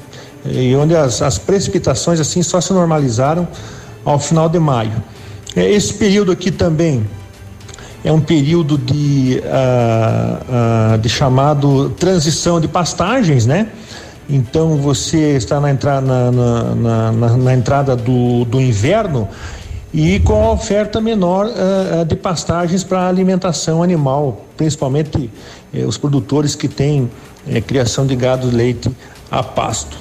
E 0.45 0.75
onde 0.75 0.95
as, 0.95 1.21
as 1.21 1.37
precipitações 1.37 2.19
assim 2.19 2.43
só 2.43 2.61
se 2.61 2.71
normalizaram 2.73 3.47
ao 4.05 4.19
final 4.19 4.47
de 4.47 4.59
maio. 4.59 4.91
Eh, 5.55 5.71
esse 5.71 5.93
período 5.93 6.31
aqui 6.31 6.51
também 6.51 7.05
é 8.03 8.11
um 8.11 8.19
período 8.19 8.77
de, 8.77 9.41
ah, 9.45 10.39
ah, 10.93 10.97
de 10.97 11.09
chamado 11.09 11.89
transição 11.91 12.59
de 12.59 12.67
pastagens, 12.67 13.45
né? 13.45 13.67
Então 14.29 14.77
você 14.77 15.35
está 15.37 15.59
na 15.59 15.71
entrada, 15.71 16.05
na, 16.05 16.31
na- 16.31 17.11
na- 17.11 17.37
na 17.37 17.53
entrada 17.53 17.95
do, 17.95 18.45
do 18.45 18.59
inverno 18.61 19.27
e 19.93 20.19
com 20.21 20.43
a 20.43 20.51
oferta 20.51 20.99
menor 20.99 21.45
ah, 21.47 22.03
de 22.03 22.15
pastagens 22.15 22.83
para 22.83 23.07
alimentação 23.07 23.83
animal, 23.83 24.43
principalmente 24.57 25.29
eh, 25.73 25.85
os 25.85 25.97
produtores 25.97 26.55
que 26.55 26.67
têm 26.67 27.11
eh, 27.47 27.61
criação 27.61 28.07
de 28.07 28.15
gado 28.15 28.49
leite 28.49 28.89
a 29.29 29.43
pasto. 29.43 29.95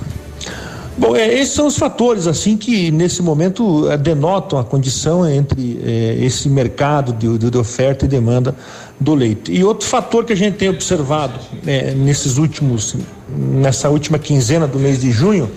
Bom, 0.96 1.14
é, 1.16 1.34
esses 1.34 1.54
são 1.54 1.66
os 1.66 1.76
fatores 1.76 2.26
assim 2.26 2.56
que 2.56 2.90
nesse 2.90 3.22
momento 3.22 3.86
denotam 3.98 4.58
a 4.58 4.64
condição 4.64 5.28
entre 5.28 5.80
esse 6.20 6.50
mercado 6.50 7.14
de, 7.14 7.50
de- 7.50 7.56
oferta 7.56 8.04
e 8.04 8.08
demanda 8.08 8.54
do 9.00 9.14
leite. 9.14 9.50
E 9.50 9.64
outro 9.64 9.88
fator 9.88 10.22
que 10.24 10.34
a 10.34 10.36
gente 10.36 10.58
tem 10.58 10.68
observado 10.68 11.32
nesses 11.96 12.36
últimos, 12.36 12.94
nessa 13.34 13.88
última 13.88 14.18
quinzena 14.18 14.66
do 14.66 14.78
mês 14.78 15.00
de 15.00 15.10
junho, 15.10 15.50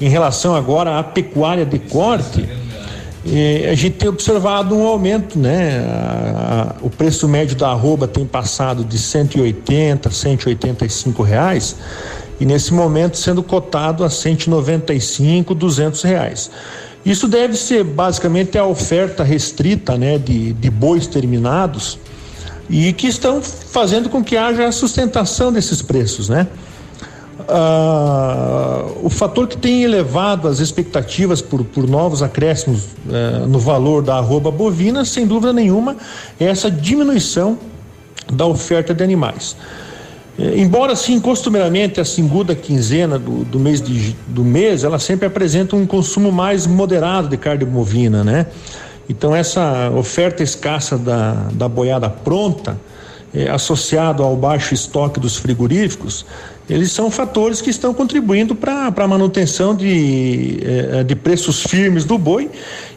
em 0.00 0.08
relação 0.08 0.56
agora 0.56 0.98
à 0.98 1.04
pecuária 1.04 1.64
de 1.64 1.78
corte, 1.78 2.48
a 3.70 3.74
gente 3.74 3.96
tem 3.96 4.08
observado 4.08 4.74
um 4.74 4.86
aumento, 4.86 5.38
né? 5.38 5.84
O 6.80 6.88
preço 6.88 7.28
médio 7.28 7.54
da 7.56 7.68
arroba 7.68 8.08
tem 8.08 8.24
passado 8.24 8.82
de 8.84 8.98
180, 8.98 10.10
185 10.10 11.22
reais 11.22 11.76
e 12.40 12.46
nesse 12.46 12.72
momento 12.72 13.18
sendo 13.18 13.42
cotado 13.42 14.02
a 14.02 14.08
195, 14.08 15.54
200 15.54 16.02
reais. 16.02 16.50
Isso 17.04 17.28
deve 17.28 17.56
ser 17.56 17.84
basicamente 17.84 18.58
a 18.58 18.64
oferta 18.64 19.22
restrita, 19.22 19.96
né, 19.96 20.18
de, 20.18 20.52
de 20.54 20.70
bois 20.70 21.06
terminados 21.06 21.98
e 22.68 22.92
que 22.92 23.06
estão 23.06 23.42
fazendo 23.42 24.08
com 24.08 24.22
que 24.22 24.36
haja 24.36 24.66
a 24.66 24.72
sustentação 24.72 25.52
desses 25.52 25.82
preços, 25.82 26.28
né? 26.28 26.46
Ah, 27.48 28.84
o 29.02 29.08
fator 29.08 29.46
que 29.46 29.56
tem 29.56 29.82
elevado 29.82 30.48
as 30.48 30.58
expectativas 30.58 31.40
por, 31.40 31.64
por 31.64 31.88
novos 31.88 32.22
acréscimos 32.22 32.88
eh, 33.10 33.46
no 33.46 33.58
valor 33.58 34.02
da 34.02 34.16
arroba 34.16 34.50
bovina, 34.50 35.04
sem 35.04 35.26
dúvida 35.26 35.52
nenhuma, 35.52 35.96
é 36.38 36.46
essa 36.46 36.70
diminuição 36.70 37.58
da 38.32 38.46
oferta 38.46 38.94
de 38.94 39.02
animais. 39.02 39.56
Eh, 40.38 40.60
embora, 40.60 40.92
assim, 40.92 41.20
costumeiramente 41.20 42.00
a 42.00 42.04
segunda 42.04 42.54
quinzena 42.54 43.18
do, 43.18 43.44
do, 43.44 43.58
mês 43.58 43.80
de, 43.80 44.16
do 44.26 44.44
mês, 44.44 44.84
ela 44.84 44.98
sempre 44.98 45.26
apresenta 45.26 45.76
um 45.76 45.86
consumo 45.86 46.30
mais 46.30 46.66
moderado 46.66 47.28
de 47.28 47.36
carne 47.36 47.64
bovina, 47.64 48.24
né? 48.24 48.46
Então, 49.08 49.34
essa 49.34 49.90
oferta 49.90 50.42
escassa 50.42 50.96
da, 50.96 51.32
da 51.52 51.68
boiada 51.68 52.08
pronta, 52.08 52.78
eh, 53.34 53.48
associado 53.48 54.22
ao 54.22 54.36
baixo 54.36 54.72
estoque 54.72 55.18
dos 55.18 55.36
frigoríficos, 55.36 56.24
eles 56.70 56.92
são 56.92 57.10
fatores 57.10 57.60
que 57.60 57.68
estão 57.68 57.92
contribuindo 57.92 58.54
para 58.54 58.92
a 58.96 59.08
manutenção 59.08 59.74
de, 59.74 60.60
eh, 60.62 61.02
de 61.02 61.16
preços 61.16 61.64
firmes 61.64 62.04
do 62.04 62.16
boi 62.16 62.48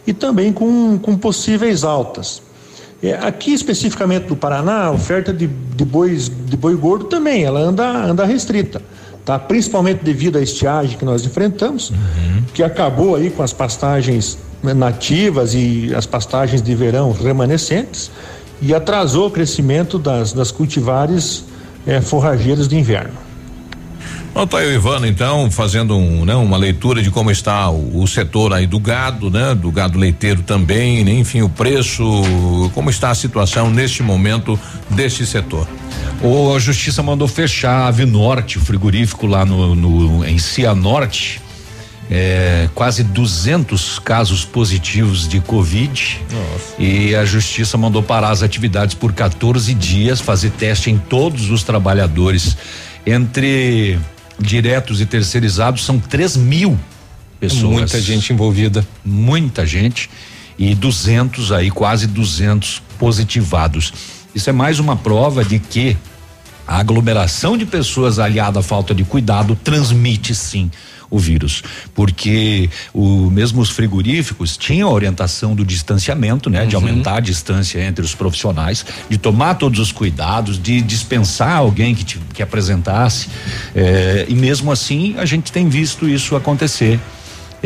e 0.05 0.13
também 0.13 0.53
com, 0.53 0.99
com 0.99 1.17
possíveis 1.17 1.83
altas. 1.83 2.43
É, 3.01 3.13
aqui 3.15 3.51
especificamente 3.51 4.27
do 4.27 4.35
Paraná, 4.35 4.85
a 4.85 4.91
oferta 4.91 5.33
de, 5.33 5.47
de, 5.47 5.83
bois, 5.83 6.29
de 6.29 6.55
boi 6.55 6.75
gordo 6.75 7.05
também, 7.05 7.43
ela 7.43 7.59
anda, 7.59 7.83
anda 7.83 8.23
restrita. 8.25 8.79
Tá? 9.25 9.39
Principalmente 9.39 10.03
devido 10.03 10.37
à 10.37 10.41
estiagem 10.41 10.95
que 10.95 11.03
nós 11.03 11.25
enfrentamos, 11.25 11.89
uhum. 11.89 12.43
que 12.53 12.61
acabou 12.61 13.15
aí 13.15 13.31
com 13.31 13.41
as 13.41 13.51
pastagens 13.53 14.37
nativas 14.61 15.53
e 15.55 15.91
as 15.95 16.05
pastagens 16.05 16.61
de 16.61 16.75
verão 16.75 17.11
remanescentes 17.11 18.11
e 18.61 18.73
atrasou 18.73 19.27
o 19.27 19.31
crescimento 19.31 19.97
das, 19.97 20.31
das 20.31 20.51
cultivares 20.51 21.43
é, 21.87 21.99
forrageiras 21.99 22.67
de 22.67 22.77
inverno. 22.77 23.22
Bom, 24.33 24.47
tá 24.47 24.57
aí 24.57 24.67
o 24.67 24.73
Ivano, 24.73 25.05
então, 25.05 25.51
fazendo 25.51 25.95
um, 25.95 26.25
né, 26.25 26.33
uma 26.33 26.57
leitura 26.57 27.03
de 27.03 27.11
como 27.11 27.29
está 27.29 27.69
o, 27.69 28.01
o, 28.01 28.07
setor 28.07 28.51
aí 28.51 28.65
do 28.65 28.79
gado, 28.79 29.29
né? 29.29 29.53
Do 29.53 29.71
gado 29.71 29.99
leiteiro 29.99 30.41
também, 30.41 31.03
né, 31.03 31.11
enfim, 31.11 31.43
o 31.43 31.49
preço, 31.49 32.03
como 32.73 32.89
está 32.89 33.11
a 33.11 33.15
situação 33.15 33.69
neste 33.69 34.01
momento 34.01 34.59
deste 34.89 35.23
setor. 35.23 35.67
O, 36.19 36.55
a 36.55 36.57
justiça 36.57 37.03
mandou 37.03 37.27
fechar 37.27 37.83
a 37.83 37.87
Ave 37.89 38.05
Norte, 38.07 38.57
o 38.57 38.61
frigorífico 38.61 39.27
lá 39.27 39.45
no, 39.45 39.75
no 39.75 40.25
em 40.25 40.39
Cianorte, 40.39 41.39
é, 42.09 42.67
quase 42.73 43.03
200 43.03 43.99
casos 43.99 44.43
positivos 44.43 45.27
de 45.27 45.41
Covid. 45.41 46.19
Nossa. 46.31 46.81
E 46.81 47.15
a 47.15 47.23
justiça 47.23 47.77
mandou 47.77 48.01
parar 48.01 48.31
as 48.31 48.41
atividades 48.41 48.95
por 48.95 49.13
14 49.13 49.71
dias, 49.75 50.19
fazer 50.19 50.49
teste 50.49 50.89
em 50.89 50.97
todos 50.97 51.51
os 51.51 51.61
trabalhadores. 51.61 52.57
Entre 53.05 53.99
diretos 54.39 55.01
e 55.01 55.05
terceirizados 55.05 55.83
são 55.83 55.99
3 55.99 56.37
mil 56.37 56.79
pessoas. 57.39 57.73
Muita 57.73 58.01
gente 58.01 58.33
envolvida. 58.33 58.85
Muita 59.03 59.65
gente. 59.65 60.09
E 60.57 60.75
200 60.75 61.51
aí, 61.51 61.71
quase 61.71 62.07
200 62.07 62.81
positivados. 62.99 63.93
Isso 64.33 64.49
é 64.49 64.53
mais 64.53 64.79
uma 64.79 64.95
prova 64.95 65.43
de 65.43 65.59
que 65.59 65.97
a 66.67 66.77
aglomeração 66.77 67.57
de 67.57 67.65
pessoas 67.65 68.19
aliada 68.19 68.59
à 68.59 68.63
falta 68.63 68.93
de 68.93 69.03
cuidado 69.03 69.55
transmite 69.55 70.33
sim 70.33 70.71
o 71.13 71.19
vírus, 71.19 71.61
porque 71.93 72.67
o 72.91 73.29
mesmo 73.29 73.61
os 73.61 73.69
frigoríficos 73.69 74.57
tinham 74.57 74.89
a 74.89 74.91
orientação 74.91 75.53
do 75.53 75.63
distanciamento, 75.63 76.49
né, 76.49 76.63
uhum. 76.63 76.67
de 76.67 76.75
aumentar 76.75 77.17
a 77.17 77.19
distância 77.19 77.79
entre 77.85 78.03
os 78.03 78.15
profissionais, 78.15 78.83
de 79.07 79.19
tomar 79.19 79.53
todos 79.53 79.79
os 79.79 79.91
cuidados, 79.91 80.59
de 80.59 80.81
dispensar 80.81 81.57
alguém 81.57 81.93
que 81.93 82.03
te, 82.03 82.19
que 82.33 82.41
apresentasse, 82.41 83.29
eh, 83.75 84.25
e 84.27 84.33
mesmo 84.33 84.71
assim 84.71 85.13
a 85.19 85.25
gente 85.25 85.51
tem 85.51 85.69
visto 85.69 86.09
isso 86.09 86.35
acontecer 86.35 86.99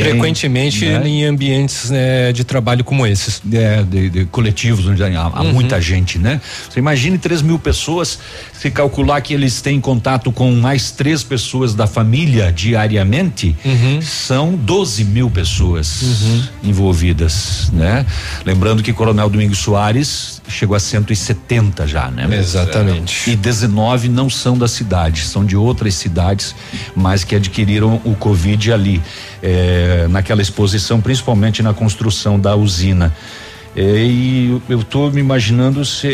frequentemente 0.03 0.85
né? 0.85 1.07
em 1.07 1.25
ambientes 1.25 1.89
né, 1.89 2.31
de 2.31 2.43
trabalho 2.43 2.83
como 2.83 3.05
esses. 3.05 3.41
É, 3.51 3.83
de, 3.83 4.09
de 4.09 4.25
coletivos, 4.25 4.85
onde 4.85 5.03
há, 5.03 5.21
há 5.21 5.41
uhum. 5.41 5.53
muita 5.53 5.81
gente, 5.81 6.19
né? 6.19 6.39
Você 6.69 6.79
imagine 6.79 7.17
3 7.17 7.41
mil 7.41 7.57
pessoas, 7.57 8.19
se 8.53 8.69
calcular 8.69 9.21
que 9.21 9.33
eles 9.33 9.61
têm 9.61 9.81
contato 9.81 10.31
com 10.31 10.51
mais 10.51 10.91
três 10.91 11.23
pessoas 11.23 11.73
da 11.73 11.87
família 11.87 12.51
diariamente, 12.51 13.55
uhum. 13.65 14.01
são 14.01 14.55
12 14.55 15.03
mil 15.05 15.29
pessoas 15.29 16.01
uhum. 16.01 16.43
envolvidas, 16.63 17.71
né? 17.73 18.05
Lembrando 18.45 18.83
que 18.83 18.93
Coronel 18.93 19.29
Domingos 19.29 19.59
Soares 19.59 20.41
chegou 20.47 20.75
a 20.75 20.79
170 20.79 21.87
já, 21.87 22.09
né? 22.09 22.27
Exatamente. 22.37 23.31
E 23.31 23.35
19 23.35 24.09
não 24.09 24.29
são 24.29 24.57
da 24.57 24.67
cidade, 24.67 25.21
são 25.21 25.45
de 25.45 25.55
outras 25.55 25.95
cidades, 25.95 26.55
mas 26.95 27.23
que 27.23 27.35
adquiriram 27.35 28.01
o 28.03 28.15
Covid 28.15 28.71
ali 28.71 29.01
é, 29.41 29.86
naquela 30.09 30.41
exposição, 30.41 31.01
principalmente 31.01 31.61
na 31.61 31.73
construção 31.73 32.39
da 32.39 32.55
usina. 32.55 33.13
É, 33.75 33.81
e 33.81 34.61
eu 34.67 34.81
estou 34.81 35.11
me 35.11 35.19
imaginando 35.19 35.85
se 35.85 36.09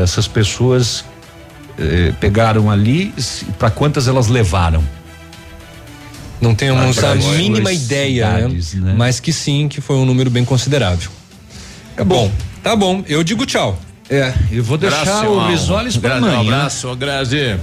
essas 0.00 0.28
pessoas 0.28 1.04
é, 1.78 2.12
pegaram 2.20 2.70
ali, 2.70 3.12
para 3.58 3.70
quantas 3.70 4.06
elas 4.06 4.28
levaram. 4.28 4.84
Não 6.40 6.54
temos 6.54 6.98
a 7.02 7.14
mínima 7.14 7.72
ideia, 7.72 8.48
né? 8.48 8.60
né? 8.74 8.94
mas 8.96 9.20
que 9.20 9.32
sim, 9.32 9.68
que 9.68 9.80
foi 9.80 9.96
um 9.96 10.06
número 10.06 10.30
bem 10.30 10.44
considerável. 10.44 11.10
É 11.96 12.04
bom, 12.04 12.30
tá 12.62 12.74
bom, 12.74 13.04
eu 13.06 13.22
digo 13.22 13.44
tchau. 13.44 13.78
É, 14.08 14.32
eu 14.50 14.64
vou 14.64 14.78
deixar 14.78 15.04
Graças, 15.04 15.28
o 15.28 15.48
Risoles 15.48 15.96
para 15.96 16.16
amanhã. 16.16 16.38
Um 16.38 16.40
abraço, 16.40 16.96
Grazi. 16.96 17.58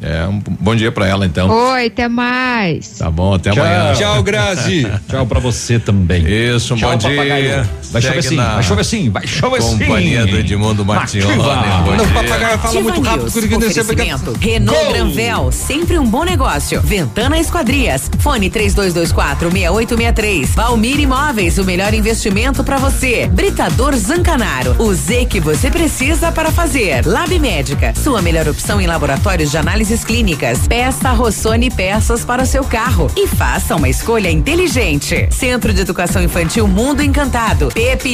É, 0.00 0.24
um 0.26 0.38
bom 0.38 0.76
dia 0.76 0.92
para 0.92 1.08
ela 1.08 1.26
então. 1.26 1.50
Oi, 1.50 1.86
até 1.86 2.08
mais. 2.08 2.98
Tá 2.98 3.10
bom, 3.10 3.34
até 3.34 3.50
Tchau. 3.50 3.64
amanhã. 3.64 3.94
Tchau, 3.94 4.22
Grazi. 4.22 4.86
Tchau 5.10 5.26
para 5.26 5.40
você 5.40 5.80
também. 5.80 6.24
Isso, 6.24 6.74
um 6.74 6.76
Tchau, 6.76 6.92
bom 6.92 6.96
dia. 6.98 7.68
Vai 7.90 8.02
chover 8.02 8.22
sim, 8.22 8.36
vai 8.36 8.62
chover 8.62 8.84
sim, 8.84 9.10
vai 9.10 9.26
chover 9.26 9.62
sim. 9.62 9.78
Companhia 9.78 10.24
do 10.26 10.38
Edmundo 10.38 10.84
Martione. 10.84 11.36
Não, 11.36 12.04
o 12.04 12.08
papagaio 12.12 12.58
fala 12.58 12.80
muito 12.80 13.00
rápido. 13.00 13.26
Oferecimento. 13.26 14.32
Renault 14.38 14.84
Go. 14.84 14.92
Granvel, 14.92 15.50
sempre 15.50 15.98
um 15.98 16.06
bom 16.06 16.22
negócio. 16.22 16.80
Ventana 16.82 17.38
Esquadrias. 17.38 18.08
Fone 18.20 18.50
3224 18.50 19.50
6863. 19.50 20.54
Valmir 20.54 21.00
Imóveis, 21.00 21.58
o 21.58 21.64
melhor 21.64 21.92
investimento 21.92 22.62
para 22.62 22.76
você. 22.76 23.26
Britador 23.26 23.96
Zancanaro, 23.96 24.76
o 24.78 24.94
Z 24.94 25.26
que 25.26 25.40
você 25.40 25.70
precisa 25.70 26.30
para 26.30 26.52
fazer. 26.52 27.04
Lab 27.04 27.36
Médica, 27.38 27.94
sua 27.96 28.22
melhor 28.22 28.46
opção 28.46 28.80
em 28.80 28.86
laboratórios 28.86 29.50
de 29.50 29.56
análise 29.56 29.87
análises 29.88 30.04
clínicas. 30.04 30.68
Peça 30.68 31.12
Rossoni 31.12 31.70
peças 31.70 32.24
para 32.24 32.42
o 32.42 32.46
seu 32.46 32.62
carro 32.62 33.10
e 33.16 33.26
faça 33.26 33.74
uma 33.74 33.88
escolha 33.88 34.30
inteligente. 34.30 35.28
Centro 35.30 35.72
de 35.72 35.80
Educação 35.80 36.22
Infantil 36.22 36.68
Mundo 36.68 37.02
Encantado. 37.02 37.68
Pepe 37.72 38.06